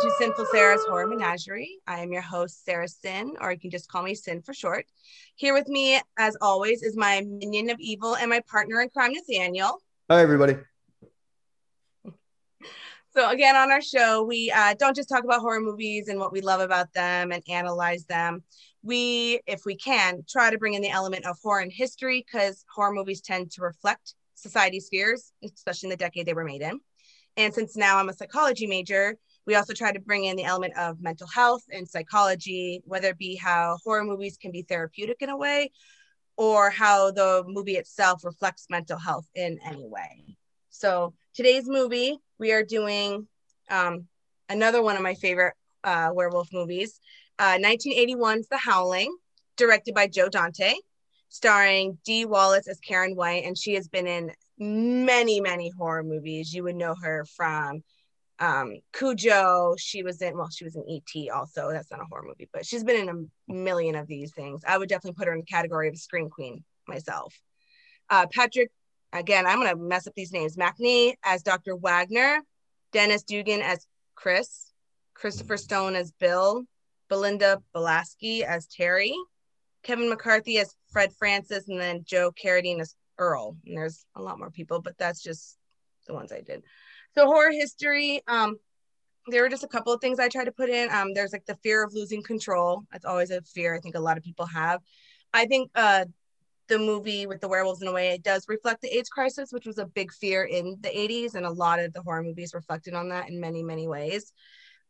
To 0.00 0.10
Sinful 0.16 0.46
Sarah's 0.46 0.82
Horror 0.86 1.08
Menagerie. 1.08 1.78
I 1.86 2.00
am 2.00 2.10
your 2.10 2.22
host, 2.22 2.64
Sarah 2.64 2.88
Sin, 2.88 3.36
or 3.38 3.52
you 3.52 3.58
can 3.58 3.70
just 3.70 3.86
call 3.90 4.02
me 4.02 4.14
Sin 4.14 4.40
for 4.40 4.54
short. 4.54 4.86
Here 5.34 5.52
with 5.52 5.68
me, 5.68 6.00
as 6.18 6.38
always, 6.40 6.82
is 6.82 6.96
my 6.96 7.20
minion 7.28 7.68
of 7.68 7.78
evil 7.80 8.16
and 8.16 8.30
my 8.30 8.40
partner 8.50 8.80
in 8.80 8.88
crime, 8.88 9.12
Nathaniel. 9.12 9.76
Hi, 10.08 10.22
everybody. 10.22 10.56
So, 13.14 13.28
again, 13.28 13.56
on 13.56 13.70
our 13.70 13.82
show, 13.82 14.22
we 14.22 14.50
uh, 14.50 14.72
don't 14.78 14.96
just 14.96 15.10
talk 15.10 15.24
about 15.24 15.42
horror 15.42 15.60
movies 15.60 16.08
and 16.08 16.18
what 16.18 16.32
we 16.32 16.40
love 16.40 16.62
about 16.62 16.94
them 16.94 17.30
and 17.30 17.42
analyze 17.50 18.06
them. 18.06 18.42
We, 18.82 19.40
if 19.46 19.66
we 19.66 19.76
can, 19.76 20.22
try 20.26 20.50
to 20.50 20.56
bring 20.56 20.72
in 20.72 20.80
the 20.80 20.88
element 20.88 21.26
of 21.26 21.36
horror 21.42 21.60
and 21.60 21.70
history 21.70 22.24
because 22.24 22.64
horror 22.74 22.94
movies 22.94 23.20
tend 23.20 23.50
to 23.50 23.60
reflect 23.60 24.14
society's 24.34 24.88
fears, 24.88 25.32
especially 25.44 25.88
in 25.88 25.90
the 25.90 25.96
decade 25.98 26.24
they 26.24 26.32
were 26.32 26.44
made 26.44 26.62
in. 26.62 26.80
And 27.36 27.52
since 27.52 27.76
now 27.76 27.98
I'm 27.98 28.08
a 28.08 28.14
psychology 28.14 28.66
major, 28.66 29.16
we 29.46 29.54
also 29.54 29.72
try 29.72 29.92
to 29.92 30.00
bring 30.00 30.24
in 30.24 30.36
the 30.36 30.44
element 30.44 30.76
of 30.76 31.00
mental 31.00 31.26
health 31.26 31.62
and 31.72 31.88
psychology, 31.88 32.82
whether 32.84 33.08
it 33.08 33.18
be 33.18 33.36
how 33.36 33.78
horror 33.84 34.04
movies 34.04 34.36
can 34.36 34.52
be 34.52 34.62
therapeutic 34.62 35.16
in 35.20 35.30
a 35.30 35.36
way 35.36 35.70
or 36.36 36.70
how 36.70 37.10
the 37.10 37.44
movie 37.46 37.76
itself 37.76 38.24
reflects 38.24 38.66
mental 38.70 38.98
health 38.98 39.26
in 39.34 39.58
any 39.64 39.86
way. 39.86 40.36
So 40.70 41.14
today's 41.34 41.68
movie, 41.68 42.16
we 42.38 42.52
are 42.52 42.62
doing 42.62 43.26
um, 43.70 44.06
another 44.48 44.82
one 44.82 44.96
of 44.96 45.02
my 45.02 45.14
favorite 45.14 45.54
uh, 45.84 46.10
werewolf 46.14 46.48
movies, 46.52 46.98
uh, 47.38 47.58
1981's 47.58 48.48
The 48.48 48.56
Howling, 48.56 49.14
directed 49.56 49.94
by 49.94 50.06
Joe 50.06 50.28
Dante, 50.28 50.74
starring 51.28 51.98
Dee 52.04 52.24
Wallace 52.24 52.68
as 52.68 52.80
Karen 52.80 53.14
White, 53.16 53.44
and 53.44 53.56
she 53.56 53.74
has 53.74 53.88
been 53.88 54.06
in 54.06 54.32
many, 54.58 55.40
many 55.40 55.70
horror 55.76 56.02
movies. 56.02 56.52
You 56.52 56.64
would 56.64 56.76
know 56.76 56.94
her 57.02 57.24
from 57.36 57.82
um, 58.40 58.80
Cujo. 58.92 59.74
She 59.78 60.02
was 60.02 60.20
in, 60.22 60.36
well, 60.36 60.50
she 60.50 60.64
was 60.64 60.74
in 60.74 60.88
E.T. 60.88 61.30
also. 61.30 61.70
That's 61.70 61.90
not 61.90 62.00
a 62.00 62.06
horror 62.10 62.24
movie, 62.26 62.48
but 62.52 62.66
she's 62.66 62.82
been 62.82 63.08
in 63.08 63.30
a 63.48 63.52
million 63.52 63.94
of 63.94 64.06
these 64.06 64.32
things. 64.32 64.62
I 64.66 64.78
would 64.78 64.88
definitely 64.88 65.16
put 65.18 65.26
her 65.26 65.34
in 65.34 65.40
the 65.40 65.46
category 65.46 65.88
of 65.88 65.96
scream 65.98 66.30
queen 66.30 66.64
myself. 66.88 67.38
Uh, 68.08 68.26
Patrick, 68.26 68.70
again, 69.12 69.46
I'm 69.46 69.60
going 69.60 69.70
to 69.70 69.76
mess 69.76 70.06
up 70.06 70.14
these 70.14 70.32
names. 70.32 70.56
Macnee 70.56 71.14
as 71.24 71.42
Dr. 71.42 71.76
Wagner, 71.76 72.40
Dennis 72.92 73.22
Dugan 73.22 73.60
as 73.60 73.86
Chris, 74.14 74.72
Christopher 75.14 75.56
Stone 75.56 75.94
as 75.94 76.10
Bill, 76.12 76.64
Belinda 77.08 77.62
Balaski 77.74 78.42
as 78.42 78.66
Terry, 78.66 79.14
Kevin 79.82 80.08
McCarthy 80.08 80.58
as 80.58 80.74
Fred 80.90 81.12
Francis, 81.12 81.68
and 81.68 81.78
then 81.78 82.04
Joe 82.04 82.32
Carradine 82.32 82.80
as 82.80 82.94
Earl. 83.18 83.56
And 83.66 83.76
there's 83.76 84.04
a 84.16 84.22
lot 84.22 84.38
more 84.38 84.50
people, 84.50 84.80
but 84.80 84.96
that's 84.98 85.22
just 85.22 85.56
the 86.06 86.14
ones 86.14 86.32
I 86.32 86.40
did. 86.40 86.64
So 87.16 87.26
horror 87.26 87.50
history, 87.50 88.22
um, 88.28 88.56
there 89.26 89.42
were 89.42 89.48
just 89.48 89.64
a 89.64 89.68
couple 89.68 89.92
of 89.92 90.00
things 90.00 90.18
I 90.18 90.28
tried 90.28 90.44
to 90.44 90.52
put 90.52 90.70
in. 90.70 90.90
Um, 90.90 91.12
there's 91.14 91.32
like 91.32 91.46
the 91.46 91.56
fear 91.56 91.82
of 91.82 91.92
losing 91.94 92.22
control. 92.22 92.84
That's 92.92 93.04
always 93.04 93.30
a 93.30 93.42
fear 93.42 93.74
I 93.74 93.80
think 93.80 93.94
a 93.94 94.00
lot 94.00 94.16
of 94.16 94.22
people 94.22 94.46
have. 94.46 94.80
I 95.32 95.46
think 95.46 95.70
uh, 95.74 96.06
the 96.68 96.78
movie 96.78 97.26
with 97.26 97.40
the 97.40 97.48
werewolves 97.48 97.82
in 97.82 97.88
a 97.88 97.92
way 97.92 98.10
it 98.10 98.22
does 98.22 98.46
reflect 98.48 98.80
the 98.80 98.96
AIDS 98.96 99.08
crisis, 99.08 99.52
which 99.52 99.66
was 99.66 99.78
a 99.78 99.86
big 99.86 100.12
fear 100.12 100.44
in 100.44 100.76
the 100.80 100.88
80s, 100.88 101.34
and 101.34 101.44
a 101.44 101.50
lot 101.50 101.80
of 101.80 101.92
the 101.92 102.02
horror 102.02 102.22
movies 102.22 102.54
reflected 102.54 102.94
on 102.94 103.08
that 103.10 103.28
in 103.28 103.40
many 103.40 103.62
many 103.62 103.88
ways. 103.88 104.32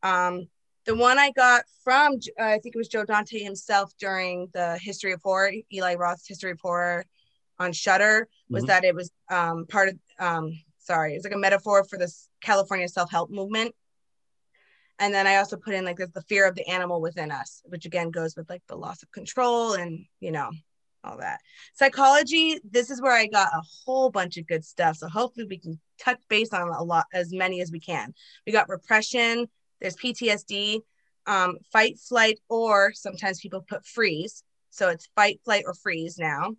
Um, 0.02 0.46
the 0.86 0.94
one 0.94 1.18
I 1.18 1.30
got 1.32 1.64
from 1.82 2.14
uh, 2.38 2.44
I 2.44 2.59
think 2.59 2.75
it 2.75 2.78
was 2.78 2.88
Joe 2.88 3.04
Dante 3.04 3.38
himself 3.38 3.92
during 3.98 4.48
the 4.53 4.78
History 4.80 5.12
of 5.12 5.20
Horror, 5.22 5.53
Eli 5.72 5.94
Roth's 5.94 6.28
History 6.28 6.53
of 6.53 6.60
Horror 6.60 7.04
on 7.59 7.72
Shudder, 7.72 8.28
was 8.48 8.62
mm-hmm. 8.62 8.69
that 8.69 8.84
it 8.84 8.94
was 8.94 9.10
um, 9.30 9.66
part 9.66 9.88
of 9.91 9.98
um, 10.19 10.53
sorry, 10.80 11.14
it's 11.14 11.24
like 11.24 11.34
a 11.34 11.38
metaphor 11.38 11.84
for 11.84 11.98
this 11.98 12.28
California 12.41 12.88
self 12.88 13.10
help 13.10 13.30
movement. 13.30 13.74
And 14.98 15.14
then 15.14 15.26
I 15.26 15.36
also 15.36 15.56
put 15.56 15.72
in 15.72 15.84
like 15.84 15.96
the, 15.96 16.08
the 16.08 16.22
fear 16.22 16.46
of 16.46 16.54
the 16.54 16.68
animal 16.68 17.00
within 17.00 17.30
us, 17.30 17.62
which 17.64 17.86
again 17.86 18.10
goes 18.10 18.36
with 18.36 18.50
like 18.50 18.62
the 18.68 18.76
loss 18.76 19.02
of 19.02 19.10
control 19.12 19.74
and 19.74 20.04
you 20.20 20.30
know 20.30 20.50
all 21.02 21.16
that. 21.18 21.41
Psychology, 21.74 22.60
this 22.70 22.91
is 22.91 23.00
where 23.00 23.16
I 23.16 23.26
got 23.26 23.48
a 23.48 23.62
whole 23.84 24.10
bunch 24.10 24.36
of 24.36 24.46
good 24.46 24.64
stuff. 24.64 24.96
So 24.96 25.08
hopefully 25.08 25.46
we 25.48 25.58
can 25.58 25.80
touch 25.98 26.20
base 26.28 26.52
on 26.52 26.68
a 26.68 26.82
lot, 26.82 27.06
as 27.14 27.32
many 27.32 27.62
as 27.62 27.72
we 27.72 27.80
can. 27.80 28.12
We 28.47 28.52
got 28.52 28.68
repression, 28.68 29.48
there's 29.80 29.97
PTSD, 29.97 30.80
um, 31.26 31.56
fight, 31.72 31.98
flight, 31.98 32.38
or 32.50 32.92
sometimes 32.94 33.41
people 33.41 33.64
put 33.66 33.86
freeze. 33.86 34.42
So 34.68 34.91
it's 34.91 35.08
fight, 35.16 35.41
flight, 35.44 35.64
or 35.66 35.72
freeze 35.72 36.18
now 36.18 36.54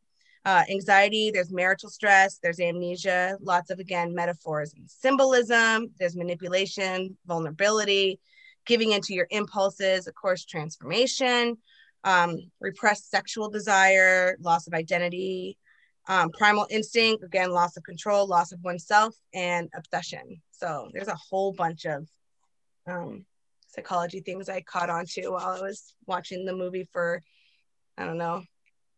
uh, 0.46 0.64
anxiety, 0.70 1.32
there's 1.32 1.52
marital 1.52 1.90
stress, 1.90 2.40
there's 2.42 2.60
amnesia, 2.60 3.38
lots 3.42 3.70
of, 3.70 3.80
again, 3.80 4.14
metaphors 4.14 4.74
and 4.74 4.90
symbolism, 4.90 5.92
there's 6.00 6.16
manipulation, 6.16 7.16
vulnerability, 7.28 8.20
giving 8.66 8.92
into 8.92 9.14
your 9.14 9.28
impulses, 9.30 10.08
of 10.08 10.16
course, 10.16 10.46
transformation, 10.46 11.58
um, 12.04 12.38
repressed 12.60 13.10
sexual 13.10 13.50
desire, 13.50 14.36
loss 14.42 14.68
of 14.68 14.74
identity, 14.74 15.58
um, 16.08 16.32
primal 16.32 16.66
instinct, 16.72 17.24
again, 17.24 17.52
loss 17.52 17.78
of 17.78 17.84
control, 17.84 18.28
loss 18.28 18.52
of 18.52 18.60
oneself, 18.64 19.16
and 19.34 19.70
obsession. 19.76 20.42
So 20.52 20.90
there's 20.94 21.08
a 21.08 21.16
whole 21.30 21.54
bunch 21.54 21.86
of 21.86 22.08
um, 22.88 23.26
psychology 23.68 24.22
things 24.22 24.50
I 24.50 24.62
caught 24.62 24.90
on 24.90 25.06
to 25.06 25.30
while 25.30 25.50
I 25.50 25.62
was 25.62 25.94
watching 26.08 26.46
the 26.46 26.56
movie 26.56 26.88
for, 26.92 27.22
I 27.98 28.06
don't 28.06 28.18
know, 28.18 28.44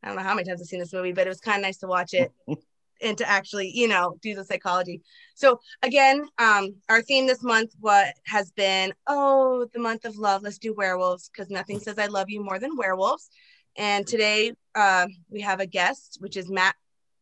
I 0.04 0.08
don't 0.08 0.18
know 0.18 0.24
how 0.24 0.36
many 0.36 0.48
times 0.48 0.62
I've 0.62 0.68
seen 0.68 0.80
this 0.80 0.94
movie, 0.94 1.14
but 1.14 1.26
it 1.26 1.30
was 1.30 1.40
kind 1.40 1.58
of 1.58 1.64
nice 1.64 1.78
to 1.78 1.88
watch 1.88 2.14
it 2.14 2.32
and 3.02 3.18
to 3.18 3.30
actually, 3.30 3.72
you 3.74 3.88
know, 3.88 4.18
do 4.22 4.36
the 4.36 4.44
psychology. 4.44 5.02
So 5.34 5.60
again, 5.82 6.28
um, 6.38 6.76
our 6.90 7.02
theme 7.02 7.26
this 7.26 7.44
month 7.44 7.74
what 7.80 8.14
has 8.26 8.52
been, 8.52 8.94
oh, 9.08 9.68
the 9.74 9.80
month 9.80 10.06
of 10.06 10.18
love. 10.18 10.44
Let's 10.44 10.58
do 10.58 10.74
werewolves 10.74 11.30
because 11.30 11.50
nothing 11.50 11.80
says 11.80 11.98
I 11.98 12.08
love 12.08 12.30
you 12.30 12.44
more 12.44 12.60
than 12.60 12.76
werewolves. 12.76 13.30
And 13.78 14.06
today 14.06 14.54
uh, 14.76 15.08
we 15.30 15.42
have 15.42 15.60
a 15.60 15.66
guest, 15.66 16.18
which 16.20 16.38
is 16.38 16.50
Matt 16.50 16.76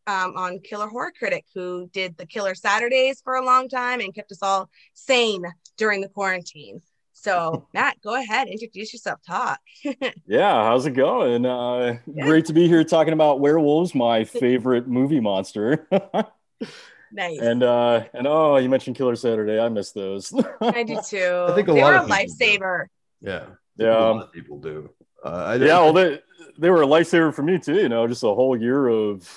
um, 0.07 0.33
on 0.35 0.59
Killer 0.59 0.87
Horror 0.87 1.13
Critic, 1.17 1.45
who 1.53 1.87
did 1.93 2.17
the 2.17 2.25
Killer 2.25 2.55
Saturdays 2.55 3.21
for 3.21 3.35
a 3.35 3.45
long 3.45 3.69
time 3.69 3.99
and 3.99 4.13
kept 4.13 4.31
us 4.31 4.41
all 4.41 4.69
sane 4.93 5.45
during 5.77 6.01
the 6.01 6.09
quarantine. 6.09 6.81
So, 7.21 7.67
Matt, 7.71 8.01
go 8.01 8.15
ahead, 8.15 8.47
introduce 8.47 8.91
yourself, 8.93 9.19
talk. 9.21 9.59
yeah, 10.25 10.63
how's 10.63 10.87
it 10.87 10.91
going? 10.91 11.45
Uh, 11.45 11.99
yeah. 12.07 12.25
Great 12.25 12.45
to 12.45 12.53
be 12.53 12.67
here 12.67 12.83
talking 12.83 13.13
about 13.13 13.39
werewolves, 13.39 13.93
my 13.93 14.23
favorite 14.25 14.87
movie 14.87 15.19
monster. 15.19 15.87
nice. 17.11 17.39
And 17.39 17.61
uh, 17.61 18.05
and 18.15 18.25
oh, 18.25 18.57
you 18.57 18.69
mentioned 18.69 18.95
Killer 18.95 19.15
Saturday. 19.15 19.59
I 19.59 19.69
miss 19.69 19.91
those. 19.91 20.33
I 20.61 20.81
do 20.81 20.99
too. 21.07 21.45
I 21.47 21.53
think 21.53 21.67
a 21.67 21.73
they 21.73 21.83
lot 21.83 21.93
were 21.93 21.99
of 21.99 22.05
a 22.07 22.09
lifesaver. 22.11 22.85
Do. 23.21 23.29
Yeah, 23.29 23.45
yeah. 23.77 23.99
A 23.99 24.13
lot 24.13 24.23
of 24.23 24.31
people 24.31 24.57
do. 24.57 24.89
Uh, 25.23 25.59
yeah, 25.61 25.79
well, 25.79 25.93
they 25.93 26.19
they 26.57 26.71
were 26.71 26.81
a 26.81 26.87
lifesaver 26.87 27.31
for 27.35 27.43
me 27.43 27.59
too. 27.59 27.75
You 27.75 27.89
know, 27.89 28.07
just 28.07 28.23
a 28.23 28.33
whole 28.33 28.59
year 28.59 28.87
of 28.87 29.29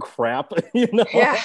crap. 0.00 0.50
You 0.74 0.88
know. 0.92 1.06
Yeah. 1.14 1.40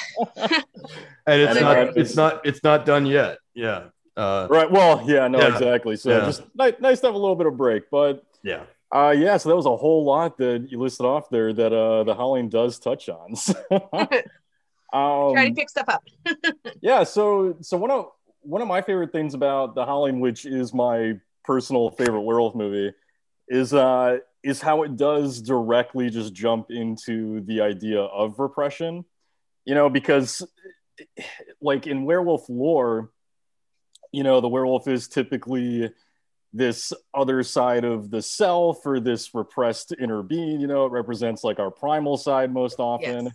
and 1.27 1.41
it's 1.41 1.61
not 1.61 1.77
it's 1.95 2.15
not 2.15 2.43
it's 2.43 2.63
not 2.63 2.87
done 2.87 3.05
yet. 3.05 3.37
Yeah. 3.53 3.89
Uh, 4.17 4.47
right. 4.49 4.69
Well, 4.69 5.03
yeah, 5.05 5.27
no, 5.27 5.39
yeah. 5.39 5.53
exactly. 5.53 5.97
So 5.97 6.09
yeah. 6.09 6.25
just 6.25 6.43
nice, 6.55 6.73
nice 6.79 6.99
to 7.01 7.07
have 7.07 7.15
a 7.15 7.17
little 7.17 7.35
bit 7.35 7.47
of 7.47 7.57
break, 7.57 7.89
but 7.89 8.25
yeah. 8.43 8.63
Uh, 8.91 9.11
yeah, 9.11 9.35
so 9.35 9.49
that 9.49 9.55
was 9.55 9.65
a 9.65 9.75
whole 9.75 10.05
lot 10.05 10.37
that 10.37 10.67
you 10.69 10.79
listed 10.79 11.05
off 11.05 11.29
there 11.29 11.51
that 11.51 11.73
uh, 11.73 12.03
the 12.03 12.15
Howling 12.15 12.49
does 12.49 12.79
touch 12.79 13.09
on. 13.09 13.33
um, 14.93 15.33
Try 15.33 15.49
to 15.49 15.53
pick 15.53 15.69
stuff 15.69 15.89
up. 15.89 16.03
yeah, 16.81 17.03
so 17.03 17.57
so 17.61 17.75
one 17.75 17.91
of 17.91 18.11
one 18.41 18.61
of 18.61 18.67
my 18.67 18.81
favorite 18.81 19.11
things 19.11 19.33
about 19.33 19.75
the 19.75 19.85
Howling, 19.85 20.19
which 20.21 20.45
is 20.45 20.73
my 20.73 21.19
personal 21.43 21.89
favorite 21.89 22.21
werewolf 22.21 22.55
movie, 22.55 22.95
is 23.49 23.73
uh, 23.73 24.19
is 24.43 24.61
how 24.61 24.83
it 24.83 24.95
does 24.95 25.41
directly 25.41 26.09
just 26.09 26.33
jump 26.33 26.69
into 26.69 27.41
the 27.41 27.61
idea 27.61 27.99
of 27.99 28.39
repression. 28.39 29.03
You 29.65 29.75
know, 29.75 29.89
because 29.89 30.41
like 31.59 31.87
in 31.87 32.05
werewolf 32.05 32.47
lore, 32.47 33.09
you 34.11 34.23
know 34.23 34.41
the 34.41 34.47
werewolf 34.47 34.87
is 34.87 35.07
typically 35.07 35.89
this 36.53 36.93
other 37.13 37.43
side 37.43 37.83
of 37.83 38.09
the 38.09 38.21
self 38.21 38.85
or 38.85 38.99
this 38.99 39.35
repressed 39.35 39.93
inner 39.99 40.23
being 40.23 40.61
you 40.61 40.67
know 40.67 40.85
it 40.85 40.91
represents 40.91 41.43
like 41.43 41.59
our 41.59 41.69
primal 41.69 42.15
side 42.15 42.51
most 42.51 42.79
often 42.79 43.25
yes. 43.25 43.33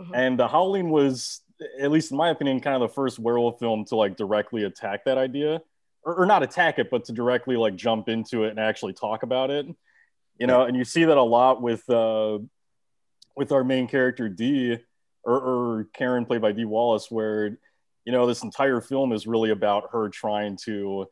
mm-hmm. 0.00 0.14
and 0.14 0.38
the 0.38 0.46
howling 0.46 0.90
was 0.90 1.40
at 1.80 1.90
least 1.90 2.10
in 2.10 2.16
my 2.16 2.28
opinion 2.28 2.60
kind 2.60 2.80
of 2.80 2.88
the 2.88 2.94
first 2.94 3.18
werewolf 3.18 3.58
film 3.58 3.84
to 3.84 3.96
like 3.96 4.16
directly 4.16 4.64
attack 4.64 5.04
that 5.04 5.16
idea 5.16 5.60
or, 6.02 6.14
or 6.16 6.26
not 6.26 6.42
attack 6.42 6.78
it 6.78 6.90
but 6.90 7.04
to 7.04 7.12
directly 7.12 7.56
like 7.56 7.74
jump 7.74 8.08
into 8.08 8.44
it 8.44 8.50
and 8.50 8.60
actually 8.60 8.92
talk 8.92 9.22
about 9.22 9.50
it 9.50 9.66
you 10.38 10.46
know 10.46 10.64
and 10.64 10.76
you 10.76 10.84
see 10.84 11.04
that 11.04 11.16
a 11.16 11.22
lot 11.22 11.62
with 11.62 11.88
uh 11.88 12.38
with 13.34 13.50
our 13.50 13.64
main 13.64 13.88
character 13.88 14.28
d 14.28 14.76
or, 15.24 15.40
or 15.40 15.88
karen 15.94 16.26
played 16.26 16.42
by 16.42 16.52
dee 16.52 16.66
wallace 16.66 17.10
where 17.10 17.58
you 18.08 18.12
know, 18.12 18.26
this 18.26 18.42
entire 18.42 18.80
film 18.80 19.12
is 19.12 19.26
really 19.26 19.50
about 19.50 19.90
her 19.92 20.08
trying 20.08 20.56
to 20.64 21.04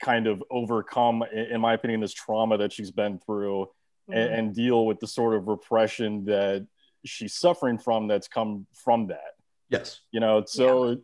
kind 0.00 0.26
of 0.26 0.42
overcome, 0.50 1.22
in 1.30 1.60
my 1.60 1.74
opinion, 1.74 2.00
this 2.00 2.14
trauma 2.14 2.56
that 2.56 2.72
she's 2.72 2.90
been 2.90 3.18
through 3.18 3.66
mm-hmm. 4.08 4.14
and, 4.14 4.32
and, 4.32 4.54
deal 4.54 4.86
with 4.86 4.98
the 4.98 5.06
sort 5.06 5.34
of 5.34 5.46
repression 5.46 6.24
that 6.24 6.66
she's 7.04 7.34
suffering 7.34 7.76
from 7.76 8.08
that's 8.08 8.28
come 8.28 8.66
from 8.72 9.08
that. 9.08 9.34
Yes. 9.68 10.00
You 10.10 10.20
know, 10.20 10.42
so. 10.46 10.88
Yeah. 10.88 10.94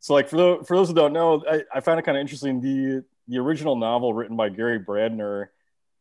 so 0.00 0.14
like 0.14 0.26
for 0.26 0.38
those 0.38 0.66
for 0.66 0.78
those 0.78 0.88
who 0.88 0.94
don't 0.94 1.12
know, 1.12 1.44
I, 1.46 1.64
I 1.70 1.80
found 1.80 2.00
it 2.00 2.04
kind 2.04 2.16
of 2.16 2.22
interesting. 2.22 2.62
The 2.62 3.04
the 3.28 3.36
original 3.36 3.76
novel 3.76 4.14
written 4.14 4.38
by 4.38 4.48
Gary 4.48 4.80
Brandner, 4.80 5.48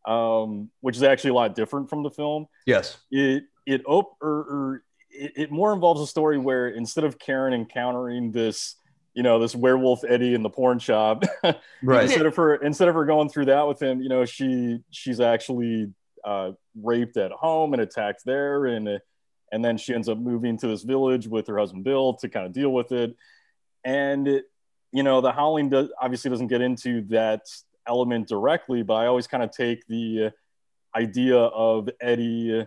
um, 0.08 0.72
which 0.80 0.96
is 0.96 1.04
actually 1.04 1.32
a 1.32 1.34
lot 1.34 1.56
different 1.56 1.90
from 1.90 2.04
the 2.04 2.10
film. 2.10 2.48
Yes. 2.66 2.96
It 3.12 3.44
it 3.66 3.82
op- 3.86 4.16
or, 4.22 4.30
or 4.30 4.84
it, 5.18 5.32
it 5.36 5.52
more 5.52 5.74
involves 5.74 6.02
a 6.02 6.08
story 6.08 6.38
where 6.38 6.68
instead 6.70 7.04
of 7.04 7.18
Karen 7.20 7.54
encountering 7.54 8.32
this, 8.32 8.76
you 9.14 9.24
know, 9.24 9.40
this 9.40 9.56
werewolf 9.56 10.04
Eddie 10.08 10.34
in 10.34 10.44
the 10.44 10.50
porn 10.50 10.80
shop, 10.80 11.24
Right. 11.84 12.04
instead 12.04 12.26
of 12.26 12.36
her 12.36 12.56
instead 12.56 12.88
of 12.88 12.96
her 12.96 13.06
going 13.06 13.30
through 13.30 13.46
that 13.46 13.68
with 13.68 13.82
him, 13.82 14.02
you 14.02 14.10
know, 14.10 14.26
she 14.26 14.80
she's 14.92 15.20
actually 15.20 15.92
uh, 16.24 16.52
raped 16.82 17.18
at 17.18 17.32
home 17.32 17.74
and 17.74 17.82
attacked 17.82 18.24
there, 18.26 18.66
and 18.66 19.00
and 19.52 19.64
then 19.66 19.78
she 19.78 19.94
ends 19.94 20.10
up 20.10 20.18
moving 20.18 20.58
to 20.58 20.68
this 20.68 20.84
village 20.84 21.28
with 21.28 21.48
her 21.48 21.58
husband 21.58 21.84
Bill 21.84 22.14
to 22.16 22.30
kind 22.30 22.46
of 22.46 22.52
deal 22.54 22.70
with 22.70 22.92
it. 22.92 23.16
And 23.84 24.28
it, 24.28 24.46
you 24.92 25.04
know, 25.04 25.22
the 25.22 25.32
Howling 25.32 25.70
does, 25.70 25.90
obviously 26.02 26.30
doesn't 26.30 26.48
get 26.48 26.62
into 26.62 27.02
that 27.10 27.42
element 27.88 28.28
directly, 28.28 28.84
but 28.84 28.96
I 28.96 29.06
always 29.08 29.28
kind 29.28 29.44
of 29.44 29.52
take 29.52 29.88
the 29.88 30.32
idea 30.96 31.38
of 31.38 31.90
Eddie, 32.02 32.66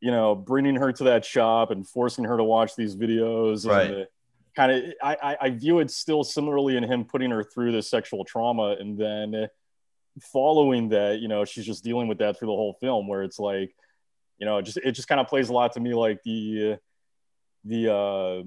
you 0.00 0.10
know, 0.10 0.34
bringing 0.34 0.76
her 0.76 0.92
to 0.92 1.04
that 1.04 1.24
shop 1.24 1.70
and 1.70 1.86
forcing 1.86 2.24
her 2.24 2.36
to 2.36 2.44
watch 2.44 2.76
these 2.76 2.96
videos, 2.96 3.66
Right. 3.66 3.90
And, 3.90 4.06
kind 4.56 4.72
of, 4.72 4.94
I, 5.02 5.36
I 5.40 5.50
view 5.50 5.78
it 5.78 5.90
still 5.90 6.24
similarly 6.24 6.76
in 6.76 6.82
him 6.82 7.04
putting 7.04 7.30
her 7.30 7.44
through 7.44 7.70
this 7.72 7.88
sexual 7.88 8.24
trauma, 8.24 8.76
and 8.80 8.98
then 8.98 9.48
following 10.32 10.88
that, 10.88 11.20
you 11.20 11.28
know, 11.28 11.44
she's 11.44 11.64
just 11.64 11.84
dealing 11.84 12.08
with 12.08 12.18
that 12.18 12.38
through 12.38 12.48
the 12.48 12.52
whole 12.52 12.76
film, 12.80 13.06
where 13.06 13.22
it's 13.22 13.38
like, 13.38 13.74
you 14.38 14.46
know, 14.46 14.58
it 14.58 14.62
just 14.62 14.78
it 14.78 14.92
just 14.92 15.06
kind 15.06 15.20
of 15.20 15.28
plays 15.28 15.50
a 15.50 15.52
lot 15.52 15.72
to 15.74 15.80
me 15.80 15.94
like 15.94 16.22
the 16.24 16.78
the 17.64 17.92
uh 17.92 18.42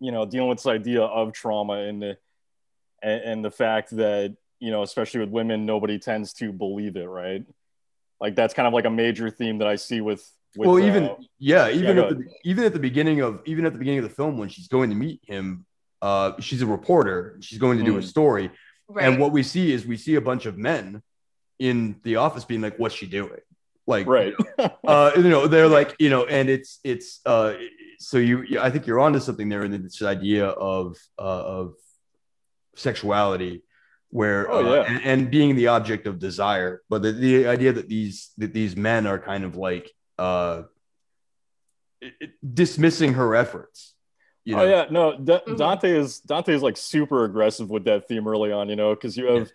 you 0.00 0.12
know 0.12 0.24
dealing 0.26 0.48
with 0.48 0.58
this 0.58 0.66
idea 0.66 1.02
of 1.02 1.32
trauma 1.32 1.74
and 1.74 2.02
the 2.02 2.16
and, 3.02 3.22
and 3.22 3.44
the 3.44 3.50
fact 3.50 3.90
that 3.96 4.34
you 4.60 4.70
know 4.70 4.82
especially 4.82 5.20
with 5.20 5.28
women 5.28 5.66
nobody 5.66 5.98
tends 5.98 6.32
to 6.32 6.52
believe 6.52 6.96
it 6.96 7.06
right 7.06 7.44
like 8.20 8.34
that's 8.34 8.54
kind 8.54 8.66
of 8.66 8.72
like 8.72 8.86
a 8.86 8.90
major 8.90 9.30
theme 9.30 9.58
that 9.58 9.68
i 9.68 9.76
see 9.76 10.00
with, 10.00 10.30
with 10.56 10.68
well, 10.68 10.76
uh, 10.82 10.86
even 10.86 11.16
yeah, 11.38 11.70
even 11.70 11.96
go 11.96 12.08
at 12.08 12.18
the 12.18 12.24
even 12.44 12.64
at 12.64 12.72
the 12.72 12.78
beginning 12.78 13.20
of 13.20 13.40
even 13.44 13.66
at 13.66 13.72
the 13.72 13.78
beginning 13.78 14.00
of 14.00 14.08
the 14.08 14.14
film 14.14 14.38
when 14.38 14.48
she's 14.48 14.68
going 14.68 14.90
to 14.90 14.96
meet 14.96 15.20
him, 15.24 15.64
uh, 16.02 16.32
she's 16.40 16.62
a 16.62 16.66
reporter. 16.66 17.36
She's 17.40 17.58
going 17.58 17.78
to 17.78 17.84
do 17.84 17.96
a 17.96 18.00
Mm. 18.00 18.04
story, 18.04 18.50
Right. 18.88 19.06
and 19.08 19.18
what 19.20 19.32
we 19.32 19.42
see 19.42 19.72
is 19.72 19.86
we 19.86 19.96
see 19.96 20.14
a 20.16 20.20
bunch 20.20 20.46
of 20.46 20.56
men 20.58 21.02
in 21.58 21.96
the 22.02 22.16
office 22.16 22.44
being 22.44 22.60
like, 22.60 22.78
"What's 22.78 22.94
she 22.94 23.06
doing?" 23.06 23.40
Like, 23.86 24.06
right 24.06 24.32
uh, 24.86 25.10
you 25.16 25.28
know, 25.28 25.46
they're 25.46 25.68
like, 25.68 25.94
you 25.98 26.08
know, 26.10 26.24
and 26.24 26.48
it's 26.48 26.80
it's 26.84 27.20
uh, 27.26 27.54
so 27.98 28.16
you, 28.18 28.58
I 28.60 28.70
think 28.70 28.86
you're 28.86 29.00
onto 29.00 29.20
something 29.20 29.48
there, 29.48 29.62
and 29.62 29.74
this 29.84 30.00
idea 30.02 30.46
of 30.46 30.96
uh, 31.18 31.22
of 31.58 31.74
sexuality, 32.76 33.62
where 34.10 34.50
Oh, 34.50 34.80
uh, 34.80 34.84
and, 34.84 35.00
and 35.04 35.30
being 35.30 35.56
the 35.56 35.68
object 35.68 36.06
of 36.06 36.18
desire, 36.18 36.82
but 36.88 37.02
the, 37.02 37.12
the 37.12 37.46
idea 37.46 37.72
that 37.72 37.88
these 37.88 38.32
that 38.38 38.52
these 38.52 38.76
men 38.76 39.06
are 39.06 39.18
kind 39.18 39.44
of 39.44 39.56
like 39.56 39.90
uh, 40.18 40.62
it- 42.00 42.14
it- 42.20 42.54
dismissing 42.54 43.14
her 43.14 43.34
efforts. 43.34 43.94
You 44.46 44.56
know? 44.56 44.62
oh 44.62 44.66
yeah 44.68 44.84
no 44.90 45.16
Da- 45.16 45.40
Mhm. 45.40 45.56
dante 45.56 45.90
is 45.90 46.20
dante 46.20 46.52
is 46.52 46.60
like 46.62 46.76
super 46.76 47.24
aggressive 47.24 47.70
with 47.70 47.84
that 47.84 48.06
theme 48.08 48.28
early 48.28 48.52
on 48.52 48.68
you 48.68 48.76
know 48.76 48.94
because 48.94 49.16
you 49.16 49.24
have 49.24 49.50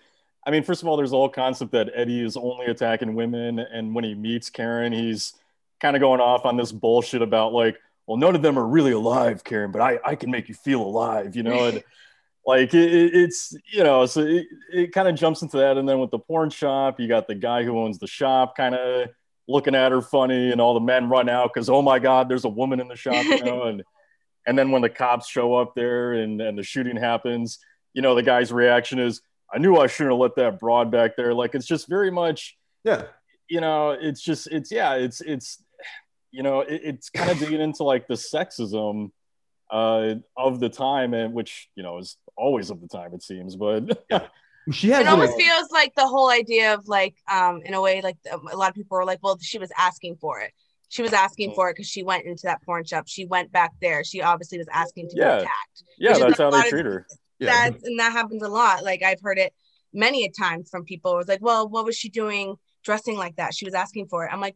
i 0.48 0.50
mean 0.50 0.64
first 0.64 0.82
of 0.82 0.88
all 0.88 0.98
there's 0.98 1.12
the 1.12 1.16
whole 1.16 1.30
concept 1.30 1.74
that 1.74 1.92
eddie 1.94 2.26
is 2.26 2.36
only 2.36 2.66
attacking 2.66 3.14
women 3.14 3.60
and 3.60 3.94
when 3.94 4.04
he 4.04 4.16
meets 4.16 4.50
karen 4.50 4.92
he's 4.92 5.34
kind 5.80 5.96
of 5.96 6.00
going 6.00 6.20
off 6.20 6.44
on 6.44 6.58
this 6.58 6.72
bullshit 6.72 7.22
about 7.22 7.54
like 7.54 7.78
well 8.08 8.18
none 8.18 8.36
of 8.36 8.42
them 8.42 8.58
are 8.58 8.66
really 8.66 8.92
alive 8.94 9.44
karen 9.44 9.72
but 9.72 9.80
i 9.80 10.00
i 10.04 10.16
can 10.16 10.32
make 10.32 10.50
you 10.50 10.56
feel 10.56 10.82
alive 10.82 11.36
you 11.36 11.44
know 11.44 11.68
and 11.68 11.84
like 12.48 12.74
it, 12.74 12.92
it- 12.92 13.14
it's 13.14 13.56
you 13.72 13.84
know 13.84 14.08
so 14.08 14.22
it, 14.22 14.48
it 14.74 14.92
kind 14.92 15.08
of 15.08 15.14
jumps 15.14 15.44
into 15.44 15.58
that 15.58 15.78
and 15.78 15.88
then 15.88 16.00
with 16.00 16.10
the 16.10 16.18
porn 16.18 16.50
shop 16.50 17.00
you 17.00 17.08
got 17.08 17.28
the 17.28 17.36
guy 17.36 17.62
who 17.64 17.78
owns 17.78 18.00
the 18.00 18.08
shop 18.08 18.58
kind 18.58 18.74
of 18.74 19.08
looking 19.50 19.74
at 19.74 19.92
her 19.92 20.02
funny 20.02 20.52
and 20.52 20.62
all 20.62 20.76
the 20.76 20.80
men 20.80 21.10
run 21.10 21.28
out 21.28 21.52
because 21.52 21.70
oh 21.70 21.82
my 21.82 21.98
god 21.98 22.30
there's 22.30 22.46
a 22.46 22.50
woman 22.50 22.80
in 22.80 22.88
the 22.88 22.96
shop 22.96 23.26
you 23.26 23.44
know 23.44 23.64
and 23.64 23.84
and 24.48 24.58
then 24.58 24.72
when 24.72 24.82
the 24.82 24.90
cops 24.90 25.28
show 25.28 25.56
up 25.56 25.74
there 25.76 26.14
and, 26.14 26.40
and 26.40 26.58
the 26.58 26.64
shooting 26.64 26.96
happens 26.96 27.58
you 27.94 28.02
know 28.02 28.14
the 28.16 28.24
guy's 28.24 28.54
reaction 28.54 29.00
is 29.00 29.22
i 29.52 29.58
knew 29.58 29.76
i 29.76 29.88
shouldn't 29.88 30.14
have 30.14 30.20
let 30.20 30.36
that 30.36 30.60
broad 30.60 30.92
back 30.92 31.16
there. 31.18 31.34
Like 31.34 31.56
it's 31.56 31.66
just 31.66 31.88
very 31.90 32.12
much 32.12 32.56
yeah, 32.84 33.04
you 33.50 33.60
know 33.60 33.92
it's 33.92 34.22
just 34.22 34.48
it's 34.48 34.72
yeah 34.72 34.94
it's 34.94 35.20
it's 35.22 35.62
you 36.32 36.44
know 36.44 36.62
it, 36.62 36.82
it's 36.84 37.10
kind 37.10 37.32
of 37.32 37.40
digging 37.40 37.60
into 37.60 37.84
like 37.84 38.08
the 38.08 38.14
sexism 38.14 39.12
uh 39.72 40.16
of 40.38 40.60
the 40.60 40.70
time 40.70 41.14
and 41.14 41.34
which 41.34 41.70
you 41.76 41.84
know 41.84 41.98
is 41.98 42.18
always 42.38 42.70
of 42.70 42.82
the 42.82 42.88
time 42.88 43.14
it 43.14 43.22
seems 43.22 43.56
but 43.56 44.06
she 44.72 44.90
has 44.90 45.00
it 45.02 45.08
an- 45.08 45.08
almost 45.14 45.38
feels 45.38 45.70
like 45.72 45.94
the 45.96 46.08
whole 46.08 46.30
idea 46.30 46.74
of 46.74 46.88
like 46.88 47.16
um 47.32 47.62
in 47.64 47.74
a 47.74 47.82
way 47.82 48.02
like 48.02 48.18
a 48.32 48.56
lot 48.58 48.70
of 48.70 48.76
people 48.76 48.98
were 48.98 49.06
like 49.06 49.20
well 49.24 49.38
she 49.42 49.58
was 49.60 49.72
asking 49.78 50.16
for 50.22 50.40
it. 50.42 50.52
She 50.92 51.02
was 51.04 51.14
asking 51.14 51.54
for 51.54 51.70
it 51.70 51.76
because 51.76 51.88
she 51.88 52.02
went 52.02 52.26
into 52.26 52.42
that 52.46 52.64
porn 52.64 52.84
shop. 52.84 53.04
She 53.08 53.26
went 53.26 53.52
back 53.52 53.72
there. 53.80 54.04
She 54.04 54.22
obviously 54.24 54.58
was 54.58 54.68
asking 54.74 55.10
to 55.10 55.16
Yeah. 55.18 55.36
be 55.38 55.42
attacked. 55.44 55.84
Yeah 56.00 56.10
Which 56.14 56.20
that's 56.22 56.40
a 56.40 56.44
how 56.44 56.50
lot 56.52 56.62
they 56.64 56.68
of- 56.68 56.70
treat 56.72 56.86
her. 56.86 57.08
yeah. 57.40 57.70
that 57.70 57.80
and 57.84 58.00
that 58.00 58.12
happens 58.12 58.42
a 58.44 58.50
lot. 58.50 58.84
Like 58.84 59.04
i've 59.04 59.22
heard 59.22 59.38
it 59.40 59.54
many 59.94 60.26
a 60.26 60.30
times 60.32 60.70
from 60.70 60.84
people 60.86 61.14
it 61.14 61.18
was 61.18 61.28
like 61.28 61.42
well 61.42 61.68
what 61.70 61.86
was 61.86 61.96
she 61.98 62.10
doing 62.10 62.56
dressing 62.84 63.18
like 63.18 63.36
that? 63.38 63.54
She 63.54 63.66
was 63.66 63.74
asking 63.74 64.08
for 64.08 64.26
it. 64.26 64.32
I'm 64.34 64.42
like 64.42 64.56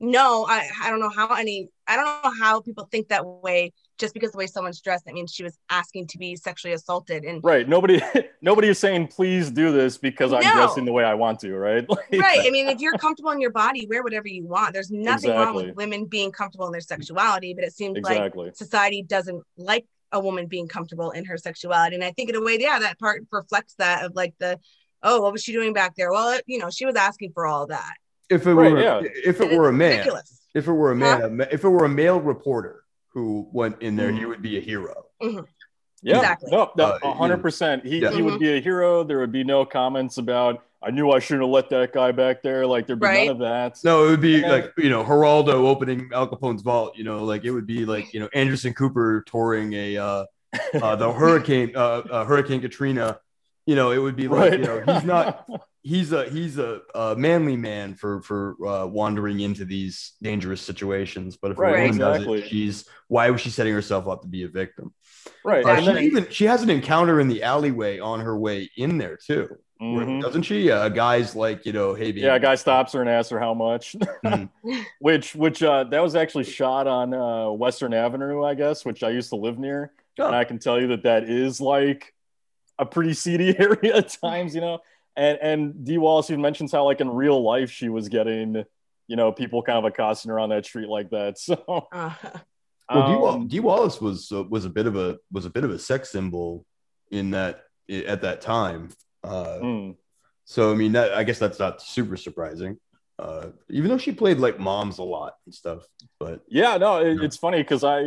no 0.00 0.44
i 0.48 0.68
i 0.82 0.90
don't 0.90 0.98
know 0.98 1.08
how 1.08 1.32
any 1.34 1.68
i 1.86 1.94
don't 1.94 2.04
know 2.04 2.32
how 2.40 2.60
people 2.60 2.86
think 2.90 3.08
that 3.08 3.24
way 3.24 3.72
just 3.98 4.12
because 4.14 4.32
the 4.32 4.38
way 4.38 4.46
someone's 4.46 4.80
dressed 4.80 5.04
that 5.04 5.14
means 5.14 5.32
she 5.32 5.44
was 5.44 5.56
asking 5.70 6.06
to 6.08 6.18
be 6.18 6.34
sexually 6.36 6.74
assaulted 6.74 7.24
and 7.24 7.42
right. 7.44 7.68
Nobody 7.68 8.00
nobody 8.42 8.68
is 8.68 8.78
saying 8.78 9.08
please 9.08 9.50
do 9.50 9.70
this 9.72 9.98
because 9.98 10.32
i'm 10.32 10.42
No. 10.42 10.52
dressing 10.54 10.84
the 10.84 10.92
way 10.92 11.04
i 11.04 11.14
want 11.14 11.40
to 11.40 11.54
right? 11.56 11.84
Like- 11.88 12.10
right. 12.12 12.40
I 12.40 12.50
mean 12.50 12.68
if 12.68 12.80
you're 12.80 12.98
comfortable 12.98 13.30
in 13.30 13.40
your 13.40 13.50
body 13.52 13.86
wear 13.88 14.02
whatever 14.02 14.28
you 14.28 14.46
want. 14.46 14.72
There's 14.74 14.90
nothing 14.90 15.30
wrong 15.30 15.54
with 15.54 15.74
women 15.76 16.06
being 16.06 16.32
comfortable 16.32 16.66
in 16.66 16.72
their 16.72 16.80
sexuality 16.80 17.54
but 17.54 17.64
it 17.64 17.72
seems 17.72 17.98
like 18.00 18.32
society 18.54 19.02
doesn't 19.02 19.42
like 19.56 19.86
a 20.12 20.20
woman 20.20 20.46
being 20.46 20.68
comfortable 20.68 21.10
in 21.12 21.24
her 21.24 21.36
sexuality. 21.36 21.94
And 21.96 22.04
i 22.04 22.10
think 22.12 22.30
in 22.30 22.36
a 22.36 22.40
way 22.42 22.56
yeah 22.60 22.78
that 22.80 22.98
part 22.98 23.22
reflects 23.30 23.74
that 23.78 24.04
of 24.04 24.14
like 24.14 24.34
the 24.38 24.58
oh 25.02 25.20
what 25.22 25.32
was 25.32 25.42
she 25.42 25.52
doing 25.52 25.72
back 25.72 25.94
there? 25.96 26.10
Well 26.10 26.38
you 26.46 26.58
know 26.58 26.70
she 26.70 26.84
was 26.86 26.96
asking 26.96 27.32
for 27.32 27.46
all 27.46 27.66
that. 27.68 27.94
If 28.30 28.46
it 28.46 28.54
Right, 28.54 28.72
were 28.72 28.80
yeah. 28.80 29.00
if 29.04 29.40
it 29.40 29.50
And 29.50 29.58
were 29.58 29.68
a 29.68 29.72
man, 29.72 29.90
ridiculous. 29.90 30.40
if 30.54 30.66
it 30.66 30.72
were 30.72 30.90
a 30.92 30.96
man, 30.96 31.38
Huh? 31.40 31.46
if 31.52 31.62
it 31.62 31.68
were 31.68 31.84
a 31.84 31.88
male 31.88 32.20
reporter 32.20 32.83
who 33.14 33.48
went 33.52 33.80
in 33.80 33.96
there, 33.96 34.10
he 34.12 34.26
would 34.26 34.42
be 34.42 34.58
a 34.58 34.60
hero. 34.60 35.06
Yeah, 36.02 36.16
Exactly. 36.18 36.50
no, 36.50 36.70
no, 36.76 36.98
Uh, 37.02 37.14
hundred 37.14 37.40
percent. 37.40 37.86
He 37.86 37.98
Yeah. 38.00 38.10
he 38.10 38.20
would 38.20 38.38
be 38.38 38.58
a 38.58 38.60
hero. 38.60 39.04
There 39.04 39.18
would 39.20 39.32
be 39.32 39.44
no 39.44 39.64
comments 39.64 40.18
about. 40.18 40.62
I 40.82 40.90
knew 40.90 41.10
I 41.12 41.18
shouldn't 41.18 41.44
have 41.44 41.50
let 41.50 41.70
that 41.70 41.94
guy 41.94 42.12
back 42.12 42.42
there. 42.42 42.66
Like 42.66 42.86
there'd 42.86 43.00
be 43.00 43.06
Right. 43.06 43.26
none 43.28 43.36
of 43.36 43.38
that. 43.40 43.78
No, 43.84 44.04
it 44.04 44.10
would 44.10 44.20
be 44.20 44.42
And 44.42 44.52
like 44.52 44.72
you 44.76 44.90
know 44.90 45.02
Geraldo 45.02 45.54
opening 45.54 46.10
Al 46.12 46.26
Capone's 46.26 46.60
vault. 46.60 46.98
You 46.98 47.04
know, 47.04 47.24
like 47.24 47.44
it 47.44 47.52
would 47.52 47.66
be 47.66 47.86
like 47.86 48.12
you 48.12 48.20
know 48.20 48.28
Anderson 48.34 48.74
Cooper 48.74 49.22
touring 49.26 49.72
a 49.72 49.96
uh, 49.96 50.24
uh, 50.82 50.96
the 50.96 51.10
hurricane 51.20 51.72
uh, 51.74 52.02
uh, 52.10 52.24
Hurricane 52.26 52.60
Katrina. 52.60 53.18
You 53.66 53.76
know, 53.76 53.90
it 53.92 53.98
would 53.98 54.16
be 54.16 54.28
like 54.28 54.50
right. 54.50 54.60
you 54.60 54.66
know 54.66 54.82
he's 54.86 55.04
not 55.04 55.48
he's 55.82 56.12
a 56.12 56.28
he's 56.28 56.58
a, 56.58 56.80
a 56.94 57.14
manly 57.16 57.56
man 57.56 57.94
for 57.94 58.20
for 58.22 58.56
uh, 58.66 58.86
wandering 58.86 59.40
into 59.40 59.64
these 59.64 60.12
dangerous 60.22 60.60
situations. 60.60 61.36
But 61.36 61.52
if 61.52 61.58
Right, 61.58 61.76
a 61.78 61.82
woman 61.84 61.98
does 61.98 62.26
it, 62.26 62.48
she's 62.48 62.86
why 63.08 63.30
was 63.30 63.40
she 63.40 63.50
setting 63.50 63.72
herself 63.72 64.06
up 64.08 64.22
to 64.22 64.28
be 64.28 64.42
a 64.44 64.48
victim? 64.48 64.92
right. 65.44 65.64
Uh, 65.64 65.68
and 65.70 65.84
she 65.84 65.92
then- 65.92 66.04
even 66.04 66.26
she 66.30 66.44
has 66.44 66.62
an 66.62 66.70
encounter 66.70 67.20
in 67.20 67.28
the 67.28 67.42
alleyway 67.42 67.98
on 67.98 68.20
her 68.20 68.36
way 68.38 68.70
in 68.76 68.98
there 68.98 69.16
too, 69.16 69.48
Mhm. 69.80 70.20
doesn't 70.20 70.42
she? 70.42 70.70
Uh, 70.70 70.90
guys 70.90 71.34
like 71.34 71.64
you 71.64 71.72
know, 71.72 71.94
hey, 71.94 72.06
baby. 72.12 72.20
Yeah, 72.20 72.34
a 72.34 72.40
guy 72.40 72.56
stops 72.56 72.92
her 72.92 73.00
and 73.00 73.08
asks 73.08 73.30
her 73.30 73.40
how 73.40 73.54
much. 73.54 73.96
Mhm. 74.24 74.50
which 75.00 75.34
which 75.34 75.62
uh, 75.62 75.84
that 75.84 76.02
was 76.02 76.14
actually 76.16 76.44
shot 76.44 76.86
on 76.86 77.14
uh, 77.14 77.50
Western 77.50 77.94
Avenue, 77.94 78.44
I 78.44 78.54
guess, 78.54 78.84
which 78.84 79.02
I 79.02 79.08
used 79.10 79.30
to 79.30 79.36
live 79.36 79.58
near, 79.58 79.92
Oh. 80.18 80.26
and 80.26 80.36
I 80.36 80.44
can 80.44 80.58
tell 80.58 80.80
you 80.80 80.88
that 80.88 81.02
that 81.04 81.24
is 81.24 81.60
like 81.60 82.13
a 82.78 82.86
pretty 82.86 83.14
seedy 83.14 83.56
area 83.58 83.96
at 83.96 84.16
times, 84.22 84.54
you 84.54 84.60
know. 84.60 84.78
And 85.16 85.38
and 85.40 85.84
Dee 85.84 85.98
Wallace 85.98 86.30
even 86.30 86.42
mentions 86.42 86.72
how 86.72 86.84
like 86.84 87.00
in 87.00 87.08
real 87.08 87.42
life 87.42 87.70
she 87.70 87.88
was 87.88 88.08
getting, 88.08 88.64
you 89.06 89.16
know, 89.16 89.30
people 89.32 89.62
kind 89.62 89.78
of 89.78 89.84
accosting 89.84 90.30
her 90.30 90.40
on 90.40 90.48
that 90.50 90.64
street 90.66 90.88
like 90.88 91.10
that. 91.10 91.36
So 91.38 91.54
uh, 91.92 92.10
Well, 92.92 93.08
Dee, 93.08 93.16
Wall- 93.16 93.28
um, 93.34 93.48
Dee 93.48 93.60
Wallace 93.60 94.00
was 94.00 94.30
uh, 94.32 94.42
was 94.44 94.64
a 94.64 94.70
bit 94.70 94.86
of 94.86 94.96
a 94.96 95.18
was 95.32 95.44
a 95.46 95.50
bit 95.50 95.64
of 95.64 95.70
a 95.70 95.78
sex 95.78 96.10
symbol 96.10 96.66
in 97.10 97.30
that 97.30 97.64
at 97.90 98.22
that 98.22 98.40
time. 98.40 98.88
Uh, 99.22 99.58
mm, 99.62 99.96
so 100.44 100.72
I 100.72 100.74
mean, 100.74 100.92
that 100.92 101.14
I 101.14 101.22
guess 101.24 101.38
that's 101.38 101.58
not 101.58 101.80
super 101.80 102.16
surprising. 102.16 102.78
Uh, 103.18 103.50
even 103.70 103.88
though 103.88 103.96
she 103.98 104.10
played 104.10 104.38
like 104.38 104.58
moms 104.58 104.98
a 104.98 105.02
lot 105.02 105.34
and 105.46 105.54
stuff, 105.54 105.86
but 106.18 106.40
yeah, 106.48 106.76
no, 106.76 106.98
it, 106.98 107.16
Yeah. 107.18 107.24
it's 107.24 107.36
funny 107.36 107.58
because 107.62 107.84
I, 107.84 108.00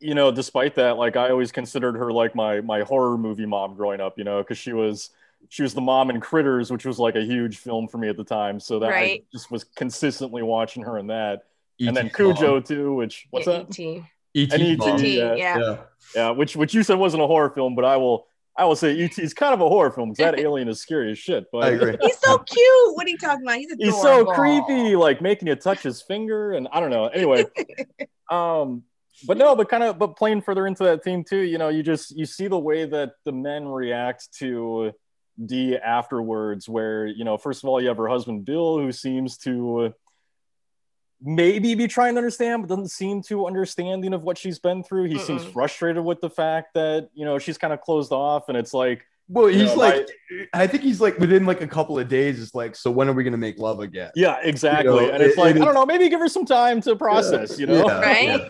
you 0.00 0.14
know, 0.14 0.30
despite 0.30 0.74
that, 0.76 0.96
like 0.96 1.16
I 1.16 1.30
always 1.30 1.52
considered 1.52 1.96
her 1.96 2.12
like 2.12 2.34
my 2.34 2.60
my 2.60 2.80
horror 2.80 3.18
movie 3.18 3.46
mom 3.46 3.74
growing 3.74 4.00
up, 4.00 4.18
you 4.18 4.24
know, 4.24 4.42
because 4.42 4.58
she 4.58 4.72
was 4.72 5.10
she 5.48 5.62
was 5.62 5.74
the 5.74 5.80
mom 5.80 6.10
in 6.10 6.20
Critters, 6.20 6.70
which 6.70 6.84
was 6.84 6.98
like 6.98 7.16
a 7.16 7.22
huge 7.22 7.58
film 7.58 7.88
for 7.88 7.98
me 7.98 8.08
at 8.08 8.16
the 8.16 8.24
time. 8.24 8.60
So 8.60 8.78
that 8.80 8.92
I 8.92 9.22
just 9.32 9.50
was 9.50 9.64
consistently 9.64 10.42
watching 10.42 10.82
her 10.82 10.98
in 10.98 11.08
that. 11.08 11.44
E.T.'s 11.78 11.88
and 11.88 11.96
then 11.96 12.06
mom. 12.06 12.12
Cujo 12.34 12.60
too, 12.60 12.94
which 12.94 13.26
what's 13.30 13.46
yeah, 13.46 13.58
that? 13.58 13.70
ET. 13.70 14.04
E.T. 14.32 14.54
And 14.54 14.62
E.T., 14.62 14.76
mom. 14.76 14.98
Yeah. 14.98 15.34
yeah. 15.34 15.58
Yeah. 15.58 15.76
Yeah, 16.14 16.30
which 16.30 16.56
which 16.56 16.74
you 16.74 16.82
said 16.82 16.98
wasn't 16.98 17.22
a 17.22 17.26
horror 17.26 17.50
film, 17.50 17.74
but 17.74 17.84
I 17.84 17.96
will 17.96 18.26
I 18.56 18.64
will 18.64 18.76
say 18.76 19.00
ET 19.00 19.18
is 19.18 19.32
kind 19.32 19.54
of 19.54 19.60
a 19.60 19.68
horror 19.68 19.90
film 19.90 20.10
because 20.10 20.18
that 20.18 20.38
alien 20.40 20.68
is 20.68 20.80
scary 20.80 21.12
as 21.12 21.18
shit. 21.18 21.46
But 21.52 21.64
I 21.64 21.68
agree. 21.70 21.96
He's 22.00 22.18
so 22.18 22.38
cute. 22.38 22.94
What 22.94 23.06
are 23.06 23.10
you 23.10 23.18
talking 23.18 23.42
about? 23.42 23.56
He's 23.56 23.72
he's 23.78 24.00
so 24.00 24.24
creepy, 24.26 24.96
like 24.96 25.20
making 25.20 25.48
you 25.48 25.54
touch 25.54 25.82
his 25.82 26.02
finger, 26.02 26.52
and 26.52 26.68
I 26.72 26.80
don't 26.80 26.90
know. 26.90 27.06
Anyway, 27.06 27.44
um, 28.30 28.82
but 29.26 29.36
no, 29.36 29.54
but 29.56 29.68
kind 29.68 29.82
of, 29.82 29.98
but 29.98 30.16
playing 30.16 30.42
further 30.42 30.66
into 30.66 30.84
that 30.84 31.04
theme 31.04 31.24
too, 31.24 31.40
you 31.40 31.58
know, 31.58 31.68
you 31.68 31.82
just 31.82 32.16
you 32.16 32.26
see 32.26 32.48
the 32.48 32.58
way 32.58 32.84
that 32.84 33.12
the 33.24 33.32
men 33.32 33.66
react 33.68 34.32
to 34.38 34.92
Dee 35.44 35.76
afterwards, 35.76 36.68
where 36.68 37.06
you 37.06 37.24
know, 37.24 37.36
first 37.38 37.62
of 37.62 37.68
all, 37.68 37.80
you 37.80 37.88
have 37.88 37.96
her 37.96 38.08
husband 38.08 38.44
Bill, 38.44 38.78
who 38.78 38.92
seems 38.92 39.36
to 39.38 39.94
maybe 41.22 41.74
be 41.74 41.86
trying 41.86 42.14
to 42.14 42.18
understand, 42.18 42.62
but 42.62 42.68
doesn't 42.68 42.90
seem 42.90 43.22
to 43.22 43.46
understanding 43.46 44.14
of 44.14 44.22
what 44.22 44.38
she's 44.38 44.58
been 44.58 44.82
through. 44.82 45.04
He 45.04 45.18
seems 45.18 45.44
frustrated 45.44 46.04
with 46.04 46.20
the 46.20 46.30
fact 46.30 46.74
that 46.74 47.10
you 47.14 47.24
know 47.24 47.38
she's 47.38 47.58
kind 47.58 47.72
of 47.72 47.80
closed 47.80 48.12
off, 48.12 48.48
and 48.48 48.56
it's 48.56 48.74
like. 48.74 49.04
Well, 49.32 49.46
he's 49.46 49.70
know, 49.70 49.76
like, 49.76 50.08
I 50.52 50.66
think 50.66 50.82
he's 50.82 51.00
like 51.00 51.16
within 51.20 51.46
like 51.46 51.60
a 51.60 51.66
couple 51.68 51.96
of 51.96 52.08
days. 52.08 52.42
It's 52.42 52.52
like, 52.52 52.74
so 52.74 52.90
when 52.90 53.08
are 53.08 53.12
we 53.12 53.22
gonna 53.22 53.36
make 53.36 53.60
love 53.60 53.78
again? 53.78 54.10
Yeah, 54.16 54.40
exactly. 54.42 54.92
You 54.92 55.06
know, 55.06 55.12
and 55.12 55.22
it's 55.22 55.36
it- 55.36 55.40
like 55.40 55.54
it 55.54 55.62
I 55.62 55.64
don't 55.66 55.74
know, 55.74 55.86
maybe 55.86 56.08
give 56.08 56.18
her 56.18 56.28
some 56.28 56.44
time 56.44 56.80
to 56.80 56.96
process. 56.96 57.56
You 57.56 57.66
know, 57.66 57.86
Yeah, 57.86 58.00
Right? 58.00 58.26
Yeah. 58.26 58.48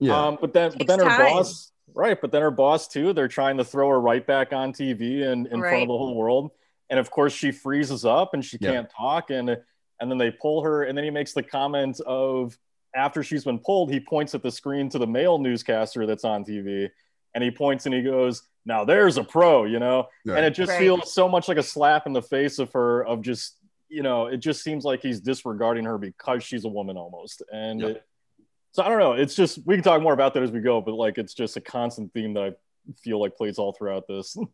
Yeah. 0.00 0.26
Um, 0.26 0.38
but 0.40 0.52
then, 0.52 0.72
but 0.78 0.86
then 0.86 0.98
her 1.00 1.04
time. 1.06 1.18
boss, 1.18 1.72
right? 1.94 2.20
But 2.20 2.32
then 2.32 2.42
her 2.42 2.50
boss 2.50 2.88
too. 2.88 3.12
They're 3.12 3.28
trying 3.28 3.56
to 3.58 3.64
throw 3.64 3.88
her 3.90 4.00
right 4.00 4.26
back 4.26 4.52
on 4.52 4.72
TV 4.72 5.22
and 5.24 5.46
in 5.46 5.60
front 5.60 5.82
of 5.82 5.88
the 5.88 5.96
whole 5.96 6.14
world. 6.14 6.50
And 6.90 7.00
of 7.00 7.10
course, 7.10 7.32
she 7.32 7.50
freezes 7.52 8.04
up 8.04 8.34
and 8.34 8.44
she 8.44 8.58
Yeah. 8.60 8.72
can't 8.72 8.90
talk. 8.90 9.30
And 9.30 9.56
and 9.98 10.10
then 10.10 10.18
they 10.18 10.30
pull 10.30 10.62
her. 10.62 10.82
And 10.84 10.96
then 10.96 11.04
he 11.04 11.10
makes 11.10 11.32
the 11.32 11.42
comment 11.42 12.00
of 12.06 12.56
after 12.94 13.22
she's 13.22 13.44
been 13.44 13.58
pulled, 13.58 13.90
he 13.90 13.98
points 14.00 14.34
at 14.34 14.42
the 14.42 14.50
screen 14.50 14.88
to 14.90 14.98
the 14.98 15.06
male 15.06 15.38
newscaster 15.38 16.06
that's 16.06 16.24
on 16.24 16.44
TV, 16.44 16.88
and 17.34 17.42
he 17.42 17.50
points 17.50 17.86
and 17.86 17.94
he 17.94 18.02
goes, 18.02 18.42
"Now 18.64 18.84
there's 18.84 19.16
a 19.16 19.24
pro," 19.24 19.64
you 19.64 19.78
know. 19.78 20.08
Right. 20.24 20.36
And 20.38 20.46
it 20.46 20.50
just 20.50 20.70
Right. 20.72 20.78
feels 20.78 21.12
so 21.14 21.28
much 21.28 21.48
like 21.48 21.56
a 21.58 21.62
slap 21.62 22.06
in 22.06 22.12
the 22.12 22.22
face 22.22 22.58
of 22.58 22.72
her 22.72 23.04
of 23.06 23.22
just 23.22 23.56
you 23.88 24.02
know 24.02 24.26
it 24.26 24.38
just 24.38 24.62
seems 24.64 24.84
like 24.84 25.00
he's 25.00 25.20
disregarding 25.20 25.84
her 25.84 25.96
because 25.96 26.42
she's 26.42 26.64
a 26.64 26.68
woman 26.68 26.96
almost 26.96 27.40
and 27.52 27.80
Yeah. 27.80 27.86
it, 27.88 28.02
so 28.76 28.82
i 28.82 28.88
don't 28.88 28.98
know 28.98 29.12
it's 29.12 29.34
just 29.34 29.58
we 29.64 29.74
can 29.74 29.82
talk 29.82 30.02
more 30.02 30.12
about 30.12 30.34
that 30.34 30.42
as 30.42 30.50
we 30.52 30.60
go 30.60 30.80
but 30.82 30.94
like 30.94 31.16
it's 31.16 31.32
just 31.32 31.56
a 31.56 31.60
constant 31.60 32.12
theme 32.12 32.34
that 32.34 32.42
i 32.44 32.52
feel 33.02 33.18
like 33.18 33.34
plays 33.34 33.58
all 33.58 33.72
throughout 33.72 34.06
this 34.06 34.36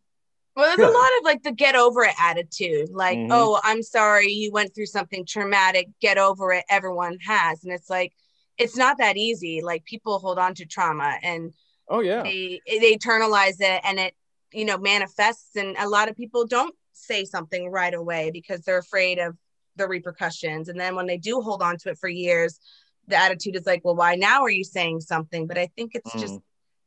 Well, 0.55 0.67
there's 0.67 0.87
Yeah. 0.87 0.95
a 0.95 0.99
lot 1.01 1.09
of 1.17 1.23
like 1.25 1.41
the 1.41 1.51
get 1.51 1.73
over 1.75 2.03
it 2.03 2.13
attitude. 2.21 2.89
Like, 2.91 3.17
Mhm. 3.17 3.29
oh, 3.31 3.59
I'm 3.63 3.81
sorry, 3.81 4.27
you 4.31 4.51
went 4.51 4.75
through 4.75 4.85
something 4.85 5.25
traumatic. 5.25 5.87
Get 5.99 6.19
over 6.19 6.51
it. 6.53 6.63
Everyone 6.69 7.17
has. 7.25 7.63
And 7.63 7.73
it's 7.73 7.89
like, 7.89 8.13
it's 8.59 8.77
not 8.77 8.99
that 8.99 9.17
easy. 9.17 9.63
Like, 9.63 9.83
people 9.85 10.19
hold 10.19 10.37
on 10.37 10.53
to 10.53 10.65
trauma 10.67 11.17
and 11.23 11.53
oh 11.87 12.01
yeah 12.01 12.21
they 12.21 12.61
they 12.67 12.95
internalize 12.95 13.59
it 13.61 13.81
and 13.83 13.99
it, 13.99 14.13
you 14.51 14.65
know, 14.65 14.77
manifests. 14.77 15.55
And 15.55 15.75
a 15.79 15.89
lot 15.89 16.07
of 16.07 16.15
people 16.15 16.45
don't 16.45 16.75
say 16.91 17.25
something 17.25 17.71
right 17.71 17.95
away 17.95 18.29
because 18.29 18.61
they're 18.61 18.77
afraid 18.77 19.17
of 19.17 19.35
the 19.75 19.87
repercussions. 19.87 20.69
And 20.69 20.79
then 20.79 20.93
when 20.95 21.07
they 21.07 21.17
do 21.17 21.41
hold 21.41 21.63
on 21.63 21.77
to 21.79 21.89
it 21.89 21.97
for 21.97 22.09
years, 22.09 22.59
the 23.07 23.15
attitude 23.15 23.55
is 23.55 23.65
like, 23.65 23.83
well, 23.83 23.95
why 23.95 24.15
now 24.15 24.41
are 24.43 24.49
you 24.49 24.63
saying 24.63 25.01
something? 25.01 25.47
But 25.47 25.57
I 25.57 25.67
think 25.75 25.91
it's 25.95 26.13
just 26.13 26.35
Mm. 26.35 26.41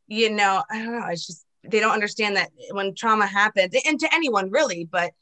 you 0.09 0.31
know, 0.31 0.63
I 0.71 0.83
don't 0.85 0.99
know. 1.01 1.07
It's 1.09 1.27
just 1.27 1.45
they 1.69 1.81
don't 1.81 1.93
understand 1.93 2.37
that 2.37 2.51
when 2.71 2.95
trauma 2.95 3.27
happens, 3.27 3.75
and 3.87 3.99
to 4.01 4.15
anyone 4.15 4.51
really, 4.51 4.85
but 4.91 5.13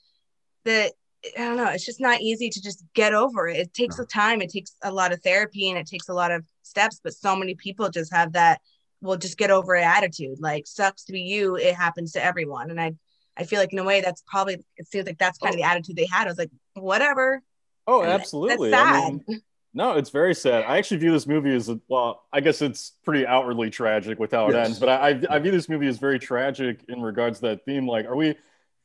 the 0.64 0.92
I 1.38 1.38
don't 1.40 1.56
know. 1.56 1.68
It's 1.70 1.86
just 1.86 2.00
not 2.02 2.20
easy 2.20 2.50
to 2.50 2.60
just 2.62 2.84
get 2.92 3.14
over 3.14 3.48
it. 3.48 3.56
It 3.56 3.72
takes 3.72 3.96
No. 3.96 4.04
a 4.04 4.06
time. 4.06 4.42
It 4.42 4.50
takes 4.50 4.72
a 4.82 4.92
lot 4.92 5.12
of 5.12 5.22
therapy, 5.22 5.70
and 5.70 5.78
it 5.78 5.86
takes 5.86 6.08
a 6.10 6.12
lot 6.14 6.30
of 6.30 6.44
steps. 6.62 7.00
But 7.02 7.14
so 7.14 7.34
many 7.34 7.54
people 7.54 7.88
just 7.88 8.12
have 8.12 8.32
that. 8.34 8.60
Well, 9.00 9.16
just 9.16 9.38
get 9.38 9.50
over 9.50 9.74
it 9.74 9.84
attitude. 9.84 10.38
Like 10.40 10.66
sucks 10.66 11.04
to 11.04 11.12
be 11.12 11.22
you. 11.22 11.56
It 11.56 11.74
happens 11.74 12.12
to 12.12 12.22
everyone, 12.22 12.70
and 12.70 12.78
I, 12.80 12.92
I 13.38 13.44
feel 13.44 13.58
like 13.58 13.72
in 13.72 13.78
a 13.78 13.84
way 13.84 14.02
that's 14.02 14.22
probably. 14.26 14.62
It 14.76 14.86
seems 14.86 15.06
like 15.06 15.18
that's 15.18 15.38
kind 15.38 15.54
of 15.54 15.56
the 15.58 15.62
attitude 15.66 15.96
they 15.96 16.06
had. 16.12 16.26
I 16.26 16.30
was 16.30 16.38
like, 16.38 16.50
whatever. 16.74 17.42
oh 17.86 18.02
And 18.02 18.12
absolutely 18.12 18.70
That's 18.70 18.86
I 18.90 19.00
sad. 19.00 19.12
mean, 19.26 19.42
no 19.74 19.92
it's 19.92 20.10
very 20.10 20.34
sad 20.34 20.64
i 20.64 20.78
actually 20.78 20.96
view 20.98 21.10
this 21.12 21.26
movie 21.26 21.54
as 21.54 21.68
a, 21.68 21.78
well 21.88 22.22
i 22.32 22.40
guess 22.40 22.62
it's 22.62 22.92
pretty 23.04 23.26
outwardly 23.26 23.68
tragic 23.70 24.18
with 24.18 24.30
how 24.30 24.48
it 24.48 24.52
Yes. 24.54 24.66
ends 24.66 24.78
but 24.78 24.88
I, 24.88 25.08
I 25.10 25.20
i 25.30 25.38
view 25.38 25.50
this 25.50 25.68
movie 25.68 25.88
as 25.88 25.98
very 25.98 26.18
tragic 26.18 26.80
in 26.88 27.02
regards 27.02 27.40
to 27.40 27.48
that 27.48 27.64
theme 27.64 27.86
like 27.86 28.06
are 28.06 28.16
we 28.16 28.34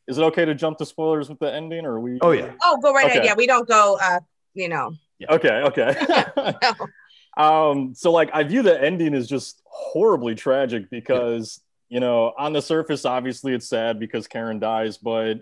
is 0.07 0.17
it 0.17 0.21
okay 0.23 0.45
to 0.45 0.55
jump 0.55 0.77
to 0.79 0.85
spoilers 0.85 1.29
with 1.29 1.39
the 1.39 1.53
ending 1.53 1.85
or 1.85 1.93
are 1.93 1.99
we 1.99 2.17
Oh 2.21 2.31
yeah. 2.31 2.51
oh, 2.63 2.77
go 2.81 2.91
right 2.91 3.05
ahead. 3.05 3.23
Yeah, 3.25 3.35
we 3.35 3.45
don't 3.45 3.67
go. 3.67 3.97
uh 4.01 4.19
You 4.55 4.69
know. 4.69 4.93
Yeah. 5.19 5.33
okay 5.33 5.61
okay 5.69 5.95
No. 6.63 7.43
um 7.43 7.93
so 7.93 8.11
like 8.11 8.29
i 8.33 8.43
view 8.43 8.61
the 8.63 8.81
ending 8.81 9.13
as 9.13 9.27
just 9.27 9.61
horribly 9.65 10.33
tragic 10.35 10.89
because 10.89 11.61
you 11.89 11.99
know 11.99 12.33
on 12.37 12.53
the 12.53 12.61
surface 12.61 13.05
obviously 13.05 13.53
it's 13.53 13.67
sad 13.67 13.99
because 13.99 14.27
karen 14.27 14.59
dies 14.59 14.97
but 14.97 15.41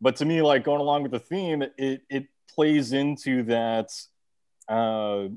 but 0.00 0.16
to 0.16 0.24
me 0.24 0.40
like 0.42 0.64
going 0.64 0.80
along 0.80 1.02
with 1.02 1.12
the 1.12 1.18
theme 1.20 1.62
it 1.76 2.02
it 2.08 2.26
plays 2.54 2.92
into 2.92 3.42
that 3.44 3.90
uh 4.68 5.28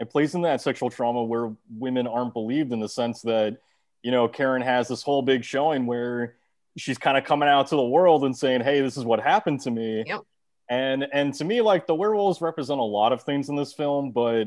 it 0.00 0.10
plays 0.10 0.34
in 0.34 0.42
that 0.42 0.60
sexual 0.60 0.90
trauma 0.90 1.24
where 1.24 1.52
women 1.76 2.06
aren't 2.06 2.32
believed 2.32 2.72
in 2.72 2.80
the 2.80 2.88
sense 2.88 3.22
that 3.22 3.58
you 4.02 4.10
know 4.10 4.28
karen 4.28 4.62
has 4.62 4.88
this 4.88 5.02
whole 5.02 5.22
big 5.22 5.44
showing 5.44 5.86
where 5.86 6.36
she's 6.76 6.98
kind 6.98 7.18
of 7.18 7.24
coming 7.24 7.48
out 7.48 7.66
to 7.68 7.76
the 7.76 7.84
world 7.84 8.24
and 8.24 8.36
saying 8.36 8.60
hey 8.60 8.80
this 8.80 8.96
is 8.96 9.04
what 9.04 9.20
happened 9.20 9.60
to 9.60 9.70
me. 9.70 10.04
Yep. 10.06 10.20
and 10.68 11.06
and 11.12 11.34
to 11.34 11.44
me 11.44 11.60
like 11.60 11.86
the 11.86 11.94
werewolves 11.94 12.40
represent 12.40 12.80
a 12.80 12.84
lot 12.84 13.12
of 13.12 13.22
things 13.22 13.48
in 13.48 13.56
this 13.56 13.72
film 13.72 14.10
but 14.12 14.44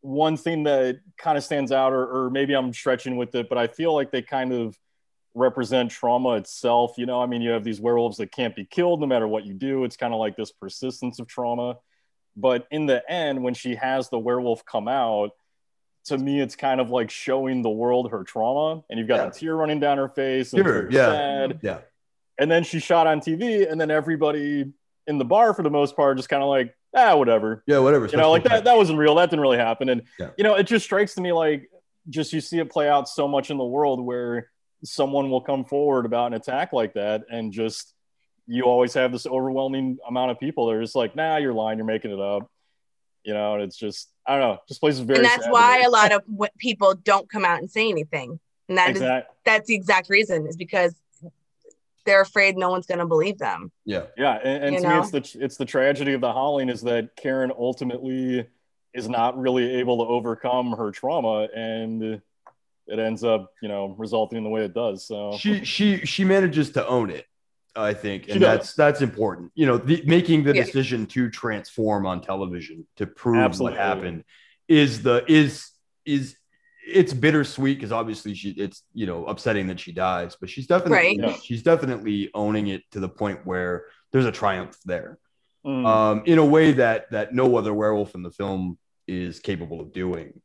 one 0.00 0.36
thing 0.36 0.64
that 0.64 0.98
kind 1.16 1.38
of 1.38 1.44
stands 1.44 1.70
out 1.70 1.92
or, 1.92 2.24
or 2.26 2.30
maybe 2.30 2.54
i'm 2.54 2.72
stretching 2.72 3.16
with 3.16 3.34
it 3.34 3.48
but 3.48 3.56
i 3.56 3.66
feel 3.66 3.94
like 3.94 4.10
they 4.10 4.22
kind 4.22 4.52
of 4.52 4.76
represent 5.34 5.90
trauma 5.90 6.34
itself. 6.34 6.94
You 6.98 7.06
know 7.06 7.22
i 7.22 7.26
mean 7.26 7.40
you 7.40 7.50
have 7.50 7.64
these 7.64 7.80
werewolves 7.80 8.18
that 8.18 8.32
can't 8.32 8.54
be 8.54 8.64
killed 8.64 9.00
no 9.00 9.06
matter 9.06 9.26
what 9.26 9.46
you 9.46 9.54
do. 9.54 9.84
It's 9.84 9.96
kind 9.96 10.12
of 10.12 10.20
like 10.20 10.36
this 10.36 10.52
persistence 10.52 11.18
of 11.20 11.26
trauma 11.26 11.76
but 12.36 12.66
in 12.70 12.86
the 12.86 13.02
end 13.10 13.42
when 13.42 13.54
she 13.54 13.74
has 13.74 14.08
the 14.08 14.18
werewolf 14.18 14.64
come 14.64 14.88
out 14.88 15.30
to 16.04 16.16
me 16.18 16.40
it's 16.40 16.56
kind 16.56 16.80
of 16.80 16.90
like 16.90 17.10
showing 17.10 17.62
the 17.62 17.70
world 17.70 18.10
her 18.10 18.24
trauma 18.24 18.82
and 18.90 18.98
you've 18.98 19.08
got 19.08 19.16
Yeah. 19.20 19.26
a 19.26 19.30
tear 19.30 19.56
running 19.56 19.80
down 19.80 19.98
her 19.98 20.08
face 20.08 20.52
and 20.52 20.64
Sure, 20.64 20.90
yeah. 20.90 21.06
sad 21.06 21.60
Yeah. 21.62 21.78
and 22.38 22.50
then 22.50 22.64
she 22.64 22.80
shot 22.80 23.06
on 23.06 23.20
tv 23.20 23.70
and 23.70 23.80
then 23.80 23.90
everybody 23.90 24.72
in 25.06 25.18
the 25.18 25.24
bar 25.24 25.52
for 25.54 25.62
the 25.62 25.70
most 25.70 25.94
part 25.96 26.16
just 26.16 26.28
kind 26.28 26.42
of 26.42 26.48
like 26.48 26.74
ah 26.96 27.16
whatever 27.16 27.62
Yeah. 27.66 27.78
Whatever. 27.78 28.06
you 28.06 28.16
know 28.18 28.30
like 28.30 28.44
that 28.44 28.64
that 28.64 28.76
wasn't 28.76 28.98
real 28.98 29.14
that 29.16 29.30
didn't 29.30 29.42
really 29.42 29.58
happen 29.58 29.88
and 29.88 30.02
Yeah. 30.18 30.30
you 30.36 30.44
know 30.44 30.54
it 30.54 30.64
just 30.64 30.84
strikes 30.84 31.14
to 31.14 31.20
me 31.20 31.32
like 31.32 31.68
just 32.08 32.32
you 32.32 32.40
see 32.40 32.58
it 32.58 32.70
play 32.70 32.88
out 32.88 33.08
so 33.08 33.28
much 33.28 33.50
in 33.50 33.58
the 33.58 33.64
world 33.64 34.00
where 34.00 34.48
someone 34.84 35.30
will 35.30 35.40
come 35.40 35.64
forward 35.64 36.04
about 36.06 36.26
an 36.28 36.34
attack 36.34 36.72
like 36.72 36.94
that 36.94 37.22
and 37.30 37.52
just 37.52 37.94
you 38.52 38.64
always 38.64 38.92
have 38.94 39.10
this 39.12 39.26
overwhelming 39.26 39.96
amount 40.06 40.30
of 40.30 40.38
people 40.38 40.66
that 40.66 40.74
are 40.74 40.82
just 40.82 40.94
like 40.96 41.16
nah 41.16 41.36
you're 41.38 41.52
lying 41.54 41.78
you're 41.78 41.86
making 41.86 42.10
it 42.10 42.20
up 42.20 42.50
you 43.24 43.32
know 43.32 43.54
and 43.54 43.62
it's 43.62 43.76
just 43.76 44.10
i 44.26 44.32
don't 44.36 44.40
know 44.40 44.58
just 44.68 44.80
plays 44.80 44.98
very 45.00 45.18
and 45.20 45.24
that's 45.26 45.44
sad 45.44 45.52
why 45.52 45.78
me. 45.78 45.84
a 45.84 45.90
lot 45.90 46.12
of 46.12 46.22
w- 46.26 46.50
people 46.58 46.94
don't 46.94 47.28
come 47.30 47.44
out 47.44 47.58
and 47.60 47.70
say 47.70 47.88
anything 47.88 48.38
and 48.68 48.78
that 48.78 48.90
is 48.90 48.96
Exact- 48.96 49.30
that's 49.44 49.66
the 49.68 49.74
exact 49.74 50.08
reason 50.10 50.46
is 50.46 50.56
because 50.56 50.94
they're 52.04 52.20
afraid 52.20 52.56
no 52.56 52.68
one's 52.68 52.86
going 52.86 52.98
to 52.98 53.06
believe 53.06 53.38
them 53.38 53.70
Yeah. 53.84 54.06
yeah 54.16 54.34
and, 54.42 54.64
and 54.64 54.74
You 54.74 54.80
to 54.82 54.88
me 54.88 54.94
it's 54.98 55.10
the 55.34 55.44
it's 55.44 55.56
the 55.56 55.64
tragedy 55.64 56.12
of 56.14 56.20
the 56.20 56.32
howling 56.32 56.68
is 56.68 56.82
that 56.82 57.14
karen 57.16 57.52
ultimately 57.56 58.46
is 58.92 59.08
not 59.08 59.38
really 59.38 59.76
able 59.76 60.04
to 60.04 60.10
overcome 60.10 60.72
her 60.72 60.90
trauma 60.90 61.48
and 61.54 62.20
it 62.88 62.98
ends 62.98 63.22
up 63.24 63.52
you 63.62 63.68
know 63.68 63.94
resulting 63.96 64.36
in 64.38 64.44
the 64.44 64.50
way 64.50 64.64
it 64.64 64.74
does 64.74 65.06
so 65.06 65.36
She 65.38 65.64
she 65.64 66.04
she 66.04 66.24
manages 66.24 66.70
to 66.72 66.86
own 66.86 67.08
it. 67.10 67.24
I 67.74 67.94
think, 67.94 68.28
and 68.28 68.40
that's 68.42 68.74
that's 68.74 69.00
important. 69.00 69.50
You 69.54 69.66
know, 69.66 69.78
the, 69.78 70.02
making 70.06 70.44
the 70.44 70.54
Yeah. 70.54 70.64
decision 70.64 71.06
to 71.06 71.30
transform 71.30 72.04
on 72.06 72.20
television 72.20 72.86
to 72.96 73.06
prove 73.06 73.36
Absolutely. 73.38 73.78
what 73.78 73.86
happened 73.86 74.24
is 74.68 75.02
the 75.02 75.24
is 75.26 75.70
is 76.04 76.36
it's 76.86 77.14
bittersweet 77.14 77.78
because 77.78 77.92
obviously 77.92 78.34
she 78.34 78.50
it's 78.50 78.82
you 78.92 79.06
know 79.06 79.24
upsetting 79.26 79.68
that 79.68 79.80
she 79.80 79.92
dies, 79.92 80.36
but 80.40 80.50
she's 80.50 80.66
definitely 80.66 80.98
Right. 80.98 81.16
Yeah. 81.18 81.32
she's 81.42 81.62
definitely 81.62 82.30
owning 82.34 82.66
it 82.66 82.82
to 82.92 83.00
the 83.00 83.08
point 83.08 83.46
where 83.46 83.84
there's 84.12 84.26
a 84.26 84.32
triumph 84.32 84.76
there, 84.84 85.18
Mm. 85.64 85.86
um, 85.86 86.22
in 86.26 86.38
a 86.38 86.44
way 86.44 86.72
that 86.72 87.10
that 87.12 87.32
no 87.34 87.56
other 87.56 87.72
werewolf 87.72 88.14
in 88.14 88.22
the 88.22 88.30
film 88.32 88.78
is 89.08 89.40
capable 89.40 89.80
of 89.80 89.92
doing. 89.92 90.40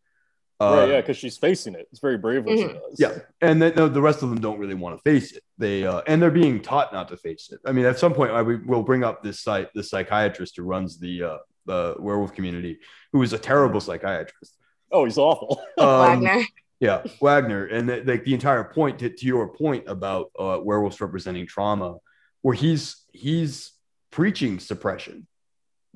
Right, 0.59 0.83
Uh, 0.83 0.85
yeah, 0.87 1.01
because 1.01 1.17
she's 1.17 1.37
facing 1.37 1.75
it. 1.75 1.87
It's 1.91 1.99
very 1.99 2.17
brave 2.17 2.45
what 2.45 2.57
she 2.57 2.65
Mhm. 2.65 2.73
does. 2.73 2.99
Yeah, 2.99 3.19
and 3.41 3.61
then 3.61 3.73
no, 3.75 3.87
the 3.87 4.01
rest 4.01 4.23
of 4.23 4.29
them 4.29 4.39
don't 4.41 4.59
really 4.59 4.73
want 4.75 4.97
to 4.97 5.01
face 5.03 5.31
it. 5.31 5.43
They 5.57 5.85
uh, 5.85 6.01
and 6.07 6.21
they're 6.21 6.31
being 6.31 6.61
taught 6.61 6.91
not 6.93 7.07
to 7.09 7.17
face 7.17 7.49
it. 7.51 7.59
I 7.65 7.71
mean, 7.71 7.85
at 7.85 7.99
some 7.99 8.13
point, 8.13 8.31
I, 8.31 8.41
we 8.41 8.57
will 8.57 8.83
bring 8.83 9.03
up 9.03 9.23
this 9.23 9.41
site, 9.41 9.69
this 9.73 9.89
psychiatrist 9.89 10.55
who 10.57 10.63
runs 10.63 10.99
the 10.99 11.23
uh, 11.23 11.37
the 11.65 11.95
werewolf 11.99 12.33
community, 12.33 12.79
who 13.11 13.21
is 13.23 13.33
a 13.33 13.37
terrible 13.37 13.81
psychiatrist. 13.81 14.55
Oh, 14.91 15.05
he's 15.05 15.17
awful. 15.17 15.61
Um, 15.77 16.23
wagner 16.23 16.43
yeah, 16.79 17.03
Wagner, 17.21 17.65
and 17.65 17.89
the, 17.89 18.03
like 18.03 18.23
the 18.23 18.35
entire 18.35 18.63
point 18.63 18.99
to, 18.99 19.09
to 19.09 19.25
your 19.25 19.47
point 19.49 19.85
about 19.87 20.31
uh, 20.37 20.59
werewolves 20.61 21.01
representing 21.01 21.47
trauma, 21.47 21.97
where 22.43 22.53
he's 22.53 23.03
he's 23.11 23.71
preaching 24.11 24.59
suppression. 24.59 25.27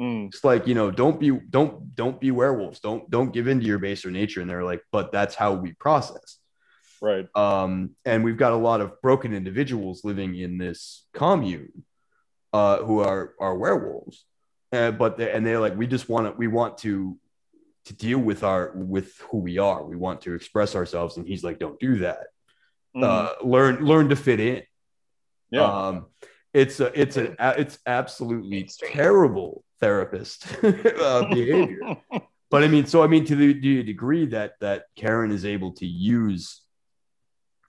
Mm. 0.02 0.28
It's 0.28 0.44
like 0.44 0.66
you 0.66 0.74
know, 0.74 0.90
don't 0.90 1.20
be 1.20 1.30
don't 1.30 1.96
don't 1.96 2.20
be 2.20 2.32
werewolves. 2.32 2.80
Don't 2.80 3.10
don't 3.12 3.32
give 3.32 3.48
in 3.48 3.60
to 3.60 3.66
your 3.66 3.78
baser 3.78 4.10
nature. 4.10 4.42
And 4.42 4.50
they're 4.50 4.64
like, 4.64 4.82
but 4.92 5.12
that's 5.12 5.36
how 5.36 5.54
we 5.54 5.74
process. 5.74 6.38
Right. 7.02 7.28
Um, 7.36 7.92
and 8.04 8.24
we've 8.24 8.38
got 8.38 8.52
a 8.54 8.58
lot 8.58 8.82
of 8.82 9.00
broken 9.02 9.34
individuals 9.34 10.04
living 10.04 10.36
in 10.36 10.58
this 10.58 11.06
commune 11.14 11.84
uh, 12.52 12.78
who 12.78 13.00
are 13.00 13.34
are 13.40 13.56
werewolves. 13.56 14.26
Uh, 14.72 14.90
but 14.92 15.18
they, 15.18 15.32
and 15.32 15.46
they're 15.46 15.60
like, 15.60 15.78
we 15.78 15.86
just 15.86 16.10
want 16.10 16.28
to 16.28 16.32
we 16.38 16.48
want 16.48 16.80
to 16.80 17.18
to 17.86 17.94
deal 17.94 18.20
with 18.20 18.44
our 18.44 18.72
with 18.76 19.20
who 19.30 19.38
we 19.38 19.58
are. 19.60 19.84
We 19.84 19.98
want 19.98 20.22
to 20.22 20.34
express 20.34 20.76
ourselves. 20.76 21.18
And 21.18 21.28
he's 21.28 21.44
like, 21.44 21.60
don't 21.60 21.80
do 21.80 22.00
that. 22.00 22.28
Mhm. 22.96 23.04
Uh, 23.04 23.46
learn 23.46 23.86
learn 23.86 24.10
to 24.10 24.16
fit 24.16 24.40
in. 24.40 24.64
yeah. 25.52 25.64
Um, 25.64 26.06
it's 26.54 26.80
a 26.80 27.00
it's 27.00 27.18
an 27.18 27.36
a- 27.40 27.60
it's 27.60 27.78
absolutely 27.86 28.68
terrible 28.94 29.64
therapist 29.82 30.46
uh, 30.64 31.28
behavior. 31.30 31.98
But 32.50 32.64
I 32.64 32.68
mean, 32.68 32.86
so 32.86 33.04
I 33.04 33.08
mean, 33.08 33.26
to 33.26 33.36
the, 33.36 33.54
the 33.54 33.84
degree 33.84 34.26
that 34.28 34.54
that 34.62 34.86
Karen 34.96 35.32
is 35.32 35.46
able 35.46 35.72
to 35.74 35.86
use 35.86 36.62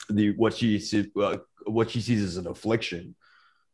the 0.09 0.31
what 0.37 0.55
she 0.55 0.83
uh, 1.21 1.37
what 1.67 1.91
she 1.91 2.01
sees 2.01 2.23
as 2.23 2.37
an 2.37 2.47
affliction 2.49 3.15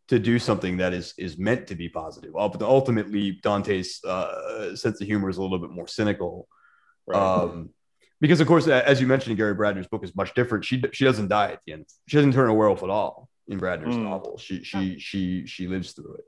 to 0.09 0.19
do 0.19 0.39
something 0.39 0.77
that 0.79 0.93
is 0.93 1.15
is 1.19 1.39
meant 1.39 1.67
to 1.69 1.75
be 1.75 1.89
positive. 1.89 2.35
Ult- 2.37 2.63
Ultimately, 2.63 3.39
Dante's 3.43 4.03
uh, 4.05 4.77
sense 4.77 5.01
of 5.01 5.07
humor 5.07 5.29
is 5.31 5.39
a 5.39 5.43
little 5.43 5.59
bit 5.59 5.71
more 5.71 5.87
cynical. 5.89 6.49
right. 7.07 7.19
Um, 7.43 7.71
because 8.21 8.41
of 8.41 8.49
course, 8.49 8.67
as 8.67 9.01
you 9.01 9.07
mentioned, 9.07 9.37
Gary 9.37 9.55
Brandner's 9.55 9.87
book 9.87 10.03
is 10.03 10.15
much 10.17 10.35
different. 10.35 10.65
She 10.65 10.83
she 10.93 11.05
doesn't 11.05 11.29
die 11.29 11.53
at 11.53 11.61
the 11.67 11.73
end. 11.75 11.87
She 12.09 12.17
doesn't 12.17 12.33
turn 12.33 12.51
a 12.51 12.55
werewolf 12.55 12.83
at 12.83 12.91
all 12.91 13.29
in 13.47 13.59
Brandner's 13.61 13.95
Mm. 13.95 14.03
novel. 14.03 14.37
She 14.39 14.63
she 14.65 14.99
she 14.99 15.47
she 15.47 15.69
lives 15.69 15.93
through 15.93 16.15
it. 16.15 16.25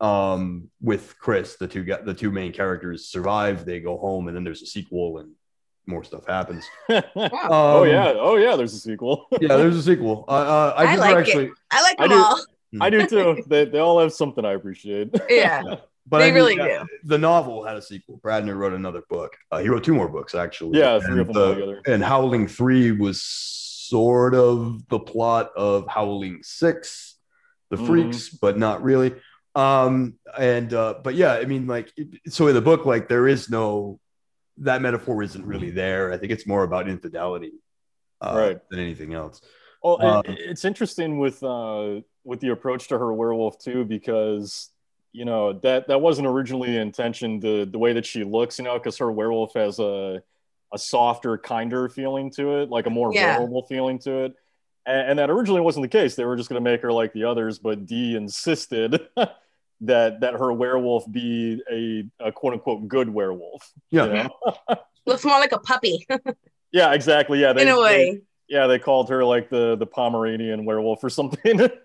Um, 0.00 0.70
with 0.82 1.16
Chris, 1.18 1.56
the 1.56 1.68
two 1.68 1.84
gu- 1.84 2.04
the 2.04 2.14
two 2.14 2.30
main 2.30 2.52
characters 2.52 3.06
survive. 3.08 3.64
They 3.64 3.80
go 3.80 3.96
home, 3.96 4.28
and 4.28 4.36
then 4.36 4.44
there's 4.44 4.62
a 4.62 4.66
sequel, 4.66 5.18
and 5.18 5.32
more 5.86 6.02
stuff 6.04 6.26
happens. 6.26 6.64
oh 6.90 7.82
Um, 7.82 7.88
yeah. 7.88 8.12
Oh 8.16 8.36
yeah. 8.36 8.56
There's 8.56 8.74
a 8.74 8.78
sequel. 8.78 9.26
yeah. 9.40 9.56
There's 9.56 9.76
a 9.76 9.82
sequel. 9.82 10.24
Uh, 10.28 10.32
uh, 10.32 10.74
I, 10.76 10.82
I 10.84 10.96
never 10.96 11.00
like 11.20 11.28
it. 11.28 11.50
I 11.70 11.82
like 11.82 12.00
I 12.00 12.08
them 12.08 12.18
do- 12.18 12.24
all. 12.24 12.40
I 12.80 12.90
do 12.90 13.06
too. 13.06 13.42
They, 13.46 13.66
they 13.66 13.78
all 13.78 14.00
have 14.00 14.12
something 14.12 14.44
I 14.44 14.52
appreciate. 14.54 15.14
Yeah. 15.30 15.62
but 16.08 16.18
They 16.18 16.24
I 16.24 16.26
mean, 16.26 16.34
really 16.34 16.58
uh, 16.60 16.82
do. 16.82 16.88
The 17.04 17.18
novel 17.18 17.64
had 17.64 17.76
a 17.76 17.82
sequel. 17.82 18.18
Brandner 18.22 18.56
wrote 18.56 18.72
another 18.72 19.02
book. 19.08 19.36
Uh, 19.52 19.58
he 19.58 19.68
wrote 19.68 19.84
two 19.84 19.94
more 19.94 20.08
books 20.08 20.34
actually. 20.34 20.80
Yeah, 20.80 20.98
three 20.98 21.20
of 21.20 21.28
And, 21.28 21.36
them 21.36 21.42
uh, 21.50 21.54
together. 21.54 21.80
and 21.86 22.02
Howling 22.02 22.48
Three 22.48 22.90
was 22.90 23.22
sort 23.22 24.34
of 24.34 24.86
the 24.88 24.98
plot 24.98 25.50
of 25.56 25.86
Howling 25.86 26.40
Six, 26.42 27.14
The 27.70 27.76
Mhm. 27.76 27.86
Freaks, 27.86 28.28
but 28.30 28.58
not 28.58 28.82
really. 28.82 29.14
Um, 29.54 30.14
and 30.38 30.72
uh, 30.74 30.94
but 31.02 31.14
yeah, 31.14 31.32
I 31.34 31.44
mean, 31.44 31.66
like, 31.66 31.92
so 32.28 32.48
in 32.48 32.54
the 32.54 32.60
book, 32.60 32.86
like, 32.86 33.08
there 33.08 33.28
is 33.28 33.48
no 33.50 34.00
that 34.58 34.82
metaphor 34.82 35.22
isn't 35.22 35.44
really 35.44 35.70
there. 35.70 36.12
I 36.12 36.16
think 36.16 36.32
it's 36.32 36.46
more 36.46 36.62
about 36.62 36.88
infidelity, 36.88 37.52
uh, 38.20 38.34
Right. 38.36 38.58
than 38.70 38.78
anything 38.80 39.12
else. 39.14 39.40
Well, 39.82 40.00
Um, 40.00 40.22
it's 40.26 40.64
interesting 40.64 41.18
with 41.18 41.42
uh, 41.42 42.00
with 42.24 42.40
the 42.40 42.48
approach 42.50 42.88
to 42.88 42.98
her 42.98 43.12
werewolf 43.12 43.58
too, 43.58 43.84
because 43.84 44.70
you 45.12 45.24
know 45.24 45.52
that 45.60 45.86
that 45.88 46.00
wasn't 46.00 46.26
originally 46.26 46.72
the 46.72 46.80
intention. 46.80 47.38
The 47.40 47.68
the 47.70 47.78
way 47.78 47.92
that 47.92 48.06
she 48.06 48.24
looks, 48.24 48.58
you 48.58 48.64
know, 48.64 48.74
because 48.78 48.98
her 48.98 49.12
werewolf 49.12 49.54
has 49.54 49.78
a 49.78 50.22
a 50.72 50.78
softer, 50.78 51.38
kinder 51.38 51.88
feeling 51.88 52.30
to 52.32 52.58
it, 52.60 52.70
like 52.70 52.86
a 52.86 52.90
more 52.90 53.12
Yeah. 53.14 53.34
vulnerable 53.36 53.64
feeling 53.68 53.98
to 54.00 54.24
it. 54.24 54.34
And, 54.86 55.10
and 55.10 55.18
that 55.20 55.30
originally 55.30 55.60
wasn't 55.60 55.84
the 55.84 55.88
case. 55.88 56.16
They 56.16 56.24
were 56.24 56.34
just 56.36 56.48
going 56.48 56.62
to 56.62 56.68
make 56.68 56.82
her 56.82 56.92
like 56.92 57.12
the 57.12 57.24
others, 57.24 57.60
but 57.60 57.86
Dee 57.86 58.16
insisted 58.16 59.00
that 59.82 60.20
that 60.20 60.34
her 60.34 60.52
werewolf 60.52 61.10
be 61.10 61.60
a, 61.70 62.04
a 62.28 62.32
quote 62.32 62.54
unquote 62.54 62.88
good 62.88 63.08
werewolf. 63.08 63.70
you 63.90 64.00
Yeah. 64.04 64.28
know? 64.68 64.76
Looks 65.06 65.24
more 65.24 65.38
like 65.38 65.52
a 65.52 65.58
puppy 65.58 66.06
yeah, 66.72 66.92
exactly. 66.94 67.40
Yeah, 67.40 67.52
they, 67.52 67.62
in 67.62 67.68
a 67.68 67.74
they- 67.74 67.80
way. 67.82 68.20
yeah, 68.48 68.66
they 68.66 68.78
called 68.78 69.08
her 69.10 69.24
like 69.24 69.50
the 69.50 69.76
the 69.76 69.86
Pomeranian 69.86 70.64
werewolf 70.64 71.02
or 71.04 71.10
something. 71.10 71.60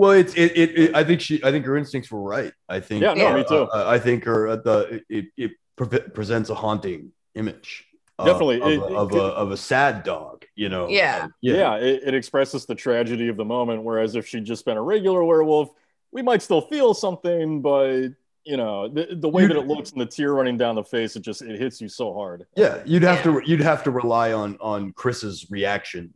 Well, 0.00 0.12
it's 0.12 0.32
it, 0.34 0.56
it, 0.56 0.78
it. 0.78 0.94
I 0.94 1.02
think 1.02 1.20
she. 1.20 1.42
I 1.42 1.50
think 1.50 1.66
her 1.66 1.76
instincts 1.76 2.08
were 2.12 2.22
right. 2.22 2.52
I 2.68 2.78
think. 2.78 3.02
Yeah, 3.02 3.14
no, 3.14 3.34
me 3.34 3.42
too. 3.48 3.62
uh, 3.64 3.84
I 3.88 3.98
think 3.98 4.22
her 4.24 4.46
uh, 4.46 4.56
the 4.56 5.02
it 5.08 5.26
it 5.36 5.50
pre- 5.74 5.98
presents 6.14 6.50
a 6.50 6.54
haunting 6.54 7.10
image. 7.34 7.84
uh, 8.16 8.24
Definitely. 8.24 8.60
of, 8.62 8.68
It- 8.70 8.78
a, 8.80 8.84
it 8.86 8.92
of, 8.94 9.10
could- 9.10 9.18
a, 9.18 9.22
of 9.24 9.50
a 9.50 9.56
sad 9.56 10.04
dog. 10.04 10.44
You 10.54 10.68
know. 10.68 10.88
Yeah. 10.88 11.22
Like, 11.22 11.30
yeah, 11.42 11.74
it, 11.78 12.02
it 12.06 12.14
expresses 12.14 12.64
the 12.64 12.76
tragedy 12.76 13.26
of 13.26 13.36
the 13.36 13.44
moment. 13.44 13.82
Whereas 13.82 14.14
if 14.14 14.24
she'd 14.28 14.44
just 14.44 14.64
been 14.64 14.76
a 14.76 14.82
regular 14.82 15.24
werewolf, 15.24 15.70
we 16.12 16.22
might 16.22 16.42
still 16.42 16.60
feel 16.62 16.94
something, 16.94 17.60
but 17.62 18.08
you 18.44 18.56
know, 18.56 18.88
the, 18.88 19.08
the 19.18 19.28
way 19.28 19.42
You- 19.42 19.48
that 19.48 19.56
it 19.58 19.66
looks 19.66 19.92
and 19.92 20.00
the 20.00 20.06
tear 20.06 20.32
running 20.32 20.56
down 20.56 20.74
the 20.76 20.84
face, 20.84 21.16
it 21.16 21.20
just 21.22 21.42
it 21.42 21.58
hits 21.60 21.80
you 21.80 21.88
so 21.88 22.14
hard. 22.14 22.46
Yeah, 22.56 22.82
you'd 22.86 23.02
have 23.02 23.24
Yeah. 23.24 23.40
to 23.40 23.42
you'd 23.44 23.60
have 23.60 23.84
to 23.84 23.90
rely 23.90 24.32
on 24.32 24.56
on 24.60 24.92
Chris's 24.92 25.46
reaction 25.50 26.14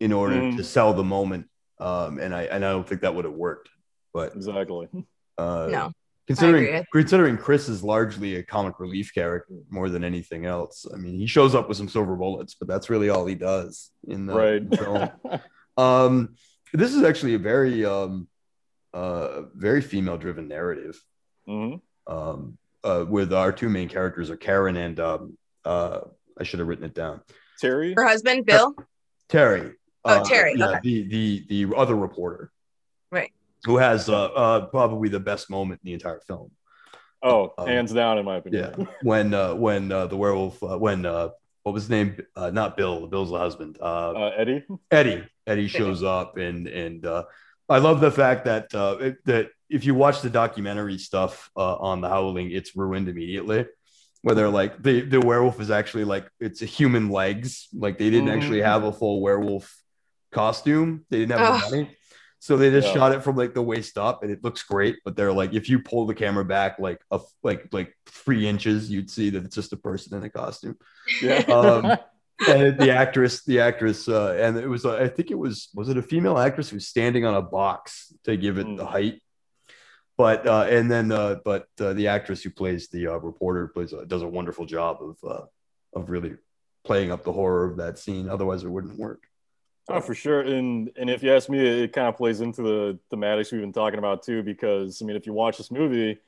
in 0.00 0.12
order 0.12 0.36
Mm. 0.36 0.56
to 0.56 0.64
sell 0.64 0.92
the 0.94 1.04
moment. 1.04 1.46
Um, 1.78 2.18
and 2.18 2.34
I 2.34 2.42
and 2.44 2.64
I 2.64 2.70
don't 2.72 2.86
think 2.88 3.02
that 3.02 3.14
would 3.14 3.24
have 3.24 3.34
worked. 3.34 3.68
But 4.12 4.34
Exactly. 4.34 4.88
uh, 5.36 5.68
No. 5.70 5.92
considering 6.26 6.84
considering 6.90 7.36
Chris 7.36 7.68
is 7.68 7.84
largely 7.84 8.36
a 8.36 8.42
comic 8.42 8.80
relief 8.80 9.12
character 9.14 9.54
more 9.70 9.88
than 9.88 10.02
anything 10.02 10.46
else. 10.46 10.84
I 10.92 10.96
mean, 10.96 11.14
he 11.14 11.26
shows 11.26 11.54
up 11.54 11.68
with 11.68 11.76
some 11.76 11.88
silver 11.88 12.16
bullets, 12.16 12.54
but 12.54 12.66
that's 12.66 12.90
really 12.90 13.08
all 13.10 13.24
he 13.26 13.36
does 13.36 13.90
in 14.08 14.26
the 14.26 14.34
right. 14.34 14.76
film. 14.78 15.10
Um, 15.76 16.34
this 16.72 16.92
is 16.92 17.04
actually 17.04 17.34
a 17.34 17.38
very 17.38 17.84
um, 17.84 18.26
uh, 18.98 19.42
very 19.54 19.80
female 19.80 20.18
driven 20.18 20.48
narrative. 20.48 20.96
hmm 21.46 21.74
Um, 22.06 22.58
uh, 22.84 23.04
with 23.16 23.32
our 23.32 23.52
two 23.52 23.68
main 23.68 23.88
characters 23.88 24.30
are 24.30 24.36
Karen 24.36 24.76
and 24.76 24.98
um, 25.00 25.22
uh, 25.64 26.00
I 26.40 26.42
should 26.44 26.58
have 26.60 26.68
written 26.68 26.84
it 26.90 26.94
down. 26.94 27.20
Terry. 27.60 27.92
Her 27.96 28.06
husband, 28.06 28.46
Bill. 28.46 28.74
Terry. 29.28 29.72
Oh, 30.04 30.10
Uh, 30.10 30.24
Terry, 30.24 30.54
yeah, 30.56 30.68
okay. 30.70 30.80
the 30.82 30.96
the 31.14 31.24
the 31.66 31.76
other 31.76 31.96
reporter 31.96 32.50
Right. 33.10 33.32
who 33.66 33.76
has 33.78 34.08
uh, 34.08 34.26
uh, 34.44 34.66
probably 34.66 35.08
the 35.08 35.20
best 35.30 35.50
moment 35.50 35.80
in 35.82 35.86
the 35.88 35.94
entire 35.94 36.20
film. 36.30 36.50
Oh, 37.20 37.52
Um, 37.58 37.66
hands 37.66 37.92
down, 37.92 38.16
in 38.18 38.24
my 38.24 38.36
opinion. 38.36 38.62
Yeah, 38.62 38.68
opinion. 38.70 38.94
when 39.10 39.34
uh, 39.34 39.54
when 39.54 39.82
uh, 39.92 40.06
the 40.06 40.16
werewolf 40.16 40.62
uh, 40.62 40.78
when 40.78 41.04
uh, 41.04 41.28
what 41.64 41.72
was 41.74 41.82
his 41.84 41.90
name? 41.90 42.16
Uh, 42.36 42.50
not 42.60 42.76
Bill. 42.78 43.06
Bill's 43.12 43.30
the 43.34 43.38
husband. 43.46 43.76
Uh, 43.80 44.12
Uh, 44.22 44.30
Eddie. 44.42 44.60
Eddie. 45.00 45.20
Eddie 45.50 45.68
shows 45.68 46.00
up, 46.16 46.36
and 46.46 46.68
and 46.68 47.04
uh, 47.04 47.24
I 47.68 47.78
love 47.78 48.00
the 48.00 48.10
fact 48.10 48.44
that 48.46 48.74
uh, 48.74 48.96
it, 49.00 49.24
that 49.26 49.50
if 49.68 49.84
you 49.84 49.94
watch 49.94 50.22
the 50.22 50.30
documentary 50.30 50.98
stuff 50.98 51.50
uh, 51.56 51.76
on 51.76 52.00
the 52.00 52.08
Howling, 52.08 52.50
it's 52.50 52.74
ruined 52.76 53.08
immediately. 53.08 53.66
Where 54.22 54.34
they're 54.34 54.48
like 54.48 54.82
the 54.82 55.02
the 55.02 55.20
werewolf 55.20 55.60
is 55.60 55.70
actually 55.70 56.04
like 56.04 56.28
it's 56.40 56.60
a 56.62 56.66
human 56.66 57.08
legs, 57.10 57.68
like 57.72 57.98
they 57.98 58.10
didn't 58.10 58.28
Mhm. 58.30 58.36
actually 58.36 58.62
have 58.62 58.82
a 58.84 58.92
full 58.92 59.20
werewolf 59.22 59.72
costume. 60.32 61.04
They 61.10 61.18
didn't 61.20 61.38
have 61.38 61.48
Ugh. 61.54 61.60
the 61.62 61.70
money. 61.76 61.96
So 62.40 62.56
they 62.56 62.70
just 62.70 62.88
Yeah. 62.88 62.94
shot 62.94 63.12
it 63.12 63.22
from 63.22 63.36
like 63.36 63.54
the 63.54 63.62
waist 63.62 63.96
up, 63.98 64.22
and 64.22 64.32
it 64.32 64.42
looks 64.42 64.62
great. 64.62 64.96
But 65.04 65.14
they're 65.16 65.32
like, 65.32 65.54
if 65.54 65.68
you 65.68 65.78
pull 65.80 66.06
the 66.06 66.14
camera 66.14 66.44
back 66.44 66.78
like 66.78 67.00
a 67.10 67.20
like 67.42 67.68
like 67.72 67.94
three 68.06 68.46
inches, 68.48 68.90
you'd 68.90 69.10
see 69.10 69.30
that 69.30 69.44
it's 69.44 69.54
just 69.54 69.72
a 69.72 69.76
person 69.76 70.16
in 70.16 70.24
a 70.24 70.30
costume 70.30 70.76
Yeah. 71.22 71.38
Um, 71.48 71.96
and 72.46 72.78
the 72.78 72.92
actress, 72.92 73.44
the 73.44 73.60
actress, 73.60 74.08
uh, 74.08 74.36
and 74.38 74.56
it 74.56 74.68
was, 74.68 74.84
uh, 74.84 74.96
I 74.96 75.08
think 75.08 75.30
it 75.30 75.38
was, 75.38 75.70
was 75.74 75.88
it 75.88 75.96
a 75.96 76.02
female 76.02 76.38
actress 76.38 76.68
who 76.70 76.76
was 76.76 76.86
standing 76.86 77.24
on 77.24 77.34
a 77.34 77.42
box 77.42 78.12
to 78.24 78.36
give 78.36 78.58
it 78.58 78.64
the 78.76 78.84
Mm. 78.84 78.90
height? 78.90 79.22
But 80.16 80.46
uh, 80.48 80.66
and 80.68 80.90
then, 80.90 81.12
uh, 81.12 81.36
but 81.44 81.68
uh, 81.80 81.92
the 81.92 82.08
actress 82.08 82.42
who 82.42 82.50
plays 82.50 82.88
the 82.88 83.06
uh, 83.06 83.18
reporter 83.18 83.68
plays 83.68 83.92
uh, 83.92 84.04
does 84.04 84.22
a 84.22 84.28
wonderful 84.28 84.66
job 84.66 84.98
of 85.00 85.16
uh, 85.22 85.44
of 85.92 86.10
really 86.10 86.36
playing 86.84 87.12
up 87.12 87.22
the 87.22 87.32
horror 87.32 87.64
of 87.70 87.76
that 87.76 87.98
scene. 87.98 88.28
Otherwise, 88.28 88.64
it 88.64 88.68
wouldn't 88.68 88.98
work. 88.98 89.22
Oh, 89.88 90.00
for 90.00 90.16
sure. 90.16 90.40
And 90.40 90.90
and 90.96 91.08
if 91.08 91.22
you 91.22 91.32
ask 91.32 91.48
me, 91.48 91.60
it 91.84 91.92
kind 91.92 92.08
of 92.08 92.16
plays 92.16 92.40
into 92.40 92.62
the 92.62 92.98
thematics 93.12 93.52
we've 93.52 93.60
been 93.60 93.72
talking 93.72 94.00
about 94.00 94.24
too. 94.24 94.42
Because 94.42 95.00
I 95.00 95.04
mean, 95.04 95.14
if 95.14 95.24
you 95.24 95.32
watch 95.32 95.56
this 95.56 95.70
movie, 95.70 96.18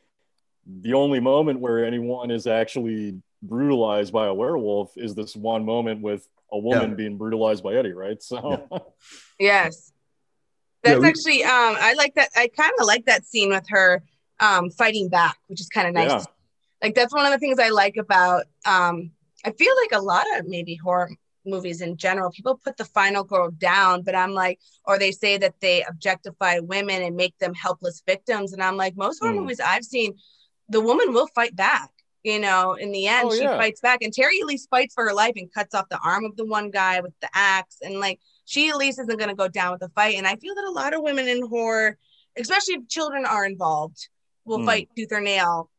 the 0.67 0.95
only 0.95 1.21
moment 1.21 1.61
where 1.61 1.85
anyone 1.85 2.31
is 2.31 2.47
actually 2.47 3.21
brutalized 3.43 4.13
by 4.13 4.27
a 4.27 4.35
werewolf 4.35 4.93
is 4.97 5.15
this 5.15 5.35
one 5.35 5.65
moment 5.65 6.03
with 6.03 6.29
a 6.53 6.59
woman 6.59 6.91
Yeah. 6.91 6.97
being 6.97 7.17
brutalized 7.17 7.63
by 7.65 7.75
Eddie, 7.75 7.93
right? 7.93 8.23
So 8.23 8.69
Yes. 9.39 9.93
Yeah, 10.85 10.93
That's 10.93 11.03
we- 11.03 11.09
actually 11.09 11.45
um 11.45 11.77
I 11.79 11.95
like 11.95 12.15
that 12.15 12.31
I 12.37 12.49
kind 12.49 12.73
of 12.79 12.87
like 12.87 13.07
that 13.07 13.25
scene 13.27 13.51
with 13.51 13.67
her 13.69 14.03
um 14.41 14.71
fighting 14.71 15.09
back, 15.09 15.37
which 15.49 15.61
is 15.61 15.69
kind 15.69 15.89
of 15.89 15.95
nice. 15.95 16.11
Yeah. 16.11 16.25
Like 16.83 16.95
that's 16.95 17.13
one 17.15 17.27
of 17.27 17.33
the 17.33 17.39
things 17.39 17.59
I 17.59 17.69
like 17.71 17.97
about 17.99 18.45
um 18.67 19.13
I 19.45 19.53
feel 19.53 19.73
like 19.83 19.99
a 19.99 20.03
lot 20.05 20.27
of 20.39 20.47
maybe 20.47 20.75
horror 20.77 21.11
movies 21.47 21.81
in 21.81 21.97
general, 21.97 22.31
people 22.31 22.61
put 22.63 22.77
the 22.77 22.85
final 22.85 23.25
girl 23.25 23.51
down, 23.51 24.03
but 24.03 24.15
I'm 24.15 24.33
like, 24.33 24.59
or 24.85 24.99
they 24.99 25.11
say 25.11 25.39
that 25.39 25.55
they 25.61 25.83
objectify 25.85 26.59
women 26.59 27.03
and 27.03 27.17
make 27.17 27.37
them 27.39 27.55
helpless 27.55 28.03
victims. 28.07 28.53
And 28.53 28.63
I'm 28.63 28.77
like, 28.77 28.95
most 28.95 29.21
horror 29.21 29.33
Mm. 29.33 29.41
movies 29.43 29.59
I've 29.61 29.85
seen, 29.85 30.13
the 30.71 30.81
woman 30.81 31.13
will 31.13 31.27
fight 31.29 31.55
back. 31.55 31.91
You 32.23 32.39
know, 32.39 32.75
in 32.75 32.93
the 32.93 33.07
end, 33.07 33.29
Oh, 33.31 33.35
she 33.35 33.43
yeah. 33.43 33.57
fights 33.57 33.81
back. 33.81 34.03
And 34.03 34.13
Terry 34.13 34.41
at 34.41 34.47
least 34.47 34.69
fights 34.69 34.95
for 34.95 35.05
her 35.07 35.15
life 35.15 35.33
and 35.37 35.51
cuts 35.53 35.75
off 35.75 35.89
the 35.89 35.99
arm 36.05 36.25
of 36.27 36.37
the 36.37 36.45
one 36.45 36.71
guy 36.71 37.01
with 37.01 37.15
the 37.23 37.29
axe. 37.35 37.79
And 37.83 37.99
like, 37.99 38.21
she 38.45 38.69
at 38.69 38.77
least 38.77 38.99
isn't 39.01 39.17
going 39.19 39.31
to 39.31 39.35
go 39.35 39.49
down 39.49 39.73
with 39.73 39.81
the 39.81 39.89
fight. 39.91 40.17
And 40.17 40.27
I 40.27 40.37
feel 40.37 40.55
that 40.55 40.65
a 40.65 40.71
lot 40.71 40.93
of 40.93 41.01
women 41.03 41.29
in 41.29 41.47
horror, 41.47 41.97
especially 42.39 42.75
if 42.75 42.89
children 42.89 43.25
are 43.25 43.47
involved, 43.47 44.09
will 44.45 44.59
Mm. 44.59 44.67
fight 44.67 44.89
tooth 44.95 45.09
or 45.13 45.23
nail 45.23 45.71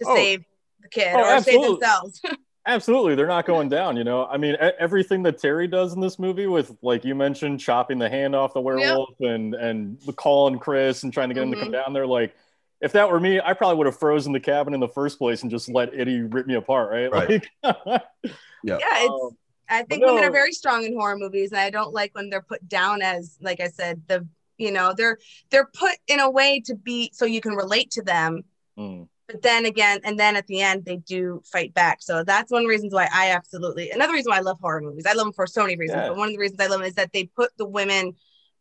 to 0.00 0.04
Oh. 0.08 0.14
save 0.14 0.44
the 0.80 0.88
kid 0.88 1.14
Oh, 1.16 1.36
or 1.36 1.40
save 1.42 1.62
themselves. 1.62 2.20
Absolutely, 2.66 3.14
they're 3.14 3.26
not 3.26 3.44
going 3.44 3.68
down. 3.68 3.96
You 3.96 4.04
know, 4.04 4.24
I 4.26 4.36
mean, 4.38 4.56
everything 4.78 5.22
that 5.24 5.38
Terry 5.38 5.66
does 5.66 5.92
in 5.94 6.00
this 6.00 6.18
movie, 6.18 6.46
with 6.46 6.74
like 6.80 7.04
you 7.04 7.14
mentioned, 7.14 7.60
chopping 7.60 7.98
the 7.98 8.08
hand 8.08 8.34
off 8.34 8.54
the 8.54 8.60
werewolf 8.60 9.20
and 9.20 9.54
and 9.54 9.98
calling 10.16 10.58
Chris 10.58 11.02
and 11.02 11.12
trying 11.12 11.28
to 11.28 11.34
get 11.34 11.42
him 11.42 11.52
to 11.52 11.58
come 11.58 11.72
down 11.72 11.92
there. 11.92 12.06
Like, 12.06 12.34
if 12.80 12.92
that 12.92 13.10
were 13.10 13.20
me, 13.20 13.40
I 13.40 13.52
probably 13.54 13.76
would 13.78 13.86
have 13.86 13.98
frozen 13.98 14.32
the 14.32 14.40
cabin 14.40 14.74
in 14.74 14.80
the 14.80 14.88
first 14.88 15.18
place 15.18 15.42
and 15.42 15.50
just 15.50 15.68
let 15.68 15.94
Eddie 15.98 16.22
rip 16.22 16.46
me 16.46 16.54
apart, 16.54 16.90
right? 16.90 17.10
Right. 17.10 17.44
Like, 17.62 18.02
yeah, 18.62 18.78
it's 18.82 19.10
um, 19.10 19.30
I 19.68 19.82
think 19.84 20.02
But 20.02 20.14
women 20.14 20.24
are 20.24 20.30
very 20.32 20.52
strong 20.52 20.84
in 20.84 20.94
horror 20.94 21.16
movies, 21.16 21.52
and 21.52 21.60
I 21.60 21.70
don't 21.70 21.92
like 21.92 22.14
when 22.14 22.28
they're 22.30 22.42
put 22.42 22.68
down 22.68 23.00
as, 23.02 23.36
like 23.40 23.60
I 23.60 23.68
said, 23.68 24.02
the 24.08 24.26
you 24.58 24.70
know 24.70 24.92
they're 24.96 25.18
they're 25.50 25.66
put 25.74 25.96
in 26.06 26.20
a 26.20 26.30
way 26.30 26.60
to 26.66 26.74
be 26.74 27.10
so 27.12 27.24
you 27.24 27.40
can 27.40 27.54
relate 27.54 27.90
to 27.92 28.02
them. 28.02 28.42
mm, 28.78 29.08
But 29.26 29.42
then 29.42 29.64
again, 29.66 30.00
and 30.04 30.18
then 30.18 30.36
at 30.36 30.46
the 30.46 30.60
end 30.60 30.84
they 30.84 30.96
do 30.96 31.42
fight 31.50 31.72
back. 31.74 32.02
So 32.02 32.22
that's 32.24 32.52
one 32.52 32.60
of 32.62 32.64
the 32.64 32.68
reasons 32.70 32.92
why 32.92 33.08
I 33.12 33.30
absolutely 33.30 33.90
another 33.90 34.12
reason 34.12 34.30
why 34.30 34.38
I 34.38 34.42
love 34.42 34.58
horror 34.60 34.82
movies. 34.82 35.06
I 35.06 35.14
love 35.14 35.26
them 35.26 35.32
for 35.32 35.46
so 35.46 35.62
many 35.62 35.76
reasons, 35.76 36.02
Yeah. 36.02 36.08
but 36.08 36.18
one 36.18 36.28
of 36.28 36.34
the 36.34 36.38
reasons 36.40 36.60
I 36.60 36.66
love 36.66 36.80
them 36.80 36.88
is 36.88 36.94
that 36.94 37.12
they 37.12 37.24
put 37.24 37.50
the 37.56 37.66
women 37.66 38.12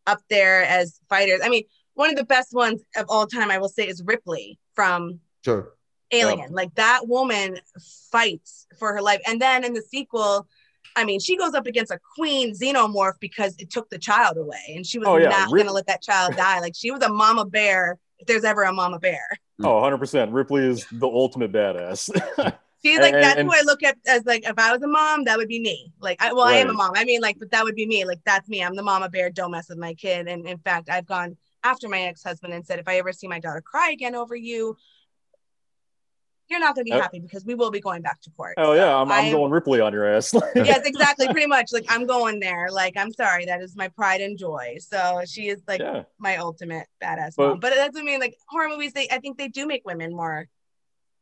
up 0.08 0.22
there 0.30 0.64
as 0.64 1.00
fighters. 1.10 1.42
I 1.44 1.50
mean, 1.50 1.64
one 1.96 2.10
of 2.10 2.16
the 2.16 2.26
best 2.26 2.54
ones 2.54 2.82
of 2.96 3.06
all 3.10 3.28
time, 3.28 3.52
I 3.52 3.58
will 3.58 3.70
say, 3.70 3.88
is 3.88 4.02
Ripley 4.04 4.60
from 4.76 5.20
Sure. 5.46 5.74
Alien. 6.12 6.52
Like 6.54 6.74
that 6.76 7.08
woman 7.08 7.58
fights 8.12 8.68
for 8.80 8.94
her 8.94 9.02
life. 9.02 9.22
And 9.28 9.42
then 9.42 9.64
in 9.64 9.74
the 9.74 9.82
sequel, 9.82 10.48
I 10.96 11.06
mean, 11.06 11.20
she 11.20 11.36
goes 11.38 11.54
up 11.56 11.66
against 11.66 11.92
a 11.92 12.00
queen 12.16 12.54
xenomorph 12.56 13.20
because 13.20 13.56
it 13.58 13.72
took 13.72 13.90
the 13.90 13.98
child 13.98 14.38
away, 14.38 14.74
and 14.76 14.86
she 14.86 15.00
was 15.00 15.08
Oh, 15.08 15.18
yeah. 15.18 15.30
not 15.30 15.52
Rip- 15.52 15.62
going 15.64 15.68
to 15.68 15.74
let 15.74 15.88
that 15.88 16.02
child 16.04 16.36
die. 16.38 16.60
Like 16.60 16.74
she 16.76 16.92
was 16.92 17.02
a 17.02 17.10
mama 17.10 17.46
bear, 17.46 17.98
if 18.20 18.28
there's 18.28 18.44
ever 18.44 18.62
a 18.64 18.72
mama 18.74 19.00
bear. 19.00 19.22
oh, 19.64 19.74
100 19.76 19.98
percent. 19.98 20.32
Ripley 20.32 20.66
is 20.68 20.86
the 20.92 21.08
ultimate 21.08 21.52
badass. 21.52 22.10
She's 22.86 23.00
like 23.00 23.14
And- 23.14 23.24
that's 23.24 23.40
and- 23.40 23.50
who 23.50 23.56
I 23.56 23.62
look 23.66 23.82
at 23.82 23.98
as 24.06 24.24
like 24.26 24.44
if 24.48 24.60
I 24.60 24.72
was 24.72 24.84
a 24.84 24.88
mom, 24.88 25.24
that 25.24 25.38
would 25.38 25.48
be 25.48 25.60
me. 25.60 25.92
Like 26.00 26.22
I 26.22 26.32
well, 26.34 26.44
I 26.46 26.56
am 26.58 26.70
a 26.70 26.74
mom. 26.74 26.92
I 26.96 27.06
mean, 27.06 27.22
like, 27.22 27.40
but 27.40 27.50
that 27.52 27.64
would 27.64 27.76
be 27.76 27.88
me. 27.88 28.06
Like 28.06 28.20
that's 28.26 28.48
me. 28.48 28.64
I'm 28.64 28.76
the 28.76 28.84
mama 28.84 29.10
bear. 29.10 29.30
Don't 29.32 29.52
mess 29.52 29.70
with 29.70 29.78
my 29.80 29.94
kid. 29.96 30.28
And 30.28 30.46
in 30.48 30.58
fact, 30.60 30.90
I've 30.90 31.08
gone 31.08 31.38
after 31.64 31.88
my 31.90 32.02
ex-husband 32.02 32.54
and 32.54 32.66
said, 32.66 32.80
if 32.80 32.88
I 32.88 32.98
ever 32.98 33.14
see 33.14 33.28
my 33.28 33.40
daughter 33.40 33.62
cry 33.62 33.92
again 33.92 34.16
over 34.16 34.36
you, 34.36 34.76
you're 36.50 36.60
not 36.60 36.76
going 36.76 36.86
to 36.86 36.92
be 36.92 36.96
Oh. 36.96 37.02
happy 37.02 37.20
because 37.20 37.46
we 37.46 37.56
will 37.56 37.72
be 37.72 37.80
going 37.80 38.02
back 38.02 38.20
to 38.22 38.30
court. 38.32 38.56
oh 38.58 38.74
yeah, 38.74 38.96
I'm, 38.96 39.12
I'm 39.12 39.26
I'm- 39.26 39.32
going 39.32 39.52
Ripley 39.52 39.80
on 39.80 39.94
your 39.94 40.06
ass. 40.06 40.34
yes, 40.56 40.82
exactly. 40.86 41.28
Pretty 41.28 41.48
much. 41.48 41.72
Like 41.72 41.86
I'm 41.90 42.06
going 42.06 42.40
there. 42.40 42.68
Like 42.70 42.98
I'm 42.98 43.12
sorry, 43.14 43.46
that 43.46 43.62
is 43.62 43.76
my 43.76 43.88
pride 43.88 44.22
and 44.22 44.38
joy. 44.38 44.76
So 44.80 45.22
she 45.26 45.48
is 45.48 45.62
like 45.68 45.80
yeah. 45.80 46.04
my 46.20 46.38
ultimate 46.38 46.88
badass 47.02 47.36
But- 47.38 47.48
mom. 47.50 47.60
But 47.60 47.74
that's 47.76 47.94
what 47.96 48.02
I 48.02 48.06
mean 48.06 48.20
like 48.20 48.36
horror 48.50 48.68
movies. 48.68 48.94
They 48.94 49.08
I 49.10 49.20
think 49.20 49.38
they 49.38 49.48
do 49.48 49.66
make 49.66 49.84
women 49.86 50.14
more 50.16 50.48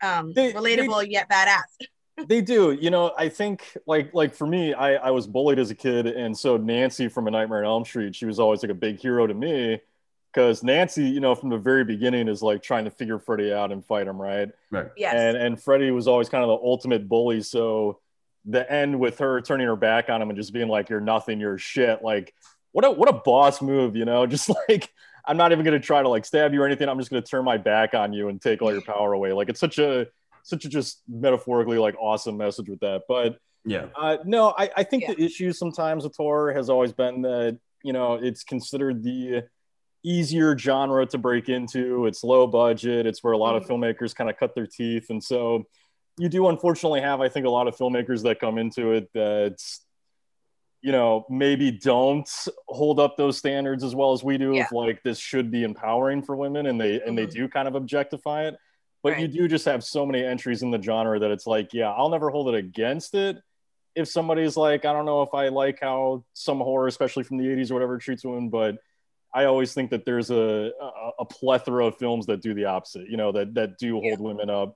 um 0.01 0.33
They- 0.33 0.53
relatable 0.53 1.05
yet 1.09 1.29
badass. 1.29 1.87
they 2.27 2.41
do 2.41 2.71
you 2.73 2.91
know 2.91 3.13
i 3.17 3.27
think 3.29 3.75
like 3.87 4.13
like 4.13 4.35
for 4.35 4.45
me 4.45 4.73
i 4.75 4.93
i 4.95 5.09
was 5.09 5.25
bullied 5.25 5.57
as 5.57 5.71
a 5.71 5.75
kid 5.75 6.05
and 6.05 6.37
so 6.37 6.55
nancy 6.55 7.07
from 7.07 7.25
a 7.27 7.31
nightmare 7.31 7.59
on 7.59 7.65
elm 7.65 7.85
street 7.85 8.13
she 8.13 8.25
was 8.25 8.37
always 8.37 8.61
like 8.61 8.69
a 8.69 8.75
big 8.75 8.99
hero 8.99 9.25
to 9.25 9.33
me 9.33 9.79
because 10.33 10.63
nancy 10.63 11.03
you 11.03 11.19
know 11.19 11.35
from 11.35 11.49
the 11.49 11.57
very 11.57 11.83
beginning 11.83 12.27
is 12.27 12.41
like 12.41 12.61
trying 12.63 12.85
to 12.85 12.91
figure 12.91 13.19
freddy 13.19 13.51
out 13.53 13.71
and 13.71 13.85
fight 13.85 14.07
him 14.07 14.21
right 14.21 14.49
Right. 14.71 14.87
Yes. 14.95 15.13
and 15.15 15.37
and 15.37 15.61
freddy 15.61 15.91
was 15.91 16.07
always 16.07 16.29
kind 16.29 16.43
of 16.43 16.47
the 16.49 16.65
ultimate 16.65 17.07
bully 17.09 17.41
so 17.41 17.99
the 18.45 18.69
end 18.71 18.99
with 18.99 19.19
her 19.19 19.41
turning 19.41 19.67
her 19.67 19.75
back 19.75 20.09
on 20.09 20.21
him 20.21 20.29
and 20.29 20.37
just 20.37 20.53
being 20.53 20.67
like 20.67 20.89
you're 20.89 21.01
nothing 21.01 21.39
you're 21.39 21.57
shit 21.57 22.03
like 22.03 22.33
what 22.71 22.85
a 22.85 22.91
what 22.91 23.09
a 23.09 23.13
boss 23.13 23.61
move 23.61 23.95
you 23.95 24.05
know 24.05 24.25
just 24.35 24.49
like 24.69 24.89
i'm 25.25 25.37
not 25.37 25.51
even 25.51 25.63
going 25.65 25.79
to 25.79 25.85
try 25.85 26.01
to 26.01 26.09
like 26.09 26.25
stab 26.25 26.53
you 26.53 26.61
or 26.61 26.65
anything 26.65 26.87
i'm 26.89 26.97
just 26.97 27.11
going 27.11 27.21
to 27.21 27.29
turn 27.29 27.43
my 27.45 27.57
back 27.57 27.93
on 27.93 28.13
you 28.13 28.29
and 28.29 28.41
take 28.41 28.61
all 28.61 28.71
your 28.71 28.81
power 28.81 29.13
away 29.13 29.31
like 29.33 29.49
it's 29.49 29.59
such 29.59 29.77
a 29.79 30.07
such 30.43 30.65
a 30.65 30.69
just 30.69 31.03
metaphorically 31.07 31.77
like 31.77 31.95
awesome 31.99 32.35
message 32.37 32.67
with 32.69 32.79
that 32.79 33.03
but 33.07 33.37
Yeah. 33.65 33.87
uh, 33.95 34.17
no 34.25 34.55
i, 34.57 34.69
I 34.77 34.83
think 34.83 35.03
Yeah. 35.03 35.13
the 35.13 35.23
issue 35.23 35.51
sometimes 35.51 36.03
with 36.03 36.15
horror 36.17 36.51
has 36.53 36.67
always 36.69 36.91
been 36.93 37.21
that 37.23 37.59
you 37.83 37.93
know 37.93 38.13
it's 38.15 38.43
considered 38.43 39.03
the 39.03 39.43
easier 40.03 40.57
genre 40.57 41.05
to 41.05 41.17
break 41.17 41.47
into. 41.49 42.05
It's 42.07 42.23
low 42.23 42.47
budget. 42.47 43.05
It's 43.05 43.23
where 43.23 43.33
a 43.33 43.37
lot 43.37 43.55
of 43.55 43.65
filmmakers 43.65 44.15
kind 44.15 44.29
of 44.29 44.37
cut 44.37 44.55
their 44.55 44.67
teeth. 44.67 45.09
And 45.09 45.23
so 45.23 45.65
you 46.17 46.27
do 46.27 46.49
unfortunately 46.49 46.99
have 46.99 47.21
i 47.21 47.29
think 47.29 47.45
a 47.45 47.49
lot 47.49 47.69
of 47.69 47.75
filmmakers 47.75 48.21
that 48.23 48.37
come 48.39 48.57
into 48.57 48.91
it 48.91 49.09
that 49.13 49.57
you 50.81 50.91
know 50.91 51.25
maybe 51.29 51.71
don't 51.71 52.29
hold 52.67 52.99
up 52.99 53.15
those 53.15 53.37
standards 53.37 53.81
as 53.83 53.95
well 53.95 54.11
as 54.11 54.21
we 54.23 54.37
do 54.37 54.53
Yeah. 54.53 54.65
of 54.65 54.71
like 54.73 55.01
this 55.03 55.17
should 55.17 55.49
be 55.49 55.63
empowering 55.63 56.21
for 56.21 56.35
women 56.35 56.65
and 56.65 56.79
they 56.79 56.99
and 57.01 57.17
they 57.17 57.25
Mhm. 57.27 57.31
do 57.31 57.47
kind 57.47 57.67
of 57.67 57.75
objectify 57.75 58.47
it. 58.47 58.57
But 59.03 59.19
you 59.19 59.27
do 59.29 59.47
just 59.47 59.65
have 59.65 59.83
so 59.83 60.05
many 60.05 60.23
entries 60.23 60.61
in 60.63 60.69
the 60.69 60.81
genre 60.81 61.17
that 61.17 61.31
it's 61.31 61.47
like 61.47 61.73
yeah 61.73 61.91
i'll 61.91 62.09
never 62.09 62.29
hold 62.29 62.49
it 62.49 62.55
against 62.55 63.15
it. 63.15 63.37
If 63.95 64.07
somebody's 64.09 64.57
like 64.57 64.83
i 64.85 64.91
don't 64.91 65.05
know 65.05 65.21
if 65.21 65.33
i 65.33 65.47
like 65.47 65.79
how 65.81 66.23
some 66.33 66.59
horror 66.59 66.87
especially 66.87 67.23
from 67.23 67.37
the 67.37 67.45
80s 67.47 67.71
or 67.71 67.75
whatever 67.75 67.97
treats 67.97 68.25
women 68.25 68.49
but 68.49 68.77
i 69.33 69.45
always 69.45 69.73
think 69.73 69.89
that 69.91 70.03
there's 70.05 70.29
a, 70.31 70.71
a, 70.81 71.09
a 71.19 71.25
plethora 71.25 71.85
of 71.87 71.97
films 71.97 72.25
that 72.25 72.41
do 72.41 72.53
the 72.53 72.65
opposite 72.65 73.07
you 73.09 73.17
know 73.17 73.31
that 73.31 73.53
that 73.53 73.77
do 73.77 73.99
hold 73.99 74.19
women 74.19 74.49
up 74.49 74.75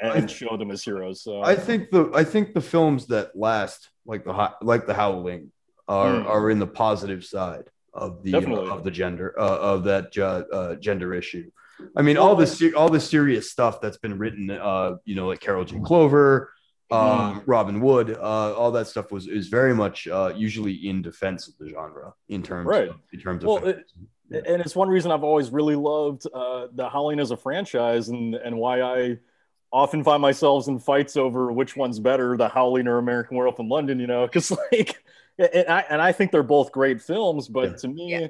and, 0.00 0.12
I- 0.12 0.16
and 0.16 0.30
show 0.30 0.56
them 0.56 0.70
as 0.70 0.84
heroes 0.84 1.22
so 1.22 1.42
I 1.42 1.54
think 1.56 1.90
the 1.90 2.10
I 2.14 2.24
think 2.24 2.52
the 2.54 2.60
films 2.60 3.06
that 3.06 3.34
last, 3.34 3.90
like 4.04 4.24
the 4.24 4.52
like 4.62 4.86
the 4.86 4.94
Howling, 4.94 5.50
are 5.88 6.20
Mm. 6.20 6.26
are 6.26 6.50
in 6.50 6.58
the 6.58 6.66
positive 6.66 7.24
side 7.24 7.64
of 7.94 8.22
the 8.22 8.34
uh, 8.34 8.74
of 8.74 8.84
the 8.84 8.90
gender 8.90 9.34
uh, 9.38 9.58
of 9.72 9.84
that 9.84 10.12
ju- 10.12 10.22
uh, 10.22 10.74
gender 10.76 11.14
issue. 11.14 11.50
I 11.96 12.02
mean, 12.02 12.16
all 12.18 12.34
the 12.36 12.74
all 12.76 12.88
the 12.90 13.00
serious 13.00 13.50
stuff 13.50 13.80
that's 13.80 13.96
been 13.96 14.18
written, 14.18 14.50
uh, 14.50 14.96
you 15.04 15.14
know, 15.14 15.28
like 15.28 15.40
Carol 15.40 15.64
G. 15.64 15.78
Clover, 15.82 16.52
um, 16.90 17.42
Robin 17.46 17.80
Wood, 17.80 18.10
uh, 18.16 18.54
all 18.54 18.70
that 18.72 18.86
stuff 18.86 19.10
was 19.10 19.26
is 19.26 19.48
very 19.48 19.74
much 19.74 20.06
uh, 20.06 20.32
usually 20.36 20.72
in 20.88 21.02
defense 21.02 21.48
of 21.48 21.54
the 21.58 21.68
genre 21.70 22.14
in 22.28 22.42
terms 22.42 22.66
Right. 22.66 22.88
of, 22.88 22.96
in 23.12 23.20
terms 23.20 23.44
of 23.44 23.64
it- 23.66 23.84
Yeah. 24.30 24.40
and 24.46 24.60
it's 24.62 24.74
one 24.76 24.88
reason 24.88 25.10
I've 25.10 25.24
always 25.24 25.50
really 25.50 25.76
loved 25.76 26.26
uh, 26.32 26.68
the 26.72 26.88
Howling 26.88 27.18
as 27.20 27.30
a 27.32 27.36
franchise, 27.36 28.08
and 28.08 28.34
and 28.34 28.56
why 28.56 28.82
I 28.82 29.18
often 29.72 30.04
find 30.04 30.22
myself 30.22 30.68
in 30.68 30.78
fights 30.78 31.16
over 31.16 31.52
which 31.52 31.76
one's 31.76 31.98
better, 31.98 32.36
the 32.36 32.48
Howling 32.48 32.86
or 32.88 32.98
American 32.98 33.36
Werewolf 33.36 33.58
in 33.58 33.68
London. 33.68 33.98
You 34.00 34.06
know, 34.06 34.26
because 34.26 34.50
like, 34.72 34.96
and 35.38 35.68
I 35.68 35.80
and 35.90 36.00
I 36.00 36.12
think 36.12 36.30
they're 36.32 36.42
both 36.42 36.70
great 36.72 37.02
films, 37.02 37.48
but 37.48 37.70
Yeah. 37.70 37.76
to 37.78 37.88
me, 37.88 38.10
Yeah. 38.12 38.26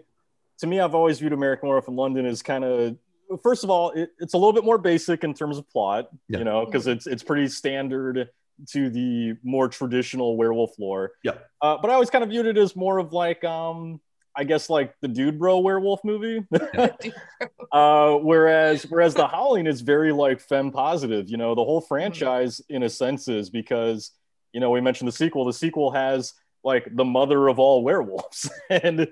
to 0.61 0.67
me, 0.67 0.81
I've 0.81 0.95
always 0.95 1.19
viewed 1.19 1.33
American 1.35 1.69
Werewolf 1.69 1.89
in 1.89 1.97
London 1.97 2.25
as 2.27 2.43
kind 2.43 2.65
of 2.65 2.97
first 3.43 3.65
of 3.65 3.71
all, 3.71 3.91
it, 3.91 4.11
it's 4.21 4.35
a 4.35 4.39
little 4.39 4.53
bit 4.53 4.65
more 4.65 4.79
basic 4.79 5.25
in 5.25 5.35
terms 5.35 5.59
of 5.59 5.69
plot, 5.69 6.09
Yeah. 6.29 6.39
you 6.39 6.45
know, 6.45 6.65
because 6.65 6.87
it's 6.87 7.07
it's 7.07 7.23
pretty 7.23 7.49
standard 7.49 8.29
to 8.71 8.91
the 8.91 9.35
more 9.43 9.69
traditional 9.69 10.37
werewolf 10.37 10.79
lore. 10.79 11.13
Yeah. 11.23 11.33
Uh, 11.61 11.77
but 11.81 11.91
I 11.91 11.95
always 11.95 12.11
kind 12.11 12.25
of 12.25 12.31
viewed 12.31 12.47
it 12.47 12.57
as 12.57 12.75
more 12.75 12.99
of 12.99 13.13
like 13.13 13.45
um 13.45 14.01
I 14.37 14.45
guess 14.45 14.69
like 14.69 14.95
the 15.01 15.09
dude 15.09 15.39
bro 15.39 15.61
werewolf 15.61 16.05
movie. 16.05 16.47
uh, 17.73 18.13
whereas 18.17 18.83
whereas 18.85 19.15
the 19.15 19.27
Howling 19.27 19.67
is 19.67 19.81
very 19.81 20.13
like 20.13 20.41
femme 20.41 20.71
positive. 20.71 21.31
You 21.31 21.39
know, 21.39 21.55
the 21.55 21.65
whole 21.65 21.81
franchise 21.81 22.61
in 22.69 22.83
a 22.83 22.91
sense 22.91 23.29
is 23.29 23.49
because 23.49 24.11
you 24.53 24.61
know 24.61 24.71
we 24.71 24.83
mentioned 24.83 25.09
the 25.09 25.13
sequel. 25.13 25.47
The 25.47 25.55
sequel 25.55 25.91
has 25.93 26.35
like 26.63 26.87
the 26.95 27.05
mother 27.05 27.49
of 27.49 27.59
all 27.59 27.83
werewolves, 27.83 28.51
and 28.71 29.09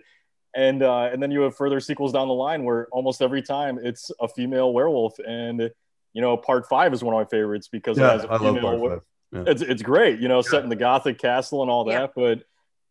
and 0.55 0.83
uh, 0.83 1.05
and 1.05 1.23
then 1.23 1.31
you 1.31 1.41
have 1.41 1.57
further 1.57 1.81
sequels 1.81 2.13
down 2.13 2.29
the 2.29 2.35
line 2.35 2.65
where 2.65 2.87
almost 2.93 3.23
every 3.23 3.43
time 3.43 3.79
it's 3.83 4.11
a 4.21 4.29
female 4.29 4.75
werewolf, 4.75 5.19
and 5.27 5.71
you 6.13 6.21
know 6.21 6.37
part 6.37 6.69
five 6.69 6.93
is 6.93 7.03
one 7.03 7.15
of 7.15 7.19
my 7.19 7.29
favorites 7.31 7.69
because 7.69 7.97
it 7.97 8.03
yeah, 8.03 8.13
has 8.13 8.25
a 8.25 8.29
I 8.29 8.37
love 8.37 8.57
female. 8.57 9.01
Part 9.35 9.47
five. 9.47 9.53
It's 9.53 9.63
it's 9.63 9.83
great, 9.83 10.21
you 10.21 10.29
know, 10.29 10.41
set 10.43 10.63
in 10.63 10.69
the 10.71 10.77
Gothic 10.77 11.19
castle 11.19 11.63
and 11.63 11.71
all 11.71 11.87
Yeah. 11.89 12.01
that, 12.01 12.13
but. 12.15 12.43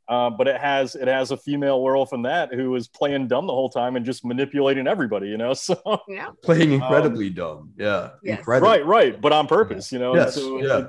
Uh, 0.06 0.30
but 0.30 0.50
it 0.50 0.60
has 0.60 0.96
it 0.96 1.08
has 1.08 1.32
a 1.32 1.38
female 1.38 1.82
werewolf 1.82 2.12
in 2.12 2.24
that 2.24 2.54
who 2.54 2.76
is 2.76 2.90
playing 2.90 3.26
dumb 3.26 3.48
the 3.48 3.54
whole 3.54 3.70
time 3.70 3.96
and 3.96 4.06
just 4.06 4.26
manipulating 4.26 4.86
everybody, 4.86 5.30
you 5.30 5.38
know. 5.38 5.54
So 5.64 5.80
you 6.10 6.18
know? 6.18 6.36
Playing 6.44 6.74
incredibly 6.74 7.30
dumb. 7.30 7.72
Yeah. 7.78 8.10
Yes. 8.22 8.40
Incredibly. 8.40 8.70
right, 8.70 8.86
right, 8.86 9.22
but 9.22 9.32
on 9.32 9.48
purpose, 9.48 9.94
you 9.94 10.00
know. 10.00 10.14
Yes, 10.14 10.36
So, 10.36 10.62
yeah. 10.62 10.88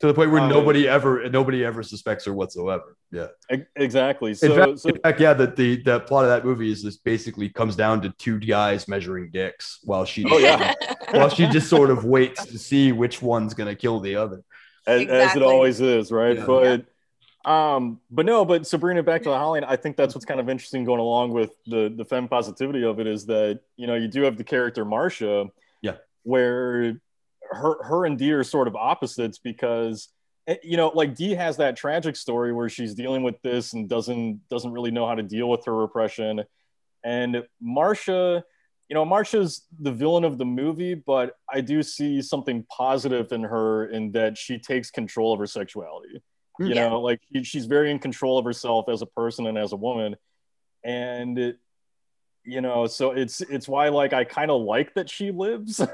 To 0.00 0.06
the 0.06 0.14
point 0.14 0.30
where 0.30 0.40
Uh, 0.40 0.48
nobody 0.48 0.88
ever 0.88 1.28
nobody 1.28 1.66
ever 1.66 1.82
suspects 1.82 2.24
her 2.24 2.32
whatsoever. 2.32 2.96
Yeah. 3.12 3.26
exactly. 3.76 4.30
In, 4.30 4.36
So, 4.36 4.56
fact, 4.56 4.78
so 4.78 4.88
in 4.88 5.00
fact, 5.02 5.20
yeah, 5.20 5.34
that 5.34 5.54
the 5.56 5.82
the 5.82 6.00
plot 6.00 6.24
of 6.24 6.30
that 6.30 6.46
movie 6.46 6.72
is 6.72 6.82
this 6.82 6.96
basically 6.96 7.50
comes 7.50 7.76
down 7.76 8.00
to 8.02 8.10
two 8.18 8.38
guys 8.40 8.88
measuring 8.88 9.30
dicks 9.32 9.80
while 9.84 10.06
she 10.06 10.24
Oh, 10.30 10.38
yeah. 10.38 10.72
while 11.10 11.28
she 11.28 11.46
just 11.48 11.68
sort 11.68 11.90
of 11.90 12.06
waits 12.06 12.46
to 12.46 12.58
see 12.58 12.90
which 12.92 13.20
one's 13.20 13.52
gonna 13.52 13.74
kill 13.74 14.00
the 14.00 14.16
other. 14.16 14.42
As, 14.86 15.06
as 15.08 15.36
it 15.36 15.42
always 15.42 15.80
is, 15.80 16.12
right? 16.12 16.36
Yeah. 16.36 16.46
But 16.46 16.86
um, 17.50 18.00
but 18.10 18.26
no, 18.26 18.44
but 18.44 18.66
Sabrina, 18.66 19.02
back 19.02 19.22
to 19.22 19.28
the 19.28 19.38
Howling, 19.38 19.62
I 19.64 19.76
think 19.76 19.96
that's 19.96 20.14
what's 20.14 20.24
kind 20.24 20.40
of 20.40 20.48
interesting 20.48 20.84
going 20.84 21.00
along 21.00 21.32
with 21.32 21.50
the 21.66 21.92
the 21.94 22.04
femme 22.04 22.28
positivity 22.28 22.84
of 22.84 22.98
it 22.98 23.06
is 23.06 23.26
that 23.26 23.60
you 23.76 23.86
know 23.86 23.94
you 23.94 24.08
do 24.08 24.22
have 24.22 24.36
the 24.36 24.44
character 24.44 24.84
Marsha, 24.84 25.48
Yeah. 25.82 25.96
where 26.24 27.00
her 27.50 27.82
her 27.84 28.04
and 28.06 28.18
Dee 28.18 28.32
are 28.32 28.42
sort 28.42 28.66
of 28.66 28.74
opposites 28.74 29.38
because 29.38 30.08
eh, 30.48 30.56
you 30.64 30.76
know 30.76 30.88
like 30.88 31.14
Dee 31.14 31.34
has 31.34 31.56
that 31.58 31.76
tragic 31.76 32.16
story 32.16 32.52
where 32.52 32.68
she's 32.68 32.94
dealing 32.94 33.22
with 33.22 33.40
this 33.42 33.72
and 33.74 33.88
doesn't 33.88 34.40
doesn't 34.48 34.72
really 34.72 34.90
know 34.90 35.06
how 35.06 35.14
to 35.14 35.22
deal 35.22 35.48
with 35.48 35.64
her 35.66 35.74
repression, 35.76 36.42
and 37.04 37.44
Marsha 37.64 38.42
you 38.88 38.94
know, 38.94 39.04
Marsha's 39.04 39.66
the 39.80 39.90
villain 39.92 40.24
of 40.24 40.38
the 40.38 40.44
movie, 40.44 40.94
but 40.94 41.34
I 41.52 41.60
do 41.60 41.82
see 41.82 42.22
something 42.22 42.64
positive 42.70 43.32
in 43.32 43.42
her 43.42 43.86
in 43.86 44.12
that 44.12 44.38
she 44.38 44.58
takes 44.58 44.90
control 44.90 45.32
of 45.32 45.38
her 45.40 45.46
sexuality. 45.46 46.22
You 46.60 46.68
Yeah. 46.74 46.88
know, 46.88 47.00
like 47.00 47.20
she's 47.42 47.66
very 47.66 47.90
in 47.90 47.98
control 47.98 48.38
of 48.38 48.44
herself 48.44 48.88
as 48.88 49.02
a 49.02 49.06
person 49.06 49.46
and 49.46 49.58
as 49.58 49.72
a 49.72 49.76
woman, 49.76 50.16
and 50.84 51.38
it, 51.38 51.58
you 52.44 52.60
know, 52.60 52.86
so 52.86 53.10
it's 53.10 53.40
it's 53.40 53.66
why 53.68 53.88
like 53.88 54.12
I 54.12 54.24
kind 54.24 54.50
of 54.50 54.62
like 54.62 54.94
that 54.94 55.10
she 55.10 55.32
lives. 55.32 55.80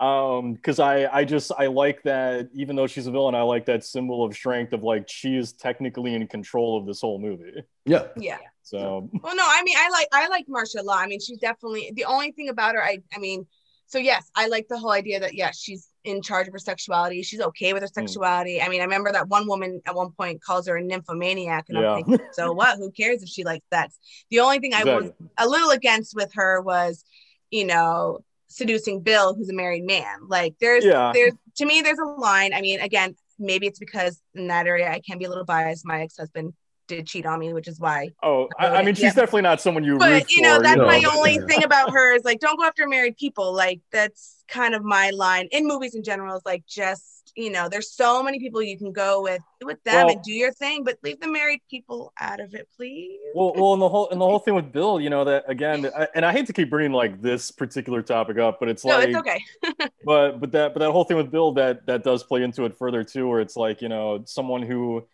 um 0.00 0.54
because 0.54 0.80
i 0.80 1.06
i 1.16 1.24
just 1.24 1.52
i 1.56 1.66
like 1.66 2.02
that 2.02 2.48
even 2.52 2.74
though 2.74 2.86
she's 2.88 3.06
a 3.06 3.12
villain 3.12 3.32
i 3.36 3.42
like 3.42 3.64
that 3.64 3.84
symbol 3.84 4.24
of 4.24 4.34
strength 4.34 4.72
of 4.72 4.82
like 4.82 5.08
she 5.08 5.36
is 5.36 5.52
technically 5.52 6.16
in 6.16 6.26
control 6.26 6.76
of 6.76 6.84
this 6.84 7.00
whole 7.00 7.20
movie 7.20 7.62
Yeah. 7.86 8.08
Yeah. 8.16 8.38
So 8.64 9.08
Well, 9.22 9.36
no, 9.36 9.44
I 9.46 9.62
mean, 9.62 9.76
I 9.78 9.88
like 9.90 10.08
I 10.12 10.28
like 10.28 10.46
Marsha 10.48 10.82
Law. 10.82 10.96
I 10.98 11.06
mean, 11.06 11.20
she's 11.20 11.38
definitely 11.38 11.92
the 11.94 12.04
only 12.06 12.32
thing 12.32 12.48
about 12.48 12.74
her. 12.74 12.82
I 12.82 12.98
I 13.14 13.18
mean, 13.18 13.46
so 13.86 13.98
yes, 13.98 14.30
I 14.34 14.48
like 14.48 14.66
the 14.68 14.78
whole 14.78 14.90
idea 14.90 15.20
that 15.20 15.34
yes, 15.34 15.58
she's 15.60 15.88
in 16.04 16.20
charge 16.22 16.46
of 16.48 16.52
her 16.54 16.58
sexuality. 16.58 17.22
She's 17.22 17.40
okay 17.40 17.72
with 17.72 17.82
her 17.82 17.88
Hmm. 17.88 18.00
sexuality. 18.00 18.60
I 18.60 18.68
mean, 18.68 18.80
I 18.80 18.84
remember 18.84 19.12
that 19.12 19.28
one 19.28 19.46
woman 19.46 19.80
at 19.86 19.94
one 19.94 20.12
point 20.12 20.42
calls 20.42 20.66
her 20.68 20.76
a 20.76 20.82
nymphomaniac, 20.82 21.66
and 21.68 21.78
Yeah. 21.78 21.92
I'm 21.94 22.04
thinking, 22.04 22.26
so 22.32 22.52
what? 22.52 22.78
Who 22.78 22.90
cares 22.90 23.22
if 23.22 23.28
she 23.28 23.44
likes 23.44 23.66
that? 23.70 23.90
The 24.30 24.40
only 24.40 24.58
thing 24.58 24.74
I 24.74 24.84
was 24.84 25.10
a 25.38 25.46
little 25.48 25.70
against 25.70 26.14
with 26.14 26.32
her 26.34 26.60
was, 26.60 27.04
you 27.50 27.64
know, 27.66 28.20
seducing 28.48 29.00
Bill, 29.00 29.34
who's 29.34 29.48
a 29.50 29.54
married 29.54 29.84
man. 29.84 30.28
Like 30.28 30.54
there's 30.60 30.84
Yeah. 30.84 31.12
there's 31.12 31.34
to 31.56 31.64
me 31.66 31.82
there's 31.82 31.98
a 31.98 32.04
line. 32.04 32.52
I 32.54 32.60
mean, 32.60 32.80
again, 32.80 33.16
maybe 33.38 33.66
it's 33.66 33.78
because 33.78 34.20
in 34.34 34.48
that 34.48 34.66
area 34.66 34.90
I 34.90 35.00
can 35.00 35.18
be 35.18 35.24
a 35.24 35.28
little 35.28 35.44
biased. 35.44 35.84
My 35.84 36.02
ex-husband 36.02 36.54
did 36.86 37.06
cheat 37.06 37.26
on 37.26 37.38
me, 37.38 37.52
which 37.52 37.68
is 37.68 37.80
why 37.80 38.10
oh 38.22 38.48
I, 38.58 38.66
I 38.68 38.82
mean 38.82 38.94
she's 38.94 39.04
Yeah. 39.04 39.10
definitely 39.10 39.42
not 39.42 39.60
someone 39.60 39.84
you 39.84 39.92
root 39.92 40.00
but 40.00 40.30
you 40.30 40.42
know 40.42 40.56
for, 40.56 40.62
that's 40.62 40.76
know, 40.78 40.86
my 40.86 41.00
but- 41.02 41.14
only 41.16 41.34
yeah. 41.36 41.46
thing 41.46 41.64
about 41.64 41.90
her 41.92 42.14
is 42.14 42.24
like 42.24 42.40
don't 42.40 42.58
go 42.58 42.64
after 42.64 42.86
married 42.88 43.16
people 43.16 43.52
like 43.54 43.80
that's 43.90 44.44
kind 44.48 44.74
of 44.74 44.84
my 44.84 45.10
line 45.10 45.48
in 45.52 45.66
movies 45.66 45.94
in 45.94 46.02
general 46.02 46.36
is 46.36 46.42
like 46.44 46.64
just 46.66 47.32
you 47.36 47.50
know 47.50 47.68
there's 47.68 47.90
so 47.90 48.22
many 48.22 48.38
people 48.38 48.62
you 48.62 48.76
can 48.78 48.92
go 48.92 49.22
with 49.22 49.40
with 49.64 49.82
them 49.84 50.06
Well- 50.06 50.14
and 50.16 50.22
do 50.22 50.32
your 50.32 50.52
thing 50.52 50.84
but 50.84 50.98
leave 51.02 51.20
the 51.20 51.28
married 51.28 51.60
people 51.70 52.12
out 52.20 52.40
of 52.40 52.54
it 52.54 52.68
please 52.76 53.18
well 53.34 53.54
well 53.56 53.72
and 53.72 53.80
the 53.82 53.88
whole 53.88 54.10
and 54.10 54.20
the 54.20 54.24
whole 54.26 54.38
thing 54.38 54.54
with 54.54 54.70
bill 54.70 55.00
you 55.00 55.08
know 55.10 55.24
that 55.24 55.44
again 55.48 55.86
I, 55.98 56.06
and 56.14 56.24
i 56.24 56.32
hate 56.32 56.46
to 56.46 56.52
keep 56.52 56.68
bringing 56.70 56.92
like 56.92 57.22
this 57.22 57.50
particular 57.50 58.02
topic 58.02 58.38
up 58.38 58.60
but 58.60 58.68
it's 58.68 58.84
no 58.84 58.98
like 58.98 59.08
it's 59.08 59.16
okay 59.18 59.40
but 60.04 60.38
but 60.40 60.52
that 60.52 60.74
but 60.74 60.80
that 60.80 60.92
whole 60.92 61.04
thing 61.04 61.16
with 61.16 61.30
Bill 61.30 61.52
that 61.52 61.86
that 61.86 62.04
does 62.04 62.22
play 62.22 62.42
into 62.42 62.64
it 62.66 62.76
further 62.76 63.02
too, 63.02 63.26
where 63.28 63.40
it's 63.40 63.56
like 63.56 63.80
you 63.82 63.88
know 63.88 64.22
someone 64.26 64.62
who 64.62 65.06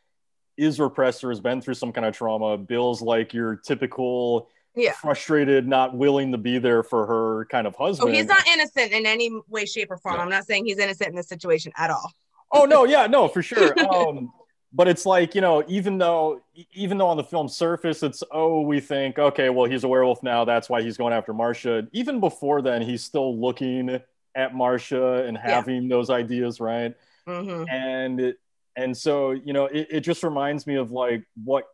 is 0.61 0.79
repressed 0.79 1.25
or 1.25 1.31
has 1.31 1.41
been 1.41 1.61
through 1.61 1.75
some 1.75 1.93
kind 1.93 2.07
of 2.07 2.15
trauma. 2.17 2.57
Bill's 2.59 3.01
like 3.03 3.33
your 3.35 3.57
typical 3.57 4.49
Yeah. 4.77 4.93
frustrated, 4.93 5.67
not 5.67 5.97
willing 5.97 6.33
to 6.33 6.39
be 6.39 6.59
there 6.59 6.83
for 6.83 7.07
her 7.07 7.47
kind 7.47 7.67
of 7.67 7.75
husband. 7.75 8.11
oh 8.11 8.13
he's 8.13 8.27
not 8.27 8.47
innocent 8.47 8.93
in 8.93 9.07
any 9.07 9.31
way 9.49 9.65
shape 9.67 9.91
or 9.91 9.97
form 9.99 10.17
No. 10.17 10.23
i'm 10.23 10.29
not 10.31 10.47
saying 10.47 10.65
he's 10.67 10.79
innocent 10.79 11.11
in 11.11 11.17
this 11.17 11.29
situation 11.29 11.73
at 11.77 11.91
all 11.91 12.13
oh 12.53 12.65
no, 12.65 12.85
yeah, 12.85 13.07
no, 13.07 13.29
for 13.29 13.43
sure. 13.43 13.75
Um, 13.91 14.33
but 14.73 14.87
it's 14.87 15.05
like 15.05 15.35
you 15.35 15.41
know, 15.41 15.65
even 15.67 15.99
though 15.99 16.41
even 16.73 16.97
though 16.99 17.09
on 17.09 17.17
the 17.17 17.25
film 17.25 17.49
surface 17.49 18.03
it's 18.05 18.23
oh 18.31 18.61
we 18.61 18.79
think 18.81 19.19
okay, 19.19 19.49
well 19.51 19.69
he's 19.69 19.83
a 19.85 19.89
werewolf 19.89 20.23
now, 20.23 20.45
that's 20.45 20.69
why 20.71 20.81
he's 20.83 20.97
going 20.97 21.13
after 21.13 21.33
Marsha. 21.35 21.89
Even 21.93 22.21
before 22.21 22.63
then, 22.63 22.81
he's 22.83 23.03
still 23.03 23.37
looking 23.41 24.01
at 24.37 24.53
Marsha 24.53 25.27
and 25.27 25.37
Yeah. 25.37 25.55
having 25.57 25.89
those 25.89 26.09
ideas, 26.11 26.61
right? 26.61 26.95
hmm 27.27 27.65
and 27.71 28.35
and 28.77 28.97
so 28.97 29.33
you 29.33 29.53
know 29.53 29.67
it, 29.67 29.89
it 29.91 30.01
just 30.01 30.23
reminds 30.23 30.67
me 30.67 30.77
of 30.77 30.91
like 30.91 31.25
what 31.43 31.65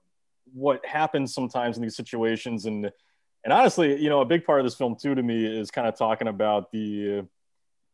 what 0.52 0.85
happens 0.87 1.35
sometimes 1.35 1.76
in 1.76 1.82
these 1.82 1.96
situations. 1.96 2.66
And 2.66 2.90
and 3.44 3.52
honestly 3.52 4.00
you 4.00 4.09
know 4.09 4.20
a 4.20 4.24
big 4.24 4.44
part 4.44 4.61
of 4.61 4.66
this 4.66 4.74
film 4.74 4.96
too 5.00 5.14
to 5.14 5.22
me 5.22 5.46
is 5.46 5.70
kind 5.70 5.87
of 5.87 5.96
talking 5.96 6.28
about 6.28 6.72
the 6.72 7.26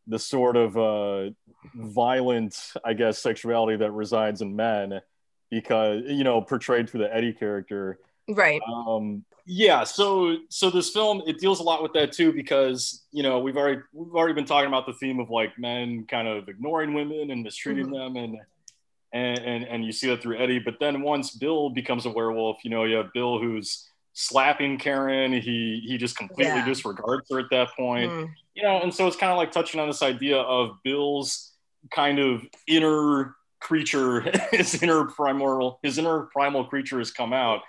the 0.08 0.18
sort 0.18 0.56
of 0.56 0.76
uh 0.76 1.30
violent 1.74 2.72
i 2.84 2.92
guess 2.92 3.20
sexuality 3.20 3.76
that 3.76 3.92
resides 3.92 4.40
in 4.40 4.56
men 4.56 5.00
because 5.50 6.02
you 6.06 6.24
know 6.24 6.40
portrayed 6.40 6.88
through 6.88 7.00
the 7.00 7.14
eddie 7.14 7.32
character. 7.32 7.98
Right. 8.28 8.60
Um 8.66 9.24
yeah 9.44 9.82
so 9.82 10.36
so 10.48 10.70
this 10.70 10.90
film 10.90 11.20
it 11.26 11.38
deals 11.38 11.58
a 11.58 11.62
lot 11.64 11.82
with 11.82 11.92
that 11.92 12.12
too 12.12 12.32
because 12.32 13.02
you 13.10 13.24
know 13.24 13.40
we've 13.40 13.56
already 13.56 13.80
we've 13.92 14.14
already 14.14 14.34
been 14.34 14.44
talking 14.44 14.68
about 14.68 14.86
the 14.86 14.92
theme 14.94 15.18
of 15.18 15.30
like 15.30 15.58
men 15.58 16.06
kind 16.06 16.28
of 16.28 16.48
ignoring 16.48 16.94
women 16.94 17.30
and 17.30 17.42
mistreating 17.42 17.90
them. 17.90 18.16
And 18.16 18.38
and 19.12 19.38
and, 19.38 19.64
and 19.64 19.85
you 19.85 19.92
see 19.92 20.09
that 20.09 20.22
through 20.22 20.38
eddie 20.38 20.59
but 20.59 20.77
then 20.81 21.03
once 21.03 21.31
bill 21.33 21.70
becomes 21.70 22.07
a 22.07 22.11
werewolf 22.11 22.59
you 22.64 22.70
know 22.70 22.85
you 22.85 22.96
have 22.96 23.12
bill 23.12 23.38
who's 23.38 23.88
slapping 24.14 24.79
karen 24.79 25.33
he 25.33 25.83
he 25.87 25.96
just 25.98 26.16
completely 26.16 26.55
Yeah. 26.55 26.64
disregards 26.64 27.27
her 27.31 27.38
at 27.40 27.46
that 27.51 27.68
point 27.77 28.11
Mm. 28.12 28.31
you 28.55 28.62
know 28.62 28.81
and 28.83 28.92
so 28.94 29.07
it's 29.07 29.16
kind 29.16 29.33
of 29.33 29.38
like 29.38 29.53
touching 29.53 29.81
on 29.81 29.87
this 29.88 30.03
idea 30.03 30.38
of 30.38 30.77
bill's 30.85 31.53
kind 31.90 32.18
of 32.18 32.42
inner 32.66 33.35
creature 33.61 34.20
his 34.53 34.83
inner 34.83 35.05
primal 35.07 35.79
his 35.83 35.98
inner 35.98 36.29
primal 36.33 36.64
creature 36.64 36.98
has 36.98 37.11
come 37.11 37.33
out 37.33 37.61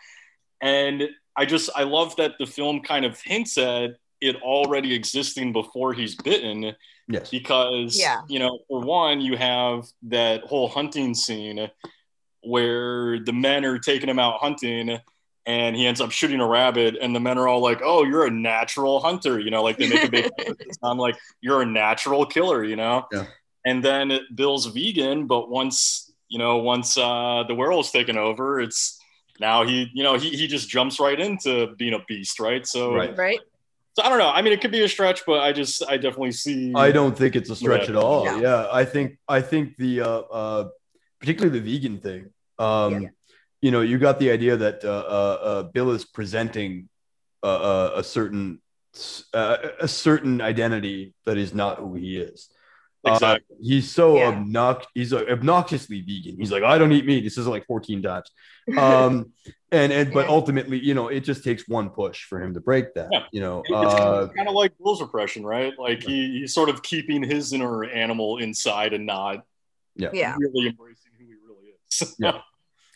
and 0.62 1.04
i 1.36 1.46
just 1.46 1.70
i 1.76 1.84
love 1.84 2.16
that 2.18 2.34
the 2.40 2.46
film 2.46 2.82
kind 2.82 3.06
of 3.06 3.20
hints 3.22 3.58
at 3.58 3.92
it 4.30 4.36
already 4.42 4.94
existing 4.94 5.52
before 5.54 5.94
he's 5.94 6.16
bitten 6.16 6.74
Yes. 7.10 7.30
because 7.30 8.00
Yeah. 8.00 8.22
you 8.30 8.40
know 8.40 8.60
for 8.70 8.80
one 8.80 9.20
you 9.22 9.36
have 9.38 9.86
that 10.04 10.44
whole 10.46 10.70
hunting 10.70 11.14
scene 11.14 11.70
where 12.42 13.20
the 13.20 13.34
men 13.34 13.66
are 13.66 13.80
taking 13.80 14.10
him 14.10 14.20
out 14.20 14.40
hunting 14.40 14.98
and 15.46 15.76
he 15.76 15.86
ends 15.86 16.00
up 16.02 16.12
shooting 16.12 16.40
a 16.40 16.48
rabbit 16.48 16.96
and 17.02 17.16
the 17.16 17.20
men 17.20 17.38
are 17.38 17.48
all 17.48 17.62
like 17.62 17.82
oh 17.84 18.04
you're 18.04 18.26
a 18.26 18.32
natural 18.32 19.00
hunter 19.00 19.40
you 19.40 19.52
know 19.52 19.62
like 19.64 19.78
they 19.78 19.88
make 19.90 20.04
a 20.04 20.10
big 20.12 20.30
emphasis 20.40 20.78
on 20.82 20.98
like 20.98 21.16
you're 21.42 21.62
a 21.62 21.66
natural 21.66 22.26
killer 22.26 22.64
you 22.64 22.76
know 22.76 23.06
Yeah. 23.12 23.26
and 23.66 23.84
then 23.84 24.20
bill's 24.36 24.66
vegan 24.68 25.28
but 25.28 25.50
once 25.50 26.12
you 26.30 26.40
know 26.40 26.58
once 26.58 26.98
uh 26.98 27.44
the 27.48 27.56
werewolf's 27.56 27.92
taken 27.92 28.18
over 28.18 28.60
it's 28.62 29.00
now 29.40 29.66
he 29.66 29.90
you 29.94 30.04
know 30.04 30.16
he, 30.18 30.30
he 30.30 30.48
just 30.48 30.70
jumps 30.70 31.00
right 31.00 31.20
into 31.20 31.76
being 31.78 31.94
a 31.94 32.00
beast 32.08 32.40
right 32.40 32.66
so 32.66 32.94
Right. 32.96 33.18
right 33.18 33.40
so 33.94 34.04
i 34.04 34.10
don't 34.10 34.18
know 34.18 34.30
i 34.30 34.42
mean 34.42 34.54
it 34.54 34.62
could 34.62 34.72
be 34.72 34.84
a 34.84 34.88
stretch 34.90 35.22
but 35.26 35.40
i 35.42 35.52
just 35.52 35.84
i 35.88 35.96
definitely 35.98 36.32
see 36.32 36.74
I 36.76 36.92
don't 36.92 37.16
think 37.18 37.36
it's 37.36 37.50
a 37.50 37.56
stretch 37.56 37.84
Yeah. 37.84 37.90
at 37.90 37.96
all. 38.04 38.26
No. 38.26 38.40
Yeah, 38.42 38.68
I 38.72 38.84
think 38.86 39.18
I 39.28 39.40
think 39.42 39.78
the 39.78 40.02
uh, 40.02 40.20
uh, 40.40 40.64
particularly 41.20 41.60
the 41.60 41.66
vegan 41.72 41.98
thing. 42.00 42.22
Um, 42.60 42.94
Yeah. 42.94 43.10
You 43.66 43.72
know, 43.72 43.80
you 43.80 43.98
got 43.98 44.20
the 44.20 44.30
idea 44.38 44.58
that 44.58 44.84
uh, 44.84 44.90
uh, 44.90 45.38
uh, 45.50 45.64
Bill 45.76 45.92
is 45.92 46.04
presenting 46.04 46.90
uh, 47.44 47.60
uh, 47.72 47.90
a 47.96 48.04
certain 48.04 48.62
uh, 49.34 49.58
a 49.80 49.88
certain 49.88 50.42
identity 50.42 51.16
that 51.26 51.38
is 51.38 51.54
not 51.54 51.74
who 51.80 51.96
he 51.96 52.18
is. 52.18 52.50
Uh, 53.06 53.12
Exactly. 53.12 53.58
he's 53.62 53.92
so 53.92 54.16
Yeah. 54.18 54.32
obnox- 54.34 54.86
he's 54.94 55.12
uh, 55.14 55.26
obnoxiously 55.30 56.02
vegan. 56.02 56.38
He's 56.40 56.52
like, 56.52 56.64
I 56.64 56.78
don't 56.78 56.92
eat 56.94 57.06
meat. 57.06 57.22
This 57.24 57.38
is 57.38 57.48
like 57.48 57.66
14 57.66 58.02
times. 58.02 58.32
Um, 58.78 59.34
and 59.74 59.92
and 59.92 60.14
but 60.14 60.28
Yeah. 60.28 60.32
ultimately, 60.32 60.80
you 60.80 60.94
know, 60.94 61.10
it 61.10 61.22
just 61.22 61.44
takes 61.44 61.68
one 61.68 61.90
push 61.90 62.24
for 62.24 62.42
him 62.42 62.54
to 62.54 62.62
break 62.62 62.94
that. 62.94 63.10
Yeah. 63.12 63.24
You 63.34 63.42
know, 63.42 63.62
it's 63.66 63.74
uh, 63.74 64.30
kind 64.38 64.48
of 64.48 64.54
like 64.56 64.72
Bill's 64.78 65.02
repression, 65.02 65.46
right? 65.46 65.74
Like 65.78 66.02
he, 66.02 66.40
he's 66.40 66.54
sort 66.54 66.70
of 66.70 66.82
keeping 66.82 67.24
his 67.24 67.52
inner 67.52 67.84
animal 67.84 68.38
inside 68.38 68.94
and 68.94 69.06
not 69.06 69.44
yeah 69.96 70.36
really 70.40 70.68
embracing 70.70 71.12
who 71.20 71.26
he 71.26 71.34
really 71.46 71.74
is. 71.90 72.16
Yeah. 72.20 72.40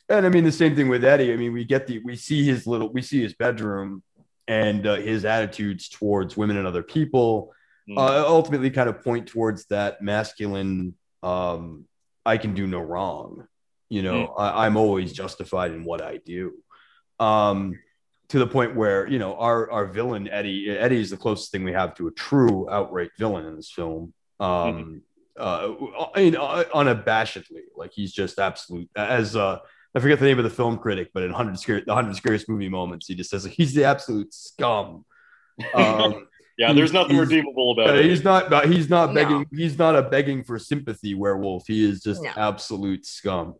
And 0.09 0.25
I 0.25 0.29
mean 0.29 0.45
the 0.45 0.53
same 0.53 0.73
thing 0.73 0.87
with 0.87 1.03
Eddie. 1.03 1.33
I 1.33 1.35
mean, 1.35 1.51
we 1.51 1.65
get 1.65 1.85
the 1.85 1.99
we 1.99 2.15
see 2.15 2.45
his 2.45 2.65
little 2.65 2.87
we 2.87 3.01
see 3.01 3.21
his 3.21 3.33
bedroom 3.33 4.03
and 4.47 4.87
uh, 4.87 4.95
his 4.95 5.25
attitudes 5.25 5.89
towards 5.89 6.37
women 6.37 6.55
and 6.55 6.65
other 6.65 6.81
people 6.83 7.51
Mm. 7.89 7.97
uh, 7.97 8.27
ultimately 8.27 8.69
kind 8.69 8.89
of 8.89 9.01
point 9.03 9.27
towards 9.27 9.65
that 9.67 10.01
masculine 10.01 10.95
um 11.23 11.85
I 12.25 12.37
can 12.37 12.53
do 12.53 12.67
no 12.67 12.79
wrong. 12.79 13.47
You 13.87 14.01
know, 14.01 14.25
I, 14.37 14.65
I'm 14.65 14.75
always 14.75 15.13
justified 15.13 15.71
in 15.71 15.85
what 15.85 16.01
I 16.01 16.17
do. 16.17 16.53
Um 17.19 17.79
to 18.29 18.39
the 18.39 18.47
point 18.47 18.75
where, 18.75 19.07
you 19.07 19.19
know, 19.19 19.35
our 19.35 19.71
our 19.71 19.85
villain 19.85 20.27
Eddie 20.27 20.69
Eddie 20.69 20.99
is 20.99 21.11
the 21.11 21.17
closest 21.17 21.51
thing 21.51 21.63
we 21.63 21.71
have 21.71 21.95
to 21.95 22.07
a 22.07 22.11
true 22.11 22.69
outright 22.69 23.11
villain 23.17 23.45
in 23.45 23.55
this 23.55 23.71
film. 23.71 24.13
Um 24.39 25.03
uh, 25.39 25.75
I 26.15 26.23
mean, 26.23 26.35
uh, 26.35 26.63
unabashedly, 26.73 27.61
like 27.75 27.91
he's 27.93 28.11
just 28.11 28.39
absolute. 28.39 28.89
As 28.95 29.35
uh, 29.35 29.59
I 29.93 29.99
forget 29.99 30.19
the 30.19 30.25
name 30.25 30.39
of 30.39 30.43
the 30.43 30.49
film 30.49 30.77
critic, 30.79 31.11
but 31.13 31.23
in 31.23 31.31
hundred 31.31 31.59
scary, 31.59 31.83
the 31.85 31.93
hundred 31.93 32.15
scariest 32.15 32.49
movie 32.49 32.69
moments, 32.69 33.07
he 33.07 33.15
just 33.15 33.29
says 33.29 33.45
like, 33.45 33.53
he's 33.53 33.73
the 33.73 33.85
absolute 33.85 34.33
scum. 34.33 35.05
Um, 35.73 36.27
yeah, 36.57 36.73
there's 36.73 36.93
nothing 36.93 37.17
redeemable 37.17 37.71
about 37.71 37.91
uh, 37.91 37.99
it. 37.99 38.05
he's 38.05 38.23
not. 38.23 38.65
He's 38.65 38.89
not 38.89 39.13
No. 39.13 39.13
begging. 39.13 39.45
He's 39.53 39.77
not 39.77 39.95
a 39.95 40.01
begging 40.01 40.43
for 40.43 40.57
sympathy 40.59 41.13
werewolf. 41.13 41.67
He 41.67 41.87
is 41.87 42.01
just 42.01 42.23
No. 42.23 42.31
absolute 42.35 43.05
scum. 43.05 43.55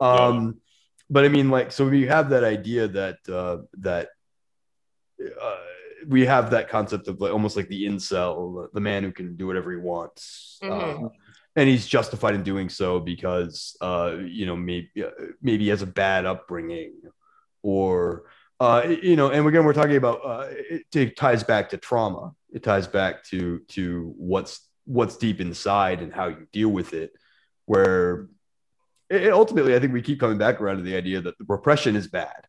Um, 0.00 0.60
but 1.08 1.24
I 1.24 1.28
mean, 1.28 1.50
like, 1.50 1.72
so 1.72 1.88
we 1.88 2.06
have 2.06 2.30
that 2.30 2.44
idea 2.44 2.88
that 2.88 3.18
uh, 3.28 3.58
that 3.78 4.08
uh, 5.40 5.56
we 6.08 6.26
have 6.26 6.50
that 6.50 6.68
concept 6.68 7.08
of 7.08 7.20
like 7.20 7.32
almost 7.32 7.56
like 7.56 7.68
the 7.68 7.84
incel, 7.86 8.68
the 8.72 8.80
man 8.80 9.02
who 9.04 9.12
can 9.12 9.36
do 9.36 9.46
whatever 9.46 9.70
he 9.70 9.76
wants. 9.78 10.58
Mhm. 10.62 11.04
Uh, 11.06 11.08
and 11.54 11.68
he's 11.68 11.86
justified 11.86 12.34
in 12.34 12.42
doing 12.42 12.68
so 12.68 12.98
because 12.98 13.76
uh, 13.80 14.16
you 14.24 14.46
know 14.46 14.56
maybe 14.56 14.90
maybe 15.42 15.64
he 15.64 15.70
has 15.70 15.82
a 15.82 15.86
bad 15.86 16.24
upbringing 16.26 16.94
or 17.62 18.24
uh, 18.62 18.86
you 19.02 19.16
know, 19.16 19.30
and 19.30 19.44
again, 19.44 19.64
we're 19.64 19.72
talking 19.72 19.96
about 19.96 20.20
uh, 20.24 20.46
it, 20.50 20.84
it 20.94 21.16
ties 21.16 21.42
back 21.42 21.70
to 21.70 21.76
trauma. 21.76 22.32
It 22.52 22.62
ties 22.62 22.86
back 22.86 23.24
to 23.24 23.58
to 23.70 24.14
what's 24.16 24.68
what's 24.84 25.16
deep 25.16 25.40
inside 25.40 26.00
and 26.00 26.12
how 26.12 26.28
you 26.28 26.46
deal 26.52 26.68
with 26.68 26.94
it. 26.94 27.12
Where 27.66 28.28
it, 29.10 29.32
ultimately, 29.32 29.74
I 29.74 29.80
think 29.80 29.92
we 29.92 30.00
keep 30.00 30.20
coming 30.20 30.38
back 30.38 30.60
around 30.60 30.76
to 30.76 30.84
the 30.84 30.94
idea 30.94 31.20
that 31.22 31.36
the 31.38 31.44
repression 31.48 31.96
is 31.96 32.06
bad. 32.06 32.46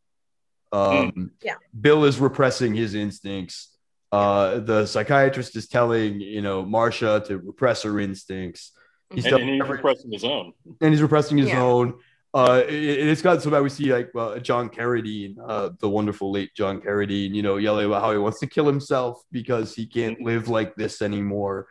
Um, 0.72 1.12
mm. 1.12 1.30
yeah. 1.42 1.56
Bill 1.82 2.06
is 2.06 2.20
repressing 2.20 2.76
his 2.76 2.94
instincts. 2.94 3.76
Uh, 4.12 4.60
the 4.60 4.86
psychiatrist 4.86 5.56
is 5.56 5.68
telling 5.68 6.22
you 6.22 6.44
know 6.44 6.64
Marsha 6.64 7.26
to 7.26 7.40
repress 7.40 7.82
her 7.82 8.00
instincts. 8.00 8.72
He's, 9.12 9.26
and, 9.26 9.38
and 9.38 9.50
he's 9.50 9.68
repressing 9.68 10.12
his 10.12 10.24
own. 10.24 10.54
And 10.80 10.92
he's 10.92 11.02
repressing 11.02 11.40
his 11.40 11.48
yeah. 11.50 11.60
own. 11.64 11.96
Uh, 12.34 12.64
it, 12.68 13.08
has 13.08 13.22
gotten 13.22 13.40
so 13.40 13.52
bad. 13.52 13.62
We 13.62 13.70
see 13.70 13.94
like 13.94 14.10
uh, 14.16 14.40
John 14.40 14.70
Carradine, 14.70 15.36
uh, 15.46 15.70
the 15.80 15.90
wonderful 15.90 16.32
late 16.32 16.54
John 16.56 16.82
Carradine, 16.82 17.36
you 17.36 17.44
know, 17.44 17.58
yelling 17.58 17.86
about 17.86 18.02
how 18.02 18.12
he 18.12 18.18
wants 18.18 18.40
to 18.40 18.48
kill 18.48 18.66
himself 18.66 19.22
because 19.32 19.76
he 19.76 19.86
can't 19.86 20.20
live 20.20 20.48
like 20.48 20.76
this 20.76 21.04
anymore. 21.04 21.68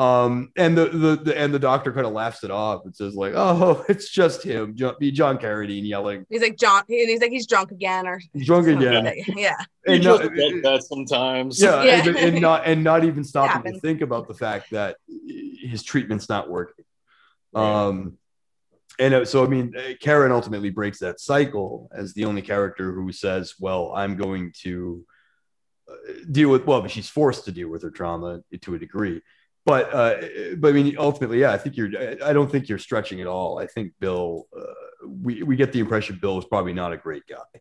Um, 0.00 0.50
and 0.56 0.78
the, 0.78 0.86
the, 0.86 1.16
the 1.16 1.38
and 1.38 1.52
the 1.52 1.58
doctor 1.58 1.92
kind 1.92 2.06
of 2.06 2.12
laughs 2.12 2.42
it 2.42 2.50
off 2.50 2.86
and 2.86 2.96
says 2.96 3.14
like, 3.14 3.34
"Oh, 3.36 3.84
it's 3.88 4.08
just 4.08 4.42
him, 4.42 4.74
be 4.98 5.12
John 5.12 5.36
Carradine 5.36 5.86
yelling." 5.86 6.24
He's 6.30 6.40
like 6.40 6.56
John, 6.56 6.84
and 6.88 7.08
he's 7.08 7.20
like 7.20 7.30
he's 7.30 7.46
drunk 7.46 7.70
again, 7.70 8.06
or 8.06 8.18
he's 8.32 8.46
drunk 8.46 8.66
again. 8.66 9.04
Like 9.04 9.26
yeah, 9.36 9.56
and 9.86 10.02
not, 10.02 10.22
that 10.22 10.84
sometimes. 10.88 11.60
Yeah, 11.60 11.82
yeah. 11.82 12.06
And, 12.06 12.16
and, 12.16 12.40
not 12.40 12.62
and 12.64 12.82
not 12.82 13.04
even 13.04 13.24
stopping 13.24 13.72
to 13.72 13.78
think 13.78 14.00
about 14.00 14.26
the 14.26 14.34
fact 14.34 14.70
that 14.70 14.96
his 15.06 15.82
treatment's 15.82 16.28
not 16.30 16.48
working. 16.48 16.84
Um, 17.54 18.16
and 19.00 19.26
so 19.26 19.44
I 19.44 19.48
mean, 19.48 19.74
Karen 20.00 20.30
ultimately 20.30 20.70
breaks 20.70 20.98
that 21.00 21.18
cycle 21.18 21.90
as 21.92 22.14
the 22.14 22.24
only 22.26 22.42
character 22.42 22.92
who 22.92 23.10
says, 23.12 23.54
"Well, 23.58 23.92
I'm 23.94 24.16
going 24.16 24.52
to." 24.62 25.04
Uh, 25.90 26.12
deal 26.30 26.48
with 26.48 26.64
well, 26.66 26.80
but 26.80 26.90
she's 26.90 27.08
forced 27.08 27.44
to 27.44 27.50
deal 27.50 27.68
with 27.68 27.82
her 27.82 27.90
trauma 27.90 28.40
to 28.60 28.74
a 28.76 28.78
degree 28.78 29.20
but 29.66 29.94
uh, 29.94 30.16
but 30.56 30.68
I 30.68 30.72
mean, 30.72 30.96
ultimately, 30.98 31.40
yeah, 31.40 31.52
I 31.52 31.58
think 31.58 31.76
you're. 31.76 31.90
I 32.24 32.32
don't 32.32 32.50
think 32.50 32.68
you're 32.68 32.78
stretching 32.78 33.20
at 33.20 33.26
all. 33.26 33.58
I 33.58 33.66
think 33.66 33.92
Bill. 34.00 34.46
Uh, 34.56 35.06
we 35.06 35.42
we 35.42 35.56
get 35.56 35.72
the 35.72 35.80
impression 35.80 36.18
Bill 36.20 36.38
is 36.38 36.44
probably 36.44 36.72
not 36.72 36.92
a 36.92 36.96
great 36.96 37.24
guy. 37.28 37.60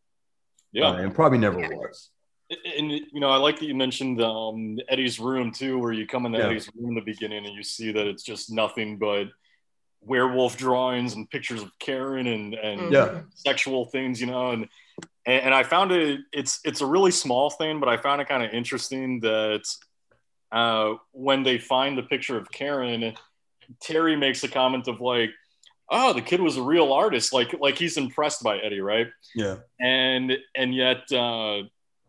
Yeah, 0.71 0.89
uh, 0.89 0.93
and 0.95 1.13
probably 1.13 1.39
never 1.39 1.59
yeah. 1.59 1.69
was. 1.69 2.09
And 2.77 2.91
you 2.91 3.19
know, 3.19 3.29
I 3.29 3.37
like 3.37 3.59
that 3.59 3.65
you 3.65 3.75
mentioned 3.75 4.21
um, 4.21 4.79
Eddie's 4.87 5.19
room 5.19 5.51
too, 5.51 5.77
where 5.77 5.91
you 5.91 6.07
come 6.07 6.25
in 6.25 6.33
yeah. 6.33 6.45
Eddie's 6.45 6.69
room 6.75 6.89
in 6.89 6.95
the 6.95 7.01
beginning 7.01 7.45
and 7.45 7.53
you 7.53 7.63
see 7.63 7.91
that 7.91 8.07
it's 8.07 8.23
just 8.23 8.51
nothing 8.51 8.97
but 8.97 9.27
werewolf 10.01 10.57
drawings 10.57 11.13
and 11.13 11.29
pictures 11.29 11.61
of 11.61 11.71
Karen 11.79 12.27
and 12.27 12.53
and 12.53 12.91
yeah. 12.91 13.21
sexual 13.35 13.85
things, 13.85 14.19
you 14.19 14.27
know, 14.27 14.51
and 14.51 14.67
and 15.25 15.53
I 15.53 15.63
found 15.63 15.91
it 15.91 16.21
it's 16.31 16.59
it's 16.63 16.81
a 16.81 16.85
really 16.85 17.11
small 17.11 17.49
thing, 17.49 17.79
but 17.79 17.89
I 17.89 17.97
found 17.97 18.21
it 18.21 18.27
kind 18.27 18.43
of 18.43 18.51
interesting 18.51 19.19
that 19.21 19.63
uh, 20.51 20.95
when 21.11 21.43
they 21.43 21.57
find 21.57 21.97
the 21.97 22.03
picture 22.03 22.37
of 22.37 22.51
Karen, 22.51 23.13
Terry 23.81 24.15
makes 24.15 24.43
a 24.43 24.47
comment 24.47 24.87
of 24.87 24.99
like, 24.99 25.31
"Oh, 25.89 26.13
the 26.13 26.21
kid 26.21 26.41
was 26.41 26.57
a 26.57 26.63
real 26.63 26.91
artist." 26.91 27.33
Like, 27.33 27.53
like 27.59 27.77
he's 27.77 27.97
impressed 27.97 28.43
by 28.43 28.57
Eddie, 28.57 28.81
right? 28.81 29.07
Yeah. 29.35 29.57
And 29.79 30.37
and 30.55 30.73
yet, 30.73 31.03
uh, 31.11 31.59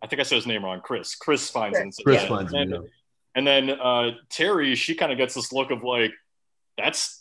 I 0.02 0.06
think 0.08 0.20
I 0.20 0.22
said 0.22 0.36
his 0.36 0.46
name 0.46 0.64
wrong. 0.64 0.80
Chris. 0.80 1.14
Chris 1.14 1.50
finds 1.50 1.78
Chris, 1.78 1.98
him. 1.98 2.04
Chris 2.04 2.24
finds 2.24 2.52
and, 2.54 2.72
him. 2.72 2.84
And 3.34 3.46
then 3.46 3.70
uh, 3.70 4.12
Terry, 4.30 4.74
she 4.74 4.94
kind 4.94 5.12
of 5.12 5.18
gets 5.18 5.34
this 5.34 5.52
look 5.52 5.70
of 5.70 5.82
like, 5.82 6.12
"That's." 6.78 7.19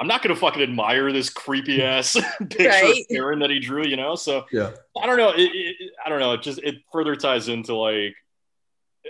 I'm 0.00 0.06
not 0.06 0.22
gonna 0.22 0.34
fucking 0.34 0.62
admire 0.62 1.12
this 1.12 1.28
creepy 1.28 1.82
ass 1.84 2.16
picture 2.38 2.68
right? 2.68 3.00
of 3.00 3.08
Karen 3.08 3.38
that 3.40 3.50
he 3.50 3.60
drew, 3.60 3.84
you 3.84 3.96
know. 3.96 4.14
So 4.14 4.46
yeah, 4.50 4.70
I 5.00 5.06
don't 5.06 5.18
know. 5.18 5.30
It, 5.30 5.50
it, 5.54 5.92
I 6.04 6.08
don't 6.08 6.20
know. 6.20 6.32
It 6.32 6.42
just 6.42 6.58
it 6.60 6.76
further 6.90 7.14
ties 7.14 7.48
into 7.48 7.74
like 7.74 8.14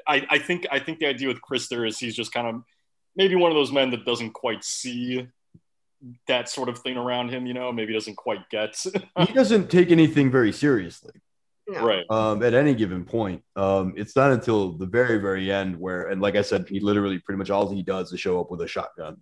I, 0.07 0.27
I 0.29 0.39
think 0.39 0.67
I 0.71 0.81
think 0.81 0.99
the 0.99 1.07
idea 1.07 1.29
with 1.29 1.41
Chris 1.41 1.69
there 1.69 1.87
is 1.87 1.99
he's 1.99 2.17
just 2.17 2.33
kind 2.33 2.47
of 2.47 2.63
maybe 3.17 3.37
one 3.37 3.51
of 3.51 3.57
those 3.57 3.73
men 3.73 3.91
that 3.91 4.05
doesn't 4.05 4.33
quite 4.33 4.65
see 4.65 5.29
that 6.27 6.49
sort 6.49 6.69
of 6.69 6.79
thing 6.79 6.97
around 6.97 7.31
him. 7.31 7.47
You 7.47 7.55
know, 7.55 7.73
maybe 7.73 7.93
doesn't 7.93 8.17
quite 8.17 8.49
get. 8.51 8.77
he 9.27 9.33
doesn't 9.33 9.71
take 9.71 9.91
anything 9.91 10.31
very 10.31 10.53
seriously. 10.53 11.13
No. 11.69 11.87
Right. 11.87 12.05
Um, 12.11 12.43
at 12.43 12.53
any 12.53 12.75
given 12.75 13.05
point, 13.05 13.45
um, 13.55 13.95
it's 13.97 14.17
not 14.17 14.33
until 14.33 14.73
the 14.73 14.87
very, 14.87 15.19
very 15.19 15.53
end 15.53 15.79
where, 15.79 16.09
and 16.09 16.21
like 16.21 16.35
I 16.35 16.43
said, 16.43 16.69
he 16.69 16.81
literally 16.81 17.21
pretty 17.21 17.39
much 17.39 17.49
all 17.49 17.71
he 17.71 17.85
does 17.85 18.13
is 18.13 18.19
show 18.19 18.41
up 18.41 18.51
with 18.51 18.61
a 18.63 18.67
shotgun. 18.67 19.19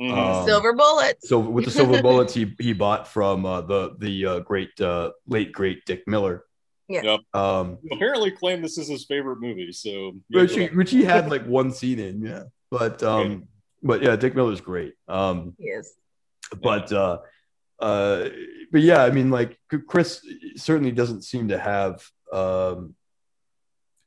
Mm-hmm. 0.00 0.18
Um, 0.18 0.46
silver 0.46 0.72
bullets. 0.72 1.28
So 1.28 1.38
with 1.38 1.66
the 1.66 1.70
silver 1.70 2.00
bullets 2.02 2.32
he 2.32 2.54
he 2.58 2.72
bought 2.72 3.06
from 3.06 3.44
uh, 3.44 3.60
the 3.62 3.94
the 3.98 4.26
uh, 4.26 4.38
great 4.40 4.80
uh, 4.80 5.10
late 5.26 5.52
great 5.52 5.84
Dick 5.84 6.04
Miller. 6.06 6.44
Yeah. 6.88 7.02
Yep. 7.02 7.20
Um, 7.34 7.78
apparently 7.90 8.30
claimed 8.30 8.64
this 8.64 8.78
is 8.78 8.88
his 8.88 9.04
favorite 9.04 9.40
movie. 9.40 9.72
So 9.72 10.12
which 10.30 10.54
he, 10.54 10.66
which 10.66 10.90
he 10.90 11.04
had 11.04 11.30
like 11.30 11.46
one 11.46 11.72
scene 11.72 11.98
in, 11.98 12.22
yeah. 12.22 12.44
But 12.70 13.02
um, 13.02 13.20
okay. 13.20 13.40
but 13.82 14.02
yeah, 14.02 14.16
Dick 14.16 14.34
Miller's 14.34 14.60
great. 14.60 14.94
Um, 15.08 15.54
he 15.58 15.66
is. 15.66 15.94
But 16.60 16.90
yeah. 16.90 16.98
uh, 16.98 17.18
uh, 17.78 18.28
but 18.70 18.80
yeah, 18.80 19.02
I 19.04 19.10
mean, 19.10 19.30
like 19.30 19.58
Chris 19.88 20.26
certainly 20.56 20.92
doesn't 20.92 21.22
seem 21.22 21.48
to 21.48 21.58
have 21.58 22.06
um 22.32 22.94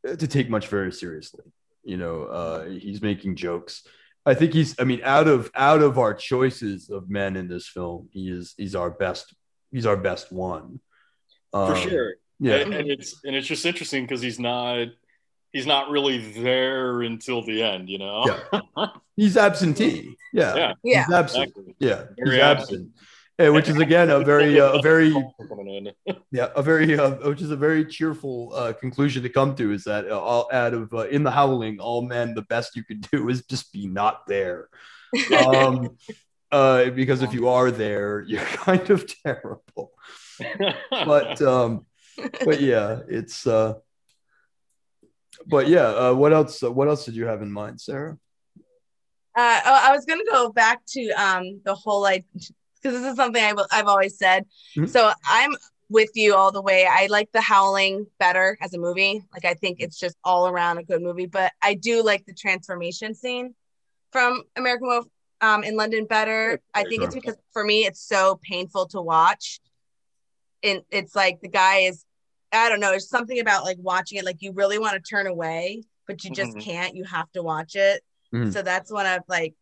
to 0.06 0.28
take 0.28 0.50
much 0.50 0.68
very 0.68 0.92
seriously. 0.92 1.44
You 1.84 1.98
know, 1.98 2.24
uh, 2.24 2.66
he's 2.66 3.02
making 3.02 3.36
jokes. 3.36 3.84
I 4.26 4.34
think 4.34 4.54
he's. 4.54 4.80
I 4.80 4.84
mean, 4.84 5.02
out 5.04 5.28
of 5.28 5.52
out 5.56 5.82
of 5.82 6.00
our 6.00 6.14
choices 6.14 6.90
of 6.90 7.10
men 7.10 7.36
in 7.36 7.48
this 7.48 7.68
film, 7.68 8.10
he 8.12 8.30
is 8.30 8.54
he's 8.58 8.76
our 8.76 8.90
best. 8.90 9.34
He's 9.72 9.86
our 9.86 9.98
best 9.98 10.32
one. 10.32 10.80
Um, 11.54 11.68
For 11.68 11.76
sure. 11.76 12.14
Yeah, 12.40 12.56
and, 12.56 12.74
and 12.74 12.90
it's 12.90 13.22
and 13.24 13.36
it's 13.36 13.48
just 13.48 13.66
interesting 13.66 14.04
because 14.04 14.22
he's 14.22 14.40
not 14.40 14.88
he's 15.54 15.66
not 15.66 15.90
really 15.90 16.18
there 16.34 17.02
until 17.02 17.44
the 17.46 17.64
end, 17.64 17.90
you 17.90 17.98
know. 17.98 18.26
Yeah. 18.52 18.88
he's 19.16 19.38
absentee. 19.38 20.16
Yeah, 20.34 20.56
yeah, 20.56 20.74
yeah. 20.84 21.06
He's 21.06 21.14
absent. 21.14 21.44
Exactly. 21.50 21.76
Yeah, 21.80 22.04
Very 22.18 22.36
he's 22.36 22.44
absent. 22.44 22.90
Yeah, 23.38 23.50
which 23.50 23.68
is 23.68 23.78
again 23.78 24.10
a 24.10 24.22
very 24.22 24.60
uh, 24.60 24.80
a 24.80 24.82
very 24.82 25.12
yeah 26.32 26.50
a 26.56 26.64
very 26.64 26.98
uh, 26.98 27.12
which 27.30 27.42
is 27.42 27.52
a 27.52 27.58
very 27.58 27.86
cheerful 27.86 28.54
uh, 28.56 28.74
conclusion 28.74 29.24
to 29.24 29.30
come 29.30 29.56
to 29.56 29.74
is 29.74 29.84
that 29.84 30.10
uh, 30.10 30.18
all 30.18 30.50
out 30.54 30.74
of 30.74 30.94
uh, 30.94 31.08
in 31.10 31.24
the 31.24 31.32
howling 31.32 31.80
all 31.80 32.02
men 32.02 32.34
the 32.34 32.44
best 32.44 32.78
you 32.78 32.84
can 32.86 33.02
do 33.12 33.28
is 33.28 33.46
just 33.46 33.74
be 33.74 33.88
not 33.88 34.26
there 34.26 34.70
um 35.38 35.98
uh 36.54 36.90
because 36.92 37.22
if 37.22 37.34
you 37.34 37.50
are 37.50 37.72
there 37.72 38.24
you're 38.26 38.40
kind 38.66 38.90
of 38.90 39.06
terrible 39.26 39.92
but 40.90 41.42
um 41.42 41.86
but 42.44 42.62
yeah, 42.62 43.00
it's 43.08 43.46
uh 43.48 43.76
but 45.48 45.68
yeah, 45.68 45.88
uh, 45.88 46.14
what 46.14 46.34
else 46.34 46.64
uh, 46.64 46.72
what 46.72 46.88
else 46.88 47.06
did 47.06 47.16
you 47.16 47.26
have 47.26 47.42
in 47.42 47.52
mind, 47.52 47.82
Sarah? 47.82 48.18
Uh, 49.38 49.62
oh, 49.66 49.80
I 49.84 49.92
was 49.94 50.06
going 50.06 50.20
to 50.20 50.32
go 50.32 50.50
back 50.50 50.82
to 50.92 51.10
um, 51.12 51.60
the 51.66 51.76
whole 51.76 52.02
like 52.02 52.26
because 52.86 53.02
this 53.02 53.12
is 53.12 53.18
something 53.18 53.44
I've, 53.44 53.58
I've 53.72 53.88
always 53.88 54.18
said. 54.18 54.46
Mm-hmm. 54.78 54.86
So 54.86 55.12
I'm 55.26 55.56
with 55.90 56.12
you 56.14 56.36
all 56.36 56.52
the 56.52 56.62
way. 56.62 56.88
I 56.90 57.08
like 57.08 57.32
The 57.32 57.42
Howling 57.42 58.06
better 58.20 58.58
as 58.62 58.74
a 58.74 58.78
movie. 58.78 59.24
Like 59.34 59.46
I 59.46 59.56
think 59.56 59.78
it's 59.80 60.00
just 60.00 60.16
all 60.24 60.48
around 60.48 60.78
a 60.78 60.84
good 60.84 61.02
movie. 61.02 61.26
But 61.26 61.52
I 61.62 61.74
do 61.74 62.04
like 62.04 62.26
the 62.26 62.34
transformation 62.34 63.16
scene 63.16 63.56
from 64.12 64.44
American 64.56 64.88
Wolf 64.88 65.06
um, 65.42 65.64
in 65.64 65.76
London 65.76 66.06
better. 66.06 66.62
I 66.74 66.84
think 66.84 67.02
it's 67.02 67.16
because 67.16 67.36
for 67.54 67.64
me 67.64 67.86
it's 67.86 68.02
so 68.02 68.40
painful 68.44 68.88
to 68.88 69.02
watch 69.02 69.60
and 70.64 70.82
it's 70.92 71.16
like 71.16 71.42
the 71.42 71.50
guy 71.50 71.80
is 71.80 72.06
I 72.52 72.70
don't 72.70 72.80
know, 72.80 72.92
there's 72.92 73.10
something 73.10 73.40
about 73.40 73.66
like 73.66 73.78
watching 73.82 74.18
it, 74.18 74.26
like 74.26 74.42
you 74.42 74.54
really 74.54 74.80
want 74.80 74.94
to 74.94 75.00
turn 75.02 75.28
away, 75.28 75.84
but 76.08 76.24
you 76.24 76.30
just 76.30 76.52
mm-hmm. 76.52 76.60
can't. 76.60 76.96
You 76.96 77.04
have 77.04 77.30
to 77.34 77.44
watch 77.44 77.76
it. 77.76 78.02
Mm-hmm. 78.34 78.52
So 78.52 78.62
that's 78.62 78.92
one 78.92 79.06
of 79.06 79.24
like 79.28 79.56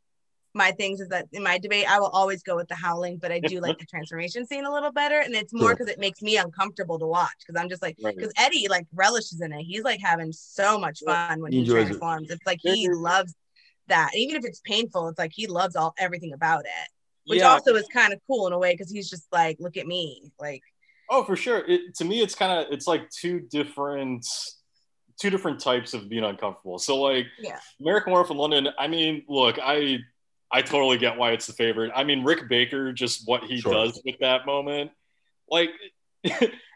my 0.54 0.72
things 0.72 1.00
is 1.02 1.10
that 1.10 1.28
in 1.32 1.44
my 1.44 1.58
debate, 1.58 1.90
I 1.90 2.00
will 2.00 2.10
always 2.10 2.44
go 2.44 2.56
with 2.56 2.68
the 2.68 2.76
howling, 2.76 3.18
but 3.18 3.32
I 3.32 3.40
do 3.40 3.60
like 3.60 3.80
the 3.80 3.86
transformation 3.90 4.46
scene 4.46 4.66
a 4.66 4.74
little 4.74 4.92
better. 4.92 5.20
And 5.20 5.34
it's 5.34 5.54
more 5.54 5.72
because 5.72 5.88
it 5.88 6.00
makes 6.00 6.22
me 6.22 6.38
uncomfortable 6.38 7.00
to 7.00 7.08
watch. 7.08 7.36
Cause 7.48 7.56
I'm 7.58 7.70
just 7.70 7.82
like, 7.82 7.98
because 7.98 8.32
right. 8.38 8.46
Eddie 8.46 8.68
like 8.70 8.86
relishes 8.94 9.42
in 9.42 9.52
it. 9.52 9.64
He's 9.64 9.84
like 9.84 10.00
having 10.02 10.32
so 10.32 10.80
much 10.80 11.00
fun 11.06 11.42
when 11.42 11.52
he, 11.52 11.64
he 11.64 11.70
transforms. 11.70 12.30
It. 12.30 12.36
It's 12.36 12.46
like 12.46 12.60
he 12.62 12.88
mm-hmm. 12.88 13.02
loves 13.02 13.34
that. 13.88 14.12
even 14.16 14.36
if 14.36 14.46
it's 14.46 14.62
painful, 14.62 15.08
it's 15.10 15.20
like 15.20 15.32
he 15.34 15.48
loves 15.48 15.76
all 15.76 15.94
everything 15.98 16.34
about 16.34 16.62
it. 16.66 16.90
Which 17.26 17.40
yeah. 17.40 17.48
also 17.48 17.74
is 17.76 17.88
kind 17.88 18.12
of 18.14 18.20
cool 18.28 18.48
in 18.48 18.54
a 18.54 18.60
way 18.60 18.74
because 18.74 18.92
he's 18.92 19.10
just 19.10 19.28
like, 19.32 19.58
look 19.60 19.78
at 19.78 19.88
me. 19.88 20.32
Like 20.40 20.62
Oh, 21.10 21.24
for 21.24 21.36
sure. 21.36 21.64
It, 21.68 21.96
to 21.98 22.06
me, 22.06 22.22
it's 22.22 22.36
kind 22.36 22.52
of 22.52 22.72
it's 22.72 22.88
like 22.88 23.10
two 23.10 23.40
different 23.40 24.26
two 25.20 25.30
different 25.30 25.60
types 25.60 25.94
of 25.94 26.10
being 26.10 26.24
uncomfortable. 26.24 26.80
So 26.80 27.00
like 27.00 27.28
yeah. 27.40 27.60
American 27.80 28.14
Werewolf 28.14 28.32
in 28.32 28.38
London. 28.38 28.70
I 28.80 28.88
mean, 28.88 29.24
look, 29.28 29.60
I 29.62 30.00
I 30.54 30.62
totally 30.62 30.98
get 30.98 31.18
why 31.18 31.32
it's 31.32 31.48
the 31.48 31.54
favorite. 31.54 31.92
I 31.96 32.04
mean, 32.04 32.24
Rick 32.24 32.48
Baker, 32.48 32.94
just 32.94 33.28
what 33.28 33.44
he 33.44 33.60
sure. 33.60 33.74
does 33.74 34.02
with 34.06 34.16
that 34.20 34.46
moment, 34.46 34.92
like. 35.50 35.72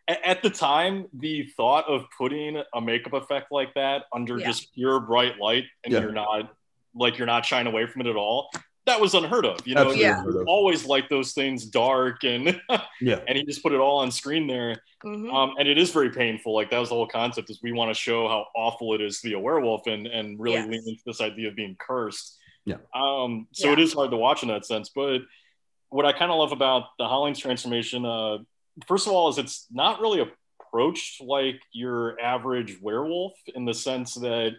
at 0.09 0.41
the 0.41 0.49
time, 0.49 1.05
the 1.13 1.43
thought 1.57 1.85
of 1.87 2.05
putting 2.17 2.61
a 2.73 2.81
makeup 2.81 3.13
effect 3.13 3.51
like 3.51 3.73
that 3.75 4.03
under 4.13 4.37
yeah. 4.39 4.47
just 4.47 4.73
pure 4.73 4.99
bright 4.99 5.37
light 5.39 5.65
and 5.83 5.93
yeah. 5.93 5.99
you're 6.01 6.11
not 6.11 6.53
like 6.95 7.17
you're 7.17 7.27
not 7.27 7.45
shying 7.45 7.67
away 7.67 7.85
from 7.85 8.01
it 8.01 8.07
at 8.07 8.15
all 8.15 8.49
that 8.87 8.99
was 9.01 9.13
unheard 9.13 9.45
of. 9.45 9.67
You 9.67 9.75
know, 9.75 9.91
Absolutely 9.91 10.01
Yeah. 10.03 10.43
always 10.47 10.85
like 10.85 11.09
those 11.09 11.33
things 11.33 11.65
dark 11.65 12.23
and 12.23 12.59
Yeah. 13.01 13.19
and 13.27 13.37
he 13.37 13.43
just 13.43 13.61
put 13.61 13.73
it 13.73 13.79
all 13.79 13.99
on 13.99 14.09
screen 14.09 14.47
there. 14.47 14.81
Mhm. 15.05 15.31
Um, 15.31 15.55
and 15.59 15.67
it 15.67 15.77
is 15.77 15.91
very 15.91 16.09
painful. 16.09 16.55
Like 16.55 16.71
that 16.71 16.79
was 16.79 16.89
the 16.89 16.95
whole 16.95 17.07
concept 17.07 17.49
is 17.49 17.59
we 17.61 17.73
want 17.73 17.91
to 17.91 17.93
show 17.93 18.27
how 18.27 18.47
awful 18.55 18.93
it 18.95 19.01
is 19.01 19.19
to 19.21 19.27
be 19.27 19.33
a 19.33 19.39
werewolf 19.39 19.85
and 19.87 20.07
and 20.07 20.39
really 20.39 20.55
Yes. 20.55 20.69
lean 20.69 20.83
into 20.87 21.03
this 21.05 21.21
idea 21.21 21.49
of 21.49 21.55
being 21.55 21.75
cursed. 21.77 22.39
Yeah. 22.67 22.77
Um, 22.93 23.47
so 23.53 23.67
Yeah. 23.67 23.73
it 23.73 23.79
is 23.79 23.93
hard 23.93 24.11
to 24.11 24.17
watch 24.17 24.43
in 24.43 24.49
that 24.49 24.65
sense. 24.65 24.89
But 24.89 25.21
what 25.89 26.05
I 26.05 26.11
kind 26.11 26.31
of 26.31 26.37
love 26.37 26.51
about 26.51 26.83
the 26.99 27.07
Howling's 27.07 27.39
transformation, 27.39 28.05
uh, 28.05 28.39
first 28.87 29.07
of 29.07 29.13
all, 29.13 29.29
is 29.29 29.37
it's 29.37 29.67
not 29.71 30.01
really 30.01 30.19
approached 30.59 31.21
like 31.21 31.61
your 31.71 32.19
average 32.19 32.77
werewolf 32.81 33.33
in 33.55 33.63
the 33.63 33.73
sense 33.73 34.15
that 34.15 34.51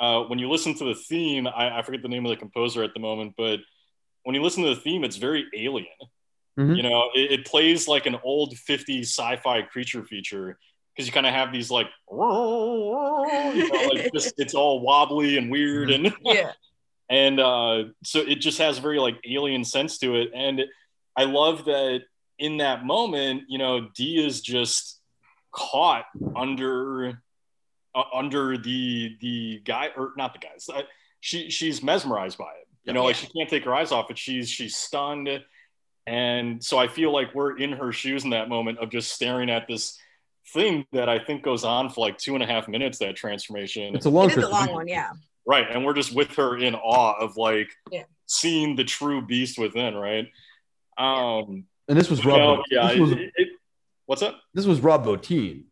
uh, 0.00 0.22
when 0.22 0.38
you 0.38 0.48
listen 0.50 0.74
to 0.74 0.84
the 0.84 0.94
theme, 0.94 1.46
I, 1.46 1.78
I 1.78 1.82
forget 1.82 2.00
the 2.02 2.08
name 2.08 2.24
of 2.24 2.30
the 2.30 2.36
composer 2.36 2.82
at 2.82 2.94
the 2.94 3.00
moment, 3.00 3.34
but 3.36 3.60
when 4.22 4.34
you 4.34 4.42
listen 4.42 4.62
to 4.64 4.74
the 4.74 4.80
theme, 4.80 5.04
it's 5.04 5.16
very 5.16 5.44
alien. 5.54 5.86
Mhm. 6.58 6.76
You 6.78 6.82
know, 6.82 7.10
it, 7.14 7.30
it 7.40 7.46
plays 7.46 7.86
like 7.86 8.06
an 8.06 8.16
old 8.24 8.54
50s 8.54 9.02
sci-fi 9.02 9.62
creature 9.62 10.02
feature 10.02 10.58
because 10.94 11.06
you 11.06 11.12
kind 11.12 11.26
of 11.26 11.34
have 11.34 11.52
these 11.52 11.70
like, 11.70 11.88
you 12.10 12.16
know, 13.68 13.88
like 13.92 14.10
just, 14.14 14.34
it's 14.38 14.54
all 14.54 14.80
wobbly 14.80 15.36
and 15.36 15.50
weird 15.50 15.90
and 15.90 16.12
yeah. 16.24 16.52
And 17.10 17.38
uh, 17.38 17.84
so 18.02 18.20
it 18.20 18.36
just 18.36 18.58
has 18.58 18.78
a 18.78 18.80
very 18.80 18.98
like 18.98 19.16
alien 19.28 19.64
sense 19.64 19.98
to 19.98 20.16
it. 20.16 20.30
And 20.34 20.62
i 21.16 21.24
love 21.24 21.66
that 21.66 22.02
in 22.40 22.56
that 22.56 22.84
moment 22.84 23.44
you 23.48 23.56
know 23.56 23.88
dee 23.94 24.24
is 24.24 24.40
just 24.40 25.00
caught 25.52 26.06
under 26.34 27.22
uh, 27.94 28.02
under 28.12 28.58
the 28.58 29.16
the 29.20 29.60
guy 29.64 29.90
or 29.96 30.12
not 30.16 30.32
the 30.32 30.40
guys 30.40 30.68
uh, 30.74 30.82
she 31.20 31.48
she's 31.50 31.82
mesmerized 31.82 32.36
by 32.36 32.50
it. 32.60 32.66
You 32.84 32.92
know 32.92 33.04
like 33.04 33.16
she 33.16 33.28
can't 33.28 33.48
take 33.48 33.64
her 33.64 33.74
eyes 33.74 33.92
off 33.92 34.10
it. 34.10 34.18
She's 34.18 34.50
she's 34.50 34.76
stunned. 34.76 35.28
And 36.06 36.62
so 36.62 36.76
i 36.76 36.88
feel 36.88 37.12
like 37.12 37.34
we're 37.34 37.56
in 37.56 37.72
her 37.72 37.92
shoes 37.92 38.24
in 38.24 38.30
that 38.30 38.48
moment 38.48 38.78
of 38.78 38.90
just 38.90 39.12
staring 39.12 39.48
at 39.48 39.66
this 39.68 39.98
thing 40.52 40.84
that 40.92 41.08
i 41.08 41.18
think 41.18 41.42
goes 41.42 41.64
on 41.64 41.88
for 41.88 42.00
like 42.06 42.18
two 42.18 42.34
and 42.34 42.42
a 42.42 42.46
half 42.46 42.68
minutes 42.68 42.98
that 42.98 43.16
transformation. 43.16 43.94
It's 43.96 44.04
a 44.04 44.10
long 44.10 44.30
It 44.30 44.38
is 44.38 44.44
a 44.44 44.48
long 44.48 44.72
one, 44.72 44.88
yeah. 44.88 45.10
Right. 45.46 45.66
And 45.70 45.84
we're 45.84 45.94
just 45.94 46.14
with 46.14 46.34
her 46.36 46.56
in 46.56 46.74
awe 46.74 47.14
of 47.20 47.36
like 47.36 47.68
Yeah. 47.90 48.04
seeing 48.26 48.76
the 48.76 48.84
true 48.84 49.20
beast 49.22 49.58
within, 49.58 49.94
right? 49.94 50.30
Um 50.98 51.66
And 51.88 51.98
this 51.98 52.08
was 52.10 52.24
you 52.24 52.30
Rob. 52.30 52.38
know, 52.58 52.64
yeah. 52.70 52.88
this, 52.88 52.98
was, 53.00 53.12
it- 53.12 53.32
it- 53.36 53.48
what's 54.06 54.22
up? 54.22 54.40
this 54.54 54.66
was 54.66 54.80
Rob 54.80 55.04
Bottin, 55.04 55.64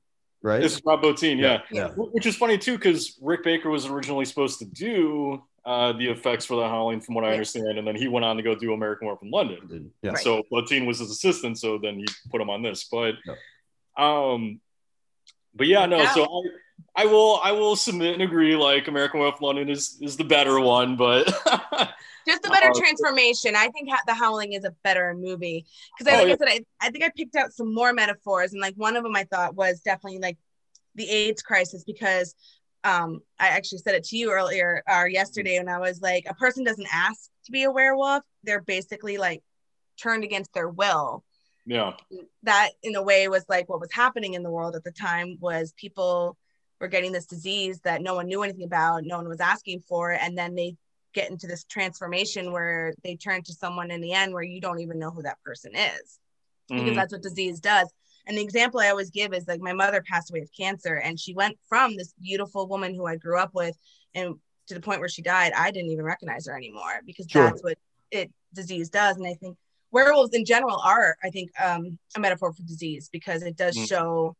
right? 0.42 0.60
This 0.60 0.74
is 0.76 0.82
Rob 0.84 1.02
Bottin, 1.02 1.38
yeah. 1.38 1.62
yeah. 1.70 1.88
Which 1.90 2.26
is 2.26 2.36
funny 2.36 2.58
too, 2.58 2.76
because 2.76 3.18
Rick 3.22 3.44
Baker 3.44 3.70
was 3.70 3.86
originally 3.86 4.24
supposed 4.24 4.58
to 4.58 4.64
do 4.66 5.42
uh, 5.64 5.92
the 5.92 6.08
effects 6.10 6.44
for 6.44 6.56
the 6.56 6.68
Howling, 6.68 7.00
from 7.00 7.14
what 7.14 7.24
I 7.24 7.30
understand, 7.30 7.78
and 7.78 7.86
then 7.86 7.94
he 7.94 8.08
went 8.08 8.24
on 8.24 8.36
to 8.36 8.42
go 8.42 8.56
do 8.56 8.72
American 8.72 9.06
Werewolf 9.06 9.22
in 9.22 9.30
London. 9.30 9.92
Yeah. 10.02 10.10
Right. 10.10 10.18
So 10.18 10.42
Bottin 10.50 10.86
was 10.88 10.98
his 10.98 11.10
assistant, 11.12 11.56
so 11.56 11.78
then 11.78 11.98
he 12.00 12.04
put 12.32 12.40
him 12.40 12.50
on 12.50 12.62
this. 12.62 12.84
But 12.90 13.14
Yep. 13.24 13.36
um 13.96 14.60
but 15.54 15.66
yeah, 15.68 15.86
no, 15.86 15.98
Yeah. 15.98 16.14
so 16.14 16.24
I 16.24 16.48
I 16.96 17.06
will 17.06 17.40
I 17.42 17.52
will 17.52 17.76
submit 17.76 18.14
and 18.14 18.22
agree 18.22 18.56
like 18.56 18.88
American 18.88 19.20
Werewolf 19.20 19.40
in 19.40 19.46
London 19.46 19.68
is 19.68 19.98
is 20.00 20.16
the 20.16 20.24
better 20.24 20.60
one, 20.60 20.96
but 20.96 21.26
Just 22.26 22.46
a 22.46 22.50
better 22.50 22.70
Uh, 22.70 22.78
transformation. 22.78 23.56
I 23.56 23.68
think 23.68 23.90
The 24.06 24.14
Howling 24.14 24.52
is 24.52 24.64
a 24.64 24.70
better 24.84 25.12
movie 25.14 25.66
because, 25.98 26.12
I, 26.12 26.22
Oh, 26.22 26.24
yeah. 26.24 26.34
I 26.34 26.36
said, 26.36 26.48
I, 26.48 26.60
I 26.80 26.90
think 26.90 27.04
I 27.04 27.10
picked 27.16 27.34
out 27.34 27.52
some 27.52 27.74
more 27.74 27.92
metaphors, 27.92 28.52
and 28.52 28.60
like 28.60 28.74
one 28.76 28.96
of 28.96 29.02
them 29.02 29.16
I 29.16 29.24
thought 29.24 29.56
was 29.56 29.80
definitely 29.80 30.20
like 30.20 30.38
the 30.94 31.08
AIDS 31.08 31.42
crisis 31.42 31.82
because 31.84 32.34
um, 32.84 33.20
I 33.38 33.48
actually 33.48 33.78
said 33.78 33.94
it 33.94 34.04
to 34.04 34.16
you 34.16 34.30
earlier 34.30 34.82
or 34.88 35.08
yesterday, 35.08 35.58
when 35.58 35.68
I 35.68 35.78
was 35.78 36.00
like, 36.00 36.26
a 36.28 36.34
person 36.34 36.64
doesn't 36.64 36.86
ask 36.92 37.30
to 37.46 37.52
be 37.52 37.64
a 37.64 37.70
werewolf; 37.70 38.22
they're 38.44 38.60
basically 38.62 39.18
like 39.18 39.42
turned 40.00 40.22
against 40.24 40.52
their 40.54 40.68
will. 40.68 41.24
yeah. 41.66 41.94
That, 42.44 42.70
in 42.82 42.94
a 42.94 43.02
way, 43.02 43.26
was 43.28 43.44
like 43.48 43.68
what 43.68 43.80
was 43.80 43.92
happening 43.92 44.34
in 44.34 44.42
the 44.42 44.50
world 44.50 44.76
at 44.76 44.84
the 44.84 44.92
time 44.92 45.38
was 45.40 45.72
people 45.76 46.36
were 46.82 46.88
getting 46.88 47.12
this 47.12 47.26
disease 47.26 47.80
that 47.80 48.02
no 48.02 48.14
one 48.16 48.26
knew 48.26 48.42
anything 48.42 48.64
about, 48.64 49.04
no 49.04 49.16
one 49.16 49.28
was 49.28 49.40
asking 49.40 49.80
for, 49.80 50.10
and 50.10 50.36
then 50.36 50.54
they 50.54 50.76
get 51.14 51.30
into 51.30 51.46
this 51.46 51.64
transformation 51.64 52.50
where 52.52 52.92
they 53.04 53.14
turn 53.14 53.42
to 53.42 53.52
someone 53.54 53.90
in 53.90 54.00
the 54.00 54.12
end 54.12 54.34
where 54.34 54.42
you 54.42 54.60
don't 54.60 54.80
even 54.80 54.98
know 54.98 55.10
who 55.10 55.22
that 55.22 55.40
person 55.44 55.74
is 55.74 56.18
because 56.68 56.92
Mhm. 56.92 56.94
that's 56.94 57.12
what 57.12 57.22
disease 57.22 57.60
does. 57.60 57.90
And 58.26 58.36
the 58.36 58.42
example 58.42 58.80
I 58.80 58.88
always 58.88 59.10
give 59.10 59.32
is 59.32 59.46
like 59.46 59.60
my 59.60 59.72
mother 59.72 60.02
passed 60.02 60.30
away 60.30 60.40
of 60.40 60.48
cancer 60.56 60.96
and 60.96 61.18
she 61.20 61.34
went 61.34 61.56
from 61.68 61.96
this 61.96 62.14
beautiful 62.20 62.66
woman 62.66 62.94
who 62.94 63.06
I 63.06 63.16
grew 63.16 63.38
up 63.38 63.54
with 63.54 63.76
and 64.14 64.34
to 64.68 64.74
the 64.74 64.80
point 64.80 65.00
where 65.00 65.08
she 65.08 65.22
died, 65.22 65.52
I 65.52 65.70
didn't 65.70 65.90
even 65.90 66.04
recognize 66.04 66.46
her 66.46 66.56
anymore 66.56 67.00
because 67.04 67.26
Sure. 67.28 67.44
that's 67.50 67.62
what 67.62 67.78
it 68.10 68.32
disease 68.54 68.88
does. 68.88 69.16
And 69.16 69.26
I 69.26 69.34
think 69.34 69.56
werewolves 69.90 70.34
in 70.34 70.44
general 70.44 70.80
are, 70.80 71.16
I 71.22 71.30
think, 71.30 71.50
um, 71.60 71.98
a 72.16 72.20
metaphor 72.20 72.52
for 72.52 72.62
disease 72.62 73.08
because 73.12 73.42
it 73.42 73.56
does 73.56 73.76
Mm. 73.76 73.88
show 73.88 74.36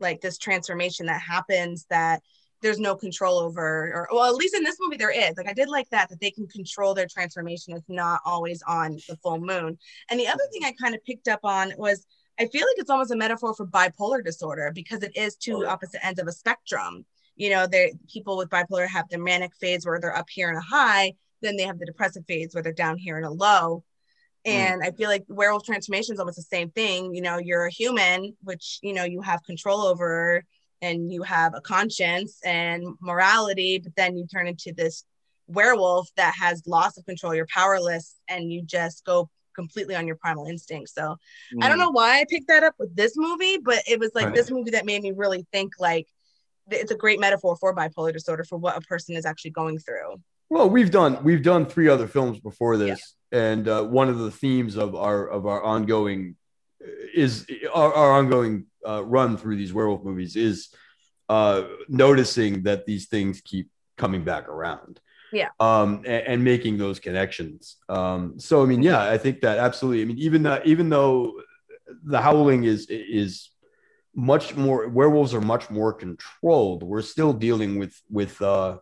like 0.00 0.20
this 0.20 0.38
transformation 0.38 1.06
that 1.06 1.20
happens 1.20 1.86
that 1.90 2.22
there's 2.62 2.78
no 2.78 2.94
control 2.94 3.38
over 3.38 3.92
or 3.94 4.08
well 4.12 4.28
at 4.28 4.34
least 4.34 4.54
in 4.54 4.62
this 4.62 4.76
movie 4.80 4.96
there 4.96 5.10
is. 5.10 5.36
Like 5.36 5.48
i 5.48 5.52
did 5.52 5.68
like 5.68 5.88
that 5.90 6.08
that 6.10 6.20
they 6.20 6.30
can 6.30 6.46
control 6.46 6.94
their 6.94 7.06
transformation. 7.06 7.74
It's 7.74 7.88
not 7.88 8.20
always 8.24 8.62
on 8.62 8.98
the 9.08 9.16
full 9.16 9.40
moon. 9.40 9.78
And 10.10 10.20
the 10.20 10.28
other 10.28 10.44
thing 10.52 10.64
i 10.64 10.72
kind 10.72 10.94
of 10.94 11.04
picked 11.04 11.28
up 11.28 11.40
on 11.44 11.72
was 11.76 12.06
i 12.38 12.46
feel 12.46 12.66
like 12.66 12.78
it's 12.78 12.90
almost 12.90 13.12
a 13.12 13.16
metaphor 13.16 13.54
for 13.54 13.66
bipolar 13.66 14.24
disorder 14.24 14.72
because 14.74 15.02
it 15.02 15.16
is 15.16 15.36
two 15.36 15.66
opposite 15.66 16.04
ends 16.04 16.20
of 16.20 16.26
a 16.26 16.32
spectrum. 16.32 17.04
You 17.36 17.50
know 17.50 17.66
they 17.66 17.94
people 18.12 18.36
with 18.36 18.50
bipolar 18.50 18.86
have 18.86 19.08
the 19.08 19.18
manic 19.18 19.54
phase 19.56 19.86
where 19.86 19.98
they're 20.00 20.16
up 20.16 20.28
here 20.28 20.50
in 20.50 20.56
a 20.56 20.60
high 20.60 21.14
then 21.42 21.56
they 21.56 21.64
have 21.64 21.78
the 21.78 21.86
depressive 21.86 22.24
phase 22.26 22.54
where 22.54 22.62
they're 22.62 22.72
down 22.72 22.98
here 22.98 23.16
in 23.18 23.24
a 23.24 23.30
low 23.30 23.82
Mm. 24.46 24.52
and 24.52 24.82
i 24.82 24.90
feel 24.90 25.10
like 25.10 25.24
werewolf 25.28 25.64
transformation 25.64 26.14
is 26.14 26.18
almost 26.18 26.36
the 26.36 26.42
same 26.42 26.70
thing 26.70 27.14
you 27.14 27.20
know 27.20 27.36
you're 27.36 27.66
a 27.66 27.70
human 27.70 28.34
which 28.42 28.78
you 28.82 28.94
know 28.94 29.04
you 29.04 29.20
have 29.20 29.42
control 29.44 29.82
over 29.82 30.42
and 30.82 31.12
you 31.12 31.22
have 31.22 31.52
a 31.54 31.60
conscience 31.60 32.38
and 32.42 32.82
morality, 33.02 33.78
but 33.84 33.94
then 33.96 34.16
you 34.16 34.26
turn 34.26 34.46
into 34.46 34.72
this 34.74 35.04
werewolf 35.46 36.08
that 36.16 36.34
has 36.34 36.66
loss 36.66 36.96
of 36.96 37.04
control. 37.04 37.34
You're 37.34 37.46
powerless 37.52 38.16
and 38.30 38.50
you 38.50 38.62
just 38.62 39.04
go 39.04 39.28
completely 39.54 39.94
on 39.94 40.06
your 40.06 40.16
primal 40.16 40.46
instinct. 40.46 40.88
So 40.88 41.18
I 41.60 41.68
don't 41.68 41.76
Mm. 41.76 41.80
know 41.80 41.90
why 41.90 42.20
I 42.20 42.24
picked 42.30 42.48
that 42.48 42.62
up 42.62 42.76
with 42.78 42.96
this 42.96 43.12
movie, 43.14 43.58
but 43.58 43.82
it 43.86 44.00
was 44.00 44.10
like 44.14 44.28
Right. 44.28 44.34
this 44.34 44.50
movie 44.50 44.70
that 44.70 44.86
made 44.86 45.02
me 45.02 45.12
really 45.12 45.46
think 45.52 45.74
like 45.78 46.08
it's 46.70 46.90
a 46.90 46.96
great 46.96 47.20
metaphor 47.20 47.56
for 47.56 47.74
bipolar 47.74 48.10
disorder 48.14 48.44
for 48.44 48.56
what 48.56 48.78
a 48.78 48.80
person 48.80 49.16
is 49.16 49.26
actually 49.26 49.50
going 49.50 49.78
through. 49.78 50.22
Well, 50.48 50.70
we've 50.70 50.90
done 50.90 51.22
we've 51.22 51.42
done 51.42 51.66
three 51.66 51.88
other 51.88 52.06
films 52.08 52.40
before 52.40 52.78
this, 52.78 53.16
and 53.32 53.68
uh, 53.68 53.84
one 53.84 54.08
of 54.08 54.18
the 54.18 54.30
themes 54.30 54.76
of 54.76 54.94
our 54.94 55.26
of 55.28 55.46
our 55.46 55.62
ongoing 55.62 56.36
is 57.14 57.46
our, 57.72 57.92
our 57.92 58.12
ongoing 58.12 58.66
uh, 58.86 59.04
run 59.04 59.36
through 59.36 59.56
these 59.56 59.72
werewolf 59.72 60.02
movies 60.02 60.36
is 60.36 60.68
uh, 61.28 61.64
noticing 61.88 62.62
that 62.64 62.86
these 62.86 63.06
things 63.08 63.40
keep 63.40 63.70
coming 63.96 64.24
back 64.24 64.48
around. 64.48 65.00
Yeah. 65.32 65.50
Um, 65.60 65.98
and, 65.98 66.26
and 66.26 66.44
making 66.44 66.78
those 66.78 66.98
connections. 66.98 67.76
Um, 67.88 68.40
so 68.40 68.62
I 68.62 68.66
mean, 68.66 68.82
yeah, 68.82 69.02
I 69.02 69.16
think 69.16 69.42
that 69.42 69.58
absolutely. 69.58 70.02
I 70.02 70.04
mean, 70.06 70.18
even 70.18 70.42
though 70.42 70.60
even 70.64 70.88
though 70.88 71.34
the 72.04 72.20
howling 72.20 72.64
is 72.64 72.86
is 72.88 73.50
much 74.12 74.56
more 74.56 74.88
werewolves 74.88 75.32
are 75.32 75.40
much 75.40 75.70
more 75.70 75.92
controlled, 75.92 76.82
we're 76.82 77.02
still 77.02 77.32
dealing 77.32 77.78
with 77.78 77.94
with 78.10 78.42
uh, 78.42 78.78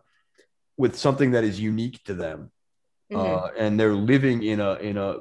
with 0.75 0.97
something 0.97 1.31
that 1.31 1.43
is 1.43 1.59
unique 1.59 2.03
to 2.05 2.15
them 2.15 2.51
Mhm. 3.11 3.17
uh, 3.17 3.51
and 3.57 3.79
they're 3.79 3.95
living 3.95 4.43
in 4.43 4.59
a 4.59 4.73
in 4.75 4.97
a 4.97 5.17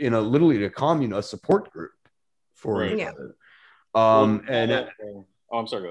in 0.00 0.14
a 0.14 0.20
literally 0.20 0.64
a 0.64 0.70
commune 0.70 1.12
a 1.12 1.22
support 1.22 1.70
group 1.72 1.92
for 2.54 2.80
Right. 2.80 2.92
each 2.92 2.98
Yeah. 3.00 3.10
um 3.94 4.42
Well, 4.42 4.42
and 4.48 4.72
uh, 4.72 4.86
oh, 5.04 5.26
I'm 5.52 5.66
sorry. 5.66 5.82
Go 5.82 5.88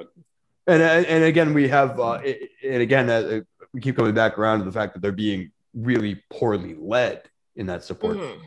ahead. 0.67 0.81
and 0.81 1.05
and 1.05 1.23
again 1.23 1.53
we 1.53 1.67
have 1.67 1.99
uh 1.99 2.19
and 2.63 2.81
again 2.81 3.09
uh, 3.09 3.41
we 3.73 3.81
keep 3.81 3.95
coming 3.97 4.13
back 4.13 4.37
around 4.37 4.59
to 4.59 4.65
the 4.65 4.71
fact 4.71 4.93
that 4.93 5.01
they're 5.01 5.11
being 5.11 5.51
really 5.73 6.23
poorly 6.31 6.75
led 6.79 7.29
in 7.55 7.67
that 7.67 7.83
support 7.83 8.17
Mhm. 8.17 8.39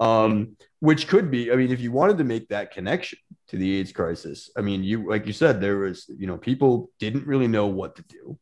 um, 0.00 0.56
which 0.80 1.06
could 1.06 1.30
be, 1.30 1.52
I 1.52 1.54
mean, 1.54 1.70
if 1.70 1.80
you 1.80 1.92
wanted 1.92 2.18
to 2.18 2.24
make 2.24 2.48
that 2.48 2.72
connection 2.72 3.20
to 3.48 3.56
the 3.56 3.74
AIDS 3.78 3.92
crisis, 3.92 4.50
I 4.56 4.60
mean, 4.60 4.82
you, 4.82 5.08
like 5.08 5.28
you 5.28 5.32
said, 5.32 5.60
there 5.60 5.78
was, 5.78 6.10
you 6.18 6.26
know, 6.26 6.36
people 6.36 6.90
didn't 6.98 7.24
really 7.24 7.46
know 7.46 7.68
what 7.68 7.94
to 7.96 8.02
do. 8.08 8.36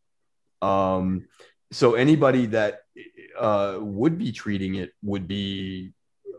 Um, 0.66 1.28
so 1.70 1.97
anybody 1.97 2.47
that 2.47 2.80
uh, 3.41 3.78
would 3.80 4.18
be 4.18 4.30
treating 4.32 4.76
it 4.76 4.93
would 5.03 5.26
be, 5.26 5.93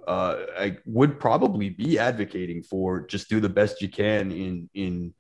uh, 0.08 0.36
I 0.58 0.78
would 0.86 1.20
probably 1.20 1.70
be 1.70 2.00
advocating 2.00 2.64
for 2.64 3.02
just 3.02 3.30
do 3.30 3.40
the 3.40 3.50
best 3.50 3.82
you 3.82 3.90
can 3.90 4.32
in, 4.32 4.70
in 4.74 5.14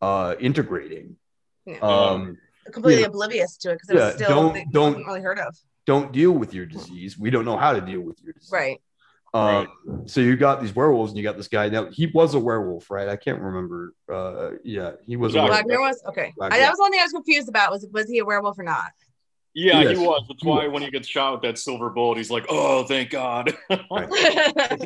uh, 0.00 0.34
integrating. 0.40 1.16
Yeah. 1.66 1.78
Um, 1.80 2.38
Completely 2.72 3.02
yeah. 3.02 3.08
oblivious 3.08 3.56
to 3.58 3.70
it 3.72 3.74
because 3.76 3.90
it 3.90 3.96
Yeah, 3.96 4.04
was 4.06 4.14
still 4.14 4.28
don't- 4.28 4.54
they 4.54 4.66
don't- 4.72 4.84
wasn't 4.92 5.06
really 5.06 5.20
heard 5.22 5.38
of. 5.38 5.56
don't 5.86 6.12
deal 6.12 6.32
with 6.32 6.52
your 6.52 6.66
disease. 6.66 7.18
We 7.18 7.30
don't 7.30 7.44
know 7.44 7.56
how 7.56 7.72
to 7.72 7.80
deal 7.80 8.00
with 8.00 8.20
your 8.22 8.32
disease. 8.34 8.50
Right. 8.52 8.80
Um, 9.34 9.68
so 10.06 10.20
you 10.22 10.36
got 10.36 10.60
these 10.62 10.74
werewolves 10.74 11.10
and 11.12 11.18
you 11.18 11.22
got 11.22 11.36
this 11.36 11.48
guy. 11.48 11.68
Now 11.68 11.90
he 11.90 12.06
was 12.06 12.34
a 12.34 12.38
werewolf, 12.40 12.90
right? 12.90 13.08
I 13.08 13.16
can't 13.16 13.40
remember. 13.40 13.92
Uh, 14.10 14.52
yeah, 14.64 14.92
he 15.06 15.16
was 15.16 15.34
a 15.34 15.38
werewolf. 15.38 15.58
Wagner 15.58 15.80
was 15.80 16.02
okay. 16.08 16.32
Black 16.36 16.52
I, 16.52 16.58
that 16.58 16.62
Wolf. 16.64 16.72
was 16.72 16.78
one 16.78 16.90
thing 16.92 17.00
I 17.00 17.04
was 17.04 17.12
confused 17.12 17.48
about 17.48 17.70
was 17.70 17.86
was 17.92 18.08
he 18.08 18.18
a 18.20 18.24
werewolf 18.24 18.58
or 18.58 18.62
not? 18.62 18.90
Yeah, 19.58 19.80
Yes. 19.82 19.98
he 19.98 20.06
was. 20.06 20.24
That's 20.28 20.42
He 20.42 20.48
why 20.48 20.64
was. 20.66 20.72
when 20.74 20.82
he 20.82 20.90
gets 20.90 21.08
shot 21.08 21.32
with 21.32 21.42
that 21.42 21.58
silver 21.58 21.90
bullet, 21.90 22.18
he's 22.18 22.30
like, 22.30 22.46
"Oh, 22.48 22.84
thank 22.84 23.10
God," 23.10 23.44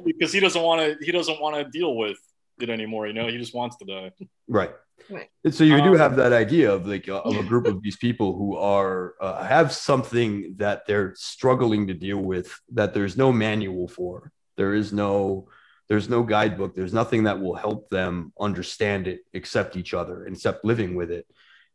because 0.04 0.32
he 0.32 0.40
doesn't 0.40 0.62
want 0.62 0.80
to. 0.80 1.04
He 1.04 1.12
doesn't 1.12 1.40
want 1.40 1.54
to 1.56 1.64
deal 1.78 1.94
with 1.96 2.18
it 2.60 2.70
anymore. 2.70 3.06
You 3.06 3.12
know, 3.12 3.28
he 3.28 3.36
just 3.38 3.54
wants 3.54 3.76
to 3.76 3.84
die. 3.84 4.10
Right. 4.48 4.70
Right. 5.10 5.28
And 5.44 5.52
so 5.54 5.64
you 5.64 5.76
do 5.82 5.92
Um, 5.94 5.98
have 5.98 6.14
that 6.16 6.32
idea 6.32 6.72
of 6.72 6.86
like 6.86 7.08
uh, 7.08 7.20
of 7.22 7.36
a 7.36 7.42
group 7.42 7.66
of 7.66 7.82
these 7.86 7.96
people 7.96 8.36
who 8.38 8.56
are 8.56 9.14
uh, 9.20 9.42
have 9.44 9.72
something 9.72 10.54
that 10.58 10.86
they're 10.86 11.12
struggling 11.16 11.88
to 11.88 11.94
deal 11.94 12.18
with 12.32 12.48
that 12.72 12.94
there's 12.94 13.16
no 13.16 13.32
manual 13.32 13.88
for. 13.88 14.30
There 14.56 14.74
is 14.74 14.92
no 14.92 15.48
there's 15.88 16.08
no 16.08 16.22
guidebook. 16.22 16.74
There's 16.74 16.94
nothing 16.94 17.24
that 17.24 17.40
will 17.42 17.56
help 17.56 17.88
them 17.90 18.32
understand 18.40 19.08
it 19.08 19.20
except 19.34 19.76
each 19.76 19.92
other, 19.92 20.24
except 20.26 20.64
living 20.64 20.94
with 20.94 21.10
it. 21.10 21.26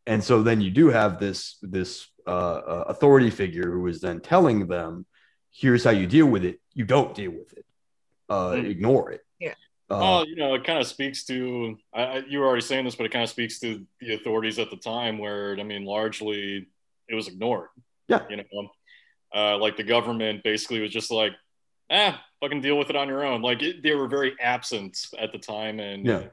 And 0.07 0.23
so 0.23 0.41
then 0.41 0.61
you 0.61 0.71
do 0.71 0.87
have 0.89 1.19
this 1.19 1.57
this 1.61 2.07
uh, 2.25 2.29
uh, 2.29 2.83
authority 2.87 3.29
figure 3.29 3.69
who 3.71 3.85
is 3.87 3.99
then 4.01 4.21
telling 4.21 4.67
them, 4.67 5.05
"Here's 5.51 5.83
how 5.83 5.91
you 5.91 6.07
deal 6.07 6.25
with 6.25 6.43
it. 6.45 6.59
You 6.73 6.85
don't 6.85 7.13
deal 7.13 7.31
with 7.31 7.53
it. 7.53 7.65
Uh, 8.29 8.51
Mm. 8.51 8.69
Ignore 8.69 9.11
it." 9.11 9.21
Yeah. 9.39 9.55
Uh, 9.89 10.19
Oh, 10.19 10.23
you 10.25 10.35
know, 10.37 10.53
it 10.55 10.63
kind 10.63 10.79
of 10.79 10.87
speaks 10.87 11.25
to. 11.25 11.77
I, 11.93 12.01
I, 12.03 12.17
you 12.27 12.39
were 12.39 12.47
already 12.47 12.61
saying 12.61 12.85
this, 12.85 12.95
but 12.95 13.05
it 13.05 13.11
kind 13.11 13.23
of 13.23 13.29
speaks 13.29 13.59
to 13.59 13.85
the 13.99 14.13
authorities 14.15 14.59
at 14.59 14.69
the 14.69 14.77
time, 14.77 15.17
where 15.17 15.57
I 15.59 15.63
mean, 15.63 15.83
largely 15.85 16.67
it 17.09 17.15
was 17.15 17.27
ignored. 17.27 17.69
Yeah. 18.07 18.23
You 18.29 18.37
know, 18.37 18.69
uh, 19.35 19.57
like 19.57 19.75
the 19.77 19.83
government 19.83 20.43
basically 20.43 20.79
was 20.79 20.91
just 20.91 21.11
like, 21.11 21.33
"Ah, 21.89 22.23
fucking 22.41 22.61
deal 22.61 22.77
with 22.77 22.89
it 22.89 22.95
on 22.95 23.09
your 23.09 23.25
own." 23.25 23.41
Like 23.41 23.61
it, 23.61 23.83
they 23.83 23.93
were 23.95 24.07
very 24.07 24.35
absent 24.39 24.97
at 25.19 25.31
the 25.33 25.39
time, 25.39 25.79
and 25.81 26.05
Yeah. 26.05 26.23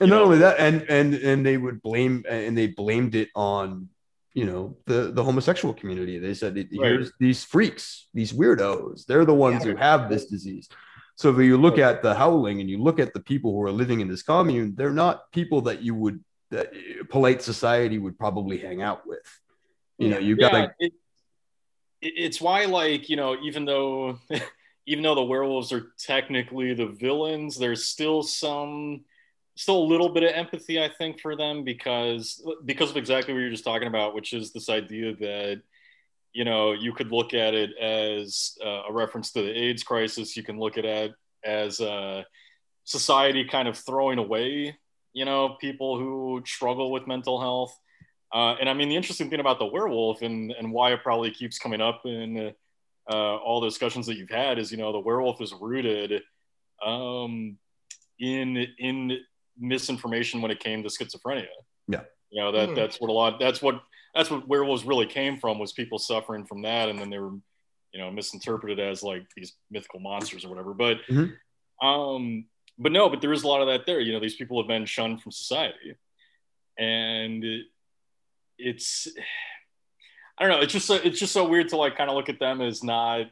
And 0.00 0.10
not 0.10 0.16
know. 0.16 0.24
only 0.24 0.38
that 0.38 0.58
and 0.58 0.82
and 0.88 1.14
and 1.14 1.44
they 1.46 1.56
would 1.56 1.82
blame 1.82 2.24
and 2.28 2.56
they 2.56 2.66
blamed 2.68 3.14
it 3.14 3.28
on 3.34 3.88
you 4.34 4.46
know 4.46 4.76
the 4.86 5.12
the 5.12 5.22
homosexual 5.22 5.74
community. 5.74 6.18
They 6.18 6.34
said 6.34 6.56
Right. 6.56 6.68
here's 6.70 7.12
these 7.20 7.44
freaks 7.44 8.08
these 8.14 8.32
weirdos. 8.32 9.04
They're 9.06 9.24
the 9.26 9.34
ones 9.34 9.64
Yeah. 9.64 9.72
who 9.72 9.76
have 9.76 10.08
this 10.08 10.26
disease. 10.26 10.68
So 11.16 11.30
if 11.30 11.38
you 11.44 11.58
look 11.58 11.78
at 11.78 12.02
the 12.02 12.14
howling 12.14 12.60
and 12.60 12.68
you 12.70 12.78
look 12.78 12.98
at 12.98 13.12
the 13.12 13.20
people 13.20 13.52
who 13.52 13.62
are 13.62 13.70
living 13.70 14.00
in 14.00 14.08
this 14.08 14.22
commune 14.22 14.74
they're 14.76 14.90
not 15.04 15.30
people 15.32 15.60
that 15.62 15.82
you 15.82 15.94
would 15.94 16.24
that 16.50 16.72
polite 17.10 17.42
society 17.42 17.98
would 17.98 18.18
probably 18.18 18.58
hang 18.58 18.80
out 18.82 19.06
with. 19.06 19.26
You 19.98 20.08
know 20.08 20.18
you 20.18 20.36
got 20.36 20.52
yeah, 20.52 20.58
like 20.60 20.70
it, 20.78 20.92
it- 22.00 22.14
it's 22.16 22.40
why 22.40 22.64
like 22.64 23.08
you 23.10 23.16
know 23.16 23.36
even 23.42 23.64
though 23.66 24.18
even 24.86 25.02
though 25.04 25.14
the 25.14 25.22
werewolves 25.22 25.72
are 25.72 25.92
technically 25.98 26.74
the 26.74 26.86
villains 26.86 27.56
there's 27.56 27.84
still 27.84 28.22
some 28.22 29.04
still 29.54 29.78
a 29.78 29.84
little 29.84 30.08
bit 30.08 30.22
of 30.22 30.30
empathy 30.30 30.82
i 30.82 30.88
think 30.88 31.20
for 31.20 31.36
them 31.36 31.62
because 31.64 32.42
because 32.64 32.90
of 32.90 32.96
exactly 32.96 33.34
what 33.34 33.40
you're 33.40 33.50
just 33.50 33.64
talking 33.64 33.88
about 33.88 34.14
which 34.14 34.32
is 34.32 34.52
this 34.52 34.68
idea 34.68 35.14
that 35.16 35.62
you 36.32 36.44
know 36.44 36.72
you 36.72 36.92
could 36.92 37.12
look 37.12 37.34
at 37.34 37.54
it 37.54 37.76
as 37.78 38.56
uh, 38.64 38.82
a 38.88 38.92
reference 38.92 39.32
to 39.32 39.42
the 39.42 39.50
aids 39.50 39.82
crisis. 39.82 40.36
You 40.36 40.42
can 40.42 40.58
look 40.58 40.78
at 40.78 40.84
it 40.84 41.12
as 41.44 41.80
uh, 41.80 42.22
society 42.84 43.44
kind 43.44 43.68
of 43.68 43.76
throwing 43.76 44.18
away 44.18 44.76
you 45.12 45.24
know 45.24 45.56
people 45.60 45.98
who 45.98 46.42
struggle 46.46 46.90
with 46.90 47.06
mental 47.06 47.40
health. 47.40 47.78
Uh, 48.32 48.56
and 48.58 48.68
I 48.68 48.72
mean, 48.72 48.88
the 48.88 48.96
interesting 48.96 49.28
thing 49.28 49.40
about 49.40 49.58
the 49.58 49.66
werewolf 49.66 50.22
and, 50.22 50.52
and 50.52 50.72
why 50.72 50.94
it 50.94 51.02
probably 51.02 51.30
keeps 51.30 51.58
coming 51.58 51.82
up 51.82 52.00
in 52.06 52.54
uh, 53.10 53.36
all 53.36 53.60
the 53.60 53.68
discussions 53.68 54.06
that 54.06 54.16
you've 54.16 54.30
had 54.30 54.58
is, 54.58 54.72
you 54.72 54.78
know, 54.78 54.90
the 54.90 54.98
werewolf 54.98 55.42
is 55.42 55.52
rooted 55.60 56.22
um, 56.82 57.58
in 58.18 58.66
in 58.78 59.18
misinformation 59.62 60.42
when 60.42 60.50
it 60.50 60.60
came 60.60 60.82
to 60.82 60.88
schizophrenia. 60.88 61.46
Yeah. 61.88 62.02
You 62.30 62.42
know 62.42 62.52
that 62.52 62.70
Mhm. 62.70 62.74
that's 62.74 63.00
what 63.00 63.08
a 63.10 63.12
lot 63.12 63.38
that's 63.38 63.62
what 63.62 63.82
that's 64.14 64.30
what 64.30 64.46
werewolves 64.48 64.84
really 64.84 65.06
came 65.06 65.38
from 65.38 65.58
was 65.58 65.72
people 65.72 65.98
suffering 65.98 66.44
from 66.44 66.62
that, 66.62 66.88
and 66.88 66.98
then 66.98 67.08
they 67.10 67.18
were 67.18 67.32
you 67.92 68.00
know 68.00 68.10
misinterpreted 68.10 68.80
as 68.80 69.02
like 69.02 69.24
these 69.36 69.54
mythical 69.70 70.00
monsters 70.00 70.44
or 70.44 70.48
whatever. 70.48 70.74
But 70.74 70.98
Mhm. 71.08 71.36
um, 71.82 72.46
but 72.78 72.90
no, 72.92 73.08
but 73.08 73.20
there 73.20 73.32
is 73.32 73.42
a 73.44 73.48
lot 73.48 73.60
of 73.60 73.68
that 73.68 73.86
there. 73.86 74.00
You 74.00 74.12
know, 74.12 74.20
these 74.20 74.34
people 74.36 74.60
have 74.60 74.68
been 74.68 74.86
shunned 74.86 75.22
from 75.22 75.32
society, 75.32 75.94
and 76.78 77.44
it's 78.58 79.08
I 80.38 80.46
don't 80.48 80.56
know. 80.56 80.62
It's 80.62 80.72
just 80.72 80.86
so, 80.86 80.94
it's 80.94 81.18
just 81.20 81.32
so 81.32 81.46
weird 81.46 81.68
to 81.70 81.76
like 81.76 81.96
kind 81.96 82.08
of 82.10 82.16
look 82.16 82.28
at 82.28 82.38
them 82.40 82.60
as 82.62 82.82
not 82.82 83.26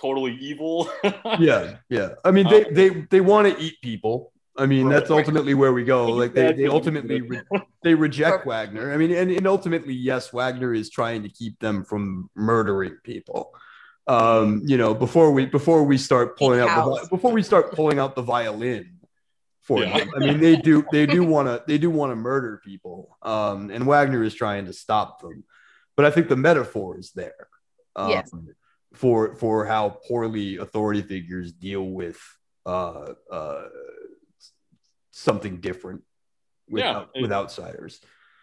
totally 0.00 0.36
evil. 0.36 0.88
yeah 1.40 1.78
yeah 1.88 2.10
i 2.24 2.30
mean 2.30 2.46
they 2.48 2.64
Um, 2.66 2.74
they 2.74 2.88
they 3.10 3.20
want 3.20 3.48
to 3.52 3.60
eat 3.60 3.74
people 3.82 4.32
i 4.58 4.66
mean 4.66 4.88
that's 4.88 5.10
ultimately 5.10 5.54
where 5.54 5.72
we 5.72 5.84
go. 5.84 6.10
Like 6.12 6.34
they, 6.34 6.52
they 6.52 6.66
ultimately 6.66 7.20
re- 7.22 7.40
they 7.82 7.94
reject 7.94 8.44
wagner. 8.46 8.92
I 8.92 8.96
mean 8.96 9.12
and, 9.12 9.30
and 9.30 9.46
ultimately 9.46 9.94
yes 9.94 10.32
wagner 10.32 10.74
is 10.74 10.90
trying 10.90 11.22
to 11.22 11.28
keep 11.28 11.58
them 11.60 11.84
from 11.84 12.28
murdering 12.34 12.96
people. 13.04 13.52
Um 14.06 14.62
you 14.66 14.76
know 14.76 14.94
before 14.94 15.30
we 15.32 15.46
before 15.46 15.84
we 15.84 15.96
start 15.98 16.36
pulling 16.38 16.60
out 16.60 16.74
the, 16.74 17.06
before 17.10 17.32
we 17.32 17.42
start 17.42 17.72
pulling 17.72 17.98
out 17.98 18.14
the 18.16 18.22
violin 18.22 18.98
for 19.62 19.82
Yeah. 19.82 19.98
them 19.98 20.10
i 20.16 20.18
mean 20.20 20.40
they 20.40 20.56
do 20.56 20.82
they 20.92 21.04
do 21.06 21.22
want 21.22 21.46
to 21.48 21.62
they 21.66 21.76
do 21.76 21.90
want 21.90 22.10
to 22.10 22.16
murder 22.16 22.58
people 22.64 23.18
um 23.22 23.70
and 23.70 23.86
wagner 23.86 24.22
is 24.22 24.34
trying 24.34 24.64
to 24.64 24.72
stop 24.72 25.20
them. 25.20 25.44
But 25.94 26.06
i 26.06 26.10
think 26.10 26.28
the 26.28 26.36
metaphor 26.36 26.98
is 26.98 27.12
there 27.12 27.48
um, 27.94 28.08
Yes. 28.10 28.30
for 28.94 29.34
for 29.36 29.66
how 29.66 29.98
poorly 30.08 30.56
authority 30.56 31.02
figures 31.02 31.52
deal 31.52 31.84
with 31.84 32.18
uh 32.64 33.12
uh 33.30 33.64
something 35.22 35.60
different 35.60 36.02
with, 36.70 36.84
Yeah, 36.84 36.96
out- 36.98 37.10
it- 37.14 37.22
with 37.22 37.32
outsiders 37.32 38.00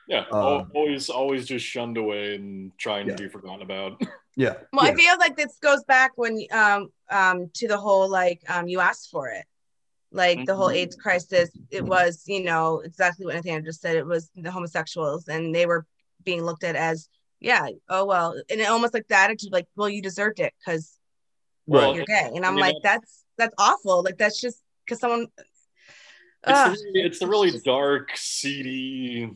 yeah, 0.07 0.25
Uh, 0.31 0.35
al- 0.59 0.67
always 0.75 1.09
always 1.09 1.47
just 1.47 1.65
shunned 1.65 1.97
away 1.97 2.35
and 2.35 2.71
trying 2.77 3.07
Yeah. 3.07 3.15
to 3.15 3.23
be 3.23 3.27
forgotten 3.29 3.63
about. 3.63 3.99
yeah 4.35 4.53
Well, 4.71 4.85
yeah. 4.85 4.91
I 4.91 4.95
feel 4.95 5.17
like 5.17 5.35
this 5.35 5.57
goes 5.57 5.83
back 5.85 6.11
when 6.15 6.33
um 6.51 6.89
um 7.09 7.49
to 7.55 7.67
the 7.67 7.77
whole 7.77 8.07
like 8.07 8.41
um 8.47 8.67
you 8.67 8.79
asked 8.81 9.09
for 9.09 9.29
it. 9.29 9.45
Like 10.11 10.45
the 10.45 10.55
whole 10.55 10.69
Mhm. 10.69 10.75
AIDS 10.75 10.95
crisis, 10.95 11.49
it 11.71 11.83
was, 11.83 12.23
you 12.27 12.43
know, 12.43 12.81
exactly 12.81 13.25
what 13.25 13.33
Nathaniel 13.35 13.63
just 13.65 13.81
said. 13.81 13.95
It 13.95 14.05
was 14.05 14.29
the 14.35 14.51
homosexuals 14.51 15.27
and 15.27 15.55
they 15.55 15.65
were 15.65 15.85
being 16.23 16.43
looked 16.43 16.63
at 16.63 16.75
as, 16.75 17.09
yeah, 17.39 17.67
oh 17.89 18.05
well, 18.05 18.29
and 18.49 18.61
it 18.61 18.65
almost 18.69 18.93
like 18.93 19.07
the 19.07 19.15
attitude, 19.17 19.51
like, 19.51 19.67
well, 19.75 19.89
you 19.89 20.01
deserved 20.03 20.39
it 20.39 20.53
because 20.59 20.99
Well, 21.65 21.95
you're 21.95 22.05
gay. 22.05 22.29
And 22.35 22.45
I 22.45 22.49
I'm 22.49 22.55
mean, 22.55 22.65
like, 22.67 22.75
that's 22.83 23.23
that's 23.39 23.55
awful. 23.57 24.03
Like 24.03 24.17
that's 24.19 24.39
just 24.39 24.61
because 24.85 24.99
someone 24.99 25.27
It's, 26.47 26.63
the, 26.81 26.85
really- 26.85 27.01
it's 27.07 27.19
the 27.19 27.27
really 27.27 27.59
dark, 27.63 28.11
seedy 28.15 29.31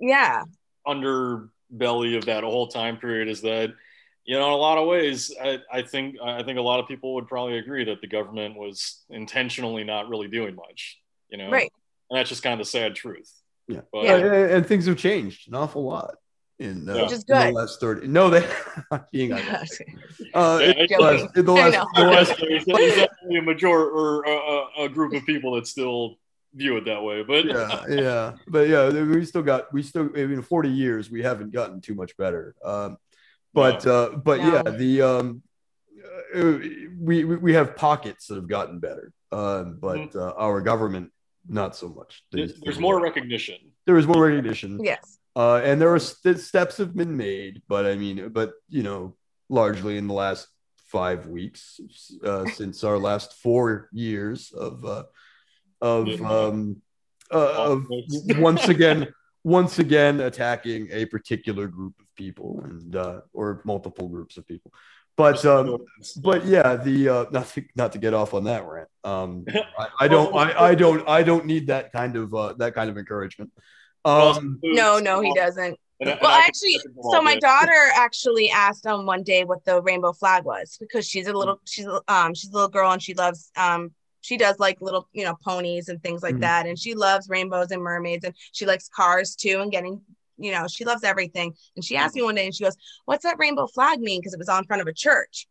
yeah. 0.00 0.42
underbelly 0.86 2.16
of 2.16 2.26
that 2.26 2.44
whole 2.44 2.68
time 2.68 2.96
period 2.96 3.28
is 3.28 3.40
that 3.42 3.70
you 4.24 4.38
know 4.38 4.46
in 4.46 4.52
a 4.52 4.56
lot 4.56 4.78
of 4.78 4.86
ways 4.86 5.32
I, 5.42 5.58
I 5.72 5.82
think 5.82 6.16
i 6.22 6.42
think 6.42 6.58
a 6.58 6.62
lot 6.62 6.80
of 6.80 6.88
people 6.88 7.14
would 7.14 7.26
probably 7.28 7.58
agree 7.58 7.84
that 7.84 8.00
the 8.00 8.06
government 8.06 8.56
was 8.56 9.02
intentionally 9.10 9.84
not 9.84 10.08
really 10.08 10.28
doing 10.28 10.54
much 10.54 10.98
you 11.30 11.38
know 11.38 11.50
Right. 11.50 11.70
and 12.10 12.18
that's 12.18 12.28
just 12.28 12.42
kind 12.42 12.54
of 12.60 12.66
the 12.66 12.70
sad 12.70 12.94
truth 12.94 13.30
Yeah. 13.68 13.80
but 13.92 14.04
Yeah. 14.04 14.16
and, 14.16 14.50
and 14.52 14.66
things 14.66 14.86
have 14.86 14.96
changed 14.96 15.48
an 15.48 15.54
awful 15.54 15.84
lot 15.84 16.16
in, 16.58 16.88
uh, 16.88 16.94
Which 17.02 17.12
is 17.12 17.24
in 17.28 17.36
the 17.36 17.44
good. 17.44 17.54
last 17.54 17.80
30 17.80 18.06
no 18.08 18.30
they 18.30 18.48
being 19.12 19.32
ironic. 19.32 19.68
uh, 20.34 20.58
Yeah, 20.62 20.70
in 20.70 20.86
the 20.88 20.94
I- 20.94 20.98
last, 20.98 21.36
in 21.36 21.44
the 21.46 21.52
I 21.52 21.68
last, 21.68 21.88
the 21.94 22.02
last 22.04 22.34
there's, 22.40 22.64
there's 22.66 22.94
definitely 22.96 23.38
a 23.38 23.42
major 23.42 23.68
or 23.68 24.22
a, 24.24 24.30
a, 24.30 24.84
a 24.84 24.88
group 24.88 25.12
of 25.14 25.24
people 25.26 25.54
that 25.56 25.66
still 25.66 26.16
view 26.54 26.76
it 26.76 26.84
that 26.84 27.02
way 27.02 27.22
but 27.22 27.44
yeah, 27.44 27.84
yeah, 27.88 28.32
but 28.48 28.68
yeah, 28.68 28.88
we 28.90 29.24
still 29.24 29.42
got 29.42 29.72
we 29.72 29.82
still 29.82 30.08
I 30.16 30.26
mean, 30.26 30.42
forty 30.42 30.70
years 30.70 31.10
we 31.10 31.22
haven't 31.22 31.52
gotten 31.52 31.80
too 31.80 31.94
much 31.94 32.16
better. 32.16 32.54
Um, 32.64 32.96
but 33.52 33.86
uh, 33.86 34.10
but 34.24 34.40
No. 34.40 34.52
yeah, 34.52 34.62
the 34.62 35.02
um, 35.02 35.42
uh, 36.34 36.40
we 36.98 37.24
we- 37.24 37.36
we 37.36 37.52
have 37.54 37.76
pockets 37.76 38.26
that 38.28 38.36
have 38.36 38.48
gotten 38.48 38.78
better, 38.78 39.12
um, 39.32 39.78
but 39.80 40.14
uh, 40.16 40.32
our 40.36 40.60
government 40.60 41.10
not 41.46 41.76
so 41.76 41.88
much. 41.88 42.22
there's, 42.32 42.50
There's, 42.52 42.60
there's 42.62 42.78
more 42.78 43.00
recognition 43.02 43.56
there 43.86 43.98
is 43.98 44.06
more 44.06 44.22
recognition, 44.28 44.80
Yes. 44.82 45.18
uh, 45.36 45.60
and 45.62 45.78
there 45.80 45.92
are 45.92 45.98
st- 45.98 46.38
steps 46.40 46.78
have 46.78 46.96
been 46.96 47.16
made, 47.18 47.60
but 47.68 47.84
I 47.84 47.96
mean, 47.96 48.30
but 48.30 48.52
you 48.70 48.82
know, 48.82 49.14
largely 49.50 49.98
in 49.98 50.06
the 50.08 50.14
last 50.14 50.48
five 50.86 51.26
weeks 51.26 51.80
uh, 52.24 52.46
since 52.46 52.82
our 52.82 52.98
last 52.98 53.34
four 53.42 53.88
years 53.92 54.52
of 54.52 54.84
uh, 54.86 55.02
of 55.84 56.08
um, 56.22 56.76
uh, 57.32 57.52
of 57.72 57.86
once 58.38 58.68
again 58.68 59.06
once 59.44 59.78
again 59.78 60.20
attacking 60.20 60.88
a 60.90 61.04
particular 61.06 61.66
group 61.68 61.94
of 62.00 62.06
people 62.16 62.60
and 62.64 62.96
uh, 62.96 63.20
or 63.32 63.60
multiple 63.64 64.08
groups 64.08 64.36
of 64.38 64.46
people. 64.48 64.72
But 65.16 65.44
um, 65.44 65.78
but 66.22 66.44
yeah, 66.46 66.76
the 66.76 67.08
uh, 67.08 67.24
not 67.30 67.46
to, 67.48 67.62
not 67.76 67.92
to 67.92 67.98
get 67.98 68.14
off 68.14 68.34
on 68.34 68.44
that 68.44 68.66
rant. 68.66 68.88
Um, 69.04 69.44
I, 69.78 69.86
I 70.00 70.08
don't 70.08 70.34
I, 70.34 70.70
I 70.70 70.74
don't 70.74 71.08
I 71.08 71.22
don't 71.22 71.44
need 71.46 71.66
that 71.68 71.92
kind 71.92 72.16
of 72.16 72.34
uh, 72.34 72.54
that 72.54 72.74
kind 72.74 72.88
of 72.90 72.96
encouragement. 72.98 73.52
Um, 74.04 74.58
No, 74.62 74.98
no, 74.98 75.20
he 75.20 75.32
doesn't. 75.34 75.78
And 76.00 76.08
I- 76.08 76.12
and 76.12 76.20
Well, 76.20 76.30
actually, 76.32 76.72
second 76.72 76.94
them 76.96 77.04
all 77.04 77.12
so 77.12 77.22
my 77.22 77.36
daughter 77.36 77.80
actually 77.94 78.50
asked 78.50 78.86
um 78.86 79.06
one 79.06 79.22
day 79.22 79.44
what 79.44 79.64
the 79.64 79.80
rainbow 79.80 80.12
flag 80.12 80.44
was 80.44 80.76
because 80.80 81.06
she's 81.06 81.28
a 81.28 81.32
little 81.32 81.60
she's 81.64 81.86
um 82.08 82.34
she's 82.34 82.50
a 82.50 82.54
little 82.54 82.68
girl 82.68 82.90
and 82.90 83.02
she 83.02 83.14
loves 83.14 83.50
um 83.56 83.92
she 84.24 84.38
does 84.38 84.58
like 84.58 84.80
little 84.80 85.06
you 85.12 85.22
know 85.24 85.36
ponies 85.44 85.88
and 85.90 86.02
things 86.02 86.22
like 86.22 86.36
Mhm. 86.36 86.40
that 86.40 86.66
and 86.66 86.78
she 86.78 86.94
loves 86.94 87.28
rainbows 87.28 87.70
and 87.70 87.82
mermaids 87.82 88.24
and 88.24 88.34
she 88.52 88.64
likes 88.64 88.88
cars 88.88 89.36
too 89.36 89.60
and 89.60 89.70
getting 89.70 90.00
you 90.36 90.50
know, 90.50 90.66
she 90.66 90.84
loves 90.84 91.04
everything. 91.04 91.54
And 91.76 91.84
she 91.84 91.96
asked 91.96 92.16
me 92.16 92.22
one 92.22 92.34
day 92.34 92.44
and 92.44 92.52
she 92.52 92.64
goes, 92.64 92.76
What's 93.04 93.22
that 93.22 93.38
rainbow 93.38 93.68
flag 93.68 94.00
mean? 94.00 94.20
Because 94.20 94.34
it 94.34 94.38
was 94.40 94.48
on 94.48 94.64
front 94.64 94.82
of 94.82 94.88
a 94.88 94.92
church. 94.92 95.46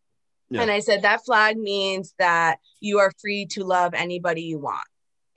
Yeah. 0.50 0.62
And 0.62 0.70
I 0.70 0.80
said, 0.82 1.04
That 1.04 1.24
flag 1.24 1.58
means 1.58 2.14
that 2.20 2.58
you 2.82 3.00
are 3.00 3.14
free 3.22 3.46
to 3.52 3.64
love 3.64 3.94
anybody 3.94 4.42
you 4.42 4.60
want. 4.60 4.86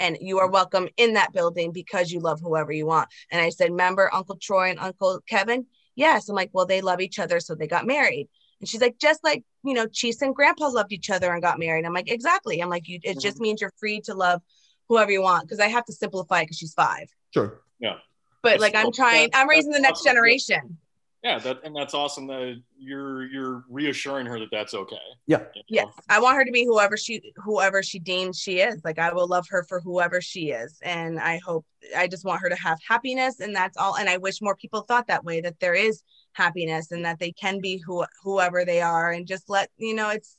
And 0.00 0.18
you 0.20 0.40
are 0.40 0.50
welcome 0.50 0.88
in 0.96 1.14
that 1.14 1.32
building 1.32 1.70
because 1.70 2.10
you 2.10 2.18
love 2.18 2.40
whoever 2.40 2.72
you 2.72 2.86
want. 2.86 3.08
And 3.30 3.40
I 3.40 3.50
said, 3.50 3.70
Remember 3.70 4.12
Uncle 4.12 4.36
Troy 4.42 4.70
and 4.70 4.80
Uncle 4.80 5.20
Kevin? 5.28 5.66
Yes. 5.94 6.28
I'm 6.28 6.34
like, 6.34 6.50
Well, 6.52 6.66
they 6.66 6.80
love 6.80 7.00
each 7.00 7.20
other. 7.20 7.38
So 7.38 7.54
they 7.54 7.68
got 7.68 7.86
married. 7.86 8.28
And 8.60 8.68
she's 8.68 8.80
like, 8.80 8.98
just 8.98 9.22
like, 9.22 9.44
you 9.64 9.74
know, 9.74 9.86
Cheese 9.86 10.22
and 10.22 10.34
Grandpa 10.34 10.68
loved 10.68 10.92
each 10.92 11.10
other 11.10 11.32
and 11.32 11.42
got 11.42 11.58
married. 11.58 11.84
I'm 11.84 11.92
like, 11.92 12.10
exactly. 12.10 12.60
I'm 12.60 12.70
like, 12.70 12.88
you, 12.88 12.98
it 13.02 13.18
just 13.20 13.36
mm-hmm. 13.36 13.42
means 13.42 13.60
you're 13.60 13.72
free 13.78 14.00
to 14.02 14.14
love 14.14 14.40
whoever 14.88 15.10
you 15.10 15.22
want. 15.22 15.48
Cause 15.48 15.60
I 15.60 15.68
have 15.68 15.84
to 15.86 15.92
simplify 15.92 16.42
because 16.42 16.56
she's 16.56 16.74
five. 16.74 17.08
Sure. 17.34 17.60
Yeah. 17.78 17.96
But 18.42 18.60
That's 18.60 18.62
like, 18.62 18.76
I'm 18.76 18.92
trying, 18.92 19.30
That- 19.32 19.40
I'm 19.40 19.48
raising 19.48 19.72
the 19.72 19.80
next 19.80 20.00
awesome. 20.00 20.10
generation. 20.12 20.78
Yeah, 21.26 21.40
that 21.40 21.58
and 21.64 21.74
that's 21.74 21.92
awesome 21.92 22.28
that 22.28 22.62
you're 22.78 23.26
you're 23.26 23.64
reassuring 23.68 24.26
her 24.26 24.38
that 24.38 24.50
that's 24.52 24.74
okay. 24.74 24.96
Yeah. 25.26 25.40
You 25.68 25.80
know? 25.80 25.92
Yes. 25.92 26.04
I 26.08 26.20
want 26.20 26.36
her 26.36 26.44
to 26.44 26.52
be 26.52 26.64
whoever 26.64 26.96
she, 26.96 27.32
whoever 27.34 27.82
she 27.82 27.98
deems 27.98 28.38
she 28.38 28.60
is. 28.60 28.80
Like, 28.84 29.00
I 29.00 29.12
will 29.12 29.26
love 29.26 29.44
her 29.50 29.64
for 29.64 29.80
whoever 29.80 30.20
she 30.20 30.50
is. 30.50 30.78
And 30.82 31.18
I 31.18 31.40
hope, 31.44 31.66
I 31.96 32.06
just 32.06 32.24
want 32.24 32.42
her 32.42 32.48
to 32.48 32.54
have 32.54 32.78
happiness. 32.88 33.40
And 33.40 33.56
that's 33.56 33.76
all. 33.76 33.96
And 33.96 34.08
I 34.08 34.18
wish 34.18 34.40
more 34.40 34.54
people 34.54 34.82
thought 34.82 35.08
that 35.08 35.24
way, 35.24 35.40
that 35.40 35.58
there 35.58 35.74
is 35.74 36.04
happiness 36.34 36.92
and 36.92 37.04
that 37.04 37.18
they 37.18 37.32
can 37.32 37.60
be 37.60 37.78
who, 37.78 38.04
whoever 38.22 38.64
they 38.64 38.80
are 38.80 39.10
and 39.10 39.26
just 39.26 39.50
let, 39.50 39.68
you 39.78 39.94
know, 39.96 40.10
it's, 40.10 40.36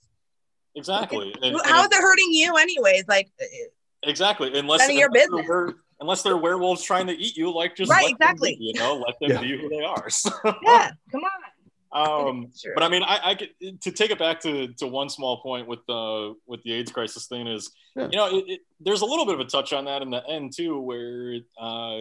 Exactly. 0.74 1.34
And- 1.44 1.56
and 1.56 1.66
how 1.66 1.82
is 1.82 1.90
it 1.92 2.02
hurting 2.02 2.32
you 2.32 2.56
anyways? 2.56 3.04
Like, 3.10 3.30
Exactly. 4.04 4.58
Unless, 4.58 4.80
None 4.82 4.92
of 4.92 4.96
your 4.96 5.10
unless 5.10 5.28
they're 5.28 5.66
business. 5.66 5.84
Were- 6.00 6.04
unless 6.04 6.24
they're 6.24 6.38
werewolves 6.38 6.84
trying 6.84 7.08
to 7.08 7.14
eat 7.14 7.36
you, 7.38 7.52
like 7.54 7.76
just 7.76 7.90
Right, 7.92 8.04
let 8.06 8.20
them 8.20 8.30
exactly. 8.30 8.56
be, 8.56 8.66
you 8.66 8.74
know, 8.74 8.96
let 8.96 9.16
them 9.20 9.32
Yeah. 9.32 9.42
be 9.42 9.62
who 9.62 9.70
they 9.70 9.84
are. 9.84 10.10
So, 10.10 10.30
yeah, 10.64 10.92
come 11.12 11.22
on. 11.24 12.30
um, 12.30 12.52
Sure. 12.56 12.74
but 12.76 12.84
I 12.84 12.90
mean, 12.90 13.04
I, 13.04 13.20
I 13.32 13.36
could 13.36 13.50
to 13.82 13.92
take 13.92 14.12
it 14.12 14.20
back 14.20 14.40
to 14.42 14.68
to 14.74 14.88
one 14.88 15.10
small 15.10 15.42
point 15.42 15.68
with 15.68 15.80
the 15.88 16.36
with 16.46 16.62
the 16.64 16.74
AIDS 16.74 16.92
crisis 16.92 17.28
thing 17.28 17.48
is, 17.48 17.72
Yeah. 17.96 18.10
you 18.12 18.18
know, 18.18 18.28
it, 18.38 18.44
it, 18.48 18.60
there's 18.80 19.02
a 19.02 19.06
little 19.06 19.26
bit 19.26 19.36
of 19.36 19.40
a 19.42 19.46
touch 19.46 19.74
on 19.74 19.86
that 19.86 20.02
in 20.02 20.10
the 20.10 20.26
end 20.28 20.54
too, 20.56 20.80
where 20.80 21.36
uh, 21.60 22.00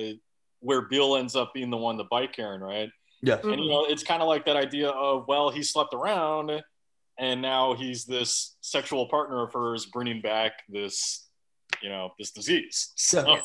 where 0.60 0.82
Bill 0.82 1.16
ends 1.16 1.36
up 1.36 1.52
being 1.54 1.70
the 1.70 1.76
one 1.76 1.96
to 1.98 2.04
bite 2.04 2.32
Karen, 2.34 2.60
right? 2.60 2.90
Yes. 3.22 3.44
And 3.44 3.60
you 3.62 3.70
know, 3.70 3.84
it's 3.86 4.02
kind 4.02 4.20
of 4.22 4.28
like 4.28 4.44
that 4.46 4.56
idea 4.56 4.88
of 4.90 5.26
well, 5.28 5.50
he 5.50 5.62
slept 5.62 5.94
around, 5.94 6.50
and 7.18 7.40
now 7.40 7.74
he's 7.74 8.04
this 8.04 8.56
sexual 8.60 9.08
partner 9.08 9.42
of 9.44 9.52
hers, 9.52 9.86
bringing 9.86 10.20
back 10.20 10.52
this, 10.68 11.26
you 11.82 11.88
know, 11.88 12.10
this 12.18 12.30
disease. 12.32 12.92
So, 12.96 13.26
Yeah. 13.26 13.40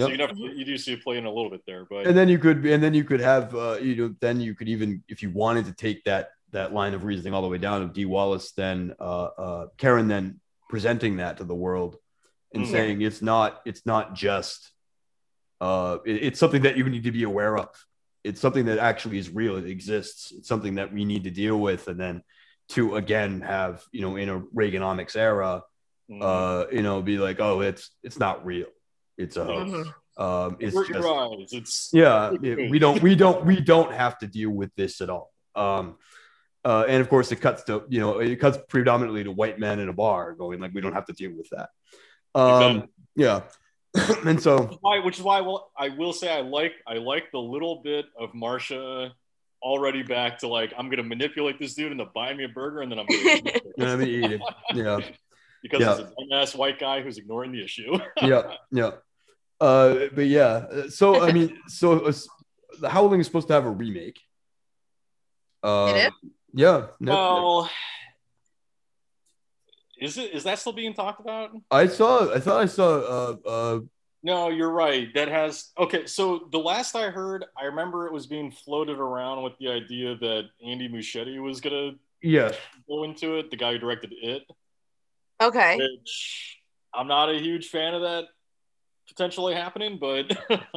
So 0.00 0.08
you 0.08 0.16
know, 0.16 0.28
you 0.34 0.64
do 0.64 0.78
see 0.78 0.92
it 0.94 1.02
playing 1.02 1.24
a 1.26 1.32
little 1.32 1.50
bit 1.50 1.62
there, 1.66 1.86
but 1.88 2.06
and 2.06 2.16
then 2.16 2.28
you 2.28 2.38
could 2.38 2.64
and 2.64 2.82
then 2.82 2.94
you 2.94 3.04
could 3.04 3.20
have 3.20 3.54
uh, 3.54 3.78
you 3.80 3.96
know 3.96 4.14
then 4.20 4.40
you 4.40 4.54
could 4.54 4.68
even 4.68 5.02
if 5.08 5.22
you 5.22 5.30
wanted 5.30 5.66
to 5.66 5.72
take 5.72 6.04
that 6.04 6.30
that 6.52 6.72
line 6.72 6.94
of 6.94 7.04
reasoning 7.04 7.32
all 7.34 7.42
the 7.42 7.48
way 7.48 7.58
down 7.58 7.82
of 7.82 7.92
Dee 7.92 8.06
Wallace 8.06 8.52
then 8.52 8.94
uh, 9.00 9.24
uh, 9.24 9.66
Karen 9.78 10.08
then 10.08 10.40
presenting 10.68 11.18
that 11.18 11.36
to 11.38 11.44
the 11.44 11.54
world 11.54 11.96
and 12.54 12.64
Mhm. 12.64 12.70
saying 12.70 13.02
it's 13.02 13.22
not 13.22 13.60
it's 13.64 13.84
not 13.86 14.14
just 14.14 14.72
uh, 15.60 15.98
it- 16.06 16.22
it's 16.22 16.38
something 16.40 16.62
that 16.62 16.76
you 16.76 16.88
need 16.88 17.04
to 17.04 17.12
be 17.12 17.22
aware 17.24 17.56
of. 17.58 17.68
It's 18.24 18.40
something 18.40 18.64
that 18.66 18.78
actually 18.78 19.18
is 19.18 19.28
real. 19.30 19.56
It 19.56 19.66
exists. 19.66 20.32
It's 20.32 20.48
something 20.48 20.76
that 20.76 20.92
we 20.92 21.04
need 21.04 21.24
to 21.24 21.30
deal 21.30 21.58
with. 21.58 21.86
And 21.88 21.98
then 22.00 22.22
to 22.70 22.96
again 22.96 23.40
have 23.42 23.84
you 23.92 24.00
know 24.00 24.16
in 24.16 24.28
a 24.28 24.40
Reaganomics 24.40 25.16
era 25.16 25.62
mm, 26.10 26.22
uh, 26.22 26.66
you 26.72 26.82
know 26.82 27.02
be 27.02 27.18
like 27.18 27.40
oh 27.40 27.60
it's 27.60 27.90
it's 28.02 28.18
not 28.18 28.44
real 28.46 28.68
it's 29.18 29.36
a 29.36 29.44
hoax. 29.44 29.70
Mhm. 29.70 29.94
um, 30.22 30.56
it's 30.60 30.74
avert 30.74 30.88
just, 30.88 31.08
eyes. 31.08 31.52
It's 31.52 31.90
yeah, 31.92 32.32
yeah, 32.42 32.54
we 32.70 32.78
don't 32.78 33.02
we 33.02 33.14
don't 33.14 33.44
we 33.44 33.60
don't 33.60 33.92
have 33.92 34.18
to 34.18 34.26
deal 34.26 34.50
with 34.50 34.74
this 34.76 35.00
at 35.00 35.10
all 35.10 35.32
um 35.56 35.96
uh, 36.64 36.84
and 36.88 37.00
of 37.00 37.08
course 37.08 37.32
it 37.32 37.40
cuts 37.40 37.64
to 37.64 37.84
you 37.88 38.00
know 38.00 38.18
it 38.18 38.36
cuts 38.36 38.58
predominantly 38.68 39.24
to 39.24 39.32
white 39.32 39.58
men 39.58 39.78
in 39.80 39.88
a 39.88 39.92
bar 39.92 40.32
going 40.32 40.60
like 40.60 40.72
we 40.74 40.80
don't 40.80 40.92
have 40.92 41.06
to 41.06 41.12
deal 41.12 41.32
with 41.32 41.48
that 41.50 41.70
um 42.34 42.88
yeah 43.16 43.42
and 44.24 44.40
so 44.40 44.78
why, 44.82 45.00
which 45.00 45.18
is 45.18 45.22
why 45.24 45.40
well, 45.40 45.72
I 45.76 45.88
will 45.88 46.12
say 46.12 46.32
I 46.32 46.42
like 46.42 46.74
I 46.86 46.94
like 46.94 47.32
the 47.32 47.40
little 47.40 47.82
bit 47.82 48.06
of 48.16 48.30
Marsha 48.32 49.10
already 49.62 50.04
back 50.04 50.38
to 50.38 50.48
like 50.48 50.72
I'm 50.78 50.88
gonna 50.88 51.02
manipulate 51.02 51.58
this 51.58 51.74
dude 51.74 51.90
into 51.90 52.04
buying 52.04 52.36
me 52.36 52.44
a 52.44 52.48
burger 52.48 52.82
and 52.82 52.92
then 52.92 53.00
I'm 53.00 53.06
gonna 53.06 53.20
eat 53.20 53.46
it. 53.46 53.62
you 53.76 53.84
know, 53.84 53.92
I 53.92 53.96
mean, 53.96 54.08
eat 54.08 54.30
it. 54.32 54.40
yeah 54.74 55.00
because 55.62 55.80
Yeah. 55.80 55.92
it's 55.92 56.00
a 56.00 56.12
dumbass 56.18 56.54
white 56.56 56.78
guy 56.78 57.02
who's 57.02 57.18
ignoring 57.18 57.52
the 57.52 57.62
issue. 57.64 57.98
yeah 58.22 58.54
yeah 58.70 58.90
uh 59.60 60.06
but 60.14 60.26
yeah 60.26 60.86
so 60.88 61.20
i 61.22 61.30
mean 61.32 61.58
so 61.68 62.00
uh, 62.06 62.12
the 62.80 62.88
howling 62.88 63.20
is 63.20 63.26
supposed 63.26 63.46
to 63.48 63.52
have 63.54 63.66
a 63.66 63.70
remake 63.70 64.18
uh, 65.62 65.92
It 65.94 65.96
is? 66.06 66.30
yeah 66.54 66.86
No, 67.00 67.12
well, 67.14 67.70
is 70.00 70.16
it 70.16 70.32
is 70.32 70.44
that 70.44 70.58
still 70.58 70.72
being 70.72 70.94
talked 70.94 71.20
about? 71.20 71.50
i 71.70 71.86
saw 71.86 72.32
i 72.34 72.38
thought 72.40 72.60
i 72.62 72.66
saw 72.66 72.88
uh 73.00 73.36
uh 73.48 73.80
No, 74.22 74.48
you're 74.52 74.70
right. 74.72 75.08
That 75.14 75.28
has 75.28 75.72
okay. 75.78 76.04
So 76.06 76.48
the 76.52 76.58
last 76.60 76.94
I 76.94 77.08
heard, 77.08 77.44
I 77.56 77.64
remember 77.72 78.04
it 78.06 78.12
was 78.12 78.26
being 78.26 78.50
floated 78.52 78.98
around 78.98 79.42
with 79.42 79.54
the 79.58 79.68
idea 79.72 80.14
that 80.16 80.42
Andy 80.60 80.88
Muschietti 80.92 81.40
was 81.40 81.60
gonna 81.64 81.92
yes 82.20 82.52
go 82.86 83.04
into 83.04 83.38
it, 83.38 83.50
the 83.50 83.56
guy 83.56 83.72
who 83.72 83.78
directed 83.78 84.12
it. 84.12 84.42
Okay. 85.40 85.76
Which 85.76 86.58
I'm 86.94 87.06
not 87.06 87.30
a 87.30 87.38
huge 87.38 87.68
fan 87.68 87.94
of 87.94 88.02
that 88.02 88.24
potentially 89.08 89.54
happening, 89.54 89.98
but 90.00 90.30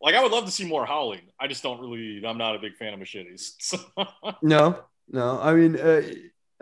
like 0.00 0.14
I 0.14 0.22
would 0.22 0.32
love 0.32 0.44
to 0.44 0.50
see 0.50 0.66
more 0.66 0.86
Howling. 0.86 1.22
I 1.40 1.48
just 1.48 1.62
don't 1.62 1.80
really. 1.80 2.22
I'm 2.24 2.38
not 2.38 2.54
a 2.54 2.58
big 2.58 2.76
fan 2.76 2.94
of 2.94 3.00
Muschietti's. 3.00 3.54
So. 3.60 3.78
No, 4.42 4.84
no. 5.08 5.40
I 5.40 5.54
mean, 5.54 5.78
uh, 5.78 6.02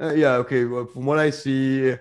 uh, 0.01 0.13
yeah, 0.13 0.35
okay. 0.37 0.65
Well, 0.65 0.87
from 0.87 1.05
what 1.05 1.19
I 1.19 1.31
see, 1.31 1.95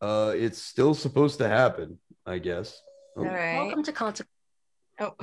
uh, 0.00 0.32
it's 0.34 0.60
still 0.62 0.94
supposed 0.94 1.38
to 1.38 1.48
happen, 1.48 1.98
I 2.26 2.38
guess. 2.38 2.80
All 3.16 3.24
right. 3.24 3.56
Welcome 3.56 3.82
to 3.84 3.92
Consequence. 3.92 4.30
Oh. 5.00 5.14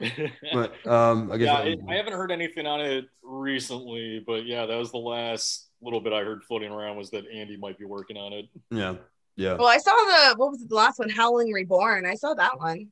but 0.52 0.86
um, 0.86 1.30
I 1.30 1.36
guess 1.36 1.46
yeah, 1.46 1.54
I, 1.54 1.68
was- 1.70 1.78
I 1.88 1.94
haven't 1.94 2.14
heard 2.14 2.32
anything 2.32 2.66
on 2.66 2.80
it 2.80 3.04
recently, 3.22 4.22
but 4.26 4.44
yeah, 4.46 4.66
that 4.66 4.76
was 4.76 4.90
the 4.90 4.98
last 4.98 5.68
little 5.82 6.00
bit 6.00 6.12
I 6.12 6.22
heard 6.24 6.42
floating 6.44 6.70
around 6.72 6.96
was 6.96 7.10
that 7.10 7.24
Andy 7.32 7.56
might 7.56 7.78
be 7.78 7.84
working 7.84 8.16
on 8.16 8.32
it. 8.32 8.46
yeah, 8.70 8.94
yeah, 9.36 9.54
Well, 9.54 9.66
I 9.68 9.78
saw 9.78 9.92
the 9.92 10.34
what 10.36 10.50
was 10.50 10.62
it, 10.62 10.68
the 10.68 10.74
last 10.74 10.98
one, 10.98 11.08
Howling 11.08 11.52
Reborn. 11.52 12.06
I 12.06 12.14
saw 12.14 12.34
that 12.34 12.58
one. 12.58 12.88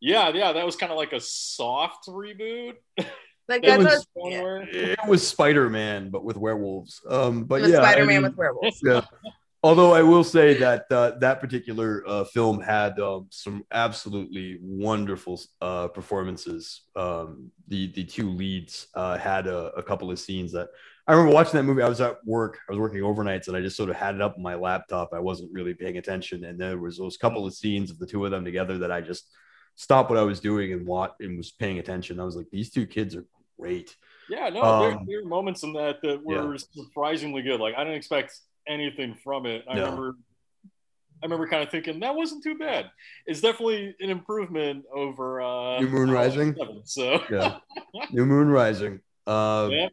Yeah, 0.00 0.28
yeah, 0.30 0.52
that 0.52 0.66
was 0.66 0.76
kind 0.76 0.92
of 0.92 0.98
like 0.98 1.12
a 1.12 1.20
soft 1.20 2.06
reboot. 2.08 2.74
Like 2.96 3.06
It 3.62 3.62
that's 3.62 3.84
was- 3.84 4.06
what 4.14 4.32
yeah. 4.32 4.58
It 4.92 4.98
was 5.08 5.26
Spider 5.26 5.70
Man, 5.70 6.10
but 6.10 6.24
with 6.24 6.36
werewolves. 6.36 7.00
Um, 7.08 7.44
but 7.44 7.62
yeah, 7.62 7.76
Spider-Man 7.76 8.06
mean, 8.08 8.22
with 8.24 8.36
werewolves. 8.36 8.80
yeah. 8.84 9.02
Although 9.64 9.94
I 9.94 10.02
will 10.02 10.24
say 10.24 10.52
that 10.58 10.84
uh, 10.90 11.12
that 11.20 11.40
particular 11.40 12.04
uh, 12.06 12.24
film 12.24 12.60
had 12.60 13.00
um, 13.00 13.28
some 13.30 13.64
absolutely 13.72 14.58
wonderful 14.60 15.40
uh, 15.62 15.88
performances. 15.88 16.82
Um, 16.94 17.50
the 17.68 17.90
the 17.92 18.04
two 18.04 18.28
leads 18.28 18.88
uh, 18.94 19.16
had 19.16 19.46
a, 19.46 19.72
a 19.74 19.82
couple 19.82 20.10
of 20.10 20.18
scenes 20.18 20.52
that 20.52 20.68
I 21.06 21.12
remember 21.12 21.32
watching 21.32 21.54
that 21.54 21.62
movie. 21.62 21.80
I 21.80 21.88
was 21.88 22.02
at 22.02 22.18
work. 22.26 22.58
I 22.68 22.72
was 22.72 22.78
working 22.78 23.00
overnights, 23.00 23.48
and 23.48 23.56
I 23.56 23.62
just 23.62 23.74
sort 23.74 23.88
of 23.88 23.96
had 23.96 24.14
it 24.14 24.20
up 24.20 24.34
on 24.36 24.42
my 24.42 24.54
laptop. 24.54 25.14
I 25.14 25.20
wasn't 25.20 25.50
really 25.50 25.72
paying 25.72 25.96
attention, 25.96 26.44
and 26.44 26.60
there 26.60 26.76
was 26.76 26.98
those 26.98 27.16
couple 27.16 27.46
of 27.46 27.54
scenes 27.54 27.90
of 27.90 27.98
the 27.98 28.06
two 28.06 28.22
of 28.26 28.32
them 28.32 28.44
together 28.44 28.76
that 28.76 28.92
I 28.92 29.00
just 29.00 29.30
stopped 29.76 30.10
what 30.10 30.18
I 30.18 30.24
was 30.24 30.40
doing 30.40 30.74
and 30.74 30.86
watched 30.86 31.20
and 31.20 31.38
was 31.38 31.52
paying 31.52 31.78
attention. 31.78 32.20
I 32.20 32.24
was 32.24 32.36
like, 32.36 32.50
these 32.52 32.68
two 32.68 32.86
kids 32.86 33.16
are 33.16 33.24
great. 33.58 33.96
Yeah, 34.28 34.50
no, 34.50 34.62
Um, 34.62 34.80
there, 34.82 34.98
there 35.06 35.22
were 35.22 35.28
moments 35.30 35.62
in 35.62 35.72
that 35.72 36.02
that 36.02 36.22
were 36.22 36.58
surprisingly 36.58 37.40
good. 37.40 37.60
Like 37.60 37.74
I 37.76 37.84
didn't 37.84 37.96
expect 37.96 38.38
anything 38.68 39.14
from 39.22 39.46
it. 39.46 39.64
I 39.68 39.74
No. 39.74 39.84
remember, 39.84 40.14
I 41.22 41.26
remember 41.26 41.46
kind 41.48 41.62
of 41.62 41.70
thinking 41.70 42.00
that 42.00 42.14
wasn't 42.14 42.42
too 42.42 42.56
bad. 42.58 42.90
It's 43.26 43.40
definitely 43.40 43.94
an 44.00 44.10
improvement 44.10 44.84
over 44.94 45.40
uh, 45.40 45.80
New 45.80 45.88
Moon 45.88 46.10
Rising? 46.10 46.54
Seven, 46.58 46.82
so 46.84 47.22
Yeah, 47.30 47.58
New 48.10 48.26
Moon 48.26 48.48
Rising. 48.48 49.00
Uh, 49.26 49.68
yeah, 49.72 49.88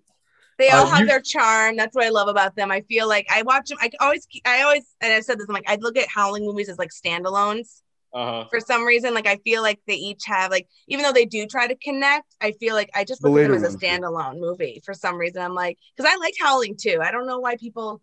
They 0.58 0.70
all 0.70 0.86
Uh, 0.86 0.90
have 0.90 1.00
you- 1.02 1.08
their 1.08 1.22
charm. 1.22 1.76
That's 1.78 1.96
what 1.96 2.06
I 2.06 2.10
love 2.10 2.28
about 2.28 2.56
them. 2.56 2.70
I 2.72 2.82
feel 2.82 3.08
like 3.08 3.26
I 3.30 3.44
watch 3.44 3.70
them. 3.70 3.78
I 3.82 3.90
always, 4.02 4.28
I 4.46 4.62
always, 4.64 4.86
and 5.00 5.14
I've 5.14 5.24
said 5.24 5.40
this. 5.40 5.46
I'm 5.48 5.54
like, 5.54 5.70
I 5.70 5.76
look 5.76 5.98
at 5.98 6.08
Howling 6.10 6.44
movies 6.46 6.68
as 6.70 6.78
like 6.78 6.90
standalones. 6.90 7.82
uh-huh. 8.14 8.48
For 8.50 8.60
some 8.60 8.84
reason, 8.84 9.14
like 9.14 9.26
I 9.28 9.38
feel 9.38 9.62
like 9.62 9.80
they 9.88 9.94
each 9.96 10.24
have 10.26 10.52
like, 10.52 10.68
even 10.90 11.04
though 11.04 11.14
they 11.14 11.24
do 11.26 11.48
try 11.48 11.66
to 11.66 11.76
connect, 11.78 12.36
I 12.42 12.52
feel 12.52 12.76
like 12.76 12.90
I 12.94 13.06
just 13.06 13.22
The 13.22 13.30
look 13.30 13.42
at 13.42 13.48
them 13.52 13.64
as 13.64 13.74
a 13.74 13.78
standalone 13.78 14.38
movie. 14.40 14.82
For 14.84 14.94
some 14.94 15.16
reason, 15.16 15.42
I'm 15.42 15.54
like, 15.56 15.78
because 15.96 16.12
I 16.14 16.18
liked 16.18 16.36
Howling 16.42 16.76
too. 16.78 17.00
I 17.02 17.12
don't 17.12 17.26
know 17.26 17.40
why 17.40 17.56
people. 17.56 18.02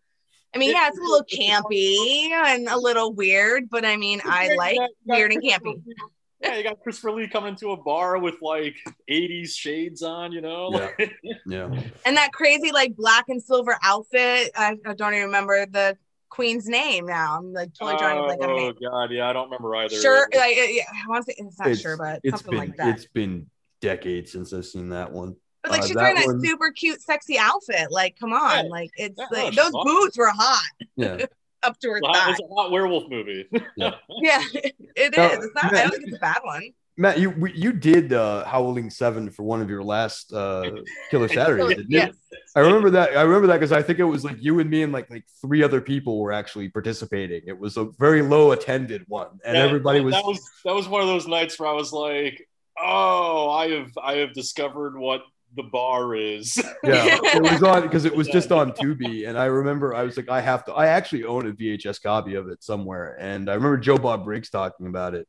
I 0.55 0.59
mean, 0.59 0.70
It- 0.70 0.74
yeah, 0.74 0.88
it's 0.88 0.99
a 0.99 1.03
little 1.03 1.24
campy 1.24 2.30
and 2.30 2.68
a 2.68 2.76
little 2.78 3.12
weird, 3.12 3.68
but 3.70 3.84
I 3.84 3.96
mean, 3.96 4.20
I 4.24 4.55
like 4.55 4.76
got- 4.78 4.88
got 5.07 5.16
weird 5.18 5.32
and 5.32 5.42
campy. 5.42 5.74
Lee- 5.86 5.94
Yeah, 6.40 6.57
you 6.57 6.62
got 6.62 6.80
Christopher 6.80 7.12
Lee 7.12 7.26
coming 7.28 7.51
into 7.51 7.72
a 7.72 7.76
bar 7.76 8.18
with 8.18 8.36
like 8.40 8.76
80s 9.11 9.51
shades 9.57 10.03
on, 10.03 10.32
you 10.32 10.40
know? 10.40 10.70
Yeah. 10.99 11.07
yeah. 11.46 11.80
and 12.07 12.16
that 12.16 12.32
crazy 12.32 12.70
like 12.72 12.94
black 12.96 13.24
and 13.28 13.42
silver 13.42 13.76
outfit. 13.82 14.53
I, 14.57 14.76
I 14.86 14.94
don't 14.94 15.14
even 15.14 15.26
remember 15.26 15.66
the 15.66 15.96
queen's 16.30 16.68
name 16.68 17.07
now. 17.07 17.38
I'm 17.38 17.53
like 17.53 17.74
totally 17.74 17.99
drawing 17.99 18.18
a 18.18 18.22
blank 18.22 18.42
on 18.42 18.51
oh 18.51 18.57
name. 18.57 18.74
god, 18.80 19.11
yeah, 19.11 19.28
I 19.28 19.32
don't 19.32 19.46
remember 19.46 19.74
either. 19.76 19.96
Sure, 19.96 20.28
like 20.34 20.57
yeah, 20.57 20.82
I 20.92 21.09
want 21.09 21.26
to 21.26 21.32
say 21.32 21.36
it's 21.38 21.59
not 21.59 21.68
It's- 21.68 21.80
sure, 21.82 21.96
but 21.96 22.20
it's 22.22 22.36
something 22.40 22.51
been 22.53 22.59
like 22.68 22.76
that. 22.76 22.94
it's 22.94 23.07
been 23.07 23.51
decades 23.80 24.30
since 24.32 24.53
I've 24.53 24.64
seen 24.66 24.90
that 24.90 25.12
one. 25.12 25.36
But 25.69 25.73
like 25.73 25.83
Uh, 25.83 25.87
she's 25.87 25.97
that 25.97 26.03
wearing 26.03 26.23
a 26.23 26.27
one- 26.27 26.41
super 26.45 26.71
cute, 26.73 27.01
sexy 27.01 27.39
outfit. 27.39 27.91
Like, 27.91 28.16
come 28.19 28.33
on, 28.33 28.64
Yeah. 28.66 28.71
like 28.71 28.91
it's 28.97 29.19
Yeah, 29.19 29.27
like 29.31 29.55
those 29.55 29.73
hot. 29.73 29.85
boots 29.87 30.19
were 30.19 30.31
hot 30.35 30.62
Yeah, 30.97 31.27
up 31.62 31.79
to 31.81 31.91
her 31.91 31.99
It's 31.99 32.07
thigh. 32.19 32.31
it's 32.31 32.41
a 32.41 32.55
hot 32.55 32.71
werewolf 32.71 33.09
movie. 33.11 33.47
Yeah, 33.77 33.95
it 34.19 34.75
is. 34.97 35.11
No, 35.16 35.27
It's 35.27 35.55
not. 35.55 35.75
I 35.75 35.83
don't 35.83 35.91
think 35.91 36.05
it's 36.09 36.16
a 36.16 36.21
bad 36.21 36.39
one. 36.43 36.62
Matt, 37.01 37.21
you 37.21 37.33
you 37.55 37.73
did 37.73 38.12
uh, 38.12 38.45
Howling 38.45 38.91
Seven 38.91 39.31
for 39.31 39.45
one 39.45 39.62
of 39.62 39.71
your 39.71 39.85
last 39.85 40.33
uh, 40.33 40.69
Killer 41.12 41.29
Saturdays, 41.39 41.69
didn't 41.69 41.91
you? 41.93 41.99
Yes. 41.99 42.14
I 42.57 42.61
remember 42.61 42.91
that. 42.91 43.16
I 43.16 43.23
remember 43.23 43.47
that 43.47 43.55
because 43.61 43.71
I 43.71 43.83
think 43.83 44.01
it 44.01 44.05
was 44.05 44.25
like 44.25 44.37
you 44.41 44.59
and 44.59 44.69
me 44.69 44.83
and 44.83 44.93
like 44.93 45.09
like 45.09 45.25
three 45.41 45.62
other 45.62 45.81
people 45.81 46.19
were 46.19 46.33
actually 46.33 46.69
participating. 46.71 47.43
It 47.47 47.57
was 47.57 47.77
a 47.77 47.85
very 48.01 48.23
low 48.23 48.51
attended 48.51 49.05
one, 49.07 49.29
and 49.45 49.55
That- 49.55 49.64
everybody 49.69 50.01
was. 50.01 50.12
that 50.14 50.25
was 50.25 50.41
that 50.64 50.75
was 50.75 50.89
one 50.89 51.01
of 51.01 51.07
those 51.07 51.29
nights 51.29 51.57
where 51.61 51.69
I 51.69 51.73
was 51.73 51.93
like, 51.93 52.49
oh, 52.83 53.49
I 53.51 53.69
have 53.71 53.91
I 54.03 54.14
have 54.16 54.33
discovered 54.33 54.99
what 54.99 55.23
the 55.57 55.62
bar 55.62 56.14
is. 56.14 56.57
yeah, 56.84 57.18
it 57.22 57.42
was 57.42 57.62
on 57.62 57.82
because 57.82 58.05
it 58.05 58.14
was 58.14 58.28
just 58.28 58.53
on 58.53 58.72
Tubi, 58.72 59.28
and 59.28 59.38
I 59.38 59.46
remember 59.46 59.94
I 59.94 60.03
was 60.03 60.16
like, 60.16 60.28
I 60.28 60.40
have 60.40 60.64
to. 60.66 60.72
I 60.72 60.86
actually 60.88 61.24
own 61.24 61.46
a 61.49 61.53
VHS 61.53 62.03
copy 62.03 62.34
of 62.34 62.49
it 62.49 62.62
somewhere, 62.62 63.16
and 63.18 63.51
I 63.51 63.55
remember 63.55 63.78
Joe 63.78 63.99
Bob 63.99 64.24
Briggs 64.24 64.51
talking 64.51 64.86
about 64.86 65.14
it, 65.14 65.26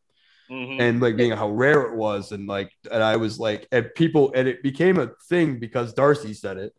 Mhm. 0.51 0.79
and 0.81 1.01
like 1.01 1.15
being 1.15 1.31
how 1.31 1.49
rare 1.49 1.83
it 1.83 1.95
was, 1.95 2.31
and 2.31 2.47
like, 2.47 2.71
and 2.91 3.01
I 3.03 3.15
was 3.17 3.39
like, 3.39 3.67
and 3.71 3.89
people, 3.95 4.31
and 4.35 4.47
it 4.47 4.61
became 4.63 4.99
a 4.99 5.11
thing 5.29 5.59
because 5.59 5.93
Darcy 5.93 6.33
said 6.33 6.57
it. 6.57 6.73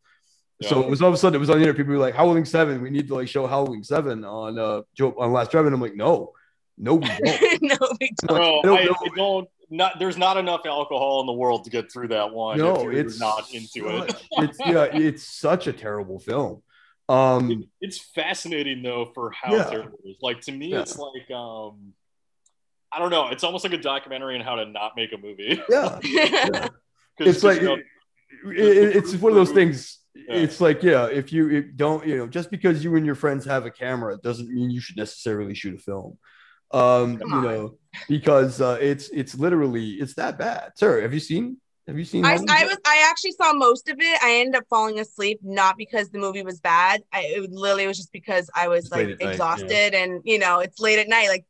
So 0.62 0.82
it 0.82 0.91
was 0.91 1.01
all 1.01 1.09
of 1.09 1.14
a 1.14 1.16
sudden 1.16 1.36
it 1.36 1.38
was 1.38 1.49
on 1.49 1.57
the 1.57 1.62
internet. 1.62 1.78
People 1.78 1.95
were 1.95 1.99
like, 1.99 2.14
Howling 2.14 2.45
Seven, 2.45 2.82
we 2.82 2.91
need 2.91 3.09
to 3.09 3.14
like 3.14 3.28
show 3.28 3.47
Howling 3.47 3.82
Seven 3.82 4.26
on 4.26 4.59
uh 4.59 4.82
Joe 4.95 5.14
on 5.18 5.32
Last 5.32 5.51
Drive. 5.53 5.64
And 5.64 5.74
I'm 5.74 5.80
like, 5.80 5.97
no, 5.97 6.32
no, 6.76 6.97
we 6.97 7.09
don't. 7.24 7.62
no, 7.62 7.76
we 7.99 8.11
don't. 8.20 8.36
Bro, 8.36 8.59
I 8.59 8.62
don't 8.62 8.78
I. 8.78 8.82
I 8.82 9.09
don't. 9.16 9.49
Not 9.73 9.99
there's 10.01 10.16
not 10.18 10.37
enough 10.37 10.62
alcohol 10.66 11.21
in 11.21 11.27
the 11.27 11.33
world 11.33 11.64
to 11.64 11.71
get 11.71 11.93
through 11.93 12.09
that 12.09 12.33
one. 12.33 12.59
if 12.59 12.64
no, 12.64 12.83
you're 12.83 12.93
it's 12.93 13.21
not 13.21 13.53
into 13.55 13.89
it. 13.89 14.11
such- 14.11 14.25
It's 14.33 14.59
yeah, 14.61 14.85
it's 14.93 15.23
such 15.23 15.66
a 15.68 15.73
terrible 15.73 16.18
film. 16.18 16.62
Um, 17.09 17.64
It's 17.81 17.99
fascinating 17.99 18.83
though 18.83 19.11
for 19.14 19.31
how 19.33 19.55
Yeah. 19.55 19.64
terrible 19.71 19.99
it 20.05 20.11
is. 20.11 20.16
Like 20.21 20.41
to 20.43 20.53
me, 20.53 20.68
Yeah. 20.68 20.81
it's 20.81 20.97
like 20.99 21.31
um, 21.31 21.93
I 22.93 22.99
don't 22.99 23.11
know. 23.11 23.29
It's 23.29 23.45
almost 23.45 23.64
like 23.64 23.73
a 23.73 23.79
documentary 23.79 24.35
on 24.35 24.41
how 24.41 24.57
to 24.57 24.66
not 24.66 24.97
make 24.97 25.12
a 25.12 25.16
movie. 25.18 25.61
yeah, 25.68 25.99
yeah. 26.05 26.68
it's 27.18 27.45
like 27.45 27.61
you 27.61 27.66
know, 27.68 27.75
it- 28.53 28.59
it- 28.59 28.97
it's 28.97 29.14
one 29.14 29.31
of 29.33 29.37
those 29.37 29.53
things. 29.53 29.99
It's 30.16 30.61
like 30.61 30.83
yeah, 30.83 31.07
if 31.07 31.33
you 31.33 31.62
don't 31.62 32.05
you 32.07 32.16
know 32.18 32.27
just 32.27 32.51
because 32.51 32.83
you 32.83 32.97
and 32.97 33.07
your 33.07 33.14
friends 33.14 33.45
have 33.45 33.64
a 33.66 33.71
camera 33.71 34.16
doesn't 34.16 34.49
mean 34.53 34.68
you 34.71 34.81
should 34.81 34.97
necessarily 34.97 35.55
shoot 35.55 35.75
a 35.77 35.79
film. 35.79 36.18
Um, 36.73 37.18
Come 37.18 37.33
you 37.33 37.39
on. 37.39 37.45
know, 37.45 37.75
because 38.09 38.61
uh, 38.61 38.79
it's 38.81 39.09
it's 39.11 39.35
literally 39.35 39.95
it's 39.95 40.14
that 40.14 40.39
bad. 40.39 40.73
Sir, 40.77 41.03
have 41.03 41.12
you 41.14 41.21
seen? 41.21 41.57
Have 41.87 41.99
you 41.99 42.05
seen? 42.05 42.25
I, 42.25 42.35
I 42.49 42.64
was 42.66 42.79
I 42.87 43.09
actually 43.11 43.33
saw 43.33 43.53
most 43.53 43.89
of 43.89 43.97
it. 43.99 44.23
I 44.23 44.37
ended 44.37 44.57
up 44.57 44.64
falling 44.68 44.99
asleep 45.01 45.41
not 45.43 45.77
because 45.77 46.11
the 46.11 46.18
movie 46.18 46.43
was 46.43 46.61
bad. 46.61 47.03
I 47.12 47.23
it 47.23 47.51
literally 47.51 47.87
was 47.87 47.97
just 47.97 48.12
because 48.12 48.51
I 48.55 48.68
was 48.68 48.85
It's 48.85 48.93
like 48.93 49.09
at 49.09 49.09
night, 49.09 49.21
yeah. 49.23 49.31
exhausted 49.31 49.95
and 49.95 50.21
you 50.25 50.39
know 50.39 50.61
it's 50.61 50.79
late 50.81 50.99
at 50.99 51.09
night. 51.09 51.29
Like 51.29 51.45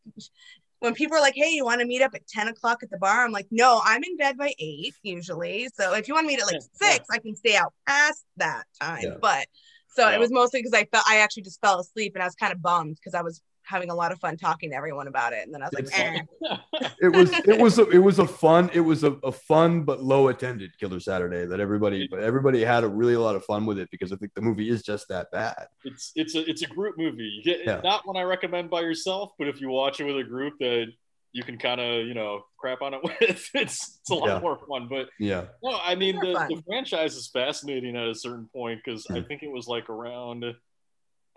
when 0.81 0.95
people 0.95 1.16
are 1.16 1.21
like, 1.21 1.35
"Hey, 1.35 1.51
you 1.51 1.64
want 1.64 1.81
to 1.81 1.87
meet 1.87 2.03
up 2.03 2.14
at 2.14 2.27
ten 2.29 2.49
o'clock 2.49 2.83
at 2.83 2.91
the 2.91 2.99
bar?" 2.99 3.25
I'm 3.25 3.33
like, 3.33 3.49
"No, 3.51 3.81
I'm 3.85 4.03
in 4.05 4.16
bed 4.16 4.39
by 4.39 4.55
eight 4.59 4.95
usually. 5.03 5.68
So 5.75 5.95
if 5.95 6.09
you 6.09 6.14
want 6.14 6.25
to 6.25 6.29
meet 6.29 6.41
at 6.41 6.47
like 6.47 6.61
Yeah, 6.81 6.89
yeah. 6.89 6.93
six, 6.93 7.07
I 7.11 7.18
can 7.18 7.37
stay 7.37 7.57
out 7.57 7.75
past 7.87 8.25
that 8.37 8.64
time." 8.81 9.03
Yeah. 9.03 9.16
But 9.21 9.47
so 9.89 10.09
Yeah. 10.09 10.14
it 10.14 10.21
was 10.21 10.31
mostly 10.31 10.61
because 10.61 10.73
I 10.75 10.85
felt 10.85 11.05
I 11.09 11.16
actually 11.18 11.43
just 11.43 11.61
fell 11.61 11.81
asleep 11.81 12.12
and 12.14 12.23
I 12.23 12.27
was 12.27 12.35
kind 12.37 12.53
of 12.53 12.62
bummed 12.62 12.97
because 12.97 13.14
I 13.14 13.23
was 13.23 13.43
having 13.71 13.89
a 13.91 13.95
lot 13.95 14.11
of 14.12 14.18
fun 14.18 14.37
talking 14.37 14.71
to 14.71 14.77
everyone 14.77 15.07
about 15.07 15.33
it. 15.33 15.45
And 15.47 15.55
then 15.55 15.62
I 15.62 15.66
was 15.66 15.73
like, 15.75 15.99
eh. 15.99 16.21
it 17.01 17.09
was 17.14 17.31
it 17.47 17.59
was 17.61 17.79
a, 17.79 17.89
it 17.91 17.99
was 17.99 18.18
a 18.18 18.27
fun 18.27 18.68
it 18.75 18.81
was 18.81 19.05
a, 19.05 19.12
a 19.23 19.33
fun 19.33 19.83
but 19.85 20.03
low 20.03 20.29
attended 20.29 20.71
killer 20.79 20.99
saturday 21.01 21.47
that 21.47 21.61
everybody 21.61 22.07
but 22.11 22.21
everybody 22.21 22.62
had 22.64 22.83
a 22.85 22.89
really 22.89 23.14
a 23.14 23.21
lot 23.21 23.37
of 23.37 23.45
fun 23.45 23.64
with 23.66 23.79
it 23.79 23.89
because 23.91 24.12
i 24.12 24.16
think 24.16 24.33
the 24.35 24.41
movie 24.41 24.68
is 24.68 24.83
just 24.83 25.07
that 25.09 25.31
bad 25.31 25.66
it's 25.85 26.12
it's 26.16 26.35
a 26.35 26.49
it's 26.51 26.62
a 26.62 26.66
group 26.66 26.97
movie. 26.99 27.23
You 27.25 27.43
get, 27.43 27.61
Yeah. 27.64 27.81
Not 27.85 28.07
one 28.07 28.16
I 28.16 28.23
recommend 28.23 28.68
by 28.71 28.81
yourself, 28.81 29.33
but 29.39 29.49
if 29.49 29.61
you 29.61 29.68
watch 29.71 30.01
it 30.01 30.05
with 30.05 30.16
a 30.18 30.25
group 30.25 30.55
that 30.61 30.87
you 31.33 31.43
can 31.45 31.59
kind 31.59 31.81
of 31.81 32.07
you 32.07 32.14
know 32.14 32.43
crap 32.59 32.83
on 32.83 32.93
it 32.95 33.01
with, 33.05 33.16
it's 33.21 33.51
it's 33.55 34.11
a 34.11 34.14
lot 34.14 34.29
Yeah. 34.29 34.41
more 34.41 34.59
fun. 34.68 34.89
But 34.91 35.09
yeah 35.18 35.45
no, 35.62 35.79
I 35.83 35.95
mean 35.95 36.16
the, 36.16 36.33
the 36.49 36.62
franchise 36.66 37.14
is 37.16 37.29
fascinating 37.29 37.97
at 37.97 38.09
a 38.09 38.14
certain 38.14 38.49
point 38.55 38.81
because 38.85 39.07
I 39.11 39.14
Mhm. 39.21 39.29
think 39.29 39.43
it 39.43 39.51
was 39.53 39.66
like 39.68 39.89
around. 39.89 40.45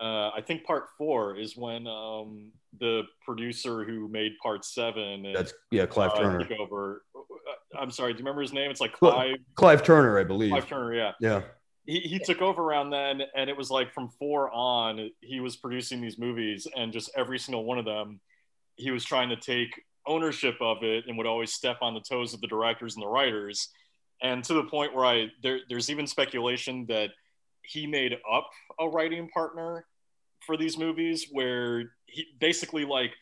Uh, 0.04 0.30
I 0.36 0.42
think 0.42 0.64
part 0.64 0.84
four 0.98 1.34
is 1.34 1.56
when 1.56 1.86
um, 1.86 2.52
the 2.78 3.04
producer 3.24 3.84
who 3.84 4.06
made 4.08 4.32
part 4.42 4.62
seven 4.64 5.32
that's 5.34 5.54
yeah 5.70 5.86
clive 5.86 6.10
uh, 6.10 6.18
turner 6.18 6.44
took 6.44 6.58
over. 6.58 7.04
I'm 7.78 7.90
sorry, 7.90 8.12
do 8.12 8.18
you 8.18 8.24
remember 8.24 8.42
his 8.42 8.52
name? 8.52 8.70
It's 8.70 8.80
like 8.80 8.92
Clive, 8.92 9.36
clive 9.54 9.82
turner 9.82 10.18
i 10.18 10.24
believe 10.24 10.50
Clive 10.50 10.68
Turner. 10.68 10.94
Yeah, 10.94 11.12
yeah 11.20 11.40
he, 11.86 12.00
he 12.00 12.18
took 12.18 12.40
over 12.40 12.62
around 12.62 12.90
then 12.90 13.22
and 13.36 13.50
it 13.50 13.56
was 13.56 13.70
like 13.70 13.92
from 13.92 14.08
four 14.08 14.50
on 14.52 15.10
he 15.20 15.40
was 15.40 15.56
producing 15.56 16.00
these 16.00 16.18
movies 16.18 16.66
and 16.76 16.92
just 16.92 17.10
every 17.16 17.38
single 17.38 17.64
one 17.64 17.78
of 17.78 17.84
them 17.84 18.20
he 18.76 18.90
was 18.90 19.04
trying 19.04 19.28
to 19.28 19.36
take 19.36 19.82
ownership 20.06 20.56
of 20.60 20.82
it 20.82 21.04
and 21.06 21.16
would 21.16 21.26
always 21.26 21.52
step 21.52 21.78
on 21.82 21.94
the 21.94 22.00
toes 22.00 22.34
of 22.34 22.40
the 22.40 22.46
directors 22.46 22.94
and 22.94 23.02
the 23.02 23.08
writers 23.08 23.68
and 24.22 24.42
to 24.44 24.54
the 24.54 24.64
point 24.64 24.94
where 24.94 25.04
i 25.04 25.26
there, 25.42 25.60
there's 25.68 25.90
even 25.90 26.06
speculation 26.06 26.86
that 26.88 27.10
he 27.62 27.86
made 27.86 28.16
up 28.30 28.48
a 28.80 28.88
writing 28.88 29.28
partner 29.28 29.86
for 30.46 30.56
these 30.56 30.78
movies 30.78 31.26
where 31.30 31.92
he 32.06 32.26
basically 32.40 32.84
like 32.84 33.12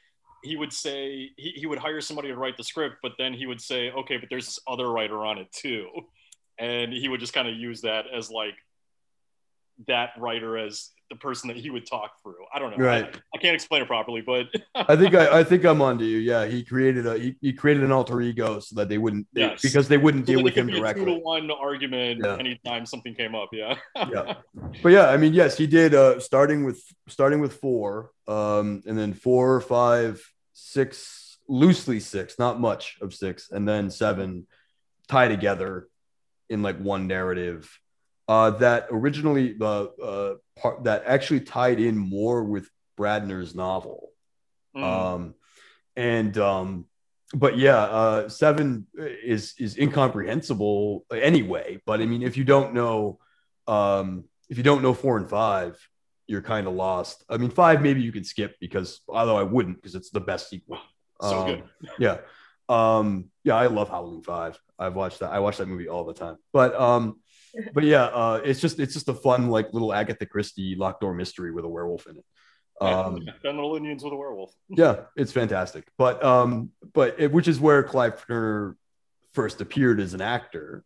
he 0.42 0.56
would 0.56 0.72
say 0.72 1.30
he, 1.36 1.52
he 1.56 1.66
would 1.66 1.78
hire 1.78 2.00
somebody 2.00 2.28
to 2.28 2.36
write 2.36 2.56
the 2.56 2.64
script 2.64 2.96
but 3.02 3.12
then 3.18 3.32
he 3.32 3.46
would 3.46 3.60
say 3.60 3.90
okay 3.92 4.16
but 4.16 4.28
there's 4.28 4.46
this 4.46 4.58
other 4.66 4.90
writer 4.90 5.24
on 5.24 5.38
it 5.38 5.50
too. 5.52 5.88
And 6.58 6.92
he 6.92 7.08
would 7.08 7.20
just 7.20 7.32
kind 7.32 7.48
of 7.48 7.54
use 7.54 7.80
that 7.80 8.04
as 8.12 8.30
like 8.30 8.54
that 9.88 10.10
writer 10.18 10.56
as 10.58 10.90
the 11.12 11.18
person 11.18 11.46
that 11.48 11.58
he 11.58 11.68
would 11.68 11.86
talk 11.86 12.12
through. 12.22 12.34
I 12.54 12.58
don't 12.58 12.70
know. 12.76 12.82
Right. 12.82 13.04
I, 13.04 13.36
I 13.36 13.38
can't 13.38 13.54
explain 13.54 13.82
it 13.82 13.86
properly, 13.88 14.22
but 14.22 14.46
i 14.74 14.96
think 14.96 15.14
I, 15.14 15.40
I 15.40 15.44
think 15.44 15.64
i'm 15.64 15.82
onto 15.82 16.04
you 16.04 16.18
yeah 16.18 16.46
he 16.46 16.64
created 16.64 17.06
a 17.06 17.18
he, 17.18 17.36
he 17.40 17.52
created 17.52 17.84
an 17.84 17.92
alter 17.92 18.20
ego 18.22 18.58
so 18.60 18.76
that 18.76 18.88
they 18.88 18.96
wouldn't 18.98 19.26
they- 19.34 19.54
because 19.62 19.86
they 19.88 19.98
wouldn't 19.98 20.26
so 20.26 20.32
deal 20.34 20.42
with 20.42 20.54
him 20.54 20.68
a 20.68 20.70
two 20.70 20.76
to 20.76 20.80
directly 20.80 21.18
one 21.18 21.50
argument 21.50 22.22
Yeah. 22.24 22.36
anytime 22.38 22.86
something 22.86 23.14
came 23.14 23.34
up. 23.34 23.50
Yeah. 23.52 23.74
Yeah. 24.10 24.34
but 24.82 24.88
yeah 24.90 25.08
i 25.10 25.16
mean 25.18 25.34
yes 25.34 25.56
he 25.56 25.66
did 25.66 25.94
uh 25.94 26.18
starting 26.18 26.64
with 26.64 26.82
starting 27.08 27.40
with 27.40 27.54
four 27.54 28.10
um 28.26 28.82
and 28.86 28.96
then 28.98 29.12
four 29.12 29.60
five 29.60 30.24
six 30.54 31.38
loosely 31.48 32.00
six 32.00 32.38
not 32.38 32.58
much 32.60 32.96
of 33.02 33.12
six 33.12 33.50
and 33.50 33.68
then 33.68 33.90
seven 33.90 34.46
tie 35.08 35.28
together 35.28 35.88
in 36.48 36.62
like 36.62 36.78
one 36.78 37.06
narrative 37.06 37.78
uh 38.28 38.50
that 38.50 38.86
originally 38.90 39.52
the 39.52 39.90
uh 40.02 40.34
part 40.57 40.84
that 40.84 41.05
actually 41.07 41.40
tied 41.40 41.80
in 41.80 41.96
more 41.96 42.42
with 42.44 42.68
Brandner's 42.98 43.55
novel. 43.55 44.09
Mm. 44.76 44.82
um 44.82 45.34
and 45.96 46.38
um 46.38 46.86
but 47.34 47.59
yeah 47.59 47.76
uh 47.76 48.28
seven 48.30 48.86
is 48.96 49.55
is 49.59 49.76
incomprehensible 49.76 51.05
anyway 51.12 51.78
but 51.84 52.00
i 52.00 52.07
mean 52.07 52.22
if 52.22 52.38
you 52.38 52.44
don't 52.44 52.72
know 52.72 53.18
um 53.66 54.24
if 54.48 54.57
you 54.57 54.62
don't 54.62 54.80
know 54.82 54.94
four 54.94 55.18
and 55.18 55.28
five 55.28 55.76
you're 56.26 56.40
kind 56.40 56.66
of 56.66 56.72
lost. 56.72 57.22
I 57.28 57.36
mean 57.36 57.50
five 57.50 57.82
maybe 57.82 58.00
you 58.00 58.12
could 58.12 58.24
skip 58.24 58.57
because 58.61 59.00
although 59.09 59.36
i 59.36 59.42
wouldn't 59.42 59.76
because 59.76 59.94
it's 59.94 60.09
the 60.11 60.20
best 60.20 60.48
sequel. 60.48 60.78
So 61.20 61.38
Um, 61.40 61.46
good. 61.46 61.62
yeah. 61.98 62.18
Um 62.68 63.30
yeah 63.44 63.57
i 63.57 63.66
love 63.66 63.90
howling 63.90 64.22
five. 64.22 64.59
I've 64.78 64.94
watched 64.94 65.18
that 65.20 65.32
i 65.32 65.40
watch 65.40 65.59
that 65.59 65.68
movie 65.68 65.88
all 65.88 66.05
the 66.05 66.14
time. 66.14 66.36
But 66.53 66.74
um 66.80 67.20
but 67.74 67.84
yeah 67.84 68.05
uh 68.05 68.40
it's 68.44 68.61
just 68.61 68.78
it's 68.80 68.94
just 68.94 69.09
a 69.09 69.14
fun 69.14 69.48
like 69.48 69.72
little 69.72 69.92
agatha 69.92 70.26
christie 70.26 70.74
locked 70.74 71.00
door 71.00 71.14
mystery 71.14 71.50
with 71.53 71.64
a 71.64 71.68
werewolf 71.68 72.07
in 72.07 72.16
it 72.16 72.24
um 72.80 73.20
little 73.44 73.76
Indians 73.76 74.03
with 74.03 74.12
a 74.12 74.16
werewolf. 74.16 74.53
yeah, 74.68 75.03
it's 75.14 75.30
fantastic. 75.30 75.86
But 75.98 76.24
um, 76.24 76.70
but 76.92 77.14
it, 77.20 77.30
which 77.30 77.46
is 77.46 77.61
where 77.61 77.84
Clive 77.84 78.26
Turner 78.26 78.76
first 79.34 79.61
appeared 79.61 80.00
as 80.00 80.14
an 80.14 80.20
actor, 80.20 80.84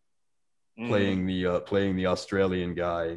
Mm. 0.78 0.88
playing 0.88 1.26
the 1.26 1.46
uh, 1.46 1.60
playing 1.60 1.96
the 1.96 2.06
Australian 2.06 2.74
guy, 2.74 3.16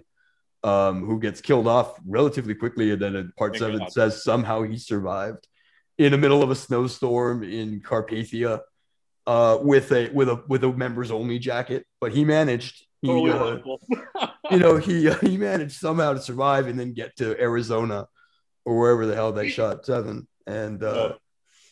um, 0.63 1.05
who 1.05 1.19
gets 1.19 1.41
killed 1.41 1.67
off 1.67 1.99
relatively 2.05 2.55
quickly, 2.55 2.91
and 2.91 3.01
then 3.01 3.17
in 3.17 3.33
part 3.37 3.51
Thank 3.51 3.59
seven 3.63 3.79
God. 3.79 3.91
says 3.91 4.23
somehow 4.23 4.61
he 4.61 4.77
survived 4.77 5.45
in 5.97 6.13
the 6.13 6.17
middle 6.17 6.41
of 6.41 6.51
a 6.51 6.55
snowstorm 6.55 7.43
in 7.43 7.81
Carpathia, 7.81 8.61
uh, 9.27 9.57
with 9.61 9.91
a 9.91 10.09
with 10.11 10.29
a 10.29 10.41
with 10.47 10.63
a 10.63 10.71
members 10.71 11.11
only 11.11 11.37
jacket, 11.37 11.85
but 11.99 12.13
he 12.13 12.23
managed. 12.23 12.85
He, 13.01 13.07
Totally 13.07 13.31
uh, 13.31 14.27
you 14.51 14.59
know, 14.59 14.77
he 14.87 15.09
he 15.21 15.37
managed 15.37 15.79
somehow 15.79 16.13
to 16.13 16.21
survive 16.21 16.67
and 16.67 16.79
then 16.79 16.93
get 16.93 17.15
to 17.17 17.39
Arizona 17.39 18.07
or 18.65 18.77
wherever 18.77 19.05
the 19.05 19.15
hell 19.15 19.31
they 19.31 19.49
shot 19.49 19.85
seven. 19.85 20.27
And 20.45 20.83
uh, 20.83 21.13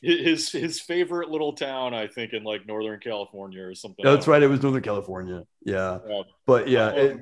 his 0.01 0.51
his 0.51 0.79
favorite 0.79 1.29
little 1.29 1.53
town, 1.53 1.93
I 1.93 2.07
think, 2.07 2.33
in 2.33 2.43
like 2.43 2.65
Northern 2.65 2.99
California 2.99 3.63
or 3.63 3.75
something. 3.75 4.05
that's 4.05 4.27
right, 4.27 4.41
it 4.41 4.47
was 4.47 4.61
Northern 4.61 4.83
California. 4.83 5.43
Yeah, 5.65 5.99
Yeah. 6.07 6.21
but 6.45 6.67
yeah, 6.69 6.87
Um, 6.89 6.97
it, 6.97 7.17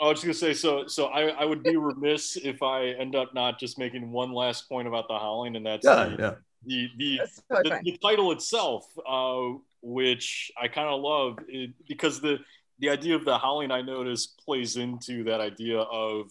I 0.00 0.08
was 0.08 0.22
just 0.22 0.24
gonna 0.24 0.34
say 0.34 0.54
so. 0.54 0.86
So 0.86 1.06
I, 1.06 1.28
I 1.28 1.44
would 1.44 1.62
be 1.62 1.76
remiss 1.76 2.36
if 2.36 2.62
I 2.62 2.88
end 2.88 3.16
up 3.16 3.34
not 3.34 3.58
just 3.58 3.78
making 3.78 4.10
one 4.10 4.32
last 4.32 4.68
point 4.68 4.86
about 4.86 5.08
the 5.08 5.18
Howling, 5.18 5.56
and 5.56 5.64
that's 5.66 5.84
Yeah, 5.86 6.04
the, 6.04 6.16
yeah. 6.18 6.34
The 6.64 6.88
the, 6.98 7.20
totally 7.50 7.70
the, 7.84 7.90
the 7.92 7.98
title 7.98 8.32
itself, 8.32 8.86
uh, 9.08 9.58
which 9.82 10.50
I 10.60 10.68
kind 10.68 10.88
of 10.88 11.00
love 11.00 11.38
it, 11.48 11.70
because 11.88 12.20
the 12.20 12.38
the 12.80 12.90
idea 12.90 13.14
of 13.16 13.24
the 13.24 13.36
howling 13.38 13.70
I 13.70 13.82
notice 13.82 14.26
plays 14.26 14.76
into 14.76 15.24
that 15.24 15.40
idea 15.40 15.78
of 15.80 16.30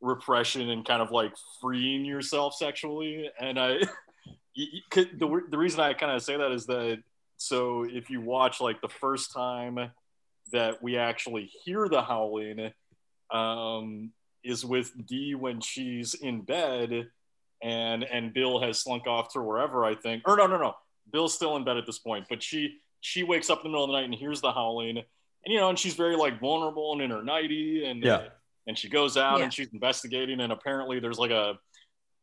repression 0.00 0.70
and 0.70 0.84
kind 0.84 1.02
of 1.02 1.10
like 1.10 1.32
freeing 1.60 2.04
yourself 2.04 2.54
sexually. 2.54 3.28
And 3.40 3.58
I, 3.58 3.72
you- 4.54 4.68
you 4.72 4.80
could- 4.90 5.18
the 5.18 5.42
the 5.50 5.58
reason 5.58 5.80
I 5.80 5.92
kind 5.94 6.12
of 6.12 6.22
say 6.22 6.36
that 6.36 6.52
is 6.52 6.66
that 6.66 7.02
so 7.36 7.84
if 7.84 8.10
you 8.10 8.20
watch 8.20 8.60
like 8.60 8.80
the 8.80 8.88
first 8.88 9.32
time 9.32 9.90
that 10.52 10.82
we 10.82 10.96
actually 10.96 11.44
hear 11.64 11.88
the 11.88 12.02
howling, 12.02 12.72
um, 13.30 14.10
is 14.42 14.64
with 14.64 14.90
Dee 15.06 15.34
when 15.34 15.60
she's 15.60 16.14
in 16.14 16.40
bed 16.42 17.08
and 17.62 18.04
and 18.04 18.32
Bill 18.32 18.60
has 18.60 18.78
slunk 18.80 19.06
off 19.06 19.32
to 19.34 19.42
wherever 19.42 19.84
I 19.84 19.94
think. 19.94 20.22
Or 20.26 20.36
no, 20.36 20.46
no, 20.46 20.58
no. 20.58 20.74
Bill's 21.12 21.34
still 21.34 21.56
in 21.56 21.64
bed 21.64 21.76
at 21.76 21.86
this 21.86 21.98
point, 21.98 22.26
but 22.28 22.42
she 22.42 22.78
she 23.00 23.22
wakes 23.22 23.50
up 23.50 23.58
in 23.58 23.64
the 23.64 23.68
middle 23.70 23.84
of 23.84 23.88
the 23.90 23.96
night 23.96 24.04
and 24.04 24.14
hears 24.14 24.40
the 24.40 24.52
howling, 24.52 24.98
and 24.98 25.06
you 25.46 25.58
know, 25.58 25.68
and 25.70 25.78
she's 25.78 25.94
very 25.94 26.16
like 26.16 26.38
vulnerable 26.40 26.92
and 26.92 27.02
in 27.02 27.10
her 27.10 27.22
nighty, 27.22 27.84
and 27.86 28.02
Yeah. 28.02 28.28
and 28.66 28.78
she 28.78 28.88
goes 28.88 29.16
out 29.16 29.38
Yeah. 29.38 29.44
and 29.44 29.54
she's 29.54 29.68
investigating, 29.72 30.40
and 30.40 30.52
apparently 30.52 31.00
there's 31.00 31.18
like 31.18 31.30
a 31.32 31.58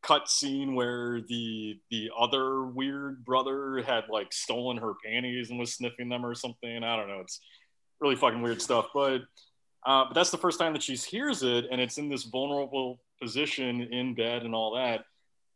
cut 0.02 0.28
scene 0.28 0.74
where 0.74 1.20
the 1.28 1.78
the 1.90 2.10
other 2.18 2.62
weird 2.64 3.24
brother 3.24 3.82
had 3.82 4.04
like 4.08 4.32
stolen 4.32 4.76
her 4.76 4.92
panties 5.04 5.50
and 5.50 5.58
was 5.58 5.74
sniffing 5.74 6.08
them 6.08 6.24
or 6.24 6.34
something. 6.34 6.82
I 6.84 6.96
don't 6.96 7.08
know. 7.08 7.20
It's 7.20 7.40
really 8.00 8.16
fucking 8.16 8.42
weird 8.42 8.62
stuff, 8.62 8.86
but. 8.94 9.22
Uh, 9.86 10.04
but 10.06 10.14
that's 10.14 10.32
the 10.32 10.36
first 10.36 10.58
time 10.58 10.72
that 10.72 10.82
she 10.82 10.96
hears 10.96 11.44
it, 11.44 11.66
and 11.70 11.80
it's 11.80 11.98
in 11.98 12.08
this 12.08 12.24
vulnerable 12.24 13.00
position 13.22 13.80
in 13.80 14.12
bed 14.12 14.42
and 14.42 14.52
all 14.52 14.74
that. 14.74 15.04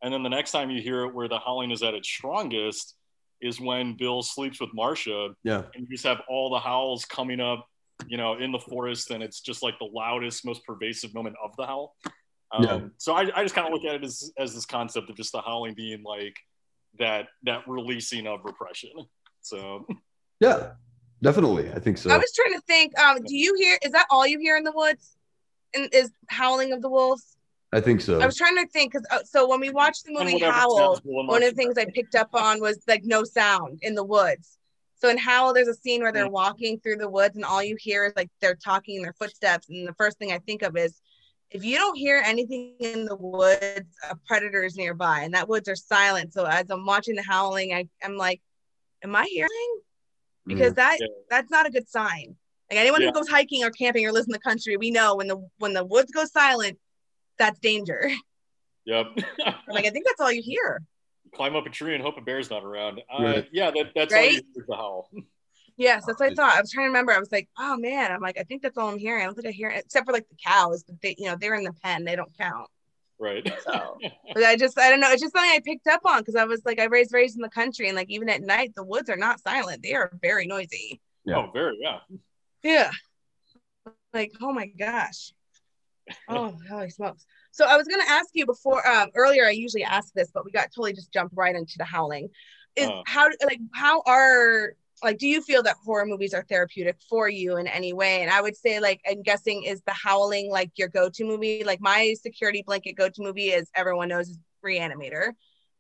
And 0.03 0.13
then 0.13 0.23
the 0.23 0.29
next 0.29 0.51
time 0.53 0.71
you 0.71 0.83
hear 0.83 1.05
it, 1.05 1.15
where 1.15 1.29
the 1.29 1.39
howling 1.39 1.71
is 1.71 1.83
at 1.83 1.95
its 1.95 2.09
strongest, 2.09 2.97
is 3.41 3.61
when 3.61 3.97
Bill 3.97 4.23
sleeps 4.23 4.61
with 4.61 4.71
Marsha, 4.77 5.35
Yeah. 5.45 5.63
and 5.75 5.87
you 5.89 5.97
just 5.97 6.05
have 6.05 6.21
all 6.29 6.51
the 6.51 6.59
howls 6.61 7.05
coming 7.05 7.41
up, 7.41 7.67
you 8.07 8.17
know, 8.17 8.35
in 8.39 8.53
the 8.53 8.59
forest, 8.59 9.11
and 9.11 9.23
it's 9.23 9.41
just 9.41 9.63
like 9.63 9.79
the 9.79 9.85
loudest, 9.87 10.45
most 10.45 10.65
pervasive 10.65 11.15
moment 11.15 11.37
of 11.43 11.55
the 11.57 11.67
howl. 11.67 11.97
Um, 12.53 12.65
Yeah. 12.65 12.81
So 12.99 13.15
I, 13.15 13.23
I 13.35 13.43
just 13.43 13.55
kind 13.55 13.67
of 13.67 13.73
look 13.73 13.85
at 13.85 13.95
it 13.97 14.05
as, 14.05 14.33
as 14.39 14.55
this 14.55 14.67
concept 14.67 15.09
of 15.11 15.17
just 15.17 15.33
the 15.33 15.41
howling 15.41 15.75
being 15.75 16.03
like 16.03 16.37
that 16.99 17.29
that 17.45 17.67
releasing 17.67 18.27
of 18.27 18.41
repression. 18.45 18.91
So 19.41 19.87
Yeah. 20.41 20.73
Definitely. 21.23 21.71
I 21.73 21.79
think 21.79 21.99
so. 21.99 22.11
I 22.11 22.17
was 22.19 22.33
trying 22.35 22.53
to 22.55 22.61
think. 22.67 22.99
Um, 22.99 23.23
do 23.25 23.37
you 23.37 23.55
hear? 23.55 23.79
Is 23.83 23.93
that 23.93 24.07
all 24.11 24.27
you 24.27 24.41
hear 24.41 24.57
in 24.57 24.65
the 24.65 24.73
woods? 24.73 25.17
And 25.73 25.89
is 25.95 26.11
howling 26.27 26.73
of 26.73 26.83
the 26.83 26.91
wolves? 26.91 27.37
I 27.73 27.81
think 27.81 28.01
so. 28.03 28.21
I 28.21 28.27
was 28.27 28.37
trying 28.37 28.57
to 28.57 28.67
think 28.69 28.93
because 28.93 29.07
uh, 29.11 29.25
so 29.25 29.49
when 29.49 29.59
we 29.61 29.71
watched 29.71 30.05
the 30.05 30.13
movie 30.13 30.39
Howl, 30.39 30.77
sounds 30.77 31.01
cool 31.01 31.21
and 31.21 31.29
one 31.29 31.43
of 31.43 31.51
the 31.51 31.57
things 31.57 31.79
I 31.79 31.87
picked 31.87 32.15
up 32.15 32.29
on 32.35 32.61
was 32.61 32.83
like 32.87 33.03
no 33.05 33.25
sound 33.25 33.79
in 33.83 33.95
the 33.95 34.05
woods. 34.05 34.59
So 34.97 35.09
in 35.09 35.17
Howl, 35.19 35.55
there's 35.55 35.69
a 35.69 35.75
scene 35.75 36.03
where 36.03 36.13
they're 36.13 36.29
Mm. 36.29 36.33
walking 36.33 36.81
through 36.81 36.97
the 36.97 37.09
woods 37.09 37.35
and 37.35 37.45
all 37.45 37.63
you 37.63 37.77
hear 37.79 38.05
is 38.05 38.13
like 38.15 38.29
they're 38.41 38.55
talking 38.55 39.03
their 39.03 39.15
footsteps. 39.15 39.69
And 39.71 39.89
the 39.89 39.95
first 39.95 40.19
thing 40.19 40.33
I 40.33 40.39
think 40.39 40.63
of 40.63 40.77
is 40.77 41.01
if 41.51 41.65
you 41.65 41.77
don't 41.77 41.97
hear 41.97 42.23
anything 42.25 42.77
in 42.79 43.07
the 43.07 43.17
woods, 43.17 43.97
a 44.09 44.17
predator 44.27 44.63
is 44.63 44.77
nearby 44.77 45.21
and 45.21 45.35
that 45.35 45.49
woods 45.49 45.69
are 45.69 45.75
silent. 45.77 46.33
So 46.35 46.45
as 46.45 46.67
I'm 46.71 46.85
watching 46.87 47.17
the 47.17 47.23
howling, 47.23 47.73
I, 47.73 47.89
I'm 48.05 48.17
like, 48.17 48.41
am 49.03 49.17
I 49.17 49.25
hearing? 49.25 49.81
Because 50.47 50.75
that 50.75 50.99
Yeah. 51.01 51.07
that's 51.31 51.51
not 51.51 51.67
a 51.67 51.71
good 51.71 51.89
sign. 51.89 52.37
Like 52.71 52.79
anyone 52.81 53.01
Yeah. 53.01 53.09
who 53.09 53.15
goes 53.15 53.29
hiking 53.29 53.65
or 53.65 53.71
camping 53.71 54.07
or 54.07 54.13
lives 54.13 54.27
in 54.27 54.33
the 54.33 54.39
country, 54.39 54.77
we 54.77 54.91
know 54.91 55.17
when 55.17 55.27
the 55.29 55.49
when 55.59 55.73
the 55.73 55.85
woods 55.85 56.11
go 56.13 56.25
silent, 56.27 56.79
that's 57.39 57.59
danger. 57.61 58.11
Yep. 58.85 59.07
I'm 59.47 59.55
like, 59.69 59.87
I 59.87 59.91
think 59.91 60.07
that's 60.07 60.21
all 60.21 60.33
you 60.33 60.43
hear. 60.43 60.83
Climb 61.35 61.57
up 61.57 61.67
a 61.67 61.71
tree 61.71 61.95
and 61.95 62.03
hope 62.03 62.17
a 62.19 62.21
bear's 62.21 62.51
not 62.51 62.65
around. 62.65 63.01
Uh, 63.13 63.23
Right. 63.23 63.49
Yeah, 63.53 63.71
that, 63.71 63.93
that's 63.95 64.13
all 64.13 64.25
you 64.25 64.31
hear 64.31 64.41
is 64.57 64.67
the 64.67 64.77
howl. 64.77 65.09
Yes, 65.79 66.05
that's 66.07 66.21
what 66.21 66.31
I 66.31 66.35
thought. 66.35 66.55
I 66.55 66.61
was 66.61 66.71
trying 66.71 66.85
to 66.85 66.89
remember. 66.89 67.13
I 67.13 67.19
was 67.19 67.33
like, 67.33 67.49
oh 67.59 67.79
man, 67.79 68.13
I'm 68.13 68.21
like, 68.21 68.39
I 68.39 68.43
think 68.43 68.61
that's 68.61 68.77
all 68.77 68.91
I'm 68.91 68.99
hearing. 68.99 69.23
I 69.23 69.25
don't 69.25 69.35
think 69.35 69.49
I 69.49 69.53
hear 69.53 69.71
it, 69.71 69.83
except 69.87 70.05
for 70.05 70.13
like 70.13 70.29
the 70.29 70.37
cows, 70.37 70.85
but 70.85 71.01
they, 71.01 71.15
you 71.19 71.27
know, 71.27 71.37
they're 71.41 71.55
in 71.55 71.65
the 71.65 71.73
pen, 71.83 72.05
they 72.05 72.15
don't 72.15 72.37
count. 72.37 72.69
Right. 73.19 73.51
So, 73.65 73.99
but 74.35 74.45
I 74.45 74.55
just, 74.55 74.79
I 74.79 74.91
don't 74.91 75.01
know. 75.01 75.11
It's 75.11 75.23
just 75.23 75.33
something 75.33 75.51
I 75.51 75.61
picked 75.65 75.87
up 75.87 76.03
on 76.05 76.19
because 76.19 76.37
I 76.37 76.45
was 76.45 76.61
like, 76.67 76.79
I 76.79 76.85
raised 76.85 77.15
raised 77.15 77.37
in 77.37 77.43
the 77.43 77.49
country, 77.49 77.89
and 77.89 77.97
like 77.97 78.11
even 78.11 78.29
at 78.29 78.43
night, 78.43 78.75
the 78.77 78.85
woods 78.85 79.09
are 79.09 79.17
not 79.17 79.41
silent; 79.41 79.83
they 79.83 79.95
are 79.95 80.13
very 80.21 80.47
noisy. 80.47 81.01
Yeah. 81.25 81.39
Oh, 81.39 81.51
very, 81.53 81.79
yeah. 81.81 81.99
Yeah. 82.63 82.91
Like, 84.13 84.33
oh 84.43 84.53
my 84.53 84.67
gosh. 84.67 85.33
Oh, 86.29 86.55
holy 86.71 86.91
smokes. 86.91 87.27
So 87.51 87.65
I 87.67 87.77
was 87.77 87.87
gonna 87.87 88.05
ask 88.09 88.31
you 88.33 88.47
before 88.47 88.87
um 88.89 89.11
earlier 89.15 89.47
I 89.47 89.51
usually 89.51 89.85
ask 89.85 90.13
this, 90.15 90.31
but 90.33 90.45
we 90.45 90.51
got 90.51 90.65
totally 90.75 90.93
just 90.93 91.13
jumped 91.13 91.37
right 91.37 91.55
into 91.55 91.75
the 91.79 91.85
howling. 91.85 92.29
Is 92.77 92.89
Uh. 92.89 93.03
how 93.07 93.29
like 93.45 93.61
how 93.75 94.03
are 94.07 94.75
like 95.03 95.19
do 95.19 95.27
you 95.27 95.43
feel 95.43 95.63
that 95.65 95.77
horror 95.85 96.07
movies 96.07 96.33
are 96.33 96.45
therapeutic 96.45 96.97
for 97.09 97.29
you 97.29 97.57
in 97.57 97.67
any 97.67 97.93
way? 97.93 98.23
And 98.23 98.31
I 98.31 98.41
would 98.41 98.57
say 98.57 98.81
like 98.81 99.01
I'm 99.09 99.23
guessing 99.23 99.65
is 99.65 99.83
the 99.87 99.93
howling 99.93 100.51
like 100.51 100.71
your 100.77 100.89
go-to 100.89 101.25
movie? 101.25 101.65
Like 101.65 101.81
my 101.81 102.15
security 102.21 102.63
blanket 102.67 102.95
go-to 102.95 103.23
movie 103.23 103.49
is 103.49 103.69
everyone 103.75 104.09
knows 104.09 104.29
is 104.29 104.39
Reanimator. 104.65 105.33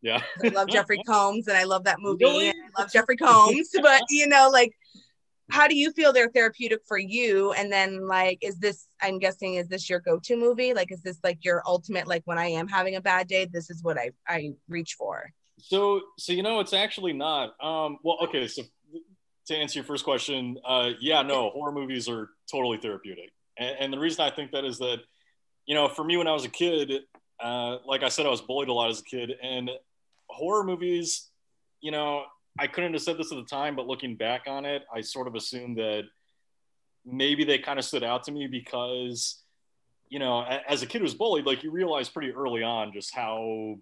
Yeah. 0.03 0.20
I 0.45 0.49
love 0.49 0.68
Jeffrey 0.68 0.99
Combs 1.07 1.47
and 1.47 1.57
I 1.57 1.64
love 1.64 1.85
that 1.85 2.01
movie. 2.01 2.25
Really? 2.25 2.49
I 2.49 2.53
love 2.79 2.93
Jeffrey 2.93 3.16
Combs, 3.16 3.70
but 3.83 4.03
you 4.11 4.27
know, 4.27 4.51
like 4.53 4.73
how 5.53 5.68
do 5.68 5.76
you 5.76 5.92
feel 5.92 6.12
they're 6.12 6.30
therapeutic 6.30 6.80
for 6.88 6.98
you? 6.98 7.53
And 7.53 7.70
then 7.70 8.07
like 8.07 8.38
is 8.40 8.59
this 8.59 8.88
I'm 9.00 9.18
guessing 9.18 9.55
is 9.55 9.68
this 9.68 9.88
your 9.88 10.00
go-to 10.00 10.36
movie? 10.36 10.72
Like 10.72 10.90
is 10.90 11.03
this 11.03 11.18
like 11.22 11.44
your 11.44 11.62
ultimate 11.66 12.09
like 12.09 12.22
when 12.24 12.38
I 12.38 12.46
am 12.46 12.66
having 12.66 12.96
a 12.96 13.00
bad 13.00 13.28
day, 13.28 13.44
this 13.44 13.70
is 13.70 13.82
what 13.82 13.98
I 13.98 14.11
I 14.26 14.53
reach 14.68 14.94
for. 14.98 15.30
So, 15.59 16.00
so 16.18 16.32
you 16.32 16.42
know, 16.42 16.61
it's 16.61 16.72
actually 16.72 17.12
not. 17.12 17.55
Um, 17.62 17.98
well, 18.03 18.18
okay. 18.24 18.48
So, 18.48 18.62
to 19.46 19.57
answer 19.57 19.78
your 19.78 19.84
first 19.84 20.05
question, 20.05 20.57
uh, 20.64 20.90
yeah, 21.00 21.22
no, 21.22 21.50
horror 21.50 21.72
movies 21.72 22.09
are 22.09 22.30
totally 22.50 22.78
therapeutic, 22.78 23.30
and, 23.59 23.76
and 23.78 23.92
the 23.92 23.98
reason 23.98 24.24
I 24.24 24.30
think 24.30 24.53
that 24.53 24.64
is 24.64 24.78
that, 24.78 24.98
you 25.66 25.74
know, 25.74 25.88
for 25.88 26.05
me 26.05 26.16
when 26.16 26.26
I 26.26 26.32
was 26.32 26.44
a 26.44 26.48
kid, 26.48 26.92
uh, 27.40 27.78
like 27.86 28.03
I 28.03 28.09
said, 28.09 28.24
I 28.26 28.28
was 28.28 28.40
bullied 28.40 28.68
a 28.68 28.72
lot 28.72 28.90
as 28.90 29.00
a 29.00 29.05
kid, 29.05 29.32
and 29.42 29.70
horror 30.28 30.64
movies, 30.64 31.28
you 31.80 31.90
know, 31.90 32.24
I 32.59 32.66
couldn't 32.66 32.92
have 32.92 33.03
said 33.03 33.18
this 33.18 33.32
at 33.32 33.36
the 33.36 33.44
time, 33.44 33.76
but 33.76 33.86
looking 33.86 34.16
back 34.16 34.42
on 34.46 34.64
it, 34.64 34.82
I 34.94 35.00
sort 35.00 35.26
of 35.26 35.34
assumed 35.34 35.78
that 35.78 36.03
maybe 37.05 37.44
they 37.44 37.59
kind 37.59 37.78
of 37.78 37.84
stood 37.84 38.05
out 38.05 38.24
to 38.24 38.32
me 38.32 38.46
because, 38.46 39.42
you 40.09 40.18
know, 40.18 40.42
as 40.68 40.82
a 40.82 40.86
kid 40.86 40.98
who 40.98 41.05
was 41.05 41.14
bullied, 41.14 41.46
like 41.46 41.62
you 41.62 41.70
realize 41.70 42.09
pretty 42.09 42.32
early 42.32 42.62
on 42.62 42.92
just 42.92 43.14
how 43.14 43.78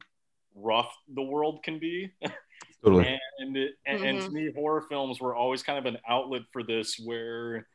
rough 0.54 0.94
the 1.14 1.22
world 1.22 1.62
can 1.62 1.78
be. 1.78 2.12
totally. 2.84 3.18
and, 3.38 3.56
and, 3.56 3.70
and 3.86 4.20
to 4.20 4.26
mm-hmm. 4.26 4.34
me, 4.34 4.52
horror 4.54 4.82
films 4.88 5.20
were 5.20 5.34
always 5.34 5.62
kind 5.62 5.78
of 5.78 5.86
an 5.86 5.98
outlet 6.08 6.42
for 6.52 6.62
this, 6.62 6.98
where 6.98 7.66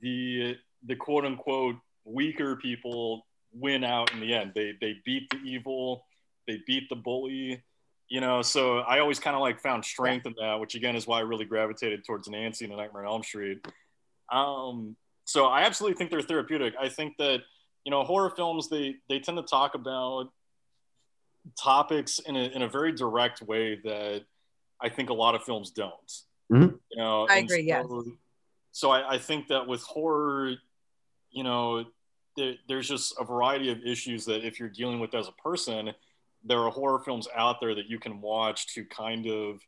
the 0.00 0.56
the 0.86 0.96
quote 0.96 1.24
unquote 1.24 1.76
weaker 2.04 2.56
people 2.56 3.26
win 3.52 3.84
out 3.84 4.12
in 4.12 4.20
the 4.20 4.34
end. 4.34 4.52
They 4.54 4.74
they 4.80 4.96
beat 5.04 5.28
the 5.30 5.38
evil, 5.38 6.06
they 6.46 6.60
beat 6.66 6.88
the 6.88 6.96
bully. 6.96 7.62
You 8.08 8.20
know, 8.22 8.40
so 8.40 8.78
I 8.78 9.00
always 9.00 9.18
kind 9.18 9.36
of 9.36 9.42
like 9.42 9.60
found 9.60 9.84
strength 9.84 10.24
in 10.24 10.34
that, 10.40 10.58
which 10.60 10.74
again 10.74 10.96
is 10.96 11.06
why 11.06 11.18
I 11.18 11.22
really 11.22 11.44
gravitated 11.44 12.04
towards 12.06 12.28
Nancy 12.28 12.64
and 12.64 12.72
A 12.72 12.76
Nightmare 12.76 13.04
on 13.04 13.12
Elm 13.12 13.22
Street. 13.22 13.58
Um, 14.32 14.96
so 15.24 15.46
I 15.46 15.62
absolutely 15.62 15.98
think 15.98 16.10
they're 16.10 16.22
therapeutic. 16.22 16.74
I 16.80 16.88
think 16.88 17.18
that 17.18 17.40
you 17.84 17.90
know 17.90 18.04
horror 18.04 18.30
films 18.30 18.70
they 18.70 18.96
they 19.10 19.18
tend 19.18 19.36
to 19.36 19.42
talk 19.42 19.74
about 19.74 20.30
topics 21.62 22.18
in 22.18 22.36
a, 22.36 22.44
in 22.54 22.62
a 22.62 22.68
very 22.68 22.92
direct 22.92 23.42
way 23.42 23.78
that 23.84 24.24
I 24.80 24.88
think 24.88 25.10
a 25.10 25.14
lot 25.14 25.34
of 25.34 25.42
films 25.42 25.70
don't. 25.70 26.12
Mhm. 26.50 26.78
You 26.90 26.96
know, 26.96 27.26
I 27.28 27.38
agree, 27.38 27.62
yes. 27.62 27.86
So, 27.88 28.04
so 28.72 28.90
I, 28.90 29.14
I 29.14 29.18
think 29.18 29.48
that 29.48 29.66
with 29.66 29.82
horror, 29.82 30.54
you 31.30 31.44
know, 31.44 31.84
there, 32.36 32.54
there's 32.68 32.88
just 32.88 33.14
a 33.18 33.24
variety 33.24 33.70
of 33.70 33.78
issues 33.84 34.24
that 34.26 34.46
if 34.46 34.58
you're 34.58 34.68
dealing 34.68 35.00
with 35.00 35.14
as 35.14 35.28
a 35.28 35.32
person, 35.32 35.92
there 36.44 36.60
are 36.60 36.70
horror 36.70 37.00
films 37.04 37.26
out 37.34 37.56
there 37.60 37.74
that 37.74 37.86
you 37.88 37.98
can 37.98 38.20
watch 38.20 38.74
to 38.74 38.84
kind 38.84 39.26
of 39.26 39.60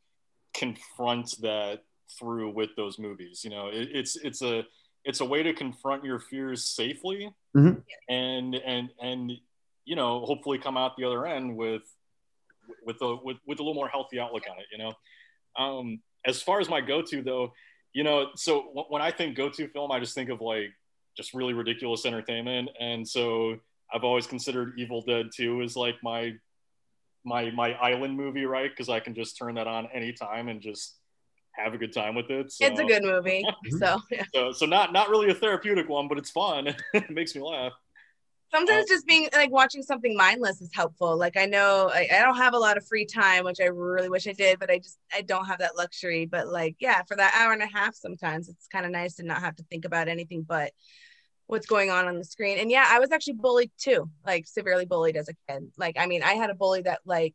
confront 0.54 1.34
that 1.42 1.80
through 2.18 2.50
with 2.50 2.70
those 2.76 2.98
movies. 2.98 3.42
You 3.44 3.50
know, 3.50 3.68
it, 3.68 3.88
it's 3.92 4.16
it's 4.16 4.42
a 4.42 4.64
it's 5.04 5.20
a 5.20 5.24
way 5.24 5.42
to 5.42 5.52
confront 5.54 6.04
your 6.04 6.18
fears 6.20 6.66
safely 6.66 7.30
Mhm. 7.56 7.82
and 8.08 8.54
and 8.54 8.90
and 9.00 9.32
you 9.84 9.96
know 9.96 10.24
hopefully 10.24 10.58
come 10.58 10.76
out 10.76 10.96
the 10.96 11.04
other 11.04 11.26
end 11.26 11.56
with 11.56 11.82
with 12.84 13.00
a 13.00 13.16
with, 13.24 13.38
with 13.46 13.58
a 13.58 13.62
little 13.62 13.74
more 13.74 13.88
healthy 13.88 14.20
outlook 14.20 14.44
on 14.50 14.58
it 14.58 14.66
you 14.70 14.78
know 14.78 14.92
um 15.58 16.00
as 16.26 16.40
far 16.42 16.60
as 16.60 16.68
my 16.68 16.80
go-to 16.80 17.22
though 17.22 17.52
you 17.94 18.04
know 18.04 18.28
so 18.36 18.66
w- 18.66 18.84
when 18.90 19.02
i 19.02 19.10
think 19.10 19.34
go-to 19.36 19.66
film 19.68 19.90
i 19.90 19.98
just 19.98 20.14
think 20.14 20.28
of 20.30 20.40
like 20.40 20.70
just 21.16 21.34
really 21.34 21.54
ridiculous 21.54 22.04
entertainment 22.06 22.68
and 22.78 23.08
so 23.08 23.56
i've 23.92 24.04
always 24.04 24.26
considered 24.26 24.74
evil 24.78 25.02
dead 25.02 25.30
2 25.34 25.62
as 25.62 25.74
like 25.76 25.96
my 26.04 26.32
my 27.24 27.50
my 27.50 27.72
island 27.74 28.16
movie 28.16 28.46
right 28.46 28.70
because 28.70 28.88
i 28.88 28.98
can 28.98 29.14
just 29.14 29.36
turn 29.36 29.54
that 29.54 29.66
on 29.66 29.86
anytime 29.92 30.48
and 30.48 30.60
just 30.60 31.00
have 31.52 31.74
a 31.74 31.78
good 31.78 31.92
time 31.92 32.14
with 32.14 32.30
it. 32.30 32.52
So. 32.52 32.66
It's 32.66 32.80
a 32.80 32.84
good 32.84 33.02
movie. 33.02 33.44
so, 33.78 34.00
yeah. 34.10 34.24
so 34.34 34.52
so 34.52 34.66
not 34.66 34.92
not 34.92 35.08
really 35.08 35.30
a 35.30 35.34
therapeutic 35.34 35.88
one, 35.88 36.08
but 36.08 36.18
it's 36.18 36.30
fun. 36.30 36.68
it 36.94 37.10
makes 37.10 37.34
me 37.34 37.42
laugh. 37.42 37.72
Sometimes 38.52 38.84
uh, 38.90 38.94
just 38.94 39.06
being 39.06 39.28
like 39.32 39.50
watching 39.50 39.82
something 39.82 40.16
mindless 40.16 40.60
is 40.60 40.70
helpful. 40.74 41.16
Like 41.16 41.36
I 41.36 41.46
know 41.46 41.90
I, 41.92 42.08
I 42.12 42.22
don't 42.22 42.36
have 42.36 42.54
a 42.54 42.58
lot 42.58 42.76
of 42.76 42.86
free 42.86 43.06
time, 43.06 43.44
which 43.44 43.60
I 43.60 43.66
really 43.66 44.08
wish 44.08 44.26
I 44.26 44.32
did, 44.32 44.58
but 44.58 44.70
I 44.70 44.78
just 44.78 44.98
I 45.14 45.22
don't 45.22 45.46
have 45.46 45.60
that 45.60 45.76
luxury. 45.76 46.26
But 46.26 46.48
like, 46.48 46.76
yeah, 46.80 47.02
for 47.04 47.16
that 47.16 47.34
hour 47.36 47.52
and 47.52 47.62
a 47.62 47.66
half, 47.66 47.94
sometimes 47.94 48.48
it's 48.48 48.66
kind 48.66 48.84
of 48.84 48.92
nice 48.92 49.14
to 49.16 49.22
not 49.22 49.40
have 49.40 49.56
to 49.56 49.64
think 49.64 49.84
about 49.84 50.08
anything 50.08 50.42
but 50.42 50.72
what's 51.50 51.66
going 51.66 51.90
on 51.90 52.06
on 52.06 52.16
the 52.16 52.24
screen. 52.24 52.58
And 52.58 52.70
yeah, 52.70 52.86
I 52.88 53.00
was 53.00 53.10
actually 53.10 53.34
bullied 53.34 53.72
too, 53.76 54.08
like 54.24 54.46
severely 54.46 54.86
bullied 54.86 55.16
as 55.16 55.28
a 55.28 55.34
kid. 55.48 55.70
Like, 55.76 55.96
I 55.98 56.06
mean, 56.06 56.22
I 56.22 56.34
had 56.34 56.50
a 56.50 56.54
bully 56.54 56.82
that 56.82 57.00
like 57.04 57.34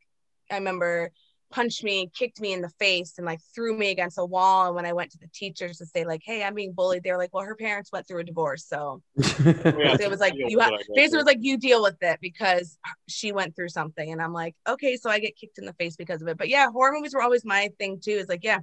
I 0.50 0.56
remember 0.56 1.12
punched 1.52 1.84
me, 1.84 2.10
kicked 2.18 2.40
me 2.40 2.54
in 2.54 2.62
the 2.62 2.70
face, 2.80 3.16
and 3.18 3.26
like 3.26 3.40
threw 3.54 3.78
me 3.78 3.92
against 3.92 4.18
a 4.18 4.26
wall. 4.26 4.68
And 4.68 4.76
when 4.76 4.86
I 4.86 4.94
went 4.94 5.12
to 5.12 5.18
the 5.18 5.28
teachers 5.34 5.78
to 5.80 5.86
say 5.86 6.06
like, 6.06 6.22
"Hey, 6.24 6.44
I'm 6.44 6.54
being 6.56 6.72
bullied," 6.74 7.04
they 7.04 7.12
were 7.12 7.18
like, 7.18 7.34
"Well, 7.34 7.44
her 7.44 7.56
parents 7.56 7.92
went 7.92 8.08
through 8.08 8.22
a 8.22 8.24
divorce, 8.24 8.66
so 8.66 9.02
Yeah, 9.18 9.98
it 10.00 10.10
was 10.10 10.20
like 10.22 10.34
you 10.38 10.60
have 10.60 10.72
basically 10.94 11.18
it 11.18 11.18
was 11.18 11.26
like 11.26 11.40
you 11.42 11.58
deal 11.58 11.84
with 11.84 11.98
it 12.02 12.20
because 12.22 12.78
she 13.10 13.34
went 13.34 13.56
through 13.56 13.70
something." 13.70 14.12
And 14.12 14.22
I'm 14.22 14.34
like, 14.34 14.56
okay, 14.68 14.96
so 14.96 15.10
I 15.10 15.20
get 15.20 15.38
kicked 15.38 15.58
in 15.58 15.66
the 15.66 15.74
face 15.74 15.98
because 15.98 16.22
of 16.22 16.30
it. 16.30 16.38
But 16.38 16.50
yeah, 16.50 16.72
horror 16.72 16.94
movies 16.94 17.14
were 17.14 17.22
always 17.22 17.44
my 17.44 17.70
thing 17.80 18.00
too. 18.02 18.12
Is 18.12 18.30
like, 18.30 18.44
yeah, 18.46 18.60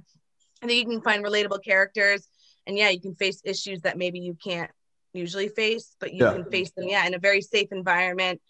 I 0.63 0.67
think 0.67 0.79
you 0.79 0.91
can 0.91 1.01
find 1.01 1.23
relatable 1.23 1.63
characters, 1.63 2.27
and 2.65 2.75
yeah, 2.75 2.89
you 2.89 2.99
can 2.99 3.13
face 3.15 3.39
issues 3.43 3.81
that 3.81 3.97
maybe 3.97 4.19
you 4.19 4.35
can't 4.43 4.71
usually 5.13 5.49
face, 5.49 5.95
but 5.99 6.13
you 6.13 6.25
Yeah. 6.25 6.33
can 6.33 6.45
face 6.45 6.71
them, 6.71 6.87
yeah, 6.87 7.05
in 7.05 7.13
a 7.13 7.19
very 7.19 7.41
safe 7.41 7.71
environment 7.71 8.41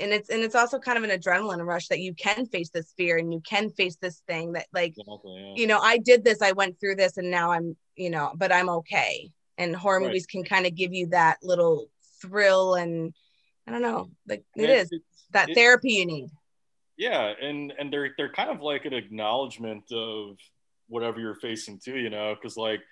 and 0.00 0.12
it's 0.12 0.30
and 0.30 0.44
it's 0.44 0.54
also 0.54 0.78
kind 0.78 0.96
of 0.96 1.02
an 1.02 1.10
adrenaline 1.10 1.64
rush 1.66 1.88
that 1.88 1.98
you 1.98 2.14
can 2.14 2.46
face 2.46 2.70
this 2.70 2.92
fear 2.96 3.16
and 3.18 3.32
you 3.32 3.40
can 3.40 3.68
face 3.70 3.96
this 3.96 4.22
thing 4.28 4.52
that 4.52 4.66
like 4.72 4.94
Exactly, 4.96 5.34
yeah. 5.42 5.54
you 5.56 5.66
know 5.66 5.80
i 5.80 5.98
did 5.98 6.22
this 6.22 6.40
i 6.40 6.52
went 6.52 6.78
through 6.78 6.94
this 6.94 7.16
and 7.16 7.28
now 7.32 7.50
i'm 7.50 7.76
you 7.96 8.08
know 8.08 8.30
but 8.36 8.52
i'm 8.52 8.68
okay 8.68 9.28
and 9.56 9.74
horror 9.74 9.98
Right. 9.98 10.06
movies 10.06 10.26
can 10.26 10.44
kind 10.44 10.66
of 10.66 10.76
give 10.76 10.92
you 10.94 11.08
that 11.08 11.38
little 11.42 11.88
thrill 12.20 12.76
and 12.76 13.12
i 13.66 13.72
don't 13.72 13.82
know 13.82 14.08
like 14.28 14.44
it 14.56 14.68
Yeah, 14.68 14.76
is 14.76 14.92
it's- 14.92 15.24
that 15.32 15.48
it- 15.48 15.54
therapy 15.56 15.94
you 15.94 16.06
need 16.06 16.28
yeah 16.96 17.32
and 17.42 17.72
and 17.76 17.92
they're 17.92 18.10
they're 18.16 18.32
kind 18.32 18.50
of 18.50 18.60
like 18.60 18.84
an 18.84 18.92
acknowledgement 18.94 19.90
of 19.90 20.36
whatever 20.86 21.18
you're 21.18 21.34
facing 21.34 21.80
too 21.84 21.96
you 21.98 22.08
know 22.08 22.36
because 22.36 22.56
like 22.56 22.82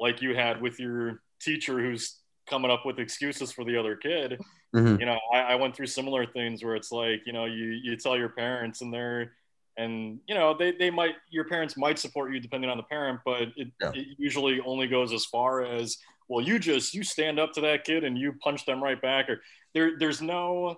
like 0.00 0.20
you 0.20 0.34
had 0.34 0.60
with 0.60 0.80
your 0.80 1.22
teacher 1.40 1.78
who's 1.80 2.20
coming 2.48 2.70
up 2.70 2.86
with 2.86 2.98
excuses 2.98 3.50
for 3.52 3.64
the 3.64 3.76
other 3.78 3.96
kid 3.96 4.40
Mhm. 4.74 5.00
you 5.00 5.06
know 5.06 5.18
I, 5.32 5.38
I 5.40 5.54
went 5.56 5.74
through 5.76 5.86
similar 5.86 6.26
things 6.26 6.62
where 6.62 6.76
it's 6.76 6.92
like 6.92 7.22
you 7.26 7.32
know 7.32 7.44
you 7.44 7.66
you 7.82 7.96
tell 7.96 8.16
your 8.16 8.28
parents 8.30 8.80
and 8.82 8.92
they're 8.92 9.32
and 9.78 10.20
you 10.28 10.34
know 10.34 10.56
they, 10.56 10.72
they 10.72 10.90
might 10.90 11.14
your 11.30 11.44
parents 11.44 11.76
might 11.76 11.98
support 11.98 12.32
you 12.32 12.40
depending 12.40 12.70
on 12.70 12.76
the 12.76 12.82
parent 12.84 13.20
but 13.24 13.42
it, 13.56 13.68
Yeah. 13.80 13.92
it 13.94 14.06
usually 14.18 14.60
only 14.60 14.86
goes 14.86 15.12
as 15.12 15.24
far 15.24 15.64
as 15.64 15.98
well 16.28 16.44
you 16.44 16.58
just 16.58 16.94
you 16.94 17.02
stand 17.04 17.38
up 17.38 17.52
to 17.52 17.60
that 17.62 17.84
kid 17.84 18.04
and 18.04 18.16
you 18.18 18.32
punch 18.42 18.64
them 18.66 18.82
right 18.82 19.00
back 19.00 19.28
or 19.28 19.40
there 19.74 19.98
there's 19.98 20.20
no 20.22 20.76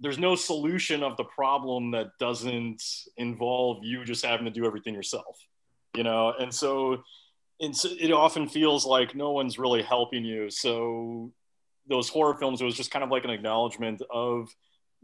there's 0.00 0.18
no 0.18 0.34
solution 0.36 1.02
of 1.02 1.16
the 1.16 1.24
problem 1.24 1.90
that 1.92 2.08
doesn't 2.20 2.82
involve 3.16 3.84
you 3.84 4.04
just 4.04 4.24
having 4.24 4.44
to 4.44 4.50
do 4.52 4.64
everything 4.66 4.94
yourself 4.94 5.38
you 5.96 6.02
know 6.04 6.34
and 6.38 6.52
so 6.54 7.02
and 7.60 7.76
so 7.76 7.88
it 7.98 8.12
often 8.12 8.48
feels 8.48 8.86
like 8.86 9.14
no 9.14 9.32
one's 9.32 9.58
really 9.58 9.82
helping 9.82 10.24
you 10.24 10.50
so 10.50 11.32
those 11.88 12.08
horror 12.08 12.34
films 12.34 12.60
it 12.60 12.64
was 12.64 12.76
just 12.76 12.90
kind 12.90 13.04
of 13.04 13.10
like 13.10 13.24
an 13.24 13.30
acknowledgement 13.30 14.02
of 14.12 14.48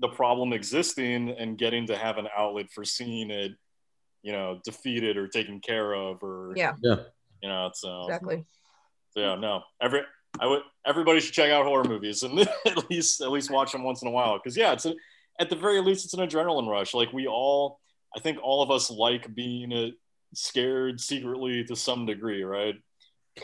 the 0.01 0.09
problem 0.09 0.53
existing 0.53 1.31
and 1.31 1.59
getting 1.59 1.87
to 1.87 1.97
have 1.97 2.19
an 2.19 2.29
outlet 2.37 2.67
for 2.71 2.85
seeing 2.85 3.31
it 3.31 3.53
you 4.23 4.33
know 4.33 4.61
defeated 4.65 5.17
or 5.17 5.29
taken 5.29 5.61
care 5.61 5.95
of 5.95 6.23
or 6.23 6.53
yeah 6.57 6.73
Yeah. 6.83 6.97
you 7.43 7.49
know 7.49 7.71
so 7.75 8.03
exactly 8.05 8.45
so, 9.15 9.21
yeah, 9.21 9.37
no. 9.37 9.63
Every 9.81 10.01
I 10.41 10.47
would 10.47 10.63
everybody 10.85 11.21
should 11.21 11.35
check 11.35 11.51
out 11.51 11.65
horror 11.65 11.85
movies 11.85 12.25
and 12.25 12.39
at 12.67 12.91
least 12.91 13.21
at 13.21 13.31
least 13.31 13.51
watch 13.51 13.73
them 13.73 13.85
once 13.85 14.03
in 14.03 14.09
a 14.09 14.11
while 14.11 14.39
because 14.39 14.57
yeah, 14.57 14.73
it's 14.73 14.87
a, 14.87 14.95
at 15.39 15.51
the 15.51 15.57
very 15.57 15.81
least 15.81 16.05
it's 16.05 16.15
an 16.15 16.29
adrenaline 16.29 16.69
rush. 16.69 16.95
Like 16.95 17.13
we 17.13 17.27
all, 17.27 17.79
I 18.17 18.21
think 18.21 18.39
all 18.43 18.63
of 18.63 18.71
us 18.71 18.91
like 18.91 19.33
being 19.35 19.73
uh 19.73 19.91
scared 20.37 21.01
secretly 21.01 21.65
to 21.65 21.77
some 21.77 22.07
degree, 22.07 22.43
right? 22.43 22.75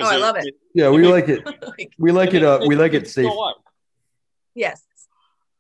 Oh, 0.01 0.05
I 0.09 0.17
love 0.17 0.37
it. 0.37 0.55
Yeah, 0.75 0.91
we 0.91 1.07
like 1.07 1.29
it. 1.29 1.45
like, 1.79 1.93
We 1.99 2.13
like 2.13 2.35
it. 2.35 2.45
Uh, 2.45 2.61
we 2.67 2.77
like 2.77 2.93
it 2.93 3.03
makes 3.03 3.15
safe. 3.15 3.33
yes 4.55 4.83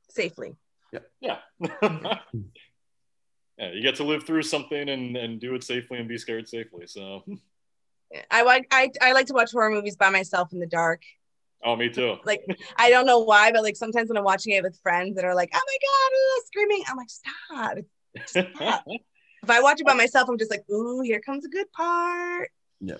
safely 0.08 0.56
Yeah. 0.92 1.00
yeah, 1.20 1.38
yeah. 3.58 3.72
you 3.72 3.82
get 3.82 3.96
to 3.96 4.04
live 4.04 4.24
through 4.24 4.42
something 4.42 4.88
and, 4.88 5.16
and 5.16 5.40
do 5.40 5.54
it 5.54 5.62
safely 5.64 5.98
and 5.98 6.08
be 6.08 6.18
scared 6.18 6.48
safely. 6.48 6.86
So, 6.86 7.24
I 8.30 8.42
like 8.42 8.66
I, 8.72 8.90
I 9.00 9.12
like 9.12 9.26
to 9.26 9.34
watch 9.34 9.52
horror 9.52 9.70
movies 9.70 9.96
by 9.96 10.10
myself 10.10 10.52
in 10.52 10.58
the 10.58 10.66
dark 10.66 11.02
oh, 11.64 11.76
me 11.76 11.88
too. 11.88 12.16
like 12.24 12.44
I 12.76 12.90
don't 12.90 13.06
know 13.06 13.20
why, 13.20 13.52
but 13.52 13.62
like 13.62 13.76
sometimes 13.76 14.08
when 14.08 14.16
I'm 14.16 14.24
watching 14.24 14.52
it 14.52 14.62
with 14.62 14.78
friends 14.82 15.16
that 15.16 15.24
are 15.24 15.34
like, 15.34 15.50
"Oh 15.54 15.60
my 15.64 15.76
god, 15.86 16.16
ooh, 16.16 16.42
screaming!" 16.46 16.84
I'm 16.88 16.96
like, 16.96 17.10
"Stop!" 17.10 17.78
Stop. 18.26 18.84
If 19.42 19.50
I 19.50 19.60
watch 19.60 19.80
it 19.80 19.86
by 19.86 19.94
myself, 19.94 20.28
I'm 20.28 20.38
just 20.38 20.50
like, 20.50 20.68
"Ooh, 20.70 21.00
here 21.00 21.20
comes 21.20 21.44
a 21.44 21.48
good 21.48 21.70
part." 21.72 22.50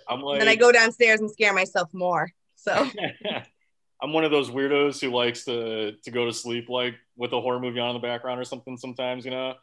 I'm 0.09 0.20
like, 0.20 0.41
then 0.41 0.49
I 0.49 0.57
go 0.57 0.72
downstairs 0.72 1.20
and 1.20 1.30
scare 1.30 1.55
myself 1.55 1.93
more. 1.93 2.30
So 2.57 2.86
I'm 4.03 4.12
one 4.12 4.24
of 4.24 4.30
those 4.30 4.51
weirdos 4.51 5.01
who 5.01 5.11
likes 5.11 5.45
to 5.45 5.93
to 5.93 6.11
go 6.11 6.26
to 6.26 6.32
sleep 6.32 6.68
like 6.68 6.95
with 7.16 7.32
a 7.32 7.41
horror 7.41 7.61
movie 7.61 7.80
on 7.80 7.91
in 7.91 7.95
the 7.95 8.07
background 8.07 8.41
or 8.41 8.45
something 8.45 8.76
sometimes, 8.76 9.24
you 9.24 9.30
know. 9.30 9.55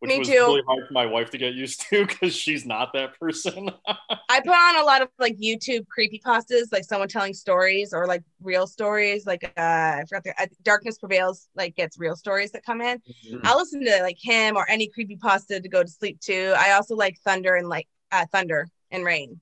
Which 0.00 0.10
Me 0.10 0.18
was 0.18 0.28
too. 0.28 0.34
really 0.34 0.62
hard 0.66 0.86
for 0.86 0.92
my 0.92 1.06
wife 1.06 1.30
to 1.30 1.38
get 1.38 1.54
used 1.54 1.80
to 1.88 2.04
because 2.06 2.34
she's 2.34 2.66
not 2.66 2.92
that 2.92 3.18
person. 3.18 3.70
I 4.28 4.40
put 4.40 4.50
on 4.50 4.76
a 4.80 4.84
lot 4.84 5.00
of 5.02 5.08
like 5.18 5.38
YouTube 5.38 5.86
creepy 5.88 6.20
pastas, 6.24 6.72
like 6.72 6.84
someone 6.84 7.08
telling 7.08 7.32
stories 7.32 7.94
or 7.94 8.06
like 8.06 8.22
real 8.42 8.66
stories. 8.66 9.24
Like 9.26 9.44
uh, 9.44 9.60
I 9.60 10.04
forgot 10.08 10.24
the 10.24 10.42
uh, 10.42 10.46
Darkness 10.62 10.98
Prevails, 10.98 11.48
like 11.54 11.74
gets 11.76 11.98
real 11.98 12.16
stories 12.16 12.52
that 12.52 12.64
come 12.64 12.80
in. 12.80 13.00
I'll 13.44 13.56
listen 13.56 13.84
to 13.84 14.02
like 14.02 14.18
him 14.20 14.56
or 14.56 14.68
any 14.68 14.88
creepy 14.88 15.16
pasta 15.16 15.60
to 15.60 15.68
go 15.68 15.82
to 15.82 15.88
sleep 15.88 16.20
too. 16.20 16.52
I 16.56 16.72
also 16.72 16.96
like 16.96 17.18
thunder 17.24 17.54
and 17.54 17.68
like 17.68 17.88
uh, 18.12 18.26
thunder 18.30 18.68
and 18.90 19.04
rain. 19.04 19.40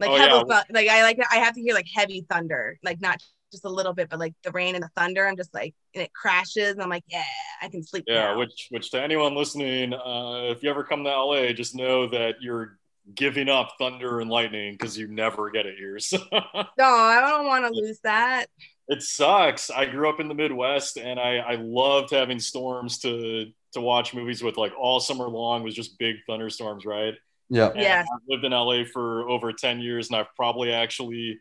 Like 0.00 0.10
Oh, 0.10 0.16
heavy, 0.16 0.34
yeah. 0.34 0.42
thu- 0.42 0.74
like 0.74 0.88
I 0.88 1.02
like 1.02 1.18
I 1.30 1.36
have 1.36 1.54
to 1.54 1.60
hear 1.60 1.74
like 1.74 1.86
heavy 1.92 2.26
thunder, 2.28 2.78
like 2.82 3.00
not 3.00 3.22
just 3.54 3.64
a 3.64 3.68
little 3.70 3.94
bit, 3.94 4.08
but 4.10 4.18
like 4.18 4.34
the 4.42 4.50
rain 4.50 4.74
and 4.74 4.84
the 4.84 4.90
thunder. 4.96 5.26
I'm 5.26 5.36
just 5.36 5.54
like 5.54 5.74
and 5.94 6.02
it 6.02 6.12
crashes. 6.12 6.72
And 6.72 6.82
I'm 6.82 6.90
like, 6.90 7.04
yeah, 7.08 7.22
I 7.62 7.68
can 7.68 7.82
sleep. 7.82 8.04
yeah, 8.06 8.32
now. 8.32 8.38
which 8.38 8.66
which 8.70 8.90
to 8.90 9.02
anyone 9.02 9.34
listening, 9.34 9.94
uh, 9.94 10.50
if 10.50 10.62
you 10.62 10.70
ever 10.70 10.84
come 10.84 11.04
to 11.04 11.10
LA, 11.10 11.52
just 11.52 11.74
know 11.74 12.06
that 12.08 12.36
you're 12.40 12.78
giving 13.14 13.48
up 13.50 13.72
thunder 13.78 14.20
and 14.20 14.30
lightning 14.30 14.72
because 14.72 14.96
you 14.98 15.06
never 15.06 15.50
get 15.50 15.66
it 15.66 15.76
here. 15.78 15.98
So 16.00 16.18
no, 16.32 16.84
I 16.84 17.20
don't 17.20 17.46
want 17.46 17.66
to 17.66 17.72
lose 17.80 18.00
that. 18.04 18.46
it 18.88 19.02
sucks. 19.02 19.70
I 19.70 19.84
grew 19.86 20.08
up 20.08 20.20
in 20.20 20.28
the 20.28 20.34
Midwest 20.34 20.96
and 20.96 21.20
I, 21.20 21.36
I 21.36 21.54
loved 21.56 22.10
having 22.10 22.38
storms 22.40 22.98
to 23.00 23.46
to 23.72 23.80
watch 23.80 24.14
movies 24.14 24.42
with 24.42 24.56
like 24.56 24.72
all 24.78 25.00
summer 25.00 25.28
long 25.28 25.62
was 25.64 25.74
just 25.74 25.98
big 25.98 26.16
thunderstorms, 26.26 26.84
right? 26.86 27.14
Yeah. 27.50 27.68
And 27.70 27.80
Yes. 27.80 28.06
I've 28.14 28.20
lived 28.28 28.44
in 28.44 28.52
LA 28.52 28.84
for 28.90 29.28
over 29.28 29.52
10 29.52 29.80
years 29.80 30.08
and 30.08 30.16
I've 30.16 30.34
probably 30.36 30.72
actually 30.72 31.40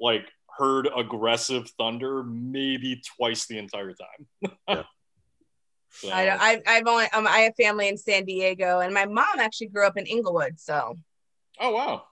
like 0.00 0.26
heard 0.58 0.88
aggressive 0.96 1.70
thunder 1.78 2.22
maybe 2.24 3.00
twice 3.16 3.46
the 3.46 3.58
entire 3.58 3.94
time. 3.94 4.56
Yeah. 4.68 4.82
So, 5.90 6.10
I 6.10 6.50
I, 6.50 6.62
I've 6.66 6.86
only, 6.86 7.06
um, 7.14 7.26
I 7.26 7.38
have 7.40 7.54
family 7.56 7.88
in 7.88 7.96
San 7.96 8.24
Diego, 8.24 8.80
and 8.80 8.92
my 8.92 9.06
mom 9.06 9.38
actually 9.40 9.68
grew 9.68 9.86
up 9.86 9.96
in 9.96 10.04
Inglewood. 10.06 10.60
So, 10.60 10.96
oh 11.58 11.72
wow. 11.72 12.04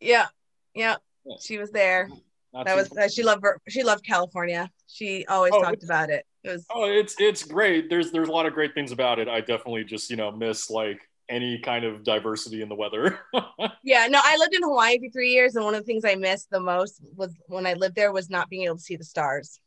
yeah, 0.00 0.26
yeah, 0.72 0.96
Yeah. 1.26 1.36
she 1.42 1.58
was 1.58 1.70
there. 1.72 2.08
Not 2.54 2.66
That 2.66 2.76
was 2.76 2.96
uh, 2.96 3.08
she 3.08 3.22
loved 3.24 3.42
ver- 3.42 3.58
she 3.68 3.82
loved 3.82 4.06
California. 4.06 4.70
She 4.86 5.26
always 5.26 5.52
Oh, 5.52 5.62
talked 5.62 5.82
about 5.82 6.08
it. 6.10 6.24
It 6.44 6.50
was 6.50 6.64
Oh, 6.70 6.84
it's 6.84 7.16
it's 7.18 7.42
great. 7.42 7.90
There's 7.90 8.12
there's 8.12 8.28
a 8.28 8.32
lot 8.32 8.46
of 8.46 8.54
great 8.54 8.72
things 8.72 8.92
about 8.92 9.18
it. 9.18 9.28
I 9.28 9.40
definitely 9.40 9.82
just, 9.84 10.08
you 10.10 10.16
know, 10.16 10.30
miss 10.30 10.70
like 10.70 11.00
any 11.28 11.58
kind 11.58 11.84
of 11.84 12.04
diversity 12.04 12.62
in 12.62 12.68
the 12.68 12.74
weather. 12.74 13.18
yeah. 13.82 14.06
No, 14.08 14.20
I 14.22 14.36
lived 14.38 14.54
in 14.54 14.62
Hawaii 14.62 14.98
for 14.98 15.10
three 15.10 15.30
years, 15.32 15.56
and 15.56 15.64
one 15.64 15.74
of 15.74 15.80
the 15.80 15.86
things 15.86 16.04
I 16.04 16.14
missed 16.14 16.50
the 16.50 16.60
most 16.60 17.00
was 17.16 17.34
when 17.46 17.66
I 17.66 17.74
lived 17.74 17.94
there 17.94 18.12
was 18.12 18.30
not 18.30 18.48
being 18.50 18.64
able 18.64 18.76
to 18.76 18.82
see 18.82 18.96
the 18.96 19.04
stars. 19.04 19.60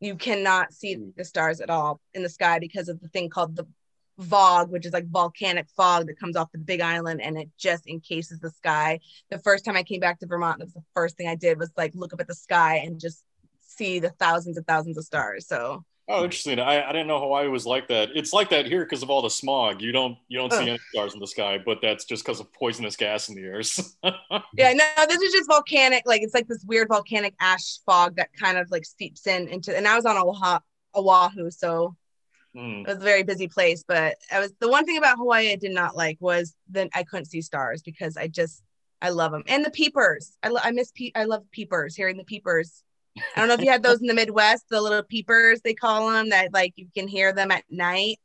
You 0.00 0.16
cannot 0.16 0.72
see 0.72 0.96
Mm. 0.96 1.14
the 1.14 1.24
stars 1.24 1.60
at 1.60 1.70
all 1.70 2.00
in 2.14 2.22
the 2.22 2.28
sky 2.28 2.58
because 2.58 2.88
of 2.88 3.00
the 3.00 3.08
thing 3.08 3.28
called 3.28 3.54
the 3.56 3.66
vog, 4.18 4.70
which 4.70 4.86
is 4.86 4.92
like 4.92 5.06
volcanic 5.06 5.66
fog 5.76 6.06
that 6.06 6.18
comes 6.18 6.36
off 6.36 6.52
the 6.52 6.58
big 6.58 6.80
island 6.80 7.22
and 7.22 7.38
it 7.38 7.48
just 7.58 7.86
encases 7.86 8.38
the 8.40 8.50
sky. 8.50 9.00
The 9.30 9.38
first 9.38 9.64
time 9.64 9.76
I 9.76 9.82
came 9.82 10.00
back 10.00 10.18
to 10.20 10.26
Vermont, 10.26 10.58
that 10.58 10.66
was 10.66 10.74
the 10.74 10.82
first 10.94 11.16
thing 11.16 11.28
I 11.28 11.36
did 11.36 11.58
was 11.58 11.70
like 11.76 11.94
look 11.94 12.12
up 12.12 12.20
at 12.20 12.28
the 12.28 12.34
sky 12.34 12.76
and 12.84 13.00
just 13.00 13.22
see 13.60 13.98
the 13.98 14.10
thousands 14.10 14.56
and 14.56 14.66
thousands 14.66 14.98
of 14.98 15.04
stars. 15.04 15.46
So 15.46 15.84
oh, 16.10 16.24
interesting. 16.24 16.58
I, 16.58 16.82
I 16.88 16.92
didn't 16.92 17.06
know 17.06 17.20
Hawaii 17.20 17.48
was 17.48 17.66
like 17.66 17.88
that. 17.88 18.10
It's 18.14 18.32
like 18.32 18.50
that 18.50 18.66
here 18.66 18.84
because 18.84 19.02
of 19.02 19.10
all 19.10 19.22
the 19.22 19.30
smog. 19.30 19.80
You 19.80 19.92
don't 19.92 20.18
you 20.28 20.38
don't 20.38 20.52
see 20.52 20.68
any 20.68 20.78
stars 20.92 21.14
in 21.14 21.20
the 21.20 21.26
sky, 21.26 21.58
but 21.64 21.78
that's 21.80 22.04
just 22.04 22.24
because 22.24 22.40
of 22.40 22.52
poisonous 22.52 22.96
gas 22.96 23.28
in 23.28 23.34
the 23.36 23.42
air. 23.42 23.60
yeah, 24.56 24.72
no, 24.72 25.06
this 25.06 25.20
is 25.20 25.32
just 25.32 25.48
volcanic. 25.48 26.02
Like 26.06 26.22
it's 26.22 26.34
like 26.34 26.48
this 26.48 26.64
weird 26.64 26.88
volcanic 26.88 27.34
ash 27.40 27.78
fog 27.86 28.16
that 28.16 28.28
kind 28.38 28.58
of 28.58 28.70
like 28.70 28.84
seeps 28.84 29.26
in 29.26 29.48
into. 29.48 29.76
And 29.76 29.86
I 29.86 29.96
was 29.96 30.04
on 30.04 30.16
Oahu, 30.16 30.58
Oahu, 30.94 31.50
so 31.50 31.96
Mm. 32.54 32.80
It 32.80 32.88
was 32.88 32.96
a 32.96 33.00
very 33.00 33.22
busy 33.22 33.48
place, 33.48 33.84
but 33.86 34.16
I 34.32 34.40
was 34.40 34.52
the 34.58 34.68
one 34.68 34.84
thing 34.84 34.98
about 34.98 35.18
Hawaii 35.18 35.52
I 35.52 35.56
did 35.56 35.72
not 35.72 35.96
like 35.96 36.16
was 36.20 36.54
that 36.70 36.90
I 36.94 37.04
couldn't 37.04 37.26
see 37.26 37.42
stars 37.42 37.82
because 37.82 38.16
I 38.16 38.26
just 38.26 38.62
I 39.00 39.10
love 39.10 39.32
them 39.32 39.44
and 39.46 39.64
the 39.64 39.70
peepers. 39.70 40.36
I 40.42 40.48
lo- 40.48 40.60
I 40.62 40.72
miss 40.72 40.92
pe- 40.94 41.12
I 41.14 41.24
love 41.24 41.44
peepers. 41.52 41.94
Hearing 41.94 42.16
the 42.16 42.24
peepers. 42.24 42.82
I 43.16 43.40
don't 43.40 43.48
know 43.48 43.54
if 43.54 43.60
you 43.60 43.70
had 43.70 43.82
those 43.82 44.00
in 44.00 44.06
the 44.06 44.14
Midwest, 44.14 44.64
the 44.70 44.80
little 44.80 45.02
peepers 45.02 45.60
they 45.62 45.74
call 45.74 46.10
them 46.10 46.30
that 46.30 46.52
like 46.52 46.72
you 46.76 46.86
can 46.94 47.08
hear 47.08 47.32
them 47.32 47.50
at 47.50 47.64
night. 47.70 48.18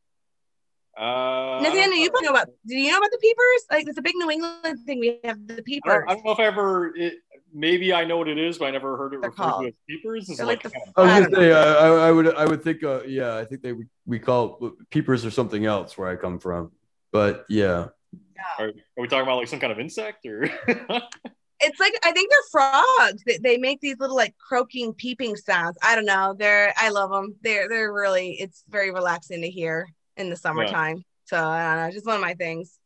Uh, 0.97 1.01
I 1.01 1.63
don't 1.63 1.63
Nathaniel, 1.63 1.97
you 1.99 2.09
know. 2.11 2.19
know 2.21 2.29
about? 2.29 2.47
Do 2.65 2.75
you 2.77 2.89
know 2.91 2.97
about 2.99 3.11
the 3.11 3.17
peepers? 3.17 3.65
Like 3.69 3.87
it's 3.87 3.97
a 3.97 4.01
big 4.01 4.15
New 4.15 4.29
England 4.31 4.79
thing. 4.85 4.99
We 4.99 5.19
have 5.25 5.45
the 5.45 5.55
I 5.57 5.61
peepers. 5.61 5.93
don't, 6.07 6.09
I 6.09 6.13
don't 6.13 6.25
know 6.25 6.31
if 6.31 6.39
I 6.39 6.45
ever. 6.45 6.95
It, 6.95 7.15
maybe 7.53 7.91
I 7.93 8.05
know 8.05 8.17
what 8.17 8.29
it 8.29 8.37
is, 8.37 8.57
but 8.57 8.65
I 8.67 8.71
never 8.71 8.95
heard 8.95 9.13
it 9.13 9.21
They're 9.21 9.29
referred 9.29 9.43
called- 9.43 9.61
to 9.63 9.67
as 9.69 9.73
peepers. 9.89 10.29
Is 10.29 10.37
they're 10.37 10.45
like, 10.45 10.63
like 10.63 10.73
the- 10.73 11.01
I 11.01 11.19
was 11.19 11.27
gonna 11.27 11.35
say, 11.37 11.51
uh, 11.51 11.75
I, 11.75 12.07
I 12.07 12.11
would, 12.11 12.35
I 12.35 12.45
would 12.45 12.63
think, 12.63 12.83
uh, 12.83 13.01
yeah, 13.03 13.35
I 13.35 13.43
think 13.43 13.61
they 13.61 13.73
we 14.05 14.19
call 14.19 14.57
it 14.61 14.89
peepers 14.89 15.25
or 15.25 15.31
something 15.31 15.65
else 15.65 15.97
where 15.97 16.07
I 16.07 16.15
come 16.15 16.39
from, 16.39 16.71
but 17.11 17.45
yeah, 17.49 17.87
are, 18.57 18.67
are 18.67 18.73
we 18.97 19.07
talking 19.09 19.23
about 19.23 19.37
like 19.37 19.47
some 19.49 19.59
kind 19.59 19.73
of 19.73 19.79
insect 19.79 20.25
or? 20.25 20.49
It's 21.61 21.79
like 21.79 21.93
I 22.03 22.11
think 22.11 22.29
they're 22.29 22.51
frogs. 22.51 23.23
They, 23.25 23.37
they 23.37 23.57
make 23.57 23.79
these 23.79 23.97
little 23.99 24.15
like 24.15 24.35
croaking, 24.37 24.93
peeping 24.93 25.35
sounds. 25.35 25.77
I 25.81 25.95
don't 25.95 26.05
know. 26.05 26.35
They're 26.37 26.73
I 26.77 26.89
love 26.89 27.11
them. 27.11 27.35
They're 27.41 27.69
they're 27.69 27.93
really 27.93 28.33
it's 28.33 28.63
very 28.69 28.91
relaxing 28.91 29.41
to 29.41 29.49
hear 29.49 29.87
in 30.17 30.29
the 30.29 30.35
summertime. 30.35 31.03
So 31.25 31.37
I 31.37 31.75
don't 31.75 31.85
know, 31.85 31.91
just 31.91 32.05
one 32.05 32.15
of 32.15 32.21
my 32.21 32.33
things. 32.33 32.77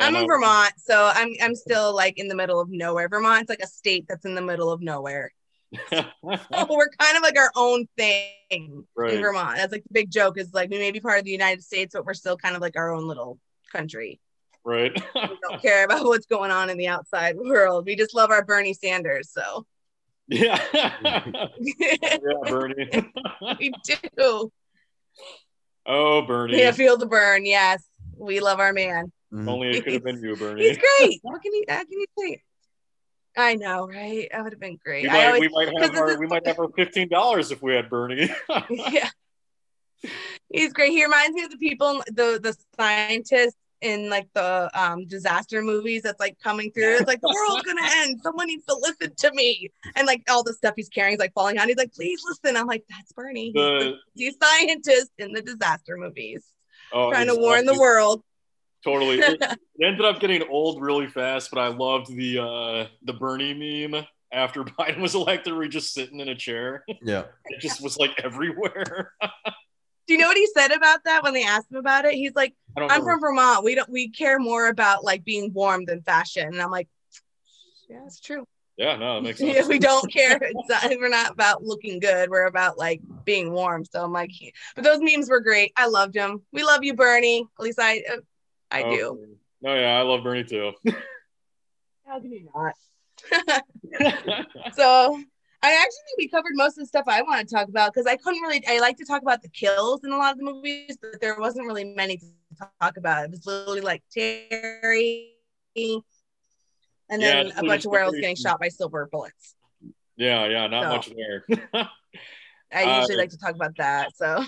I'm 0.00 0.16
in 0.16 0.26
Vermont, 0.26 0.72
so 0.78 1.10
I'm 1.14 1.30
I'm 1.42 1.54
still 1.54 1.94
like 1.94 2.18
in 2.18 2.28
the 2.28 2.34
middle 2.34 2.60
of 2.60 2.68
nowhere. 2.70 3.08
Vermont's 3.08 3.48
like 3.48 3.60
a 3.62 3.66
state 3.66 4.06
that's 4.08 4.24
in 4.24 4.34
the 4.34 4.42
middle 4.42 4.70
of 4.70 4.80
nowhere. 4.80 5.32
So 6.52 6.66
we're 6.68 6.88
kind 6.98 7.16
of 7.16 7.22
like 7.22 7.38
our 7.38 7.50
own 7.56 7.86
thing 7.96 8.84
Right. 8.96 9.14
in 9.14 9.20
Vermont. 9.20 9.56
That's 9.56 9.72
like 9.72 9.84
the 9.84 9.92
big 9.92 10.10
joke 10.10 10.36
is 10.36 10.52
like 10.52 10.68
we 10.70 10.78
may 10.78 10.90
be 10.90 11.00
part 11.00 11.18
of 11.18 11.24
the 11.24 11.30
United 11.30 11.62
States, 11.62 11.94
but 11.94 12.04
we're 12.04 12.14
still 12.14 12.36
kind 12.36 12.56
of 12.56 12.60
like 12.60 12.76
our 12.76 12.92
own 12.92 13.06
little 13.06 13.38
country. 13.72 14.20
Right. 14.64 14.92
We 15.14 15.38
don't 15.48 15.62
care 15.62 15.84
about 15.84 16.04
what's 16.04 16.26
going 16.26 16.50
on 16.50 16.70
in 16.70 16.76
the 16.78 16.88
outside 16.88 17.36
world. 17.36 17.86
We 17.86 17.96
just 17.96 18.14
love 18.14 18.30
our 18.30 18.44
Bernie 18.44 18.74
Sanders. 18.74 19.30
So 19.30 19.66
yeah. 20.30 20.62
yeah, 21.60 22.18
Bernie. 22.44 22.88
we 23.58 23.72
do. 23.84 24.52
oh, 25.86 26.22
Bernie. 26.22 26.58
Yeah, 26.58 26.70
feel 26.70 26.96
the 26.96 27.06
burn. 27.06 27.44
Yes, 27.44 27.82
we 28.16 28.40
love 28.40 28.60
our 28.60 28.72
man. 28.72 29.12
Mm. 29.32 29.42
If 29.42 29.48
Only 29.48 29.68
it 29.70 29.84
could 29.84 29.92
have 29.94 30.04
been 30.04 30.22
you, 30.22 30.36
Bernie. 30.36 30.68
He's 30.68 30.78
great. 30.78 31.18
What 31.22 31.42
can 31.42 31.52
you? 31.52 31.64
How 31.68 31.78
can 31.84 31.92
you 31.92 32.06
say? 32.18 32.42
I 33.36 33.54
know, 33.54 33.88
right? 33.88 34.28
That 34.30 34.42
would 34.42 34.52
have 34.52 34.60
been 34.60 34.78
great. 34.84 35.02
We 35.04 35.08
might, 35.08 35.26
always, 35.26 35.40
we 35.40 35.48
might 35.48 35.68
have 35.68 35.76
'cause 35.76 35.90
this 35.90 36.00
our, 36.00 36.18
we 36.18 36.26
might 36.26 36.46
have 36.46 36.58
our 36.58 36.68
fifteen 36.76 37.08
dollars 37.08 37.50
if 37.50 37.62
we 37.62 37.74
had 37.74 37.90
Bernie. 37.90 38.30
yeah. 38.70 39.10
He's 40.48 40.72
great. 40.72 40.90
He 40.90 41.04
reminds 41.04 41.34
me 41.34 41.44
of 41.44 41.50
the 41.50 41.58
people, 41.58 42.02
the 42.06 42.40
the 42.42 42.56
scientists 42.78 43.56
in 43.82 44.10
like 44.10 44.28
the 44.34 44.70
um 44.74 45.06
disaster 45.06 45.62
movies 45.62 46.02
that's 46.02 46.20
like 46.20 46.38
coming 46.42 46.70
through. 46.72 46.96
It's 46.96 47.06
like 47.06 47.20
the 47.20 47.34
world's 47.34 47.64
gonna 47.64 47.80
end. 47.98 48.20
Someone 48.22 48.46
needs 48.46 48.64
to 48.66 48.76
listen 48.76 49.14
to 49.16 49.32
me. 49.34 49.70
And 49.96 50.06
like 50.06 50.22
all 50.30 50.42
the 50.42 50.54
stuff 50.54 50.74
he's 50.76 50.88
carrying 50.88 51.14
is 51.14 51.20
like 51.20 51.32
falling 51.34 51.58
out. 51.58 51.68
He's 51.68 51.76
like, 51.76 51.92
please 51.92 52.20
listen. 52.28 52.56
I'm 52.56 52.66
like, 52.66 52.84
that's 52.88 53.12
Bernie. 53.12 53.46
He's 53.46 53.54
the, 53.54 53.96
the 54.16 54.30
the 54.30 54.34
scientist 54.42 55.10
in 55.18 55.32
the 55.32 55.42
disaster 55.42 55.96
movies. 55.96 56.44
oh, 56.92 57.10
trying 57.10 57.28
to 57.28 57.36
warn 57.36 57.66
the 57.66 57.78
world. 57.78 58.22
Totally. 58.84 59.20
It, 59.20 59.42
it 59.42 59.86
ended 59.86 60.04
up 60.04 60.20
getting 60.20 60.42
old 60.48 60.82
really 60.82 61.06
fast, 61.06 61.50
but 61.50 61.60
I 61.60 61.68
loved 61.68 62.14
the 62.14 62.38
uh 62.38 62.86
the 63.02 63.12
Bernie 63.12 63.54
meme 63.88 64.04
after 64.32 64.62
Biden 64.78 65.00
was 65.00 65.14
elected, 65.14 65.52
where 65.52 65.62
he 65.62 65.68
just 65.68 65.92
sitting 65.92 66.20
in 66.20 66.28
a 66.28 66.34
chair. 66.34 66.84
yeah. 67.02 67.24
It 67.46 67.60
just 67.60 67.82
was 67.82 67.98
like 67.98 68.20
everywhere. 68.22 69.12
Do 70.10 70.14
you 70.14 70.20
know 70.22 70.26
what 70.26 70.36
he 70.36 70.48
said 70.48 70.72
about 70.72 71.04
that 71.04 71.22
when 71.22 71.34
they 71.34 71.44
asked 71.44 71.70
him 71.70 71.76
about 71.76 72.04
it? 72.04 72.14
He's 72.14 72.34
like, 72.34 72.52
I 72.76 72.80
don't 72.80 72.90
I'm 72.90 73.02
remember. 73.02 73.20
from 73.20 73.36
Vermont. 73.36 73.62
We 73.62 73.76
don't 73.76 73.88
we 73.88 74.08
care 74.08 74.40
more 74.40 74.66
about 74.66 75.04
like 75.04 75.22
being 75.22 75.52
warm 75.52 75.84
than 75.84 76.02
fashion. 76.02 76.48
And 76.48 76.60
I'm 76.60 76.72
like, 76.72 76.88
yeah, 77.88 78.00
it's 78.06 78.18
true. 78.18 78.44
Yeah, 78.76 78.96
no, 78.96 79.14
that 79.14 79.20
makes 79.22 79.38
sense. 79.38 79.68
We 79.68 79.78
don't 79.78 80.12
care. 80.12 80.36
It's 80.42 80.68
not, 80.68 80.82
we're 80.98 81.10
not 81.10 81.30
about 81.30 81.62
looking 81.62 82.00
good. 82.00 82.28
We're 82.28 82.46
about 82.46 82.76
like 82.76 83.00
being 83.24 83.52
warm. 83.52 83.84
So 83.84 84.02
I'm 84.02 84.12
like, 84.12 84.32
but 84.74 84.82
those 84.82 84.98
memes 85.00 85.30
were 85.30 85.38
great. 85.38 85.72
I 85.76 85.86
loved 85.86 86.14
them. 86.14 86.42
We 86.52 86.64
love 86.64 86.82
you, 86.82 86.94
Bernie. 86.94 87.46
At 87.60 87.62
least 87.62 87.78
I, 87.80 88.02
uh, 88.12 88.16
I 88.72 88.82
Oh, 88.82 88.90
do. 88.90 89.28
No, 89.62 89.76
yeah, 89.76 89.96
I 89.96 90.02
love 90.02 90.24
Bernie 90.24 90.42
too. 90.42 90.72
How 92.04 92.18
can 92.18 92.32
you 92.32 92.50
not? 92.52 92.74
So 94.74 95.22
I 95.62 95.72
actually 95.74 96.02
think 96.06 96.18
we 96.18 96.28
covered 96.28 96.52
most 96.54 96.78
of 96.78 96.82
the 96.84 96.86
stuff 96.86 97.04
I 97.06 97.20
want 97.22 97.46
to 97.46 97.54
talk 97.54 97.68
about 97.68 97.92
because 97.92 98.06
I 98.06 98.16
couldn't 98.16 98.40
really. 98.40 98.62
I 98.66 98.78
like 98.80 98.96
to 98.98 99.04
talk 99.04 99.20
about 99.22 99.42
the 99.42 99.48
kills 99.50 100.00
in 100.04 100.10
a 100.12 100.16
lot 100.16 100.32
of 100.32 100.38
the 100.38 100.44
movies, 100.44 100.96
but 101.00 101.20
there 101.20 101.38
wasn't 101.38 101.66
really 101.66 101.84
many 101.84 102.16
to 102.16 102.26
talk 102.80 102.96
about. 102.96 103.24
It 103.24 103.30
was 103.30 103.44
literally 103.44 103.82
like 103.82 104.02
Terry, 104.10 105.32
and 105.76 106.02
then 107.20 107.46
it's 107.48 107.58
a 107.58 107.62
bunch 107.62 107.84
of 107.84 107.90
werewolves 107.90 108.18
getting 108.20 108.36
shot 108.36 108.58
by 108.58 108.68
silver 108.68 109.08
bullets. 109.12 109.54
yeah, 110.16 110.46
yeah, 110.46 110.66
not 110.66 110.82
No. 110.84 110.90
much 110.96 111.10
there. 111.14 111.44
I 112.72 112.84
Uh, 112.84 113.00
usually 113.00 113.16
like 113.16 113.30
to 113.30 113.38
talk 113.38 113.54
about 113.54 113.76
that. 113.76 114.16
So 114.16 114.44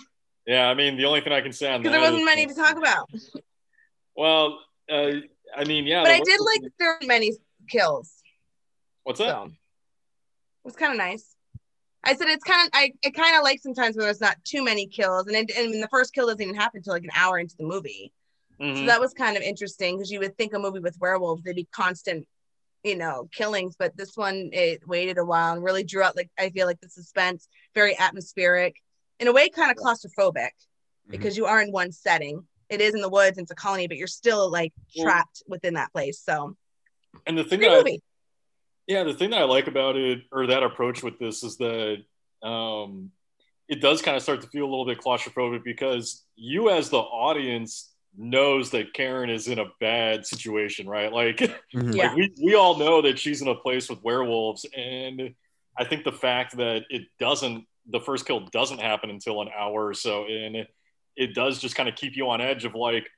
yeah, 0.47 0.69
I 0.69 0.75
mean, 0.75 0.97
the 0.97 1.05
only 1.05 1.21
thing 1.21 1.33
I 1.33 1.41
can 1.43 1.53
say 1.53 1.67
on 1.67 1.83
that 1.83 1.91
because 1.91 1.93
there 1.93 2.01
wasn't 2.01 2.21
is- 2.21 2.25
many 2.25 2.47
to 2.47 2.55
talk 2.55 2.77
about. 2.77 3.11
Well, 4.17 4.61
uh, 4.91 5.11
I 5.57 5.65
mean, 5.65 5.87
yeah, 5.87 6.03
but 6.05 6.13
I 6.13 6.21
did 6.21 6.41
like 6.41 6.73
there 6.79 6.99
were 7.01 7.07
many 7.07 7.33
kills. 7.69 8.13
What's 9.03 9.19
that? 9.19 9.29
So 9.29 9.51
was 10.65 10.77
kind 10.77 10.93
of 10.93 10.99
nice. 10.99 11.35
I 12.05 12.15
said 12.15 12.29
it's 12.29 12.45
kind 12.45 12.67
of 12.67 12.71
I 12.75 12.93
it 13.03 13.15
kind 13.15 13.37
of 13.37 13.43
like 13.45 13.61
sometimes 13.61 13.97
where 13.97 14.07
there's 14.07 14.21
not 14.21 14.37
too 14.45 14.65
many 14.65 14.87
kills, 14.87 15.27
and 15.27 15.37
it, 15.37 15.57
and 15.57 15.83
the 15.83 15.89
first 15.89 16.13
kill 16.13 16.27
doesn't 16.27 16.43
even 16.43 16.55
happen 16.55 16.79
until 16.79 16.95
like 16.95 17.05
an 17.05 17.11
hour 17.15 17.39
into 17.39 17.57
the 17.57 17.65
movie. 17.65 18.13
So 18.59 18.65
Mhm. 18.65 18.87
that 18.87 19.01
was 19.01 19.13
kind 19.13 19.37
of 19.37 19.43
interesting 19.43 19.97
because 19.97 20.11
you 20.11 20.21
would 20.21 20.37
think 20.37 20.53
a 20.55 20.59
movie 20.59 20.79
with 20.81 20.97
werewolves 21.01 21.43
they'd 21.43 21.57
be 21.57 21.69
constant, 21.73 22.27
you 22.85 22.97
know, 22.97 23.29
killings, 23.33 23.77
but 23.77 23.97
this 23.97 24.17
one 24.17 24.51
it 24.53 24.87
waited 24.87 25.19
a 25.19 25.25
while 25.25 25.53
and 25.55 25.63
really 25.65 25.85
drew 25.85 26.03
out 26.03 26.17
like 26.17 26.31
I 26.39 26.51
feel 26.51 26.67
like 26.67 26.81
the 26.81 26.89
suspense, 26.89 27.49
very 27.75 27.97
atmospheric, 27.99 28.77
in 29.21 29.29
a 29.29 29.33
way 29.33 29.49
kind 29.49 29.71
of 29.71 29.77
claustrophobic 29.77 30.51
because 31.09 31.37
you 31.37 31.47
are 31.47 31.61
in 31.61 31.71
one 31.73 31.93
setting. 31.93 32.47
It 32.69 32.81
is 32.81 32.95
in 32.95 33.01
the 33.01 33.09
woods, 33.09 33.37
it's 33.39 33.51
a 33.51 33.55
colony, 33.55 33.87
but 33.87 33.97
you're 33.97 34.07
still 34.07 34.51
like 34.51 34.73
Well- 34.97 35.05
trapped 35.07 35.43
within 35.47 35.75
that 35.75 35.93
place. 35.93 36.21
So 36.21 36.57
and 37.27 37.37
the 37.39 37.45
thing 37.45 37.61
that 37.61 37.71
I. 37.87 37.99
yeah, 38.93 39.05
the 39.05 39.15
thing 39.15 39.31
that 39.31 39.41
I 39.41 39.45
like 39.45 39.67
about 39.67 39.97
it 39.97 40.21
or 40.31 40.47
that 40.49 40.63
approach 40.63 41.03
with 41.03 41.19
this 41.19 41.43
is 41.43 41.57
that 41.57 42.03
um, 42.43 43.11
it 43.69 43.81
does 43.81 44.03
kind 44.03 44.17
of 44.17 44.23
start 44.23 44.43
to 44.43 44.49
feel 44.49 44.65
a 44.65 44.71
little 44.71 44.85
bit 44.85 44.99
claustrophobic 45.01 45.65
because 45.65 46.25
you 46.37 46.69
as 46.71 46.91
the 46.91 46.99
audience 46.99 47.91
knows 48.19 48.71
that 48.71 48.93
Karen 48.93 49.31
is 49.31 49.49
in 49.49 49.59
a 49.59 49.65
bad 49.81 50.27
situation, 50.27 50.87
right? 50.87 51.11
Like, 51.13 51.39
Mhm. 51.75 51.97
Yeah. 51.97 52.09
like 52.09 52.17
we, 52.17 52.33
we 52.43 52.55
all 52.55 52.77
know 52.77 53.01
that 53.01 53.19
she's 53.19 53.41
in 53.41 53.49
a 53.49 53.55
place 53.55 53.89
with 53.89 54.03
werewolves 54.05 54.67
and 54.77 55.35
I 55.79 55.85
think 55.87 56.05
the 56.05 56.13
fact 56.13 56.59
that 56.59 56.85
it 56.91 57.03
doesn't 57.19 57.67
the 57.89 58.01
first 58.01 58.27
kill 58.27 58.41
doesn't 58.53 58.81
happen 58.81 59.09
until 59.09 59.41
an 59.41 59.49
hour 59.59 59.87
or 59.87 59.95
so 59.95 60.27
in 60.27 60.67
it 61.17 61.35
does 61.35 61.59
just 61.59 61.75
kind 61.75 61.89
of 61.89 61.95
keep 61.97 62.15
you 62.15 62.29
on 62.29 62.41
edge 62.43 62.65
of 62.67 62.75
like 62.75 63.09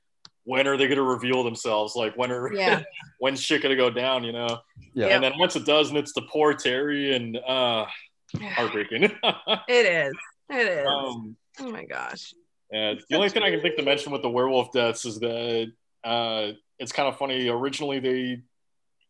when 0.45 0.66
are 0.66 0.76
they 0.76 0.86
going 0.86 0.97
to 0.99 1.03
reveal 1.03 1.42
themselves 1.42 1.95
like 1.97 2.14
when 2.16 2.30
are 2.30 2.53
Yeah. 2.53 2.82
when's 3.18 3.40
shit 3.42 3.62
going 3.62 3.70
to 3.76 3.82
go 3.82 3.90
down 3.90 4.24
you 4.24 4.32
know 4.32 4.59
Yeah. 4.95 5.09
and 5.09 5.22
then 5.24 5.32
once 5.38 5.57
it 5.57 5.64
does 5.64 5.88
and 5.88 5.99
it's 5.99 6.12
the 6.12 6.22
poor 6.22 6.55
terry 6.55 7.14
and 7.14 7.36
uh 7.36 7.86
heartbreaking 8.55 9.02
It 9.68 9.86
is. 9.86 10.12
It 10.51 10.66
is. 10.68 10.86
um 10.86 11.36
oh 11.60 11.70
my 11.70 11.85
gosh. 11.85 12.35
yeah, 12.70 12.94
the 13.09 13.16
only 13.16 13.28
thing 13.31 13.43
i 13.43 13.51
can 13.51 13.60
think 13.60 13.77
to 13.77 13.82
mention 13.82 14.12
with 14.12 14.23
the 14.23 14.31
werewolf 14.31 14.73
deaths 14.73 15.05
is 15.05 15.18
that 15.20 15.73
uh 16.05 16.52
it's 16.78 16.93
kind 16.93 17.09
of 17.09 17.16
funny 17.16 17.48
originally 17.48 17.98
they 18.01 18.43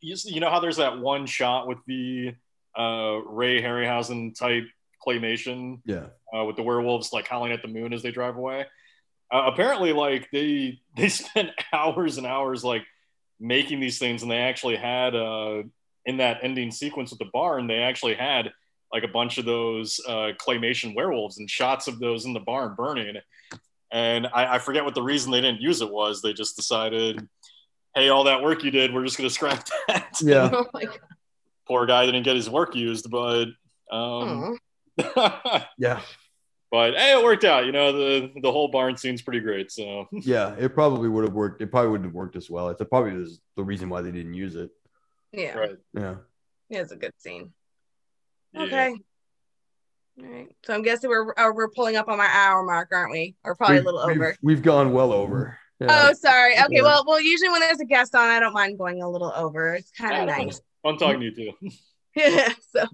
you, 0.01 0.17
you 0.25 0.41
know 0.41 0.51
how 0.51 0.61
there's 0.61 0.77
that 0.77 0.99
one 0.99 1.27
shot 1.27 1.67
with 1.67 1.79
the 1.87 2.35
uh 2.79 3.19
ray 3.27 3.61
harryhausen 3.63 4.37
type 4.39 4.65
claymation 5.07 5.81
Yeah. 5.85 6.07
uh, 6.35 6.45
with 6.45 6.57
the 6.57 6.63
werewolves 6.63 7.13
like 7.13 7.27
howling 7.29 7.53
at 7.53 7.61
the 7.63 7.69
moon 7.69 7.93
as 7.93 8.03
they 8.03 8.11
drive 8.11 8.37
away. 8.37 8.65
Uh, 9.35 9.47
apparently, 9.47 9.93
like 9.93 10.31
they 10.31 10.81
they 10.97 11.09
spent 11.09 11.51
hours 11.73 12.19
and 12.19 12.27
hours 12.27 12.63
like 12.63 12.85
making 13.41 13.81
these 13.81 13.99
things, 13.99 14.23
and 14.23 14.31
they 14.31 14.39
actually 14.39 14.77
had 14.77 15.17
uh, 15.17 15.63
in 16.07 16.19
that 16.19 16.39
ending 16.43 16.71
sequence 16.71 17.11
with 17.11 17.19
the 17.19 17.31
barn, 17.33 17.67
they 17.67 17.79
actually 17.79 18.15
had 18.15 18.53
like 18.93 19.03
a 19.03 19.09
bunch 19.09 19.39
of 19.39 19.45
those 19.45 20.01
uh, 20.07 20.31
claymation 20.39 20.95
werewolves 20.95 21.39
and 21.39 21.51
shots 21.51 21.89
of 21.89 21.99
those 21.99 22.27
in 22.27 22.33
the 22.33 22.41
barn 22.41 22.75
burning. 22.77 23.17
And 23.91 24.29
I, 24.33 24.55
I 24.55 24.59
forget 24.61 24.85
what 24.85 24.95
the 24.95 25.03
reason 25.03 25.33
they 25.33 25.41
didn't 25.41 25.61
use 25.61 25.81
it 25.81 25.91
was. 25.91 26.23
They 26.23 26.33
just 26.33 26.55
decided, 26.55 27.27
hey, 27.97 28.09
all 28.09 28.25
that 28.25 28.41
work 28.41 28.63
you 28.63 28.71
did, 28.71 28.95
we're 28.95 29.05
just 29.05 29.19
going 29.19 29.29
to 29.29 29.35
scrap 29.35 29.67
that. 29.89 30.17
Yeah. 30.23 30.51
Oh 30.55 30.67
my 30.73 30.85
god. 30.85 30.99
Poor 31.67 31.87
guy 31.87 32.07
didn't 32.07 32.23
get 32.23 32.37
his 32.37 32.49
work 32.49 32.77
used, 32.77 33.11
but 33.11 33.47
um, 33.91 34.59
Yeah. 35.79 36.01
But 36.71 36.95
hey, 36.95 37.13
it 37.19 37.23
worked 37.25 37.45
out. 37.45 37.67
You 37.67 37.73
know, 37.73 37.93
the 37.93 38.33
the 38.43 38.51
whole 38.53 38.69
barn 38.69 38.97
scene's 38.97 39.23
pretty 39.23 39.41
great. 39.41 39.71
So 39.71 40.07
Yeah. 40.13 40.55
It 40.59 40.75
probably 40.75 41.09
would 41.09 41.25
have 41.25 41.33
worked. 41.35 41.61
It 41.63 41.71
probably 41.71 41.91
wouldn't 41.91 42.07
have 42.09 42.15
worked 42.15 42.37
as 42.37 42.51
well. 42.51 42.69
It's 42.69 42.83
probably 42.89 43.13
is 43.23 43.41
the 43.57 43.65
reason 43.65 43.89
why 43.89 44.03
they 44.03 44.11
didn't 44.13 44.35
use 44.35 44.57
it. 44.57 44.71
Yeah. 45.33 45.55
right. 45.57 45.77
Yeah. 45.93 46.15
Yeah, 46.69 46.81
it's 46.81 46.93
a 46.93 46.97
good 46.97 47.13
scene. 47.19 47.53
Yeah. 48.53 48.63
Okay. 48.63 48.95
All 50.21 50.27
right. 50.27 50.49
So 50.65 50.75
I'm 50.75 50.83
guessing 50.83 51.11
we're 51.11 51.33
uh, 51.37 51.53
we're 51.55 51.69
pulling 51.71 51.97
up 51.97 52.09
on 52.09 52.19
my 52.19 52.29
hour 52.31 52.63
mark, 52.63 52.89
aren't 52.93 53.13
we? 53.13 53.35
Or 53.45 53.55
probably 53.55 53.77
We've- 53.77 53.87
a 53.87 53.91
little 53.91 54.07
we've- 54.07 54.21
over. 54.21 54.37
We've 54.43 54.63
gone 54.63 54.93
well 54.93 55.13
over. 55.13 55.59
Yeah. 55.81 56.09
Oh, 56.09 56.13
sorry. 56.15 56.55
Okay. 56.55 56.67
Yeah. 56.77 56.83
Well, 56.83 57.05
well, 57.07 57.21
usually 57.21 57.51
when 57.51 57.61
there's 57.61 57.81
a 57.81 57.85
guest 57.85 58.15
on, 58.15 58.31
I 58.31 58.39
don't 58.39 58.53
mind 58.53 58.79
going 58.79 59.03
a 59.03 59.11
little 59.11 59.33
over. 59.35 59.75
It's 59.75 59.91
kind 59.91 60.13
of 60.13 60.29
Yeah, 60.29 60.45
nice. 60.45 60.61
Fun 60.85 60.99
talking 60.99 61.21
to 61.21 61.27
you 61.27 61.35
too. 61.35 61.53
Yeah. 62.17 62.53
So 62.71 62.85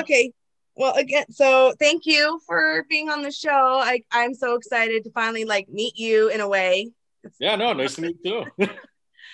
okay. 0.00 0.32
Well, 0.76 0.94
again, 0.94 1.30
so 1.30 1.72
thank 1.78 2.04
you 2.04 2.40
for 2.46 2.84
being 2.88 3.08
on 3.08 3.22
the 3.22 3.30
show. 3.30 3.50
I 3.82 4.02
I'm 4.10 4.34
so 4.34 4.56
excited 4.56 5.04
to 5.04 5.10
finally 5.10 5.44
like 5.44 5.68
meet 5.68 5.96
you 5.96 6.28
in 6.28 6.40
a 6.40 6.48
way, 6.48 6.90
Yeah, 7.38 7.56
no, 7.56 7.72
nice 7.72 7.94
to 7.94 8.02
meet 8.02 8.16
you 8.24 8.44
too. 8.58 8.66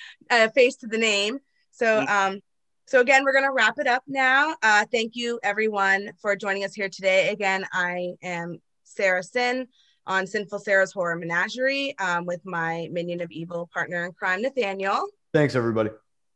uh, 0.31 0.49
face 0.51 0.77
to 0.77 0.87
the 0.87 0.99
name. 0.99 1.39
So 1.71 2.05
um, 2.07 2.41
so 2.87 3.01
again, 3.01 3.25
we're 3.25 3.33
gonna 3.33 3.53
wrap 3.53 3.79
it 3.79 3.87
up 3.87 4.03
now. 4.07 4.55
Uh, 4.63 4.85
thank 4.93 5.17
you 5.17 5.41
everyone 5.43 6.11
for 6.21 6.37
joining 6.37 6.65
us 6.65 6.75
here 6.75 6.89
today. 6.89 7.31
Again, 7.31 7.65
I 7.73 8.15
am 8.23 8.59
Sarah 8.85 9.23
Sin 9.23 9.67
on 10.07 10.27
Sinful 10.27 10.59
Sarah's 10.59 10.93
Horror 10.93 11.17
Menagerie 11.17 11.97
um, 11.99 12.27
with 12.27 12.45
my 12.45 12.89
minion 12.91 13.21
of 13.21 13.31
evil 13.31 13.71
partner 13.73 14.05
in 14.05 14.13
crime, 14.13 14.43
Nathaniel, 14.43 15.07
Thanks, 15.33 15.55
everybody. 15.55 15.91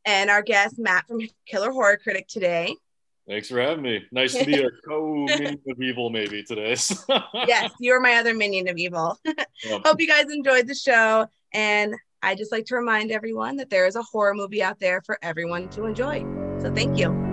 and 0.05 0.31
our 0.31 0.43
guest 0.43 0.79
Matt 0.79 1.07
from 1.09 1.21
Killer 1.47 1.73
Horror 1.73 1.99
Critic 1.99 2.29
today. 2.29 2.75
Thanks 3.27 3.49
for 3.49 3.61
having 3.61 3.83
me. 3.83 4.05
Nice 4.13 4.35
to 4.35 4.45
be 4.45 4.61
a 4.61 4.71
co-minion 4.89 5.61
of 5.67 5.81
evil 5.81 6.11
maybe 6.11 6.43
today. 6.43 6.77
yes, 7.47 7.73
you're 7.81 8.01
my 8.01 8.15
other 8.15 8.35
minion 8.35 8.69
of 8.69 8.77
evil. 8.77 9.19
Yeah. 9.65 9.79
Hope 9.83 9.99
you 9.99 10.07
guys 10.07 10.27
enjoyed 10.31 10.67
the 10.67 10.75
show. 10.75 11.27
And 11.55 11.95
I 12.23 12.35
just 12.35 12.53
like 12.53 12.67
to 12.67 12.77
remind 12.77 13.11
everyone 13.11 13.57
that 13.57 13.71
there 13.71 13.87
is 13.87 13.97
a 13.97 14.03
horror 14.03 14.35
movie 14.35 14.63
out 14.63 14.79
there 14.79 15.01
for 15.07 15.19
everyone 15.23 15.71
to 15.71 15.87
enjoy. 15.87 16.21
So 16.61 16.71
thank 16.75 16.99
you. 16.99 17.24